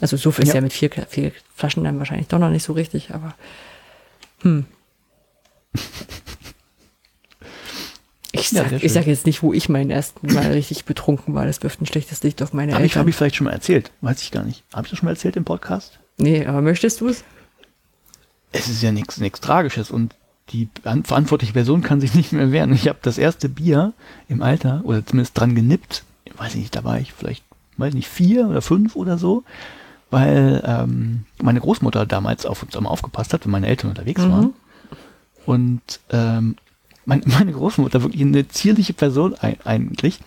Also 0.00 0.16
Suff 0.16 0.38
ist 0.38 0.48
ja, 0.48 0.54
Ja. 0.56 0.60
mit 0.60 0.72
vier, 0.72 0.90
vier 1.08 1.32
Flaschen 1.54 1.84
dann 1.84 1.98
wahrscheinlich 1.98 2.28
doch 2.28 2.38
noch 2.38 2.50
nicht 2.50 2.62
so 2.64 2.72
richtig, 2.72 3.10
aber 3.12 3.34
hm. 4.42 4.64
Ich 8.32 8.52
Ja, 8.52 8.62
sag, 8.62 8.68
sehr 8.70 8.84
ich 8.84 8.92
sag 8.92 9.06
jetzt 9.08 9.26
nicht, 9.26 9.42
wo 9.42 9.52
ich 9.52 9.68
mein 9.68 9.90
ersten 9.90 10.32
Mal 10.32 10.46
richtig 10.52 10.84
betrunken 10.84 11.34
war. 11.34 11.46
Das 11.46 11.62
wirft 11.64 11.80
ein 11.82 11.86
schlechtes 11.86 12.22
Licht 12.22 12.40
auf 12.42 12.52
meine 12.52 12.74
Habe 12.74 12.84
ich, 12.86 12.92
Eltern. 12.92 13.00
hab 13.02 13.08
ich 13.08 13.16
vielleicht 13.16 13.36
schon 13.36 13.46
mal 13.46 13.52
erzählt? 13.52 13.90
Weiß 14.02 14.22
ich 14.22 14.30
gar 14.30 14.44
nicht. 14.44 14.62
Habe 14.72 14.86
ich 14.86 14.90
das 14.90 14.98
schon 15.00 15.06
mal 15.06 15.12
erzählt 15.12 15.36
im 15.36 15.44
Podcast? 15.44 15.98
nee, 16.16 16.44
aber 16.46 16.60
möchtest 16.60 17.00
du 17.00 17.08
es? 17.08 17.24
Es 18.52 18.68
ist 18.68 18.82
ja 18.82 18.92
nichts 18.92 19.18
nichts 19.18 19.40
Tragisches 19.40 19.90
und 19.90 20.14
die 20.52 20.68
an- 20.84 21.04
verantwortliche 21.04 21.52
Person 21.52 21.82
kann 21.82 22.00
sich 22.00 22.14
nicht 22.20 22.32
mehr 22.32 22.52
wehren. 22.52 22.72
Ich 22.72 22.88
habe 22.88 22.98
das 23.02 23.18
erste 23.18 23.48
Bier 23.48 23.92
im 24.28 24.42
Alter, 24.42 24.80
oder 24.84 25.04
zumindest 25.04 25.38
dran 25.38 25.54
genippt, 25.54 26.04
ich 26.24 26.38
weiß 26.38 26.54
nicht, 26.54 26.74
da 26.76 26.84
war 26.84 26.98
ich 26.98 27.12
vielleicht, 27.12 27.44
weiß 27.76 27.94
nicht, 27.94 28.08
vier 28.08 28.48
oder 28.48 28.62
fünf 28.62 28.96
oder 28.96 29.18
so, 29.18 29.44
weil 30.10 30.62
ähm, 30.66 31.24
meine 31.42 31.60
Großmutter 31.60 32.04
damals 32.06 32.44
auf 32.46 32.62
uns 32.62 32.74
immer 32.74 32.90
aufgepasst 32.90 33.32
hat, 33.32 33.44
wenn 33.44 33.52
meine 33.52 33.66
Eltern 33.68 33.90
unterwegs 33.90 34.22
Mhm. 34.22 34.30
waren. 34.30 34.54
Und 35.46 35.80
ähm, 36.10 36.56
mein, 37.06 37.22
meine 37.26 37.52
Großmutter, 37.52 38.02
wirklich 38.02 38.22
eine 38.22 38.46
zierliche 38.48 38.92
Person 38.92 39.34
eigentlich, 39.64 40.18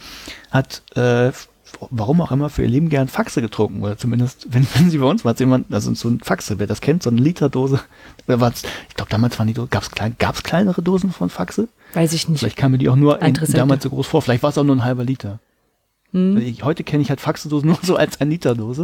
hat 0.51 0.81
äh, 0.95 1.31
warum 1.89 2.21
auch 2.21 2.31
immer 2.31 2.49
für 2.49 2.61
ihr 2.63 2.69
Leben 2.69 2.89
gern 2.89 3.07
Faxe 3.07 3.41
getrunken 3.41 3.81
oder 3.83 3.97
zumindest, 3.97 4.47
wenn, 4.53 4.65
wenn 4.75 4.89
sie 4.89 4.97
bei 4.99 5.05
uns 5.05 5.25
war, 5.25 5.35
jemand, 5.37 5.73
also 5.73 5.93
so 5.93 6.09
ein 6.09 6.19
Faxe, 6.21 6.59
wer 6.59 6.67
das 6.67 6.81
kennt, 6.81 7.03
so 7.03 7.09
eine 7.09 7.21
Literdose, 7.21 7.79
war's, 8.27 8.63
ich 8.89 8.95
glaube 8.95 9.11
damals 9.11 9.37
waren 9.39 9.47
die, 9.47 9.53
Do- 9.53 9.67
gab's 9.69 9.91
klein, 9.91 10.15
gab's 10.19 10.43
kleinere 10.43 10.81
Dosen 10.81 11.11
von 11.11 11.29
Faxe? 11.29 11.67
Weiß 11.93 12.13
ich 12.13 12.27
nicht. 12.29 12.39
Vielleicht 12.39 12.57
kam 12.57 12.71
mir 12.71 12.77
die 12.79 12.89
auch 12.89 12.95
nur 12.95 13.21
in, 13.21 13.33
damals 13.51 13.83
so 13.83 13.89
groß 13.89 14.07
vor, 14.07 14.21
vielleicht 14.21 14.43
war 14.43 14.49
es 14.49 14.57
auch 14.57 14.63
nur 14.63 14.75
ein 14.75 14.83
halber 14.83 15.03
Liter. 15.03 15.39
Ich, 16.15 16.63
heute 16.63 16.83
kenne 16.83 17.01
ich 17.01 17.09
halt 17.09 17.19
Faxedosen 17.21 17.67
nur 17.69 17.79
so 17.81 17.95
als 17.95 18.21
1 18.21 18.29
Liter 18.29 18.53
Dose. 18.53 18.83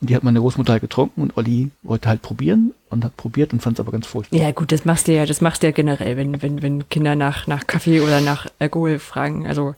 Und 0.00 0.08
die 0.08 0.14
hat 0.14 0.22
meine 0.22 0.38
Großmutter 0.38 0.74
halt 0.74 0.82
getrunken 0.82 1.20
und 1.22 1.36
Olli 1.36 1.70
wollte 1.82 2.08
halt 2.08 2.22
probieren 2.22 2.74
und 2.90 3.04
hat 3.04 3.16
probiert 3.16 3.52
und 3.52 3.60
fand 3.60 3.76
es 3.76 3.80
aber 3.80 3.90
ganz 3.90 4.06
furchtbar. 4.06 4.38
Ja, 4.38 4.52
gut, 4.52 4.70
das 4.70 4.84
machst 4.84 5.08
du 5.08 5.12
ja, 5.12 5.26
das 5.26 5.40
machst 5.40 5.64
du 5.64 5.66
ja 5.66 5.72
generell, 5.72 6.16
wenn, 6.16 6.40
wenn, 6.42 6.62
wenn 6.62 6.88
Kinder 6.88 7.16
nach, 7.16 7.48
nach 7.48 7.66
Kaffee 7.66 8.00
oder 8.00 8.20
nach 8.20 8.46
Alkohol 8.60 9.00
fragen. 9.00 9.48
Also, 9.48 9.74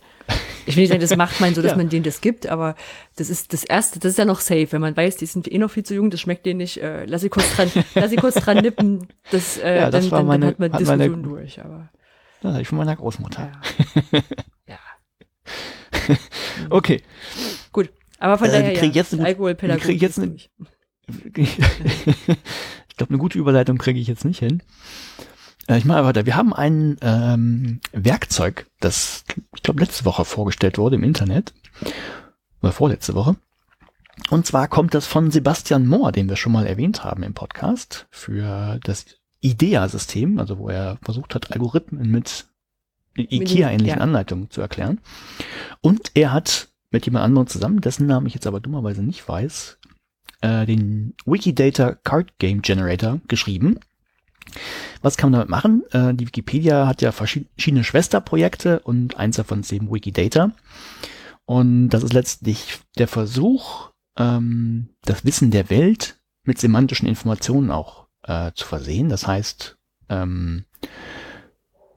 ich 0.66 0.77
will 0.77 0.82
nicht 0.82 0.90
sagen, 0.90 1.01
das 1.01 1.16
macht 1.16 1.40
man 1.40 1.55
so, 1.55 1.62
dass 1.62 1.73
Ja. 1.73 1.77
man 1.77 1.89
denen 1.89 2.05
das 2.05 2.20
gibt, 2.20 2.47
aber 2.47 2.74
das 3.16 3.31
ist 3.31 3.53
das 3.53 3.65
Erste, 3.65 3.99
das 3.99 4.12
ist 4.12 4.19
ja 4.19 4.24
noch 4.24 4.40
safe, 4.40 4.69
wenn 4.70 4.81
man 4.81 4.97
weiß, 4.97 5.16
die 5.16 5.27
sind 5.27 5.51
eh 5.51 5.59
noch 5.59 5.70
viel 5.70 5.82
zu 5.85 5.94
jung, 5.94 6.11
das 6.11 6.20
schmeckt 6.20 6.47
denen 6.47 6.59
nicht, 6.59 6.77
äh, 6.78 7.05
lass 7.07 7.23
sie 7.23 7.28
kurz 7.28 7.55
dran, 7.57 7.70
lass 7.94 8.11
sie 8.11 8.16
kurz 8.16 8.35
dran 8.36 8.59
nippen, 8.59 9.09
das, 9.31 9.59
äh, 9.59 9.77
Ja, 9.81 9.90
das 9.90 10.05
dann, 10.05 10.11
war 10.12 10.19
dann, 10.20 10.27
meine- 10.28 10.40
dann 10.47 10.51
hat 10.53 10.59
man 10.61 10.73
hat 10.73 10.81
Diskussion 10.81 11.11
meine- 11.23 11.28
durch, 11.28 11.61
aber, 11.65 11.89
Das 12.43 12.53
hatte 12.53 12.62
ich 12.62 12.69
von 12.69 12.78
meiner 12.78 12.97
Großmutter. 12.97 13.51
ja. 14.12 14.20
ja. 14.69 14.78
Okay. 16.70 17.03
Gut. 17.73 17.90
Aber 18.19 18.39
von 18.39 18.49
Äh, 18.49 18.53
daher, 18.53 18.74
krieg 18.74 18.94
ja, 18.94 19.03
jetzt 19.03 19.12
eine- 19.15 19.24
Alkoholpädagogik 19.24 19.85
krieg 19.85 20.03
jetzt 20.03 20.19
eine- 20.20 20.36
ich 21.35 22.97
glaube, 22.97 23.11
eine 23.11 23.19
gute 23.19 23.39
Überleitung 23.39 23.78
kriege 23.78 23.99
ich 23.99 24.07
jetzt 24.07 24.24
nicht 24.24 24.39
hin. 24.39 24.62
Äh, 25.68 25.78
ich 25.78 25.84
mache 25.84 26.05
weiter. 26.05 26.26
Wir 26.26 26.36
haben 26.36 26.52
ein 26.52 26.97
ähm, 27.01 27.80
Werkzeug, 27.93 28.66
das, 28.80 29.24
ich 29.55 29.62
glaube, 29.62 29.80
letzte 29.80 30.05
Woche 30.05 30.24
vorgestellt 30.24 30.78
wurde 30.78 30.97
im 30.97 31.05
Internet. 31.05 31.52
Oder 32.62 32.72
vorletzte 32.72 33.14
Woche. 33.14 33.36
Und 34.30 34.47
zwar 34.47 34.68
kommt 34.68 34.94
das 34.94 35.06
von 35.06 35.30
Sebastian 35.30 35.86
Mohr, 35.86 36.12
den 36.12 36.28
wir 36.28 36.36
schon 36.36 36.52
mal 36.52 36.66
erwähnt 36.66 37.02
haben 37.02 37.22
im 37.22 37.34
Podcast, 37.34 38.06
für 38.10 38.78
das 38.84 39.06
IDEA-System, 39.40 40.39
also 40.39 40.59
wo 40.59 40.68
er 40.68 40.98
versucht 41.02 41.34
hat, 41.34 41.51
Algorithmen 41.51 42.10
mit 42.10 42.47
IKEA-ähnlichen 43.16 43.98
ja. 43.98 44.02
Anleitungen 44.02 44.51
zu 44.51 44.60
erklären. 44.60 45.01
Und 45.80 46.12
er 46.14 46.32
hat 46.32 46.68
mit 46.90 47.05
jemand 47.06 47.24
anderem 47.24 47.47
zusammen, 47.47 47.80
dessen 47.80 48.06
Namen 48.06 48.26
ich 48.26 48.34
jetzt 48.34 48.47
aber 48.47 48.60
dummerweise 48.60 49.02
nicht 49.02 49.26
weiß, 49.26 49.78
äh, 50.43 50.66
den 50.66 51.14
Wikidata 51.24 51.94
Card 51.94 52.39
Game 52.39 52.62
Generator 52.62 53.20
geschrieben. 53.28 53.80
Was 55.03 55.16
kann 55.16 55.31
man 55.31 55.41
damit 55.41 55.51
machen? 55.51 55.83
Äh, 55.93 56.15
die 56.15 56.27
Wikipedia 56.27 56.87
hat 56.87 57.03
ja 57.03 57.11
verschied- 57.11 57.49
verschiedene 57.55 57.85
Schwesterprojekte 57.85 58.81
und 58.81 59.16
eins 59.16 59.37
davon 59.37 59.61
ist 59.61 59.73
eben 59.73 59.91
Wikidata. 59.93 60.53
Und 61.45 61.91
das 61.91 62.03
ist 62.03 62.12
letztlich 62.12 62.81
der 62.99 63.09
Versuch, 63.09 63.91
ähm, 64.16 64.91
das 65.05 65.24
Wissen 65.24 65.51
der 65.51 65.70
Welt 65.70 66.20
mit 66.45 66.59
semantischen 66.59 67.09
Informationen 67.09 67.70
auch 67.70 68.07
äh, 68.23 68.53
zu 68.55 68.66
versehen. 68.66 69.09
Das 69.09 69.27
heißt, 69.27 69.77
ähm, 70.09 70.65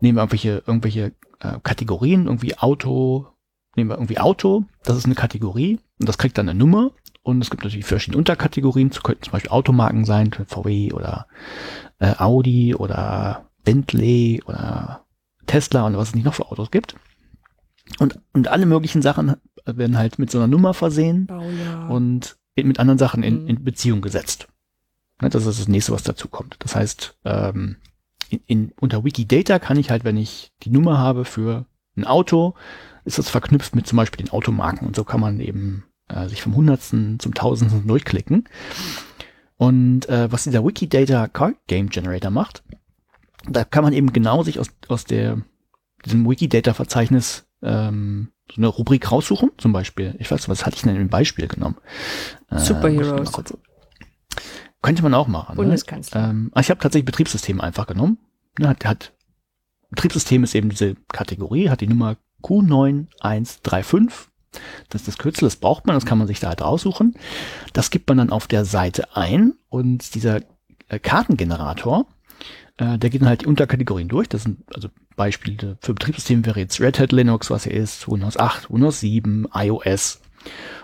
nehmen 0.02 0.18
wir 0.18 0.22
irgendwelche, 0.22 0.64
irgendwelche 0.66 1.14
äh, 1.40 1.60
Kategorien, 1.64 2.26
irgendwie 2.26 2.58
Auto, 2.58 3.28
nehmen 3.76 3.90
wir 3.90 3.96
irgendwie 3.96 4.20
Auto, 4.20 4.66
das 4.84 4.98
ist 4.98 5.06
eine 5.06 5.16
Kategorie 5.16 5.80
und 6.00 6.08
das 6.10 6.18
kriegt 6.18 6.38
dann 6.38 6.50
eine 6.50 6.58
Nummer 6.58 6.92
und 7.26 7.42
es 7.42 7.50
gibt 7.50 7.64
natürlich 7.64 7.86
verschiedene 7.86 8.18
Unterkategorien, 8.20 8.90
das 8.90 9.02
könnten 9.04 9.24
zum 9.24 9.32
Beispiel 9.34 9.52
Automarken 9.52 10.06
sein, 10.06 10.32
VW 10.32 10.94
oder 10.94 11.28
äh, 12.00 12.14
Audi 12.18 12.76
oder 12.76 13.50
Bentley 13.64 14.42
oder 14.46 15.06
Tesla 15.48 15.86
und 15.88 15.98
was 15.98 16.10
es 16.10 16.16
nicht 16.16 16.24
noch 16.26 16.36
für 16.36 16.52
Autos 16.52 16.70
gibt. 16.72 16.96
Und, 18.00 18.20
und 18.34 18.48
alle 18.48 18.66
möglichen 18.66 19.02
Sachen 19.02 19.36
werden 19.66 19.98
halt 19.98 20.20
mit 20.20 20.30
so 20.32 20.38
einer 20.38 20.48
Nummer 20.48 20.74
versehen 20.74 21.26
Baujahr. 21.28 21.90
und 21.90 22.38
mit 22.56 22.80
anderen 22.80 22.98
Sachen 23.00 23.24
in, 23.24 23.44
Mhm. 23.44 23.48
in 23.50 23.64
Beziehung 23.64 24.02
gesetzt. 24.02 24.48
Ne, 25.22 25.30
Das 25.30 25.46
ist 25.46 25.60
das 25.60 25.68
nächste, 25.68 25.92
was 25.94 26.04
dazu 26.04 26.28
kommt. 26.28 26.56
Das 26.60 26.76
heißt, 26.76 27.18
ähm, 27.26 27.78
in, 28.30 28.40
in, 28.48 28.72
unter 28.80 29.04
Wikidata 29.04 29.60
kann 29.60 29.78
ich 29.78 29.90
halt, 29.92 30.04
wenn 30.04 30.18
ich 30.18 30.52
die 30.64 30.70
Nummer 30.72 30.98
habe 31.00 31.26
für 31.26 31.66
ein 31.98 32.06
Auto, 32.06 32.54
ist 33.04 33.18
das 33.20 33.30
verknüpft 33.30 33.76
mit 33.76 33.88
zum 33.88 33.98
Beispiel 33.98 34.24
den 34.26 34.32
Automarken 34.32 34.88
und 34.88 34.96
so 34.96 35.04
kann 35.04 35.20
man 35.22 35.40
eben 35.40 35.86
äh, 36.10 36.28
sich 36.28 36.42
vom 36.42 36.56
Hundertsten 36.56 37.20
zum 37.20 37.34
Tausendsten 37.34 37.88
durchklicken. 37.88 38.48
Und 39.58 40.10
äh, 40.10 40.32
was 40.32 40.44
dieser 40.44 40.66
Wikidata 40.66 41.28
Card 41.28 41.56
Game 41.68 41.90
Generator 41.90 42.32
macht, 42.32 42.64
da 43.48 43.64
kann 43.64 43.84
man 43.84 43.94
eben 43.94 44.12
genau 44.12 44.44
sich 44.44 44.60
aus, 44.60 44.70
aus 44.88 45.06
der, 45.06 45.42
diesem 46.04 46.28
Wikidata-Verzeichnis 46.28 47.46
ähm, 47.62 48.32
so 48.52 48.58
eine 48.58 48.68
Rubrik 48.68 49.12
raussuchen. 49.12 49.52
Zum 49.58 49.74
Beispiel, 49.74 50.16
ich 50.20 50.30
weiß, 50.30 50.50
was 50.50 50.66
hatte 50.66 50.76
ich 50.76 50.84
denn 50.84 50.96
im 50.96 51.10
Beispiel 51.10 51.48
genommen? 51.48 51.78
Äh, 52.50 52.60
Superheroes. 52.60 53.32
Könnte 54.82 55.04
man 55.04 55.14
auch 55.14 55.28
machen. 55.28 55.54
Ne? 55.54 55.64
Bundeskanzler. 55.64 56.30
Ähm, 56.30 56.52
also 56.54 56.68
ich 56.68 56.70
habe 56.70 56.80
tatsächlich 56.80 57.06
Betriebssystem 57.06 57.60
einfach 57.62 57.88
genommen. 57.88 58.20
Ne, 58.60 58.70
hat, 58.70 58.86
hat, 58.86 59.14
Betriebssystem 59.90 60.44
ist 60.44 60.54
eben 60.54 60.70
diese 60.70 60.96
Kategorie, 61.12 61.70
hat 61.70 61.82
die 61.82 61.88
Nummer 61.88 62.18
Q9135. 62.44 64.28
Das 64.90 65.02
ist 65.02 65.08
das 65.08 65.18
Kürzel, 65.18 65.46
das 65.46 65.56
braucht 65.56 65.86
man, 65.86 65.96
das 65.96 66.06
kann 66.06 66.18
man 66.18 66.28
sich 66.28 66.40
da 66.40 66.50
halt 66.50 66.62
raussuchen. 66.62 67.16
Das 67.74 67.90
gibt 67.90 68.08
man 68.08 68.18
dann 68.18 68.30
auf 68.30 68.48
der 68.48 68.66
Seite 68.66 69.16
ein 69.16 69.54
und 69.70 70.16
dieser 70.16 70.42
äh, 70.90 71.00
Kartengenerator, 71.00 72.08
äh, 72.78 72.98
der 72.98 73.10
geht 73.10 73.22
dann 73.22 73.30
halt 73.30 73.42
die 73.42 73.48
Unterkategorien 73.48 74.08
durch. 74.08 74.30
Das 74.30 74.44
sind 74.44 74.64
also 74.74 74.90
Beispiele 75.16 75.78
für 75.82 75.94
Betriebssystem 75.94 76.46
wäre 76.46 76.60
jetzt 76.60 76.80
Red 76.80 77.00
Hat 77.00 77.12
Linux, 77.12 77.50
was 77.50 77.66
er 77.66 77.74
ist, 77.74 78.10
Windows 78.10 78.38
8, 78.38 78.70
Windows 78.70 79.00
7, 79.00 79.48
iOS. 79.54 80.22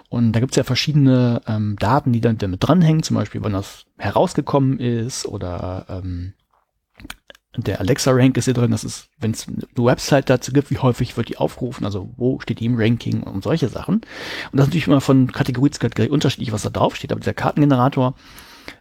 Und 0.09 0.33
da 0.33 0.39
gibt's 0.39 0.57
ja 0.57 0.63
verschiedene 0.63 1.41
ähm, 1.47 1.77
Daten, 1.79 2.11
die 2.11 2.21
dann 2.21 2.37
damit 2.37 2.65
dranhängen, 2.65 3.03
zum 3.03 3.15
Beispiel, 3.15 3.43
wann 3.43 3.53
das 3.53 3.85
herausgekommen 3.97 4.79
ist 4.79 5.25
oder 5.25 5.85
ähm, 5.89 6.33
der 7.57 7.79
Alexa-Rank 7.81 8.37
ist 8.37 8.45
hier 8.45 8.53
drin, 8.53 8.71
das 8.71 8.83
ist, 8.83 9.09
wenn 9.19 9.31
es 9.31 9.47
eine 9.47 9.85
Website 9.85 10.29
dazu 10.29 10.53
gibt, 10.53 10.71
wie 10.71 10.77
häufig 10.77 11.17
wird 11.17 11.29
die 11.29 11.37
aufgerufen, 11.37 11.85
also 11.85 12.09
wo 12.15 12.39
steht 12.39 12.59
die 12.59 12.65
im 12.65 12.77
Ranking 12.77 13.23
und 13.23 13.43
solche 13.43 13.67
Sachen. 13.67 13.95
Und 13.95 14.05
das 14.53 14.63
ist 14.63 14.69
natürlich 14.69 14.87
immer 14.87 15.01
von 15.01 15.31
Kategorie 15.31 15.71
zu 15.71 15.79
Kategorie 15.79 16.09
unterschiedlich, 16.09 16.53
was 16.53 16.61
da 16.61 16.69
drauf 16.69 16.95
steht, 16.95 17.11
aber 17.11 17.19
dieser 17.19 17.33
Kartengenerator 17.33 18.15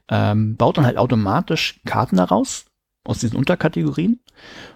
ähm, 0.09 0.57
baut 0.57 0.79
dann 0.79 0.87
halt 0.87 0.99
automatisch 0.99 1.81
Karten 1.85 2.17
daraus, 2.17 2.67
aus 3.05 3.18
diesen 3.18 3.36
Unterkategorien 3.36 4.20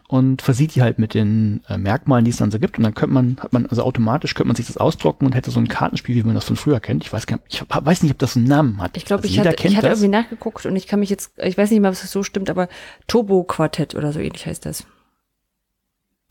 und 0.08 0.40
versieht 0.40 0.74
die 0.74 0.82
halt 0.82 0.98
mit 0.98 1.12
den 1.12 1.62
äh, 1.68 1.76
Merkmalen, 1.76 2.24
die 2.24 2.30
es 2.30 2.38
dann 2.38 2.50
so 2.50 2.58
gibt. 2.58 2.78
Und 2.78 2.84
dann 2.84 2.94
könnte 2.94 3.12
man, 3.14 3.36
hat 3.40 3.52
man, 3.52 3.66
also 3.66 3.82
automatisch 3.82 4.34
könnte 4.34 4.48
man 4.48 4.56
sich 4.56 4.66
das 4.66 4.78
ausdrucken 4.78 5.26
und 5.26 5.34
hätte 5.34 5.50
so 5.50 5.60
ein 5.60 5.68
Kartenspiel, 5.68 6.16
wie 6.16 6.22
man 6.22 6.34
das 6.34 6.44
von 6.44 6.56
früher 6.56 6.80
kennt. 6.80 7.04
Ich 7.04 7.12
weiß 7.12 7.26
gar 7.26 7.36
nicht, 7.36 7.46
ich 7.48 7.60
hab, 7.60 7.84
weiß 7.84 8.02
nicht, 8.02 8.12
ob 8.12 8.18
das 8.18 8.36
einen 8.36 8.46
Namen 8.46 8.80
hat. 8.80 8.96
Ich 8.96 9.04
glaube, 9.04 9.22
Also 9.24 9.32
ich, 9.32 9.38
hatte, 9.38 9.54
ich 9.68 9.76
hatte 9.76 9.88
das. 9.88 10.00
irgendwie 10.00 10.16
nachgeguckt 10.16 10.64
und 10.66 10.74
ich 10.76 10.86
kann 10.86 11.00
mich 11.00 11.10
jetzt, 11.10 11.32
ich 11.38 11.58
weiß 11.58 11.70
nicht 11.70 11.80
mal, 11.80 11.88
ob 11.88 11.94
es 11.94 12.10
so 12.10 12.22
stimmt, 12.22 12.48
aber 12.48 12.68
Turbo 13.06 13.44
Quartett 13.44 13.94
oder 13.94 14.12
so 14.12 14.20
ähnlich 14.20 14.46
heißt 14.46 14.64
das. 14.64 14.86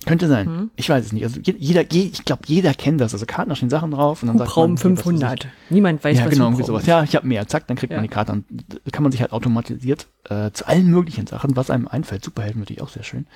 Könnte 0.06 0.28
sein. 0.28 0.46
Hm. 0.48 0.72
Ich 0.76 0.90
weiß 0.90 1.06
es 1.06 1.14
nicht. 1.14 1.24
Also 1.24 1.40
je- 1.40 1.56
jeder, 1.58 1.84
je, 1.90 2.02
ich 2.12 2.26
glaube, 2.26 2.42
jeder 2.46 2.74
kennt 2.74 3.00
das. 3.00 3.14
Also 3.14 3.26
Karten 3.26 3.50
da 3.50 3.56
stehen 3.56 3.70
Sachen 3.70 3.92
drauf 3.92 4.22
und 4.22 4.28
dann 4.28 4.38
sagt 4.38 4.56
man, 4.58 4.74
weiß 4.74 4.82
500. 4.82 5.48
Niemand 5.70 6.04
weiß. 6.04 6.18
Ja, 6.18 6.26
was 6.26 6.32
genau, 6.34 6.48
Hubraum 6.52 6.66
sowas. 6.66 6.82
ist. 6.84 6.88
Ja, 6.88 7.04
ich 7.04 7.16
habe 7.16 7.26
mehr. 7.26 7.48
Zack, 7.48 7.68
dann 7.68 7.78
kriegt 7.78 7.92
Ja. 7.92 7.98
man 7.98 8.04
die 8.04 8.10
Karte. 8.10 8.34
Und 8.34 8.46
da 8.70 8.92
kann 8.92 9.04
man 9.04 9.12
sich 9.14 9.22
halt 9.22 9.32
automatisiert 9.32 10.08
äh, 10.30 10.52
zu 10.52 10.68
allen 10.68 10.88
möglichen 10.90 11.26
Sachen, 11.26 11.56
was 11.56 11.70
einem 11.70 11.88
einfällt. 11.88 12.24
Superhelden 12.26 12.60
natürlich 12.60 12.82
auch 12.82 12.90
sehr 12.90 13.04
schön. 13.04 13.28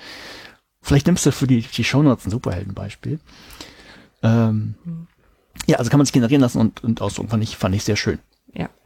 Vielleicht 0.82 1.06
nimmst 1.06 1.24
du 1.24 1.32
für 1.32 1.46
die, 1.46 1.62
die 1.62 1.84
Shownotes 1.84 2.26
ein 2.26 2.30
Superheldenbeispiel. 2.30 3.18
Ähm, 4.22 4.74
Hm. 4.84 5.06
Ja, 5.66 5.76
also 5.78 5.90
kann 5.90 5.98
man 5.98 6.06
sich 6.06 6.12
generieren 6.12 6.40
lassen 6.40 6.58
und, 6.58 6.82
und 6.84 7.00
ausdrucken. 7.02 7.28
Fand 7.30 7.42
ich, 7.42 7.56
fand 7.56 7.74
ich 7.74 7.82
sehr 7.84 7.96
schön. 7.96 8.18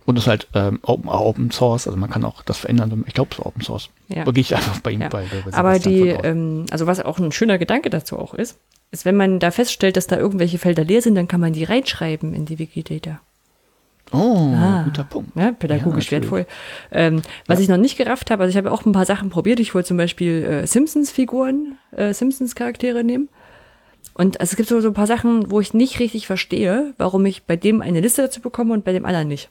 Und 0.04 0.16
das 0.16 0.24
ist 0.24 0.28
halt 0.28 0.48
ähm, 0.54 0.80
Open, 0.82 1.08
Open 1.08 1.50
Source, 1.52 1.86
also 1.86 1.98
man 1.98 2.10
kann 2.10 2.24
auch 2.24 2.42
das 2.42 2.58
verändern. 2.58 3.04
Ich 3.06 3.14
glaube, 3.14 3.30
es 3.32 3.38
ist 3.38 3.46
Open 3.46 3.62
Source. 3.62 3.88
Ja. 4.08 4.24
Da 4.24 4.32
gehe 4.32 4.40
ich 4.40 4.54
einfach 4.54 4.80
bei 4.80 4.90
ihm 4.90 5.00
Ja. 5.02 5.08
bei. 5.08 5.24
bei 5.44 5.52
Aber 5.56 5.78
die, 5.78 6.08
ähm, 6.08 6.66
also 6.70 6.86
was 6.86 7.00
auch 7.00 7.18
ein 7.18 7.30
schöner 7.32 7.58
Gedanke 7.58 7.88
dazu 7.90 8.18
auch 8.18 8.34
ist, 8.34 8.58
ist, 8.90 9.04
wenn 9.04 9.16
man 9.16 9.38
da 9.38 9.50
feststellt, 9.50 9.96
dass 9.96 10.06
da 10.08 10.16
irgendwelche 10.18 10.58
Felder 10.58 10.84
leer 10.84 11.00
sind, 11.02 11.14
dann 11.14 11.28
kann 11.28 11.40
man 11.40 11.52
die 11.52 11.64
reinschreiben 11.64 12.34
in 12.34 12.44
die 12.46 12.58
Wikidata. 12.58 13.20
oh, 14.12 14.52
Ah. 14.54 14.82
guter 14.84 15.04
Punkt. 15.04 15.30
Ja, 15.36 15.52
pädagogisch 15.52 16.06
Ja, 16.06 16.12
wertvoll. 16.12 16.46
Ähm, 16.90 17.22
was 17.46 17.58
Ja. 17.58 17.62
ich 17.62 17.68
noch 17.70 17.78
nicht 17.78 17.96
gerafft 17.96 18.30
habe, 18.30 18.42
also 18.42 18.50
ich 18.50 18.56
habe 18.58 18.70
auch 18.70 18.84
ein 18.84 18.92
paar 18.92 19.06
Sachen 19.06 19.30
probiert. 19.30 19.60
Ich 19.60 19.74
wollte 19.74 19.88
zum 19.88 19.96
Beispiel 19.96 20.42
äh, 20.44 20.66
Simpsons-Figuren, 20.66 21.78
äh, 21.92 22.12
Simpsons-Charaktere 22.12 23.04
nehmen. 23.04 23.28
Und 24.14 24.40
also 24.40 24.50
es 24.52 24.56
gibt 24.56 24.68
so, 24.68 24.80
so 24.82 24.88
ein 24.88 24.94
paar 24.94 25.06
Sachen, 25.06 25.50
wo 25.50 25.60
ich 25.60 25.72
nicht 25.72 25.98
richtig 26.00 26.26
verstehe, 26.26 26.92
warum 26.98 27.24
ich 27.24 27.44
bei 27.44 27.56
dem 27.56 27.80
eine 27.80 28.00
Liste 28.00 28.20
dazu 28.22 28.40
bekomme 28.42 28.74
und 28.74 28.84
bei 28.84 28.92
dem 28.92 29.06
anderen 29.06 29.28
nicht. 29.28 29.48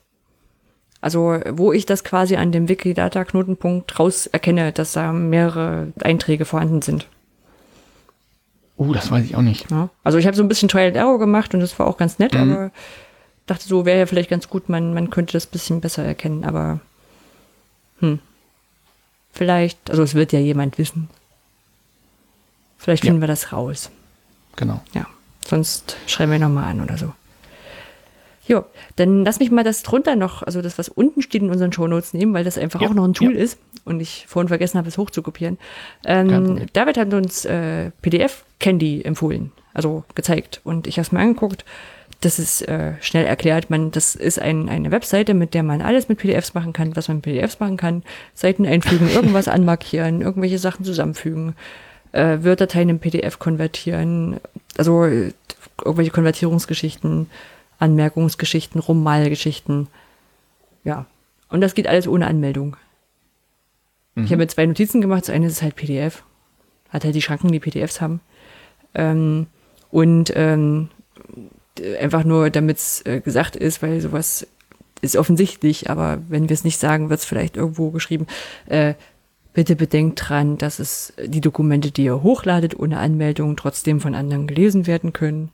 Also 1.02 1.40
wo 1.50 1.74
ich 1.74 1.86
das 1.88 2.04
quasi 2.04 2.36
an 2.36 2.52
dem 2.52 2.70
Wikidata-Knotenpunkt 2.70 3.98
raus 4.00 4.28
erkenne, 4.28 4.72
dass 4.72 4.92
da 4.94 5.12
mehrere 5.12 5.92
Einträge 6.02 6.46
vorhanden 6.46 6.82
sind. 6.84 7.08
Uh, 8.78 8.94
das 8.94 9.12
weiß 9.12 9.26
ich 9.26 9.36
auch 9.36 9.42
nicht. 9.42 9.70
Ja. 9.72 9.90
Also 10.04 10.18
ich 10.18 10.26
habe 10.28 10.38
so 10.38 10.44
ein 10.44 10.48
bisschen 10.48 10.70
Trial 10.70 10.88
and 10.88 10.96
Error 10.98 11.20
gemacht 11.20 11.54
und 11.54 11.60
das 11.60 11.78
war 11.80 11.88
auch 11.88 11.98
ganz 11.98 12.20
nett, 12.20 12.34
Mhm. 12.34 12.40
aber 12.52 12.72
dachte 13.48 13.68
so, 13.68 13.86
wäre 13.86 14.00
ja 14.00 14.06
vielleicht 14.06 14.30
ganz 14.30 14.48
gut, 14.48 14.70
man, 14.70 14.94
man 14.94 15.10
könnte 15.10 15.34
das 15.34 15.46
bisschen 15.48 15.82
besser 15.82 16.04
erkennen, 16.04 16.44
aber 16.46 16.80
hm. 18.00 18.20
Vielleicht, 19.34 19.90
also 19.90 20.04
es 20.04 20.14
wird 20.14 20.34
ja 20.34 20.40
jemand 20.40 20.78
wissen. 20.78 21.08
Vielleicht 22.78 23.04
Ja. 23.04 23.10
finden 23.10 23.22
wir 23.22 23.28
das 23.28 23.54
raus. 23.54 23.90
Genau. 24.56 24.82
Ja. 24.94 25.06
Sonst 25.48 25.96
schreiben 26.08 26.32
wir 26.34 26.40
nochmal 26.40 26.66
an 26.66 26.82
oder 26.82 26.98
so. 26.98 27.14
Jo, 28.48 28.66
dann 28.96 29.24
lass 29.24 29.40
mich 29.40 29.52
mal 29.52 29.64
das 29.64 29.84
drunter 29.84 30.16
noch, 30.16 30.42
also 30.44 30.62
das, 30.62 30.78
was 30.78 30.90
unten 30.90 31.22
steht 31.22 31.42
in 31.42 31.52
unseren 31.52 31.72
Shownotes 31.72 32.14
nehmen, 32.14 32.34
weil 32.34 32.44
das 32.44 32.58
einfach 32.58 32.82
Ja, 32.82 32.90
auch 32.90 32.94
noch 32.94 33.06
ein 33.06 33.14
Tool 33.14 33.36
ja. 33.36 33.40
ist 33.42 33.60
und 33.86 34.00
ich 34.00 34.26
vorhin 34.28 34.48
vergessen 34.48 34.78
habe, 34.78 34.88
es 34.88 34.98
hochzukopieren. 34.98 35.58
Ähm. 36.06 36.66
David 36.74 36.98
hat 36.98 37.14
uns 37.14 37.46
äh, 37.46 37.92
PDF 38.02 38.44
Candy 38.60 39.04
empfohlen, 39.04 39.52
also 39.74 40.04
gezeigt 40.16 40.62
und 40.64 40.88
ich 40.88 40.98
habe 40.98 41.06
es 41.06 41.12
mir 41.12 41.20
angeguckt. 41.20 41.66
das 42.22 42.38
ist 42.40 42.62
äh, 42.68 42.94
schnell 43.02 43.26
erklärt. 43.26 43.70
Man, 43.70 43.92
das 43.92 44.16
ist 44.16 44.40
ein, 44.40 44.70
eine 44.70 44.92
Webseite, 44.92 45.34
mit 45.34 45.54
der 45.54 45.64
man 45.64 45.82
alles 45.82 46.08
mit 46.08 46.20
PDFs 46.20 46.54
machen 46.54 46.72
kann, 46.74 46.96
was 46.96 47.08
man 47.08 47.18
mit 47.18 47.24
PDFs 47.24 47.60
machen 47.60 47.78
kann. 47.78 48.04
Seiten 48.34 48.66
einfügen, 48.66 49.10
irgendwas 49.14 49.48
anmarkieren, 49.48 50.22
irgendwelche 50.22 50.60
Sachen 50.60 50.86
zusammenfügen, 50.86 51.56
äh, 52.12 52.38
Word-Dateien 52.44 52.90
in 52.90 53.00
PDF 53.00 53.40
konvertieren, 53.40 54.40
also 54.78 55.06
äh, 55.06 55.32
irgendwelche 55.84 56.12
Konvertierungsgeschichten, 56.12 57.28
Anmerkungsgeschichten, 57.82 58.80
Rummalgeschichten. 58.80 59.88
Ja. 60.84 61.06
Und 61.50 61.62
das 61.62 61.76
geht 61.76 61.88
alles 61.88 62.08
ohne 62.08 62.28
Anmeldung. 62.28 62.78
Ich 64.16 64.32
habe 64.32 64.38
mir 64.38 64.48
zwei 64.48 64.66
Notizen 64.66 65.02
gemacht. 65.02 65.24
Das 65.24 65.30
eine 65.30 65.48
ist 65.48 65.62
halt 65.62 65.76
PDF. 65.76 66.24
Hat 66.90 67.04
halt 67.04 67.16
die 67.16 67.22
Schranken, 67.22 67.52
die 67.52 67.60
PDFs 67.60 68.02
haben. 68.02 68.20
Ähm, 68.94 69.48
und 69.90 70.32
ähm, 70.36 70.90
einfach 72.00 72.24
nur, 72.24 72.50
damit 72.50 72.78
es 72.78 73.06
äh, 73.06 73.22
gesagt 73.22 73.56
ist, 73.56 73.82
weil 73.82 74.02
sowas 74.02 74.48
ist 75.02 75.16
offensichtlich, 75.16 75.90
aber 75.90 76.20
wenn 76.30 76.50
wir 76.50 76.54
es 76.54 76.64
nicht 76.64 76.78
sagen, 76.78 77.10
wird 77.10 77.22
es 77.22 77.26
vielleicht 77.26 77.58
irgendwo 77.58 77.90
geschrieben. 77.90 78.28
Äh, 78.68 78.94
bitte 79.54 79.76
bedenkt 79.76 80.30
dran, 80.30 80.58
dass 80.58 80.80
es 80.80 81.14
die 81.24 81.42
Dokumente, 81.42 81.92
die 81.92 82.04
ihr 82.04 82.22
hochladet, 82.22 82.78
ohne 82.78 83.00
Anmeldung 83.00 83.56
trotzdem 83.56 84.00
von 84.00 84.14
anderen 84.14 84.48
gelesen 84.48 84.88
werden 84.88 85.14
können. 85.14 85.50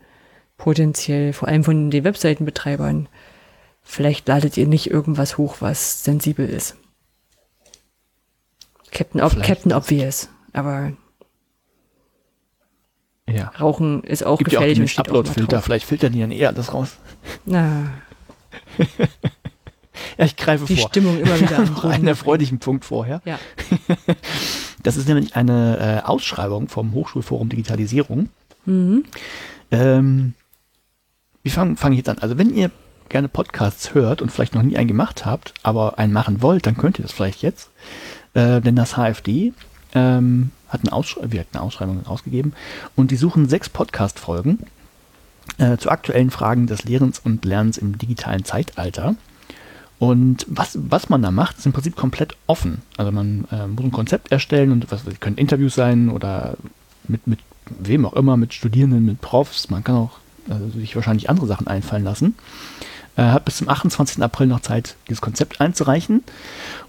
Potenziell, 0.58 1.34
vor 1.34 1.48
allem 1.48 1.64
von 1.64 1.92
den 1.92 2.04
Webseitenbetreibern. 2.04 3.08
Vielleicht 3.84 4.28
ladet 4.28 4.58
ihr 4.58 4.68
nicht 4.68 4.90
irgendwas 4.90 5.38
hoch, 5.38 5.58
was 5.60 6.04
sensibel 6.04 6.48
ist. 6.48 6.76
Captain, 8.92 9.22
Ob 9.22 9.32
Vielleicht 9.32 9.48
Captain 9.48 9.74
Obvious. 9.74 10.30
Aber 10.54 10.92
Ja. 13.30 13.52
Rauchen 13.60 14.04
ist 14.04 14.26
auch 14.26 14.38
Gibt 14.40 14.52
ja 14.52 14.60
gefährlich 14.60 14.80
und 14.80 14.88
steht 14.88 15.06
auch 15.06 15.20
Upload-Filter. 15.20 15.62
Vielleicht 15.62 15.86
filtern 15.86 16.14
die 16.14 16.20
dann 16.22 16.32
eher 16.32 16.50
alles 16.50 16.74
raus. 16.74 16.98
Na, 17.46 17.94
Ja, 20.18 20.26
ich 20.26 20.36
greife 20.36 20.66
die 20.66 20.78
vor. 20.78 20.90
Stimmung 20.90 21.20
immer 21.20 21.40
wieder 21.40 21.58
am 21.60 21.66
Noch 21.66 21.84
einen 21.86 22.08
erfreulichen 22.08 22.60
Punkt 22.60 22.86
vorher. 22.86 23.22
Ja. 23.26 23.40
Das 24.84 24.96
ist 24.96 25.08
nämlich 25.10 25.36
eine 25.36 26.02
äh, 26.06 26.08
Ausschreibung 26.08 26.70
vom 26.70 26.94
Hochschulforum 26.94 27.50
Digitalisierung. 27.50 28.30
Mhm. 28.66 29.04
Ähm, 29.72 30.34
wie 31.48 31.52
fange 31.52 31.78
fang 31.78 31.94
ich 31.94 32.00
jetzt 32.00 32.10
an? 32.10 32.18
Also 32.20 32.38
wenn 32.38 32.54
ihr 32.54 32.72
gerne 33.08 33.30
Podcasts 33.30 33.94
hört 33.94 34.22
und 34.22 34.34
vielleicht 34.34 34.54
noch 34.54 34.64
nie 34.64 34.76
einen 34.76 34.90
gemacht 34.90 35.26
habt, 35.26 35.54
aber 35.64 35.98
einen 35.98 36.12
machen 36.12 36.42
wollt, 36.42 36.66
dann 36.66 36.76
könnt 36.76 37.00
ihr 37.00 37.04
das 37.04 37.14
vielleicht 37.14 37.42
jetzt. 37.42 37.70
Äh, 38.34 38.60
denn 38.60 38.76
das 38.76 38.98
HFD 38.98 39.54
ähm, 39.96 40.52
hat 40.68 40.82
eine, 40.82 40.92
Aussch 40.92 41.18
wir 41.24 41.46
eine 41.54 41.62
Ausschreibung 41.62 42.02
rausgegeben 42.02 42.52
und 42.98 43.12
die 43.12 43.16
suchen 43.16 43.48
sechs 43.48 43.70
Podcast-Folgen 43.70 44.60
äh, 45.58 45.78
zu 45.78 45.90
aktuellen 45.90 46.32
Fragen 46.32 46.68
des 46.68 46.84
Lehrens 46.84 47.18
und 47.18 47.46
Lernens 47.46 47.78
im 47.78 47.98
digitalen 47.98 48.44
Zeitalter. 48.44 49.16
Und 50.00 50.46
was, 50.50 50.78
was 50.82 51.08
man 51.08 51.22
da 51.22 51.32
macht, 51.32 51.60
ist 51.60 51.66
im 51.66 51.72
Prinzip 51.72 51.96
komplett 51.96 52.36
offen. 52.46 52.82
Also 52.98 53.14
man 53.14 53.48
äh, 53.52 53.68
muss 53.68 53.86
ein 53.86 53.92
Konzept 53.94 54.34
erstellen 54.34 54.74
und 54.74 54.92
was 54.92 55.04
können 55.22 55.38
Interviews 55.38 55.76
sein 55.76 56.10
oder 56.10 56.58
mit, 57.08 57.26
mit 57.26 57.40
wem 57.70 58.06
auch 58.06 58.14
immer, 58.14 58.36
mit 58.36 58.54
Studierenden, 58.54 59.06
mit 59.06 59.22
Profs. 59.22 59.70
Man 59.70 59.86
kann 59.86 59.96
auch 59.96 60.20
äh, 60.50 60.78
sich 60.78 60.96
wahrscheinlich 60.96 61.30
andere 61.30 61.48
Sachen 61.48 61.68
einfallen 61.68 62.04
lassen. 62.04 62.36
Äh, 63.16 63.24
hat 63.24 63.46
bis 63.46 63.58
zum 63.58 63.70
28. 63.70 64.22
April 64.22 64.48
noch 64.48 64.62
Zeit, 64.62 64.96
dieses 65.10 65.22
Konzept 65.22 65.60
einzureichen. 65.60 66.24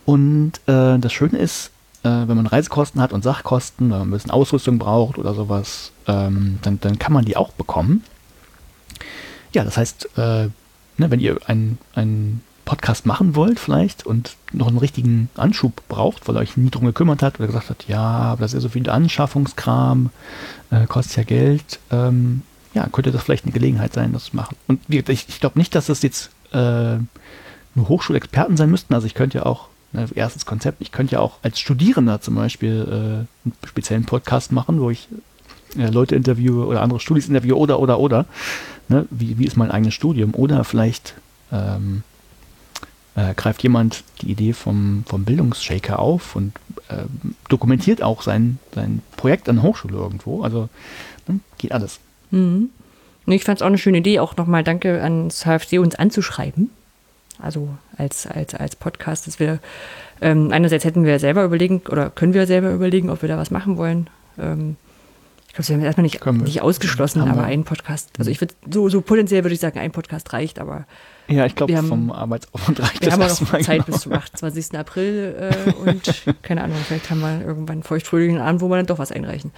Und 0.04 0.52
äh, 0.66 0.98
das 0.98 1.12
Schöne 1.12 1.38
ist, 1.38 1.70
äh, 2.02 2.08
wenn 2.08 2.36
man 2.36 2.46
Reisekosten 2.46 3.00
hat 3.00 3.12
und 3.12 3.24
Sachkosten, 3.24 3.90
wenn 3.90 3.98
man 3.98 4.08
ein 4.08 4.12
bisschen 4.12 4.30
Ausrüstung 4.30 4.78
braucht 4.78 5.18
oder 5.18 5.34
sowas, 5.34 5.92
ähm, 6.06 6.58
dann, 6.62 6.80
dann 6.80 6.98
kann 6.98 7.12
man 7.12 7.24
die 7.24 7.36
auch 7.36 7.52
bekommen. 7.52 8.04
Ja, 9.54 9.64
das 9.64 9.76
heißt, 9.76 10.10
äh, 10.18 10.48
ne, 10.98 11.10
wenn 11.10 11.20
ihr 11.20 11.38
einen, 11.46 12.42
Podcast 12.64 13.06
machen 13.06 13.34
wollt 13.34 13.58
vielleicht 13.58 14.04
und 14.04 14.36
noch 14.52 14.68
einen 14.68 14.76
richtigen 14.76 15.30
Anschub 15.36 15.80
braucht, 15.88 16.28
weil 16.28 16.36
ihr 16.36 16.40
euch 16.40 16.58
nie 16.58 16.68
drum 16.68 16.84
gekümmert 16.84 17.22
hat 17.22 17.38
oder 17.38 17.46
gesagt 17.46 17.70
hat, 17.70 17.88
ja, 17.88 18.02
aber 18.02 18.42
das 18.42 18.50
ist 18.52 18.56
ja 18.56 18.60
so 18.60 18.68
viel 18.68 18.90
Anschaffungskram, 18.90 20.10
äh, 20.70 20.84
kostet 20.86 21.16
ja 21.16 21.22
Geld, 21.22 21.80
ähm, 21.90 22.42
ja, 22.78 22.88
könnte 22.90 23.10
das 23.10 23.24
vielleicht 23.24 23.44
eine 23.44 23.52
Gelegenheit 23.52 23.92
sein, 23.92 24.12
das 24.12 24.26
zu 24.26 24.36
machen. 24.36 24.56
Und 24.68 24.80
ich, 24.88 25.28
ich 25.28 25.40
glaube 25.40 25.58
nicht, 25.58 25.74
dass 25.74 25.86
das 25.86 26.02
jetzt 26.02 26.30
äh, 26.52 26.96
nur 27.74 27.88
Hochschulexperten 27.88 28.56
sein 28.56 28.70
müssten. 28.70 28.94
Also 28.94 29.06
ich 29.06 29.14
könnte 29.14 29.38
ja 29.38 29.46
auch, 29.46 29.66
ne, 29.92 30.06
erstes 30.14 30.46
Konzept, 30.46 30.80
ich 30.80 30.92
könnte 30.92 31.14
ja 31.14 31.20
auch 31.20 31.38
als 31.42 31.58
Studierender 31.58 32.20
zum 32.20 32.36
Beispiel 32.36 32.86
äh, 32.86 32.94
einen 33.46 33.56
speziellen 33.66 34.04
Podcast 34.04 34.52
machen, 34.52 34.80
wo 34.80 34.90
ich 34.90 35.08
äh, 35.76 35.88
Leute 35.88 36.14
interviewe 36.14 36.66
oder 36.66 36.82
andere 36.82 37.00
Studis 37.00 37.26
interviewe 37.26 37.56
oder, 37.56 37.80
oder, 37.80 37.98
oder. 37.98 38.26
Ne? 38.88 39.06
Wie, 39.10 39.38
wie 39.38 39.44
ist 39.44 39.56
mein 39.56 39.72
eigenes 39.72 39.94
Studium? 39.94 40.34
Oder 40.34 40.62
vielleicht 40.62 41.14
ähm, 41.50 42.04
äh, 43.16 43.34
greift 43.34 43.64
jemand 43.64 44.04
die 44.22 44.30
Idee 44.30 44.52
vom, 44.52 45.02
vom 45.04 45.24
Bildungsshaker 45.24 45.98
auf 45.98 46.36
und 46.36 46.52
ähm, 46.90 47.34
dokumentiert 47.48 48.04
auch 48.04 48.22
sein, 48.22 48.60
sein 48.72 49.02
Projekt 49.16 49.48
an 49.48 49.56
der 49.56 49.64
Hochschule 49.64 49.96
irgendwo. 49.96 50.44
Also 50.44 50.68
ne, 51.26 51.40
geht 51.58 51.72
alles. 51.72 51.98
Mhm. 52.30 52.70
Und 53.26 53.32
ich 53.32 53.44
fand 53.44 53.58
es 53.58 53.62
auch 53.62 53.66
eine 53.66 53.78
schöne 53.78 53.98
Idee, 53.98 54.20
auch 54.20 54.36
nochmal 54.36 54.64
danke 54.64 55.02
ans 55.02 55.44
HFD, 55.44 55.78
uns 55.78 55.94
anzuschreiben. 55.94 56.70
Also 57.40 57.68
als, 57.96 58.26
als, 58.26 58.54
als 58.54 58.74
Podcast, 58.74 59.26
dass 59.26 59.38
wir 59.38 59.60
ähm, 60.20 60.50
einerseits 60.50 60.84
hätten 60.84 61.04
wir 61.04 61.18
selber 61.18 61.44
überlegen 61.44 61.82
oder 61.88 62.10
können 62.10 62.34
wir 62.34 62.46
selber 62.46 62.72
überlegen, 62.72 63.10
ob 63.10 63.22
wir 63.22 63.28
da 63.28 63.36
was 63.36 63.50
machen 63.50 63.76
wollen. 63.76 64.08
Ähm, 64.38 64.76
ich 65.46 65.54
glaube, 65.54 65.68
wir 65.68 65.76
haben 65.76 65.84
erstmal 65.84 66.02
nicht, 66.02 66.24
nicht 66.24 66.62
ausgeschlossen, 66.62 67.22
aber 67.22 67.42
wir. 67.42 67.44
ein 67.44 67.64
Podcast, 67.64 68.10
also 68.18 68.30
ich 68.30 68.40
würde, 68.40 68.54
so, 68.70 68.88
so 68.88 69.00
potenziell 69.00 69.44
würde 69.44 69.54
ich 69.54 69.60
sagen, 69.60 69.78
ein 69.78 69.92
Podcast 69.92 70.32
reicht, 70.32 70.58
aber 70.58 70.86
Ja, 71.28 71.44
ich 71.44 71.54
glaube, 71.54 71.72
Wir 71.72 71.78
haben- 71.78 71.88
vom 71.88 72.10
Arbeitsaufwand 72.10 72.80
reicht 72.80 73.00
wir 73.02 73.10
das 73.10 73.12
haben 73.14 73.22
auch 73.22 73.28
erstmal 73.28 73.60
noch 73.60 73.66
Zeit 73.66 73.84
genau. 73.84 73.94
bis 73.96 74.00
zum 74.02 74.12
28. 74.14 74.78
April 74.78 75.52
äh, 75.52 75.72
und 75.90 76.24
keine 76.42 76.62
Ahnung, 76.64 76.78
vielleicht 76.86 77.10
haben 77.10 77.20
wir 77.20 77.42
irgendwann 77.44 77.74
einen 77.74 77.82
feuchtfröhlichen 77.82 78.40
Abend, 78.40 78.62
wo 78.62 78.68
wir 78.68 78.76
dann 78.76 78.86
doch 78.86 78.98
was 78.98 79.12
einreichen. 79.12 79.52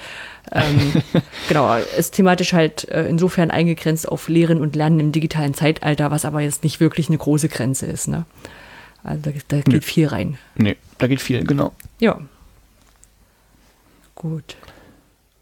Ähm, 0.50 0.92
genau, 1.48 1.72
ist 1.76 2.14
thematisch 2.14 2.52
halt 2.52 2.88
äh, 2.88 3.06
insofern 3.08 3.52
eingegrenzt 3.52 4.08
auf 4.08 4.28
Lehren 4.28 4.60
und 4.60 4.74
Lernen 4.74 4.98
im 4.98 5.12
digitalen 5.12 5.54
Zeitalter, 5.54 6.10
was 6.10 6.24
aber 6.24 6.40
jetzt 6.40 6.64
nicht 6.64 6.80
wirklich 6.80 7.08
eine 7.08 7.18
große 7.18 7.48
Grenze 7.48 7.86
ist. 7.86 8.08
Ne? 8.08 8.24
Also 9.04 9.22
da, 9.22 9.30
da 9.48 9.56
geht 9.58 9.68
Nö. 9.68 9.80
viel 9.80 10.08
rein. 10.08 10.38
Nee, 10.56 10.76
da 10.98 11.06
geht 11.06 11.20
viel, 11.20 11.44
genau. 11.44 11.72
Ja. 12.00 12.18
Gut. 14.16 14.56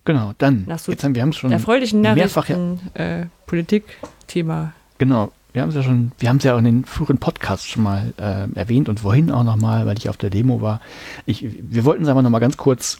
Genau, 0.04 0.32
dann, 0.38 0.66
so 0.78 0.92
jetzt 0.92 1.04
haben 1.04 1.14
wir 1.14 1.22
haben 1.22 1.30
es 1.30 1.36
schon 1.36 1.52
Erfreulichen 1.52 2.00
mehrfach, 2.00 2.48
ja, 2.48 2.76
äh, 2.94 3.26
Politik, 3.46 3.84
Thema. 4.26 4.72
genau, 4.96 5.32
wir 5.58 5.62
haben 5.62 5.70
es 5.70 5.74
ja 5.74 5.82
schon, 5.82 6.12
wir 6.20 6.28
haben 6.28 6.36
es 6.36 6.44
ja 6.44 6.54
auch 6.54 6.58
in 6.58 6.64
den 6.64 6.84
früheren 6.84 7.18
Podcasts 7.18 7.66
schon 7.66 7.82
mal 7.82 8.14
äh, 8.16 8.46
erwähnt 8.56 8.88
und 8.88 9.00
vorhin 9.00 9.32
auch 9.32 9.42
nochmal, 9.42 9.86
weil 9.86 9.98
ich 9.98 10.08
auf 10.08 10.16
der 10.16 10.30
Demo 10.30 10.60
war. 10.60 10.80
Ich, 11.26 11.44
wir 11.44 11.84
wollten 11.84 12.04
es 12.04 12.08
aber 12.08 12.22
nochmal 12.22 12.40
ganz 12.40 12.56
kurz 12.56 12.98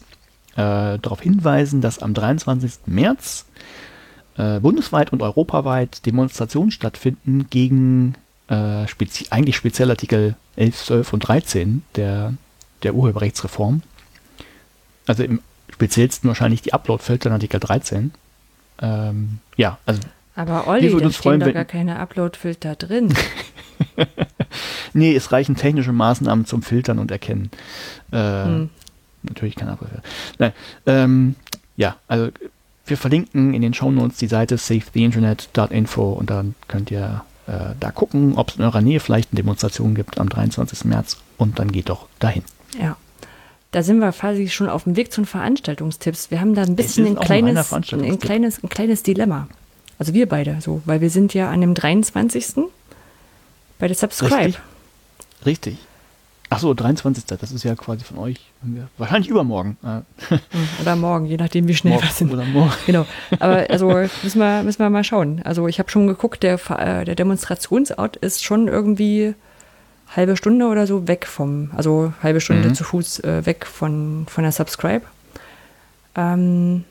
äh, 0.55 0.99
darauf 0.99 1.21
hinweisen, 1.21 1.79
dass 1.79 1.99
am 1.99 2.13
23. 2.13 2.79
März 2.87 3.45
äh, 4.35 4.59
bundesweit 4.59 5.13
und 5.13 5.21
europaweit 5.21 6.05
Demonstrationen 6.05 6.71
stattfinden 6.71 7.47
gegen 7.49 8.15
äh, 8.49 8.85
spezi 8.89 9.27
eigentlich 9.29 9.55
speziell 9.55 9.89
Artikel 9.89 10.35
11, 10.57 10.83
12 10.83 11.13
und 11.13 11.19
13 11.21 11.83
der, 11.95 12.33
der 12.83 12.93
Urheberrechtsreform. 12.93 13.83
Also 15.07 15.23
im 15.23 15.39
speziellsten 15.71 16.27
wahrscheinlich 16.27 16.61
die 16.61 16.73
Upload-Filter 16.73 17.29
in 17.29 17.33
Artikel 17.35 17.61
13. 17.61 18.11
Ähm, 18.81 19.39
ja, 19.55 19.77
also 19.85 20.01
Aber 20.39 20.63
Wir 20.63 20.67
Olli, 20.67 20.89
da 20.89 20.97
stehen 20.99 21.11
freuen, 21.11 21.39
doch 21.41 21.53
gar 21.53 21.65
keine 21.65 21.99
Upload-Filter 21.99 22.75
drin. 22.75 23.13
Nee, 24.93 25.15
es 25.15 25.31
reichen 25.31 25.55
technische 25.55 25.91
Maßnahmen 25.91 26.45
zum 26.45 26.63
Filtern 26.63 26.97
und 26.97 27.11
Erkennen. 27.11 27.51
Äh, 28.11 28.43
Hm. 28.45 28.69
Natürlich 29.21 29.55
kein 29.55 29.67
Abruf. 29.67 29.89
Nein, 30.39 30.53
ähm, 30.85 31.35
ja, 31.75 31.97
also 32.07 32.29
wir 32.85 32.97
verlinken 32.97 33.53
in 33.53 33.61
den 33.61 33.73
Shownotes 33.73 34.17
die 34.17 34.27
Seite 34.27 34.57
savetheinternet.info 34.57 36.13
und 36.13 36.29
dann 36.29 36.55
könnt 36.67 36.89
ihr 36.89 37.23
äh, 37.45 37.75
da 37.79 37.91
gucken, 37.91 38.37
ob 38.37 38.49
es 38.49 38.55
in 38.55 38.63
eurer 38.63 38.81
Nähe 38.81 39.01
vielleicht 39.01 39.31
eine 39.31 39.37
Demonstration 39.37 39.93
gibt 39.93 40.19
am 40.19 40.29
23. 40.29 40.85
März 40.85 41.17
und 41.37 41.59
dann 41.59 41.71
geht 41.71 41.89
doch 41.89 42.07
dahin. 42.19 42.43
Ja. 42.81 42.95
Da 43.71 43.83
sind 43.83 43.99
wir 43.99 44.11
quasi 44.13 44.47
schon 44.47 44.69
auf 44.69 44.85
dem 44.85 44.95
Weg 44.95 45.11
zu 45.11 45.21
den 45.21 45.27
Veranstaltungstipps. 45.27 46.31
Wir 46.31 46.41
haben 46.41 46.55
da 46.55 46.63
ein 46.63 46.75
bisschen 46.75 47.05
ein 47.05 47.15
kleines, 47.19 47.71
ein 47.73 48.19
kleines, 48.19 48.63
ein 48.63 48.69
kleines 48.69 49.03
Dilemma. 49.03 49.47
Also 49.99 50.13
wir 50.13 50.27
beide 50.27 50.57
so, 50.61 50.81
weil 50.85 51.01
wir 51.01 51.09
sind 51.09 51.33
ja 51.33 51.49
an 51.49 51.61
dem 51.61 51.73
23. 51.75 52.55
bei 53.77 53.87
der 53.87 53.95
Subscribe. 53.95 54.35
Richtig. 54.35 54.59
Richtig. 55.45 55.77
Ach 56.51 56.57
so, 56.57 56.73
23. 56.73 57.25
Das 57.25 57.51
ist 57.51 57.63
ja 57.63 57.75
quasi 57.75 58.03
von 58.03 58.17
euch. 58.17 58.37
Wahrscheinlich 58.97 59.29
übermorgen. 59.29 59.77
Äh, 59.83 60.01
Oder 60.81 60.95
morgen, 60.95 61.25
je 61.27 61.37
nachdem, 61.37 61.67
wie 61.67 61.75
schnell 61.75 61.93
wir 61.93 61.99
morgen 62.01 62.13
sind. 62.13 62.33
oder 62.33 62.43
morgen. 62.43 62.73
Genau. 62.87 63.05
Aber 63.39 63.69
also 63.69 63.87
müssen 64.23 64.39
wir, 64.39 64.63
müssen 64.63 64.79
wir 64.79 64.89
mal 64.89 65.03
schauen. 65.03 65.41
Also 65.43 65.67
ich 65.67 65.77
habe 65.77 65.91
schon 65.91 66.07
geguckt, 66.07 66.41
der, 66.41 66.55
äh, 66.71 67.05
der 67.05 67.13
Demonstrationsort 67.13 68.15
ist 68.17 68.43
schon 68.43 68.67
irgendwie 68.67 69.35
halbe 70.15 70.35
Stunde 70.37 70.65
oder 70.65 70.87
so 70.87 71.07
weg 71.07 71.27
vom, 71.27 71.69
also 71.77 72.13
halbe 72.23 72.41
Stunde 72.41 72.69
Mhm. 72.69 72.73
zu 72.73 72.83
Fuß 72.83 73.19
äh, 73.19 73.45
weg 73.45 73.67
von, 73.67 74.25
von 74.27 74.43
der 74.43 74.51
Subscribe. 74.51 75.05
Ähm, 76.15 76.83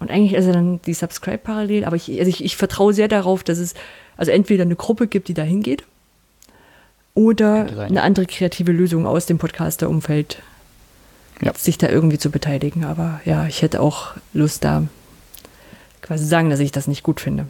und 0.00 0.10
eigentlich 0.10 0.34
ist 0.34 0.46
ja 0.46 0.52
dann 0.52 0.80
die 0.82 0.94
Subscribe 0.94 1.38
parallel, 1.38 1.84
aber 1.84 1.96
ich, 1.96 2.10
also 2.18 2.28
ich, 2.28 2.44
ich 2.44 2.56
vertraue 2.56 2.92
sehr 2.92 3.08
darauf, 3.08 3.42
dass 3.44 3.58
es 3.58 3.74
also 4.16 4.30
entweder 4.32 4.62
eine 4.62 4.76
Gruppe 4.76 5.06
gibt, 5.06 5.28
die 5.28 5.34
da 5.34 5.42
hingeht, 5.42 5.84
oder 7.14 7.66
eine 7.80 7.96
ja. 7.96 8.02
andere 8.02 8.26
kreative 8.26 8.72
Lösung 8.72 9.06
aus 9.06 9.26
dem 9.26 9.38
Podcaster-Umfeld, 9.38 10.42
Ja. 11.40 11.54
sich 11.54 11.78
da 11.78 11.88
irgendwie 11.88 12.18
zu 12.18 12.30
beteiligen. 12.30 12.84
Aber 12.84 13.20
ja, 13.24 13.46
ich 13.46 13.62
hätte 13.62 13.80
auch 13.80 14.14
Lust, 14.32 14.64
da 14.64 14.86
quasi 16.02 16.26
sagen, 16.26 16.50
dass 16.50 16.58
ich 16.60 16.72
das 16.72 16.86
nicht 16.88 17.02
gut 17.04 17.20
finde. 17.20 17.46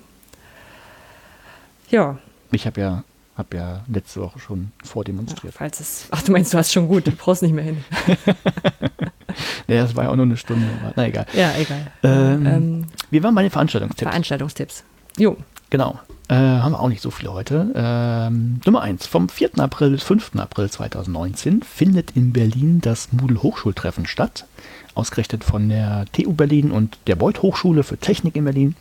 Ja, 1.90 2.18
Ich 2.52 2.66
habe 2.66 2.80
ja, 2.80 3.04
hab 3.36 3.52
ja 3.54 3.84
letzte 3.88 4.20
Woche 4.20 4.38
schon 4.38 4.70
vordemonstriert. 4.84 5.54
falls 5.54 5.80
es. 5.80 6.06
Ach, 6.10 6.22
du 6.22 6.32
meinst, 6.32 6.52
du 6.52 6.58
hast 6.58 6.72
schon 6.72 6.86
gut, 6.88 7.06
du 7.06 7.10
brauchst 7.12 7.42
nicht 7.42 7.52
mehr 7.54 7.64
hin. 7.64 7.84
Ja, 9.68 9.82
das 9.82 9.96
war 9.96 10.04
ja 10.04 10.10
auch 10.10 10.16
nur 10.16 10.26
eine 10.26 10.36
Stunde, 10.36 10.66
aber 10.82 10.92
na 10.96 11.06
egal. 11.06 11.26
Ja, 11.34 11.52
egal. 11.58 11.86
Ähm, 12.02 12.46
Ähm, 12.46 12.84
Wir 13.10 13.22
waren 13.22 13.34
bei 13.34 13.42
den 13.42 13.50
Veranstaltungstipps. 13.50 14.08
Veranstaltungstipps. 14.10 14.84
Jo, 15.18 15.36
Genau. 15.70 15.98
Äh, 16.28 16.34
haben 16.36 16.72
wir 16.72 16.80
auch 16.80 16.88
nicht 16.88 17.02
so 17.02 17.10
viele 17.10 17.32
heute. 17.32 17.72
Ähm, 17.74 18.60
Nummer 18.64 18.82
1. 18.82 19.06
Vom 19.08 19.28
4. 19.28 19.58
April 19.58 19.90
bis 19.90 20.04
5. 20.04 20.36
April 20.36 20.70
2019 20.70 21.62
findet 21.62 22.12
in 22.12 22.32
Berlin 22.32 22.80
das 22.80 23.12
Moodle 23.12 23.42
Hochschultreffen 23.42 24.06
statt. 24.06 24.46
Ausgerichtet 24.94 25.42
von 25.42 25.68
der 25.68 26.04
TU 26.12 26.32
Berlin 26.32 26.70
und 26.70 26.96
der 27.08 27.16
Beuth 27.16 27.42
Hochschule 27.42 27.82
für 27.82 27.98
Technik 27.98 28.36
in 28.36 28.44
Berlin. 28.44 28.76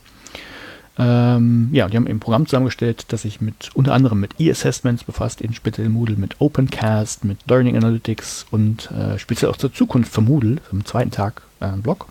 Ähm, 0.96 1.70
ja, 1.72 1.88
die 1.88 1.96
haben 1.96 2.06
ein 2.06 2.20
Programm 2.20 2.46
zusammengestellt, 2.46 3.06
das 3.08 3.22
sich 3.22 3.40
mit 3.40 3.70
unter 3.74 3.92
anderem 3.94 4.20
mit 4.20 4.38
E-Assessments 4.38 5.04
befasst, 5.04 5.40
in 5.40 5.52
speziell 5.52 5.88
Moodle, 5.88 6.16
mit 6.16 6.40
Opencast, 6.40 7.24
mit 7.24 7.38
Learning 7.48 7.76
Analytics 7.76 8.46
und 8.50 8.90
äh, 8.92 9.18
speziell 9.18 9.50
auch 9.50 9.56
zur 9.56 9.72
Zukunft 9.72 10.12
für 10.12 10.20
Moodle, 10.20 10.58
am 10.70 10.84
zweiten 10.84 11.10
Tag 11.10 11.42
äh, 11.60 11.68
Blog. 11.76 12.06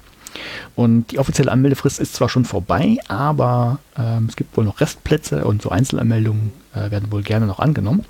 Und 0.76 1.12
die 1.12 1.20
offizielle 1.20 1.52
Anmeldefrist 1.52 2.00
ist 2.00 2.16
zwar 2.16 2.28
schon 2.28 2.44
vorbei, 2.44 2.98
aber 3.08 3.80
ähm, 3.98 4.26
es 4.28 4.36
gibt 4.36 4.58
wohl 4.58 4.66
noch 4.66 4.82
Restplätze 4.82 5.46
und 5.46 5.62
so 5.62 5.70
Einzelanmeldungen 5.70 6.52
äh, 6.74 6.92
werden 6.92 7.12
wohl 7.12 7.22
gerne 7.22 7.46
noch 7.46 7.60
angenommen. 7.60 8.04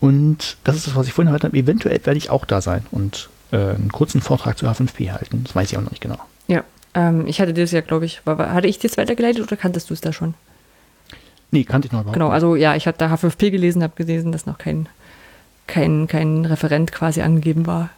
Und 0.00 0.56
das 0.64 0.76
ist 0.76 0.86
das, 0.86 0.94
was 0.94 1.08
ich 1.08 1.12
vorhin 1.12 1.28
gehört 1.28 1.44
habe. 1.44 1.56
Eventuell 1.56 2.00
werde 2.04 2.18
ich 2.18 2.30
auch 2.30 2.44
da 2.44 2.60
sein 2.60 2.86
und 2.92 3.28
äh, 3.50 3.56
einen 3.56 3.90
kurzen 3.90 4.20
Vortrag 4.20 4.56
zu 4.56 4.66
H5P 4.66 5.10
halten. 5.10 5.42
Das 5.44 5.54
weiß 5.54 5.72
ich 5.72 5.76
auch 5.76 5.82
noch 5.82 5.90
nicht 5.90 6.02
genau. 6.02 6.18
ja. 6.46 6.62
Ähm, 6.98 7.26
ich 7.28 7.40
hatte 7.40 7.54
das 7.54 7.70
ja, 7.70 7.80
glaube 7.80 8.06
ich, 8.06 8.20
war, 8.26 8.38
war- 8.38 8.52
hatte 8.52 8.66
ich 8.66 8.78
das 8.80 8.96
weitergeleitet 8.96 9.42
oder 9.42 9.56
kanntest 9.56 9.88
du 9.90 9.94
es 9.94 10.00
da 10.00 10.12
schon? 10.12 10.34
Nee, 11.52 11.62
kannte 11.64 11.86
ich 11.86 11.92
noch 11.92 12.00
überhaupt 12.00 12.14
Genau, 12.14 12.28
also 12.28 12.56
ja, 12.56 12.74
ich 12.74 12.86
hatte 12.86 12.98
da 12.98 13.14
H5P 13.14 13.50
gelesen, 13.50 13.82
habe 13.82 13.94
gelesen, 13.96 14.32
dass 14.32 14.46
noch 14.46 14.58
kein, 14.58 14.88
kein, 15.68 16.08
kein 16.08 16.44
Referent 16.44 16.90
quasi 16.92 17.22
angegeben 17.22 17.66
war. 17.66 17.90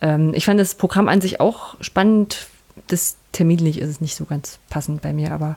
Ähm, 0.00 0.32
ich 0.34 0.44
fand 0.44 0.60
das 0.60 0.76
Programm 0.76 1.08
an 1.08 1.20
sich 1.20 1.40
auch 1.40 1.74
spannend. 1.80 2.46
Das 2.86 3.16
terminlich 3.32 3.78
ist 3.78 3.88
es 3.90 4.00
nicht 4.00 4.14
so 4.14 4.24
ganz 4.24 4.58
passend 4.70 5.02
bei 5.02 5.12
mir, 5.12 5.32
aber 5.32 5.56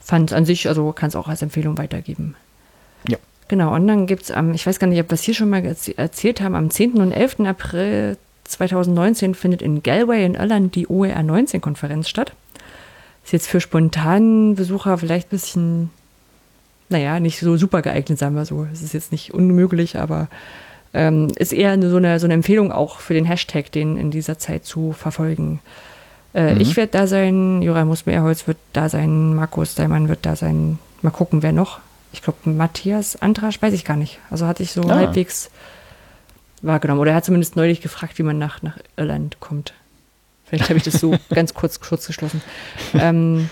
fand 0.00 0.32
an 0.32 0.44
sich, 0.44 0.68
also 0.68 0.92
kann 0.92 1.08
es 1.08 1.16
auch 1.16 1.28
als 1.28 1.42
Empfehlung 1.42 1.76
weitergeben. 1.78 2.34
Ja. 3.08 3.18
Genau, 3.48 3.74
und 3.74 3.86
dann 3.86 4.06
gibt 4.06 4.22
es 4.24 4.30
am, 4.30 4.54
ich 4.54 4.66
weiß 4.66 4.78
gar 4.78 4.86
nicht, 4.86 5.00
ob 5.00 5.10
wir 5.10 5.14
es 5.14 5.22
hier 5.22 5.34
schon 5.34 5.50
mal 5.50 5.62
erzählt 5.96 6.40
haben, 6.40 6.54
am 6.54 6.70
10. 6.70 6.94
und 6.94 7.12
11. 7.12 7.40
April 7.40 8.16
2019 8.44 9.34
findet 9.34 9.62
in 9.62 9.82
Galway 9.82 10.24
in 10.24 10.34
Irland 10.34 10.74
die 10.74 10.86
OER 10.88 11.22
19 11.22 11.60
Konferenz 11.60 12.08
statt. 12.08 12.32
Ist 13.24 13.32
jetzt 13.32 13.48
für 13.48 13.60
spontanen 13.60 14.54
Besucher 14.54 14.98
vielleicht 14.98 15.28
ein 15.28 15.30
bisschen 15.30 15.90
naja, 16.90 17.18
nicht 17.18 17.40
so 17.40 17.56
super 17.56 17.80
geeignet, 17.80 18.18
sagen 18.18 18.36
wir 18.36 18.44
so. 18.44 18.66
Es 18.72 18.82
ist 18.82 18.92
jetzt 18.92 19.10
nicht 19.10 19.32
unmöglich, 19.32 19.96
aber 19.98 20.28
ähm, 20.92 21.32
ist 21.38 21.52
eher 21.52 21.80
so, 21.90 21.96
eine, 21.96 22.20
so 22.20 22.26
eine 22.26 22.34
Empfehlung 22.34 22.70
auch 22.70 22.98
für 23.00 23.14
den 23.14 23.24
Hashtag, 23.24 23.72
den 23.72 23.96
in 23.96 24.10
dieser 24.10 24.38
Zeit 24.38 24.64
zu 24.66 24.92
verfolgen. 24.92 25.60
Äh, 26.34 26.54
Mhm. 26.54 26.60
Ich 26.60 26.76
werde 26.76 26.92
da 26.92 27.06
sein, 27.06 27.62
Jura 27.62 27.84
Musmeerholz 27.84 28.46
wird 28.46 28.58
da 28.74 28.88
sein, 28.90 29.34
Markus 29.34 29.74
Daimann 29.74 30.08
wird 30.08 30.26
da 30.26 30.36
sein. 30.36 30.78
Mal 31.00 31.10
gucken, 31.10 31.42
wer 31.42 31.52
noch. 31.52 31.80
Ich 32.12 32.22
glaube, 32.22 32.38
Matthias 32.50 33.16
Antrasch, 33.20 33.60
weiß 33.62 33.72
ich 33.72 33.84
gar 33.86 33.96
nicht. 33.96 34.18
Also 34.30 34.46
hatte 34.46 34.62
ich 34.62 34.70
so 34.72 34.82
Ah. 34.82 34.94
halbwegs 34.96 35.50
wahrgenommen. 36.66 37.00
Oder 37.00 37.12
er 37.12 37.16
hat 37.16 37.24
zumindest 37.24 37.56
neulich 37.56 37.80
gefragt, 37.80 38.18
wie 38.18 38.22
man 38.22 38.38
nach, 38.38 38.62
nach 38.62 38.78
Irland 38.96 39.40
kommt. 39.40 39.74
Vielleicht 40.44 40.68
habe 40.68 40.76
ich 40.76 40.84
das 40.84 40.94
so 40.94 41.16
ganz 41.34 41.54
kurz, 41.54 41.80
kurz 41.80 42.06
geschlossen. 42.06 42.42
Ähm, 42.94 43.48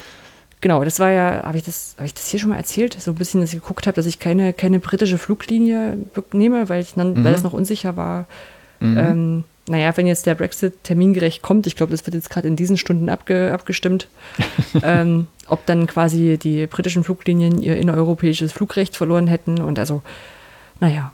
genau, 0.61 0.85
das 0.85 1.01
war 1.01 1.11
ja, 1.11 1.43
habe 1.45 1.59
ich 1.59 1.65
das, 1.65 1.95
habe 1.97 2.07
ich 2.07 2.15
das 2.15 2.29
hier 2.29 2.41
schon 2.41 2.51
mal 2.51 2.57
erzählt? 2.57 2.97
So 3.01 3.13
ein 3.13 3.17
bisschen, 3.17 3.41
dass 3.41 3.53
ich 3.53 3.61
geguckt 3.61 3.87
habe, 3.87 3.95
dass 3.97 4.07
ich 4.07 4.19
keine, 4.19 4.53
keine 4.53 4.79
britische 4.79 5.19
Fluglinie 5.19 5.99
nehme, 6.33 6.69
weil 6.69 6.83
ich 6.83 6.95
dann, 6.95 7.15
Mhm. 7.15 7.25
weil 7.25 7.33
das 7.33 7.43
noch 7.43 7.53
unsicher 7.53 7.97
war. 7.97 8.27
Mhm. 8.81 8.99
Ähm, 8.99 9.45
naja, 9.69 9.97
wenn 9.97 10.09
jetzt 10.09 10.27
der 10.27 10.35
Brexit 10.35 10.83
termingerecht 10.83 11.41
kommt, 11.41 11.69
ich 11.69 11.77
glaube, 11.77 11.93
das 11.93 12.05
wird 12.05 12.15
jetzt 12.15 12.31
gerade 12.31 12.49
in 12.49 12.57
diesen 12.57 12.77
Stunden 12.77 13.09
abge, 13.09 13.53
abgestimmt, 13.53 14.09
ähm, 14.83 15.29
ob 15.47 15.65
dann 15.67 15.87
quasi 15.87 16.37
die 16.37 16.67
britischen 16.67 17.05
Fluglinien 17.05 17.63
ihr 17.63 17.77
innereuropäisches 17.77 18.53
Flugrecht 18.53 18.97
verloren 18.97 19.29
hätten 19.29 19.61
und 19.61 19.79
also, 19.79 20.03
naja. 20.81 21.13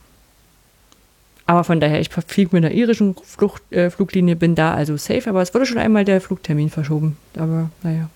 Aber 1.49 1.65
von 1.65 1.81
daher, 1.81 1.99
ich 1.99 2.11
fliege 2.11 2.51
mit 2.53 2.63
einer 2.63 2.75
irischen 2.75 3.17
Flucht, 3.25 3.63
äh, 3.73 3.89
Fluglinie, 3.89 4.37
bin 4.37 4.55
da 4.55 4.75
also 4.75 4.99
safe, 4.99 5.31
aber 5.31 5.41
es 5.41 5.55
wurde 5.55 5.65
schon 5.65 5.79
einmal 5.79 6.05
der 6.05 6.21
Flugtermin 6.21 6.69
verschoben. 6.69 7.17
Aber 7.39 7.71
naja. 7.83 8.11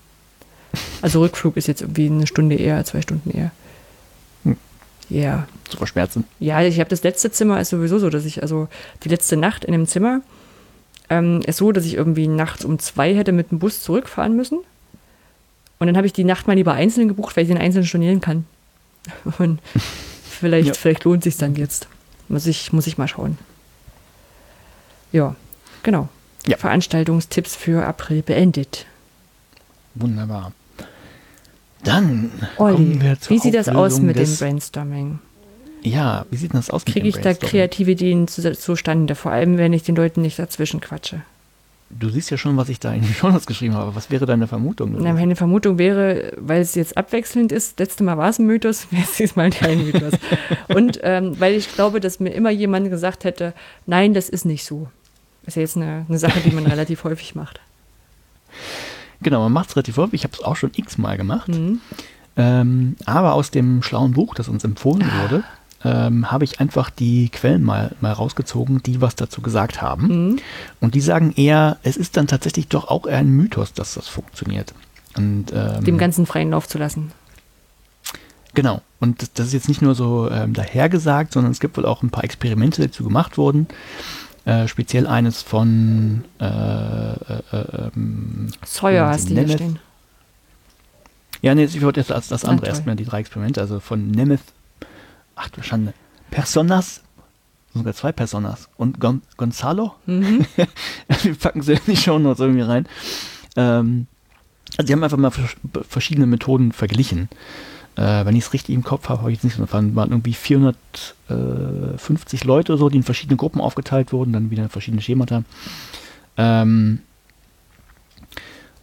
Also 1.01 1.19
Rückflug 1.21 1.57
ist 1.57 1.67
jetzt 1.67 1.81
irgendwie 1.81 2.05
eine 2.05 2.27
Stunde 2.27 2.55
eher, 2.55 2.85
zwei 2.85 3.01
Stunden 3.01 3.31
eher. 3.35 3.49
Hm. 4.43 4.55
Ja. 5.09 5.47
Zu 5.67 5.77
verschmerzen. 5.77 6.25
Ja, 6.39 6.61
ich 6.61 6.79
habe 6.79 6.91
das 6.91 7.01
letzte 7.01 7.31
Zimmer 7.31 7.59
ist 7.59 7.69
sowieso 7.69 7.97
so, 7.97 8.11
dass 8.11 8.23
ich, 8.23 8.43
also 8.43 8.67
die 9.03 9.09
letzte 9.09 9.35
Nacht 9.35 9.65
in 9.65 9.71
dem 9.71 9.87
Zimmer 9.87 10.21
ähm, 11.09 11.41
ist 11.47 11.57
so, 11.57 11.71
dass 11.71 11.85
ich 11.85 11.95
irgendwie 11.95 12.27
nachts 12.27 12.63
um 12.63 12.77
zwei 12.77 13.15
hätte 13.15 13.31
mit 13.31 13.49
dem 13.49 13.57
Bus 13.57 13.81
zurückfahren 13.81 14.35
müssen. 14.35 14.59
Und 15.79 15.87
dann 15.87 15.97
habe 15.97 16.05
ich 16.05 16.13
die 16.13 16.23
Nacht 16.23 16.45
mal 16.45 16.55
lieber 16.55 16.73
einzeln 16.73 17.07
gebucht, 17.07 17.35
weil 17.35 17.45
ich 17.45 17.49
den 17.49 17.57
einzeln 17.57 17.83
stornieren 17.83 18.21
kann. 18.21 18.45
Und 19.39 19.59
vielleicht, 20.23 20.67
Ja. 20.67 20.73
vielleicht 20.75 21.03
lohnt 21.03 21.23
sich 21.23 21.35
dann 21.37 21.55
jetzt. 21.55 21.87
Muss 22.27 22.45
ich, 22.47 22.73
muss 22.73 22.87
ich 22.87 22.97
mal 22.97 23.07
schauen. 23.07 23.37
Ja, 25.11 25.35
genau. 25.83 26.09
Ja. 26.47 26.57
Veranstaltungstipps 26.57 27.55
für 27.55 27.85
April 27.85 28.21
beendet. 28.21 28.85
Wunderbar. 29.95 30.51
Dann 31.83 32.31
Olli, 32.57 32.75
kommen 32.75 33.01
wir 33.01 33.19
zur 33.19 33.35
wie 33.35 33.39
sieht 33.39 33.53
das 33.55 33.67
aus 33.69 33.75
Auflösung 33.93 34.05
mit 34.05 34.17
dem 34.17 34.35
Brainstorming? 34.37 35.19
Ja, 35.81 36.25
wie 36.31 36.37
sieht 36.37 36.53
das 36.53 36.69
aus 36.69 36.85
Kriege 36.85 37.07
ich 37.09 37.17
da 37.17 37.33
kreative 37.33 37.91
Ideen 37.91 38.27
zu- 38.29 38.53
zustande? 38.57 39.15
Vor 39.15 39.31
allem, 39.33 39.57
wenn 39.57 39.73
ich 39.73 39.83
den 39.83 39.95
Leuten 39.95 40.21
nicht 40.21 40.39
dazwischen 40.39 40.79
quatsche. 40.79 41.21
Du 41.99 42.09
siehst 42.09 42.29
ja 42.29 42.37
schon, 42.37 42.57
was 42.57 42.69
ich 42.69 42.79
da 42.79 42.93
in 42.93 43.01
die 43.01 43.13
Shownotes 43.13 43.45
geschrieben 43.45 43.75
habe. 43.75 43.95
Was 43.95 44.09
wäre 44.09 44.25
deine 44.25 44.47
Vermutung? 44.47 44.95
Na, 44.99 45.13
meine 45.13 45.35
Vermutung 45.35 45.77
wäre, 45.77 46.33
weil 46.37 46.61
es 46.61 46.75
jetzt 46.75 46.97
abwechselnd 46.97 47.51
ist, 47.51 47.79
letzte 47.79 48.03
Mal 48.03 48.17
war 48.17 48.29
es 48.29 48.39
ein 48.39 48.45
Mythos, 48.45 48.87
wäre 48.91 49.03
es 49.03 49.17
diesmal 49.17 49.49
kein 49.51 49.83
Mythos. 49.85 50.13
Und 50.69 50.99
ähm, 51.03 51.39
weil 51.39 51.53
ich 51.53 51.73
glaube, 51.73 51.99
dass 51.99 52.19
mir 52.19 52.31
immer 52.31 52.49
jemand 52.49 52.89
gesagt 52.89 53.23
hätte, 53.23 53.53
nein, 53.85 54.13
das 54.13 54.29
ist 54.29 54.45
nicht 54.45 54.65
so. 54.65 54.87
Ist 55.45 55.55
ja 55.55 55.61
jetzt 55.61 55.77
eine, 55.77 56.05
eine 56.07 56.17
Sache, 56.17 56.39
die 56.39 56.51
man 56.51 56.65
relativ 56.67 57.03
häufig 57.03 57.35
macht. 57.35 57.59
Genau, 59.21 59.41
man 59.41 59.51
macht 59.51 59.69
es 59.69 59.75
relativ 59.75 59.97
häufig. 59.97 60.21
Ich 60.21 60.23
habe 60.23 60.33
es 60.33 60.43
auch 60.43 60.55
schon 60.55 60.71
x-mal 60.75 61.17
gemacht. 61.17 61.49
Mhm. 61.49 61.81
Ähm, 62.35 62.95
aber 63.05 63.33
aus 63.33 63.51
dem 63.51 63.83
schlauen 63.83 64.13
Buch, 64.13 64.35
das 64.35 64.49
uns 64.49 64.63
empfohlen 64.63 65.09
wurde, 65.21 65.43
ähm, 65.83 66.31
habe 66.31 66.43
ich 66.43 66.59
einfach 66.59 66.89
die 66.89 67.29
Quellen 67.29 67.63
mal, 67.63 67.95
mal 68.01 68.13
rausgezogen, 68.13 68.81
die 68.83 69.01
was 69.01 69.15
dazu 69.15 69.41
gesagt 69.41 69.81
haben. 69.81 70.07
Mhm. 70.07 70.39
Und 70.79 70.95
die 70.95 71.01
sagen 71.01 71.33
eher, 71.35 71.77
es 71.83 71.97
ist 71.97 72.17
dann 72.17 72.27
tatsächlich 72.27 72.67
doch 72.67 72.87
auch 72.87 73.05
eher 73.05 73.17
ein 73.17 73.29
Mythos, 73.29 73.73
dass 73.73 73.95
das 73.95 74.07
funktioniert. 74.07 74.73
Und, 75.15 75.47
ähm, 75.53 75.83
Dem 75.83 75.97
ganzen 75.97 76.25
freien 76.25 76.51
Lauf 76.51 76.67
zu 76.67 76.77
lassen. 76.77 77.11
Genau. 78.53 78.81
Und 78.99 79.21
das, 79.21 79.33
das 79.33 79.47
ist 79.47 79.53
jetzt 79.53 79.67
nicht 79.67 79.81
nur 79.81 79.95
so 79.95 80.29
ähm, 80.29 80.53
dahergesagt, 80.53 81.33
sondern 81.33 81.51
es 81.51 81.59
gibt 81.59 81.75
wohl 81.77 81.85
auch 81.85 82.03
ein 82.03 82.09
paar 82.09 82.23
Experimente, 82.23 82.81
die 82.81 82.87
dazu 82.87 83.03
gemacht 83.03 83.37
wurden. 83.37 83.67
Äh, 84.45 84.67
speziell 84.67 85.07
eines 85.07 85.41
von 85.41 86.23
äh, 86.39 86.45
äh, 86.45 87.15
äh, 87.51 87.89
ähm, 87.95 88.49
Sawyer 88.65 89.07
hast 89.07 89.29
du 89.29 89.35
hier 89.35 89.49
stehen. 89.49 89.79
Ja, 91.41 91.55
nee, 91.55 91.65
ich 91.65 91.81
wollte 91.81 91.99
jetzt 91.99 92.09
das, 92.09 92.29
das 92.29 92.45
andere 92.45 92.67
erstmal, 92.67 92.95
die 92.95 93.03
drei 93.03 93.19
Experimente, 93.19 93.59
also 93.59 93.81
von 93.81 94.11
Nemeth, 94.11 94.41
ach 95.35 95.49
du 95.49 95.63
Schande, 95.63 95.93
Personas, 96.31 97.01
sogar 97.73 97.93
zwei 97.93 98.11
Personas 98.11 98.69
und 98.77 98.99
Gon 98.99 99.21
Gonzalo, 99.37 99.93
Mhm. 100.05 100.45
wir 101.23 101.35
packen 101.35 101.61
sie 101.61 101.73
in 101.73 101.79
die 101.87 101.97
Shownotes 101.97 102.39
irgendwie 102.39 102.61
rein. 102.61 102.87
Ähm, 103.55 104.07
also 104.77 104.87
die 104.87 104.93
haben 104.93 105.03
einfach 105.03 105.17
mal 105.17 105.31
vers 105.31 105.51
verschiedene 105.87 106.25
Methoden 106.25 106.71
verglichen. 106.71 107.29
Äh, 107.95 108.25
wenn 108.25 108.35
ich 108.35 108.45
es 108.45 108.53
richtig 108.53 108.73
im 108.73 108.83
Kopf 108.83 109.09
habe, 109.09 109.21
habe 109.21 109.31
ich 109.31 109.37
jetzt 109.37 109.43
nicht 109.43 109.55
so 109.55 109.61
erfahren, 109.61 109.95
waren 109.95 110.09
irgendwie 110.09 110.33
450 110.33 112.43
Leute 112.43 112.71
oder 112.73 112.79
so, 112.79 112.89
die 112.89 112.97
in 112.97 113.03
verschiedene 113.03 113.37
Gruppen 113.37 113.61
aufgeteilt 113.61 114.11
wurden, 114.11 114.33
dann 114.33 114.49
wieder 114.49 114.67
verschiedene 114.69 115.03
Schemata. 115.03 115.43
Ähm, 116.37 117.01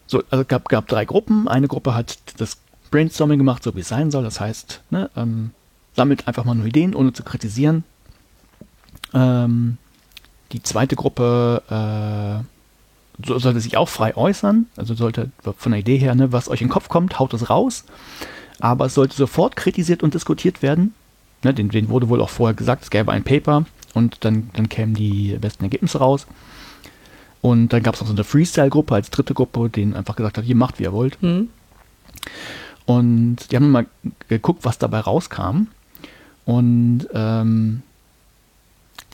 so, 0.07 0.23
also 0.31 0.45
gab, 0.45 0.69
gab 0.69 0.87
drei 0.87 1.05
Gruppen. 1.05 1.49
Eine 1.49 1.67
Gruppe 1.67 1.95
hat 1.95 2.19
das 2.37 2.59
Brainstorming 2.93 3.39
gemacht, 3.39 3.65
so 3.65 3.75
wie 3.75 3.81
es 3.81 3.89
sein 3.89 4.13
soll. 4.13 4.23
Das 4.23 4.39
heißt, 4.41 4.83
ne, 4.91 5.11
ähm, 5.17 5.51
sammelt 5.97 6.29
einfach 6.29 6.45
mal 6.45 6.55
nur 6.55 6.67
Ideen, 6.67 6.95
ohne 6.95 7.12
zu 7.12 7.23
kritisieren. 7.23 7.85
Ähm, 9.12 9.77
die 10.53 10.62
zweite 10.62 10.97
Gruppe 10.97 11.62
äh, 11.71 13.27
so, 13.27 13.39
sollte 13.39 13.61
sich 13.61 13.77
auch 13.77 13.89
frei 13.89 14.17
äußern. 14.17 14.67
Also 14.77 14.95
sollte 14.95 15.31
von 15.57 15.73
der 15.73 15.81
Idee 15.81 15.99
her, 15.99 16.15
ne, 16.15 16.33
was 16.33 16.49
euch 16.49 16.61
in 16.61 16.69
den 16.69 16.73
Kopf 16.73 16.89
kommt, 16.89 17.19
haut 17.19 17.35
es 17.35 17.51
raus. 17.51 17.85
aber 18.61 18.87
es 18.87 18.95
sollte 18.95 19.17
sofort 19.17 19.57
kritisiert 19.57 20.03
und 20.03 20.15
diskutiert 20.15 20.62
werden. 20.62 20.95
Ne, 21.43 21.55
den, 21.55 21.71
den 21.71 21.89
wurde 21.89 22.09
wohl 22.09 22.21
auch 22.21 22.29
vorher 22.29 22.55
gesagt, 22.55 22.85
es 22.85 22.91
gäbe 22.91 23.12
ein 23.12 23.25
Paper 23.25 23.65
und 23.95 24.25
dann, 24.25 24.51
dann 24.53 24.69
kämen 24.69 24.95
die 24.95 25.37
besten 25.41 25.65
Ergebnisse 25.65 25.99
raus. 25.99 26.27
Und 27.41 27.73
dann 27.73 27.83
gab 27.83 27.95
es 27.95 28.01
noch 28.01 28.09
so 28.09 28.12
eine 28.12 28.25
Freestyle-Gruppe 28.25 28.95
als 28.95 29.11
dritte 29.11 29.33
Gruppe, 29.33 29.71
denen 29.71 29.95
einfach 29.95 30.17
gesagt 30.17 30.37
hat, 30.37 30.45
ihr 30.45 30.55
macht, 30.57 30.79
wie 30.79 30.83
ihr 30.83 30.93
wollt. 30.93 31.21
Hm? 31.23 31.49
Und 32.85 33.37
die 33.51 33.57
haben 33.57 33.71
mal 33.71 33.87
geguckt, 34.29 34.65
was 34.65 34.79
dabei 34.79 35.01
rauskam. 35.01 35.69
Und 36.51 37.07
ähm, 37.15 37.83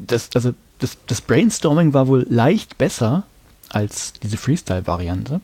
das, 0.06 0.30
also 0.34 0.54
das, 0.78 0.96
das 1.06 1.20
Brainstorming 1.20 1.92
war 1.92 2.08
wohl 2.08 2.26
leicht 2.30 2.78
besser 2.78 3.24
als 3.68 4.14
diese 4.14 4.38
Freestyle-Variante. 4.38 5.42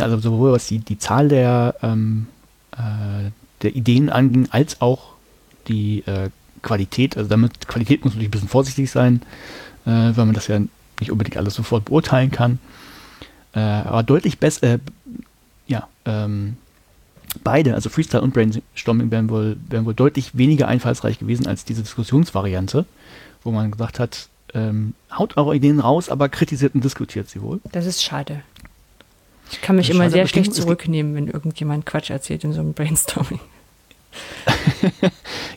Also 0.00 0.18
sowohl 0.18 0.50
was 0.50 0.66
die, 0.66 0.80
die 0.80 0.98
Zahl 0.98 1.28
der, 1.28 1.76
ähm, 1.82 2.26
äh, 2.72 3.30
der 3.62 3.76
Ideen 3.76 4.10
anging, 4.10 4.48
als 4.50 4.80
auch 4.80 5.12
die 5.68 6.00
äh, 6.00 6.30
Qualität. 6.62 7.16
Also 7.16 7.30
damit 7.30 7.68
Qualität 7.68 8.04
muss 8.04 8.14
natürlich 8.14 8.30
ein 8.30 8.32
bisschen 8.32 8.48
vorsichtig 8.48 8.90
sein, 8.90 9.22
äh, 9.86 9.90
weil 9.90 10.26
man 10.26 10.34
das 10.34 10.48
ja 10.48 10.58
nicht 10.98 11.12
unbedingt 11.12 11.36
alles 11.36 11.54
sofort 11.54 11.84
beurteilen 11.84 12.32
kann. 12.32 12.58
Äh, 13.54 13.60
aber 13.60 14.02
deutlich 14.02 14.40
besser, 14.40 14.64
äh, 14.64 14.78
ja, 15.68 15.86
ähm, 16.06 16.56
beide, 17.42 17.74
also 17.74 17.88
Freestyle 17.90 18.22
und 18.22 18.34
Brainstorming, 18.34 19.10
wären 19.10 19.28
wohl, 19.30 19.56
wären 19.68 19.84
wohl 19.86 19.94
deutlich 19.94 20.36
weniger 20.36 20.68
einfallsreich 20.68 21.18
gewesen 21.18 21.46
als 21.46 21.64
diese 21.64 21.82
Diskussionsvariante, 21.82 22.84
wo 23.42 23.50
man 23.50 23.70
gesagt 23.70 23.98
hat, 23.98 24.28
ähm, 24.54 24.94
haut 25.16 25.36
eure 25.36 25.56
Ideen 25.56 25.80
raus, 25.80 26.08
aber 26.08 26.28
kritisiert 26.28 26.74
und 26.74 26.84
diskutiert 26.84 27.28
sie 27.28 27.42
wohl. 27.42 27.60
Das 27.72 27.86
ist 27.86 28.02
schade. 28.02 28.42
Ich 29.50 29.60
kann 29.60 29.76
mich 29.76 29.90
immer 29.90 30.04
schade, 30.04 30.12
sehr 30.12 30.26
schlecht 30.26 30.54
zurücknehmen, 30.54 31.14
wenn 31.14 31.26
irgendjemand 31.28 31.84
Quatsch 31.86 32.10
erzählt 32.10 32.44
in 32.44 32.52
so 32.52 32.60
einem 32.60 32.72
Brainstorming. 32.72 33.40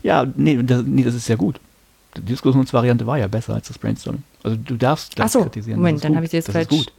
Ja, 0.04 0.26
nee 0.36 0.62
das, 0.64 0.84
nee, 0.86 1.04
das 1.04 1.14
ist 1.16 1.28
ja 1.28 1.36
gut. 1.36 1.60
Die 2.16 2.22
Diskussionsvariante 2.22 3.06
war 3.06 3.18
ja 3.18 3.28
besser 3.28 3.54
als 3.54 3.68
das 3.68 3.78
Brainstorming. 3.78 4.24
Also 4.44 4.58
du 4.58 4.76
darfst 4.76 5.14
Ach 5.14 5.24
das 5.24 5.34
so, 5.34 5.42
kritisieren. 5.44 5.80
Moment, 5.80 6.04
dann 6.04 6.16
habe 6.16 6.26
ich 6.26 6.32
jetzt 6.32 6.48
das 6.48 6.56
falsch- 6.56 6.62
Ist 6.64 6.70
gut. 6.70 6.94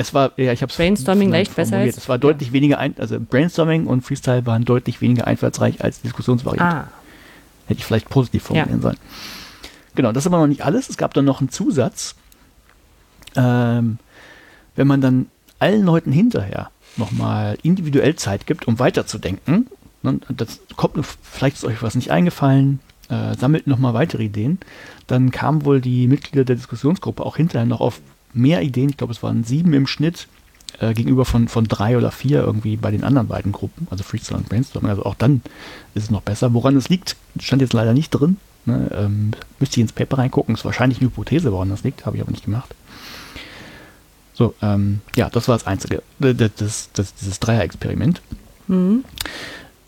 Es 0.00 0.14
war, 0.14 0.30
ja, 0.36 0.52
ich 0.52 0.62
habe 0.62 0.72
Brainstorming 0.74 1.30
leicht 1.30 1.54
besser 1.56 1.76
als- 1.78 1.96
Es 1.98 2.08
war 2.08 2.18
deutlich 2.18 2.52
weniger, 2.52 2.78
ein, 2.78 2.94
also 2.98 3.18
Brainstorming 3.20 3.86
und 3.86 4.02
Freestyle 4.02 4.46
waren 4.46 4.64
deutlich 4.64 5.00
weniger 5.00 5.26
einfallsreich 5.26 5.82
als 5.84 6.00
Diskussionsvariante. 6.02 6.64
Ah, 6.64 6.88
Hätte 7.66 7.80
ich 7.80 7.84
vielleicht 7.84 8.08
positiv 8.08 8.44
formulieren 8.44 8.78
Ja. 8.78 8.82
sollen. 8.82 8.96
Genau, 9.96 10.12
das 10.12 10.22
ist 10.22 10.28
aber 10.28 10.38
noch 10.38 10.46
nicht 10.46 10.64
alles. 10.64 10.88
Es 10.88 10.96
gab 10.96 11.12
dann 11.14 11.24
noch 11.26 11.40
einen 11.40 11.50
Zusatz. 11.50 12.14
Ähm, 13.36 13.98
wenn 14.76 14.86
man 14.86 15.00
dann 15.00 15.26
allen 15.58 15.82
Leuten 15.84 16.12
hinterher 16.12 16.70
nochmal 16.96 17.58
individuell 17.62 18.14
Zeit 18.16 18.46
gibt, 18.46 18.66
um 18.68 18.78
weiterzudenken, 18.78 19.66
ne, 20.02 20.20
das 20.28 20.60
kommt, 20.76 21.04
vielleicht 21.22 21.56
ist 21.56 21.64
euch 21.64 21.82
was 21.82 21.94
nicht 21.96 22.10
eingefallen, 22.10 22.80
äh, 23.10 23.34
sammelt 23.36 23.66
nochmal 23.66 23.94
weitere 23.94 24.22
Ideen, 24.24 24.58
dann 25.08 25.30
kamen 25.30 25.64
wohl 25.64 25.80
die 25.80 26.06
Mitglieder 26.06 26.44
der 26.44 26.56
Diskussionsgruppe 26.56 27.24
auch 27.26 27.36
hinterher 27.36 27.66
noch 27.66 27.80
auf 27.80 28.00
mehr 28.32 28.62
Ideen, 28.62 28.90
ich 28.90 28.96
glaube 28.96 29.12
es 29.12 29.22
waren 29.22 29.44
sieben 29.44 29.72
im 29.72 29.86
Schnitt, 29.86 30.28
äh, 30.80 30.94
gegenüber 30.94 31.24
von, 31.24 31.48
von 31.48 31.64
drei 31.64 31.96
oder 31.96 32.10
vier 32.10 32.40
irgendwie 32.40 32.76
bei 32.76 32.90
den 32.90 33.04
anderen 33.04 33.28
beiden 33.28 33.52
Gruppen, 33.52 33.88
also 33.90 34.04
Freestyle 34.04 34.38
und 34.38 34.48
Brainstorming. 34.48 34.90
Also 34.90 35.04
auch 35.04 35.14
dann 35.14 35.42
ist 35.94 36.04
es 36.04 36.10
noch 36.10 36.22
besser. 36.22 36.54
Woran 36.54 36.76
es 36.76 36.88
liegt, 36.88 37.16
stand 37.40 37.62
jetzt 37.62 37.72
leider 37.72 37.94
nicht 37.94 38.10
drin. 38.10 38.36
Ne? 38.64 38.90
Ähm, 38.94 39.32
müsste 39.58 39.76
ich 39.76 39.82
ins 39.82 39.92
Paper 39.92 40.18
reingucken. 40.18 40.54
Ist 40.54 40.64
wahrscheinlich 40.64 41.00
eine 41.00 41.08
Hypothese, 41.08 41.52
woran 41.52 41.70
das 41.70 41.84
liegt, 41.84 42.06
habe 42.06 42.16
ich 42.16 42.22
aber 42.22 42.30
nicht 42.30 42.44
gemacht. 42.44 42.74
So, 44.34 44.54
ähm, 44.62 45.00
ja, 45.16 45.28
das 45.30 45.48
war 45.48 45.56
das 45.56 45.66
Einzige. 45.66 46.02
Das, 46.20 46.36
das, 46.56 46.90
das, 46.92 47.14
dieses 47.14 47.40
Dreier-Experiment. 47.40 48.22
hm. 48.68 49.04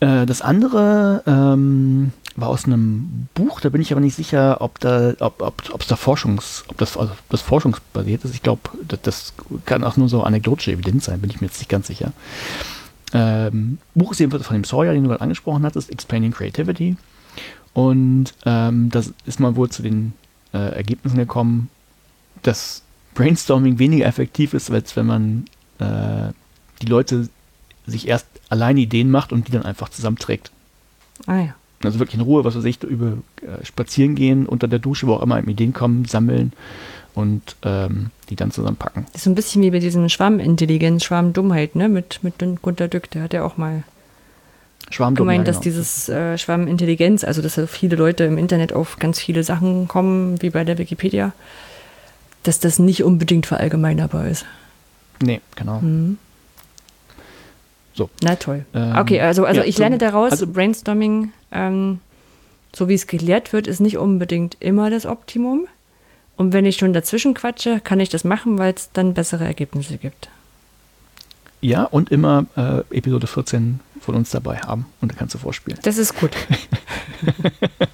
Äh, 0.01 0.25
das 0.25 0.41
andere 0.41 1.23
ähm, 1.25 2.11
war 2.35 2.49
aus 2.49 2.65
einem 2.65 3.27
Buch, 3.33 3.59
da 3.61 3.69
bin 3.69 3.81
ich 3.81 3.91
aber 3.91 4.01
nicht 4.01 4.15
sicher, 4.15 4.61
ob 4.61 4.79
da, 4.79 5.13
ob, 5.19 5.41
ob, 5.41 5.63
ob 5.71 5.81
es 5.81 5.87
da 5.87 5.95
Forschungs, 5.95 6.63
ob 6.67 6.77
das, 6.77 6.97
also 6.97 7.13
das 7.29 7.41
forschungsbasiert 7.41 8.23
ist. 8.23 8.33
Ich 8.33 8.41
glaube, 8.41 8.61
das, 8.87 9.01
das 9.01 9.33
kann 9.65 9.83
auch 9.83 9.97
nur 9.97 10.09
so 10.09 10.23
anekdotische 10.23 10.71
Evidenz 10.71 11.05
sein, 11.05 11.21
bin 11.21 11.29
ich 11.29 11.41
mir 11.41 11.47
jetzt 11.47 11.59
nicht 11.59 11.69
ganz 11.69 11.87
sicher. 11.87 12.13
Ähm, 13.13 13.79
Buch 13.95 14.11
ist 14.11 14.19
jedenfalls 14.19 14.47
von 14.47 14.55
dem 14.55 14.63
Sawyer, 14.63 14.93
den 14.93 15.03
du 15.03 15.09
gerade 15.09 15.21
angesprochen 15.21 15.63
hattest, 15.63 15.89
Explaining 15.89 16.31
Creativity. 16.31 16.95
Und 17.73 18.33
ähm, 18.45 18.89
das 18.89 19.13
ist 19.25 19.39
mal 19.39 19.55
wohl 19.55 19.69
zu 19.69 19.81
den 19.81 20.13
äh, 20.53 20.75
Ergebnissen 20.75 21.17
gekommen, 21.17 21.69
dass 22.43 22.83
Brainstorming 23.13 23.79
weniger 23.79 24.05
effektiv 24.05 24.53
ist, 24.53 24.71
als 24.71 24.95
wenn 24.95 25.05
man 25.05 25.45
äh, 25.79 26.31
die 26.81 26.87
Leute 26.87 27.29
sich 27.85 28.07
erst 28.07 28.27
alleine 28.49 28.79
Ideen 28.79 29.11
macht 29.11 29.33
und 29.33 29.47
die 29.47 29.51
dann 29.51 29.63
einfach 29.63 29.89
zusammenträgt. 29.89 30.51
ah 31.27 31.39
ja. 31.39 31.55
Also 31.83 31.99
wirklich 31.99 32.15
in 32.15 32.21
Ruhe, 32.21 32.43
was 32.43 32.55
weiß 32.55 32.65
ich, 32.65 32.83
über 32.83 33.17
äh, 33.41 33.65
spazieren 33.65 34.15
gehen, 34.15 34.45
unter 34.45 34.67
der 34.67 34.79
Dusche, 34.79 35.07
wo 35.07 35.13
auch 35.13 35.21
immer 35.21 35.45
Ideen 35.45 35.73
kommen, 35.73 36.05
sammeln 36.05 36.53
und 37.13 37.55
ähm, 37.63 38.11
die 38.29 38.35
dann 38.35 38.51
zusammenpacken. 38.51 39.05
Das 39.07 39.17
ist 39.17 39.23
so 39.23 39.29
ein 39.29 39.35
bisschen 39.35 39.61
wie 39.61 39.71
bei 39.71 39.79
diesem 39.79 40.07
Schwarmintelligenz, 40.09 41.03
Schwarmdummheit, 41.03 41.75
ne? 41.75 41.89
Mit, 41.89 42.19
mit 42.23 42.35
Gunter 42.61 42.87
Dück, 42.87 43.09
der 43.11 43.23
hat 43.23 43.33
ja 43.33 43.43
auch 43.43 43.57
mal 43.57 43.83
gemeint, 45.15 45.47
ja, 45.47 45.53
dass 45.53 45.61
genau. 45.61 45.63
dieses 45.63 46.09
äh, 46.09 46.37
Schwarmintelligenz, 46.37 47.23
also 47.23 47.41
dass 47.41 47.55
so 47.55 47.67
viele 47.67 47.95
Leute 47.95 48.25
im 48.25 48.37
Internet 48.37 48.73
auf 48.73 48.97
ganz 48.99 49.19
viele 49.19 49.43
Sachen 49.43 49.87
kommen, 49.87 50.41
wie 50.41 50.49
bei 50.49 50.63
der 50.63 50.77
Wikipedia, 50.77 51.33
dass 52.43 52.59
das 52.59 52.79
nicht 52.79 53.03
unbedingt 53.03 53.45
verallgemeinerbar 53.45 54.27
ist. 54.27 54.45
Nee, 55.21 55.41
genau. 55.55 55.79
Mhm. 55.79 56.17
So. 57.93 58.09
Na 58.21 58.35
toll. 58.35 58.65
Ähm, 58.73 58.95
okay, 58.97 59.19
also, 59.21 59.45
also 59.45 59.61
ja, 59.61 59.67
ich 59.67 59.77
lerne 59.77 59.97
daraus, 59.97 60.31
also- 60.31 60.47
Brainstorming, 60.47 61.33
ähm, 61.51 61.99
so 62.73 62.87
wie 62.87 62.93
es 62.93 63.07
gelehrt 63.07 63.51
wird, 63.53 63.67
ist 63.67 63.79
nicht 63.81 63.97
unbedingt 63.97 64.57
immer 64.59 64.89
das 64.89 65.05
Optimum. 65.05 65.67
Und 66.37 66.53
wenn 66.53 66.65
ich 66.65 66.77
schon 66.77 66.93
dazwischen 66.93 67.33
quatsche, 67.33 67.79
kann 67.81 67.99
ich 67.99 68.09
das 68.09 68.23
machen, 68.23 68.57
weil 68.57 68.73
es 68.73 68.89
dann 68.93 69.13
bessere 69.13 69.43
Ergebnisse 69.45 69.97
gibt. 69.97 70.29
Ja, 71.59 71.83
und 71.83 72.09
immer 72.11 72.45
äh, 72.55 72.79
Episode 72.97 73.27
14 73.27 73.79
von 73.99 74.15
uns 74.15 74.31
dabei 74.31 74.57
haben 74.57 74.87
und 74.99 75.11
da 75.11 75.15
kannst 75.15 75.35
du 75.35 75.37
vorspielen. 75.37 75.77
Das 75.83 75.97
ist 75.97 76.15
gut. 76.15 76.31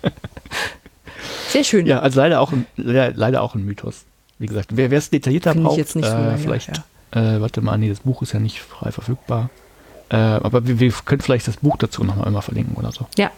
Sehr 1.49 1.63
schön. 1.65 1.85
Ja, 1.85 1.99
also 1.99 2.21
leider 2.21 2.39
auch 2.39 2.53
ein, 2.53 2.65
leider, 2.77 3.13
leider 3.15 3.41
auch 3.41 3.55
ein 3.55 3.65
Mythos. 3.65 4.05
Wie 4.39 4.45
gesagt, 4.45 4.69
wer 4.75 4.91
es 4.91 5.09
detaillierter 5.09 5.51
Finde 5.53 5.69
ich 5.71 5.75
braucht, 5.75 5.95
nicht 5.95 6.07
so 6.07 6.13
äh, 6.15 6.37
vielleicht, 6.37 6.69
äh, 7.11 7.41
warte 7.41 7.61
mal, 7.61 7.77
nee, 7.77 7.89
das 7.89 8.01
Buch 8.01 8.21
ist 8.21 8.33
ja 8.33 8.39
nicht 8.39 8.59
frei 8.61 8.91
verfügbar. 8.91 9.49
Äh, 10.09 10.15
aber 10.15 10.65
wir, 10.67 10.79
wir 10.79 10.91
können 11.05 11.21
vielleicht 11.21 11.47
das 11.47 11.57
Buch 11.57 11.77
dazu 11.77 12.03
nochmal 12.03 12.27
immer 12.27 12.41
verlinken 12.41 12.75
oder 12.75 12.91
so. 12.91 13.07
Ja, 13.17 13.31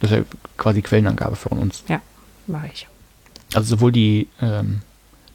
Das 0.00 0.10
ist 0.10 0.16
ja 0.18 0.24
quasi 0.58 0.82
Quellenangabe 0.82 1.36
von 1.36 1.58
uns. 1.58 1.82
ja, 1.88 2.00
mache 2.46 2.68
ich. 2.72 2.88
Also 3.54 3.76
sowohl 3.76 3.92
die, 3.92 4.28
ähm, 4.40 4.82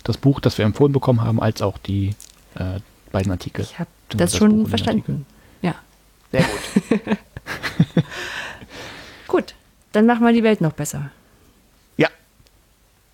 das 0.04 0.18
Buch, 0.18 0.40
das 0.40 0.58
wir 0.58 0.66
empfohlen 0.66 0.92
bekommen 0.94 1.22
haben, 1.22 1.42
als 1.42 1.62
auch 1.62 1.78
die 1.78 2.16
äh, 2.56 2.80
beiden 3.12 3.32
Artikel. 3.32 3.64
Ich 3.64 3.80
habe 3.80 3.90
das 4.10 4.32
das 4.32 4.38
schon 4.38 4.64
Buch 4.64 4.70
verstanden. 4.70 5.26
Ja, 5.62 5.76
Sehr 6.32 6.44
gut. 6.44 7.18
gut. 9.28 9.54
Dann 9.92 10.06
machen 10.06 10.26
wir 10.26 10.34
die 10.34 10.44
Welt 10.44 10.62
noch 10.62 10.74
besser. 10.74 11.10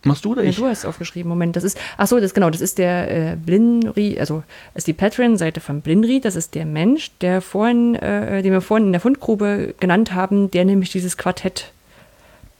Machst 0.03 0.25
du 0.25 0.31
oder 0.33 0.43
Ja, 0.43 0.49
ich? 0.49 0.57
du 0.57 0.65
hast 0.65 0.85
aufgeschrieben. 0.85 1.29
Moment, 1.29 1.55
das 1.55 1.63
ist, 1.63 1.77
ach 1.97 2.07
so, 2.07 2.19
das 2.19 2.33
genau, 2.33 2.49
das 2.49 2.59
ist 2.61 2.77
der 2.77 3.31
äh, 3.31 3.35
Blinri, 3.37 4.19
also 4.19 4.43
ist 4.75 4.87
die 4.87 4.93
Patreon-Seite 4.93 5.61
von 5.61 5.81
Blinri. 5.81 6.19
Das 6.19 6.35
ist 6.35 6.55
der 6.55 6.65
Mensch, 6.65 7.11
der 7.21 7.41
vorhin, 7.41 7.95
äh, 7.95 8.41
den 8.41 8.51
wir 8.51 8.61
vorhin 8.61 8.87
in 8.87 8.91
der 8.91 9.01
Fundgrube 9.01 9.73
genannt 9.79 10.13
haben, 10.13 10.51
der 10.51 10.65
nämlich 10.65 10.91
dieses 10.91 11.17
Quartett 11.17 11.71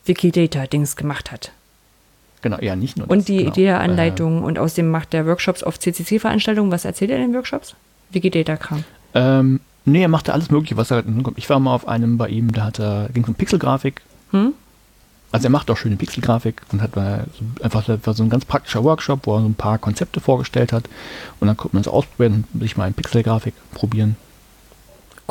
Wikidata-Dings 0.06 0.96
gemacht 0.96 1.32
hat. 1.32 1.52
Genau, 2.42 2.58
ja, 2.60 2.76
nicht 2.76 2.98
nur 2.98 3.10
Und 3.10 3.20
das, 3.20 3.26
die 3.26 3.38
genau. 3.38 3.50
Idea-Anleitung 3.52 4.44
und 4.44 4.60
außerdem 4.60 4.90
macht 4.92 5.14
er 5.14 5.26
Workshops 5.26 5.64
auf 5.64 5.80
CCC-Veranstaltungen. 5.80 6.72
Was 6.72 6.84
erzählt 6.86 7.12
er 7.12 7.18
in 7.18 7.24
den 7.32 7.34
Workshops? 7.34 7.76
Wikidata-Kram. 8.12 8.84
Äh, 9.14 9.20
ähm, 9.40 9.60
nee, 9.86 10.02
er 10.02 10.10
machte 10.10 10.34
alles 10.34 10.52
Mögliche, 10.52 10.76
was 10.76 10.92
er 10.92 10.96
halt 10.98 11.06
hinkommt. 11.06 11.38
Ich 11.38 11.50
war 11.50 11.60
mal 11.60 11.74
auf 11.74 11.88
einem 11.88 12.18
bei 12.18 12.28
ihm, 12.30 12.52
da 12.52 12.66
hat 12.66 12.80
er, 12.80 13.10
ging 13.14 13.24
es 13.24 13.30
um 13.30 13.36
Pixelgrafik. 13.36 14.02
Hm? 14.32 14.54
Also 15.34 15.48
er 15.48 15.50
macht 15.50 15.70
auch 15.72 15.78
schöne 15.78 15.96
Pixelgrafik 15.96 16.62
und 16.72 16.82
hat 16.84 16.96
einfach 16.96 17.84
so 17.86 18.24
ein 18.24 18.30
ganz 18.30 18.46
praktischer 18.46 18.84
Workshop, 18.84 19.26
wo 19.26 19.36
er 19.36 19.42
so 19.42 19.48
ein 19.48 19.56
paar 19.56 19.80
Konzepte 19.80 20.20
vorgestellt 20.20 20.72
hat. 20.72 20.84
Und 21.40 21.48
dann 21.48 21.58
konnte 21.58 21.76
man 21.76 21.82
es 21.82 21.88
ausprobieren 21.88 22.44
und 22.54 22.62
sich 22.62 22.78
mal 22.78 22.88
in 22.88 22.94
Pixelgrafik 22.94 23.56
probieren. 23.74 24.16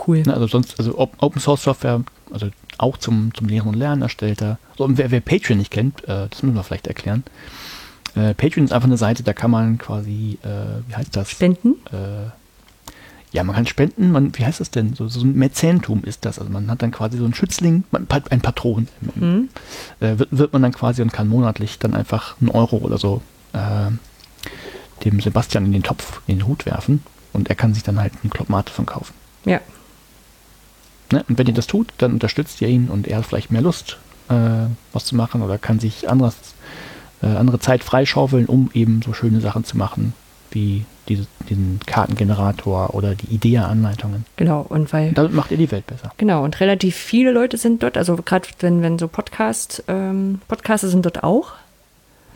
Cool. 0.07 0.25
Ne, 0.25 0.35
also 0.35 0.49
sonst, 0.49 0.77
also 0.79 0.99
Op- 0.99 1.15
Open 1.23 1.41
Source 1.41 1.63
Software, 1.63 2.03
also 2.33 2.49
auch 2.79 2.97
zum, 2.97 3.33
zum 3.33 3.47
Lehren 3.47 3.69
und 3.69 3.75
Lernen 3.75 4.03
erstellt 4.03 4.43
er. 4.43 4.59
So, 4.77 4.85
und 4.85 4.99
wer, 4.99 5.13
wer 5.13 5.21
Patreon 5.21 5.59
nicht 5.59 5.71
kennt, 5.71 6.03
äh, 6.05 6.27
das 6.29 6.43
müssen 6.43 6.57
wir 6.57 6.65
vielleicht 6.65 6.89
erklären. 6.89 7.23
Äh, 8.17 8.35
Patreon 8.35 8.65
ist 8.65 8.73
einfach 8.73 8.89
eine 8.89 8.97
Seite, 8.97 9.23
da 9.23 9.33
kann 9.33 9.53
man 9.53 9.79
quasi, 9.79 10.37
äh, 10.43 10.89
wie 10.89 10.97
heißt 10.97 11.15
das? 11.15 11.31
Spenden? 11.31 11.77
Äh, 11.93 12.31
ja, 13.33 13.43
man 13.45 13.57
kann 13.57 13.67
spenden, 13.67 14.13
man, 14.13 14.37
wie 14.37 14.45
heißt 14.45 14.61
das 14.61 14.71
denn? 14.71 14.95
So, 14.95 15.09
so 15.09 15.23
ein 15.23 15.35
Mäzentum 15.35 16.05
ist 16.05 16.27
das. 16.27 16.39
Also 16.39 16.51
man 16.53 16.71
hat 16.71 16.83
dann 16.83 16.91
quasi 16.91 17.17
so 17.17 17.25
einen 17.25 17.35
Schützling, 17.35 17.85
man, 17.91 18.07
ein 18.31 18.41
Patron. 18.43 18.89
Hm? 19.19 19.49
Äh, 20.01 20.19
wird, 20.19 20.29
wird 20.31 20.53
man 20.53 20.63
dann 20.63 20.73
quasi 20.73 21.01
und 21.01 21.13
kann 21.13 21.29
monatlich 21.29 21.79
dann 21.79 21.95
einfach 21.95 22.37
einen 22.41 22.51
Euro 22.51 22.77
oder 22.77 22.99
so 22.99 23.23
äh, 23.55 23.91
dem 25.05 25.21
Sebastian 25.21 25.65
in 25.65 25.73
den 25.73 25.83
Topf, 25.83 26.21
in 26.27 26.39
den 26.39 26.47
Hut 26.47 26.67
werfen. 26.67 27.03
Und 27.33 27.49
er 27.49 27.55
kann 27.55 27.73
sich 27.73 27.83
dann 27.83 27.99
halt 27.99 28.13
einen 28.23 28.31
Club 28.31 28.51
Mate 28.51 28.71
von 28.71 28.85
kaufen. 28.85 29.15
Ja. 29.47 29.61
Ne? 31.11 31.25
Und 31.27 31.39
wenn 31.39 31.47
ihr 31.47 31.55
das 31.55 31.67
tut, 31.67 31.95
dann 31.97 32.13
unterstützt 32.13 32.61
ihr 32.61 32.69
ihn 32.69 32.89
und 32.89 33.09
er 33.09 33.19
hat 33.19 33.27
vielleicht 33.27 33.51
mehr 33.51 33.63
Lust, 33.63 33.99
äh, 34.29 34.35
was 34.93 35.07
zu 35.07 35.17
machen 35.17 35.41
oder 35.41 35.57
kann 35.57 35.81
sich 35.81 36.11
anderes, 36.11 36.37
äh, 37.23 37.27
andere 37.27 37.61
Zeit 37.61 37.83
freischaufeln, 37.83 38.45
um 38.45 38.71
eben 38.75 39.01
so 39.01 39.15
schöne 39.15 39.41
Sachen 39.41 39.65
zu 39.65 39.79
machen, 39.79 40.13
wie 40.51 40.85
diese, 41.09 41.27
diesen 41.49 41.81
Kartengenerator 41.87 42.95
oder 42.95 43.15
die 43.15 43.35
IDEA-Anleitungen. 43.35 44.25
Genau, 44.37 44.65
und 44.69 44.93
weil. 44.93 45.13
Damit 45.13 45.33
macht 45.33 45.51
ihr 45.51 45.57
die 45.57 45.71
Welt 45.71 45.87
besser. 45.87 46.13
Genau, 46.17 46.45
und 46.45 46.61
relativ 46.61 46.97
viele 46.97 47.33
Leute 47.33 47.57
sind 47.57 47.83
dort, 47.83 47.97
also 47.97 48.17
gerade 48.17 48.49
wenn, 48.61 48.83
wenn 48.83 48.99
so 48.99 49.09
Podcast, 49.09 49.85
ähm, 49.89 50.41
Podcaster 50.49 50.89
sind 50.89 51.05
dort 51.05 51.25
auch. 51.25 51.53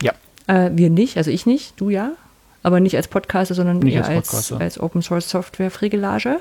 Ja. 0.01 0.13
Äh, 0.47 0.71
wir 0.73 0.89
nicht, 0.89 1.17
also 1.17 1.31
ich 1.31 1.45
nicht, 1.45 1.79
du 1.79 1.89
ja. 1.89 2.11
Aber 2.63 2.79
nicht 2.79 2.97
als 2.97 3.07
Podcaster, 3.07 3.55
sondern 3.55 3.79
Nicht 3.79 3.95
eher 3.95 4.05
als 4.05 4.33
als, 4.33 4.51
als 4.51 4.79
Open 4.79 5.01
Source 5.01 5.29
Software 5.29 5.71
Fregelage. 5.71 6.39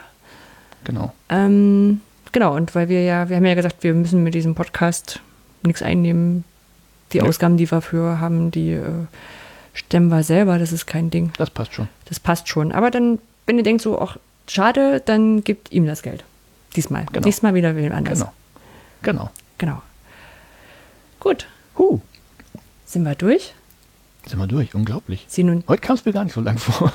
Genau. 0.82 1.12
Ähm, 1.28 2.00
genau, 2.32 2.56
und 2.56 2.74
weil 2.74 2.88
wir 2.88 3.02
ja, 3.02 3.28
wir 3.28 3.36
haben 3.36 3.44
ja 3.44 3.54
gesagt, 3.54 3.84
wir 3.84 3.94
müssen 3.94 4.22
mit 4.24 4.34
diesem 4.34 4.54
Podcast 4.54 5.20
nichts 5.62 5.82
einnehmen. 5.82 6.44
Die 7.12 7.18
Ja. 7.18 7.24
Ausgaben, 7.24 7.56
die 7.56 7.70
wir 7.70 7.80
für 7.80 8.18
haben, 8.18 8.50
die 8.50 8.72
äh, 8.72 8.82
stemmen 9.76 10.08
wir 10.08 10.22
selber, 10.22 10.58
das 10.58 10.72
ist 10.72 10.86
kein 10.86 11.10
Ding. 11.10 11.32
Das 11.38 11.50
passt 11.50 11.74
schon. 11.74 11.88
Das 12.06 12.18
passt 12.18 12.48
schon. 12.48 12.72
Aber 12.72 12.90
dann, 12.90 13.18
wenn 13.46 13.56
ihr 13.58 13.62
denkt 13.62 13.82
so, 13.82 14.00
ach, 14.00 14.16
schade, 14.48 15.00
dann 15.04 15.44
gebt 15.44 15.70
ihm 15.72 15.86
das 15.86 16.02
Geld. 16.02 16.24
Diesmal. 16.74 17.06
Genau. 17.12 17.24
Nächstes 17.24 17.42
Mal 17.42 17.54
wieder 17.54 17.76
wem 17.76 17.92
anders. 17.92 18.18
Genau. 18.20 18.32
Genau. 19.02 19.30
Genau. 19.58 19.82
Gut, 21.20 21.46
Huh. 21.78 22.00
sind 22.86 23.04
wir 23.04 23.14
durch? 23.14 23.54
Sind 24.26 24.38
wir 24.38 24.46
durch. 24.46 24.74
Unglaublich. 24.74 25.24
Sie 25.28 25.44
nun, 25.44 25.62
Heute 25.68 25.82
kam 25.82 25.96
es 25.96 26.04
mir 26.04 26.12
gar 26.12 26.24
nicht 26.24 26.34
so 26.34 26.40
lang 26.40 26.58
vor. 26.58 26.92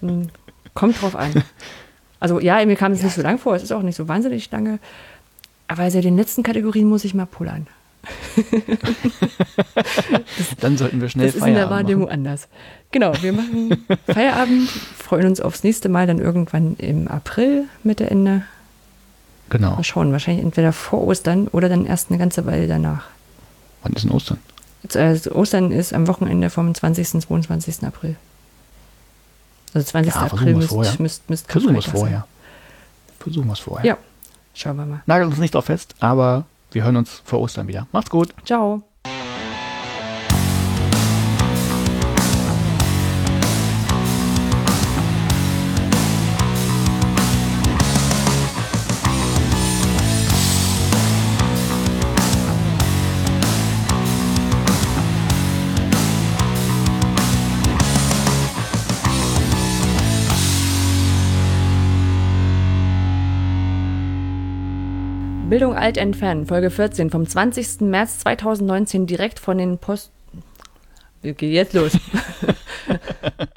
kommt 0.74 1.00
drauf 1.00 1.16
an. 1.16 1.42
Also 2.20 2.40
ja, 2.40 2.64
mir 2.64 2.76
kam 2.76 2.92
es 2.92 3.02
nicht 3.02 3.14
so 3.14 3.22
lang 3.22 3.38
vor, 3.38 3.54
es 3.54 3.62
ist 3.62 3.72
auch 3.72 3.82
nicht 3.82 3.96
so 3.96 4.08
wahnsinnig 4.08 4.50
lange. 4.50 4.78
Aber 5.68 5.90
seit 5.90 6.04
den 6.04 6.16
letzten 6.16 6.42
Kategorien 6.42 6.88
muss 6.88 7.04
ich 7.04 7.14
mal 7.14 7.26
pullern. 7.26 7.66
Dann 10.60 10.76
sollten 10.76 11.00
wir 11.00 11.08
schnell 11.08 11.26
das 11.26 11.36
ist 11.36 11.42
in 11.42 11.54
der 11.54 11.64
Feierabend 11.64 11.70
Wahrnehmung 11.70 12.04
machen. 12.06 12.14
anders. 12.14 12.48
Genau, 12.90 13.12
wir 13.20 13.32
machen 13.32 13.84
Feierabend, 14.06 14.68
freuen 14.68 15.26
uns 15.26 15.40
aufs 15.40 15.64
nächste 15.64 15.88
Mal 15.88 16.06
dann 16.06 16.18
irgendwann 16.18 16.76
im 16.76 17.08
April, 17.08 17.64
Mitte, 17.82 18.08
Ende. 18.10 18.42
Genau. 19.50 19.76
Mal 19.76 19.84
schauen, 19.84 20.12
wahrscheinlich 20.12 20.44
entweder 20.44 20.72
vor 20.72 21.06
Ostern 21.06 21.48
oder 21.48 21.68
dann 21.68 21.86
erst 21.86 22.10
eine 22.10 22.18
ganze 22.18 22.46
Weile 22.46 22.66
danach. 22.66 23.04
Wann 23.82 23.92
ist 23.92 24.04
denn 24.04 24.10
Ostern? 24.10 24.38
Also 24.94 25.32
Ostern 25.32 25.70
ist 25.70 25.92
am 25.92 26.06
Wochenende 26.08 26.50
vom 26.50 26.74
20. 26.74 27.14
und 27.14 27.22
22. 27.22 27.84
April. 27.84 28.16
Also 29.72 29.86
20. 29.86 30.14
Ja, 30.14 30.20
April 30.22 30.54
müsst, 30.54 30.68
vorher. 30.68 30.94
müsst, 30.98 31.28
müsst 31.28 31.50
Versuchen 31.50 31.74
wir 31.74 31.80
es 31.80 31.86
vorher. 31.86 32.26
Versuchen 33.18 33.46
wir 33.46 33.52
es 33.54 33.58
vorher. 33.58 33.86
Ja, 33.86 33.98
schauen 34.54 34.76
wir 34.76 34.86
mal. 34.86 35.02
Nagelt 35.06 35.30
uns 35.30 35.38
nicht 35.38 35.54
drauf 35.54 35.66
fest, 35.66 35.94
aber 36.00 36.44
wir 36.74 36.84
hören 36.84 36.96
uns 36.96 37.22
vor 37.24 37.40
Ostern 37.40 37.68
wieder. 37.68 37.86
Macht's 37.92 38.10
gut. 38.10 38.34
Ciao. 38.44 38.82
Bildung 65.54 65.76
alt 65.76 65.98
entfernen, 65.98 66.46
Folge 66.46 66.68
14 66.68 67.10
vom 67.10 67.28
20. 67.28 67.82
März 67.82 68.18
2019 68.18 69.06
direkt 69.06 69.38
von 69.38 69.56
den 69.56 69.78
Post. 69.78 70.10
Okay, 71.24 71.52
jetzt 71.52 71.74
los. 71.74 71.92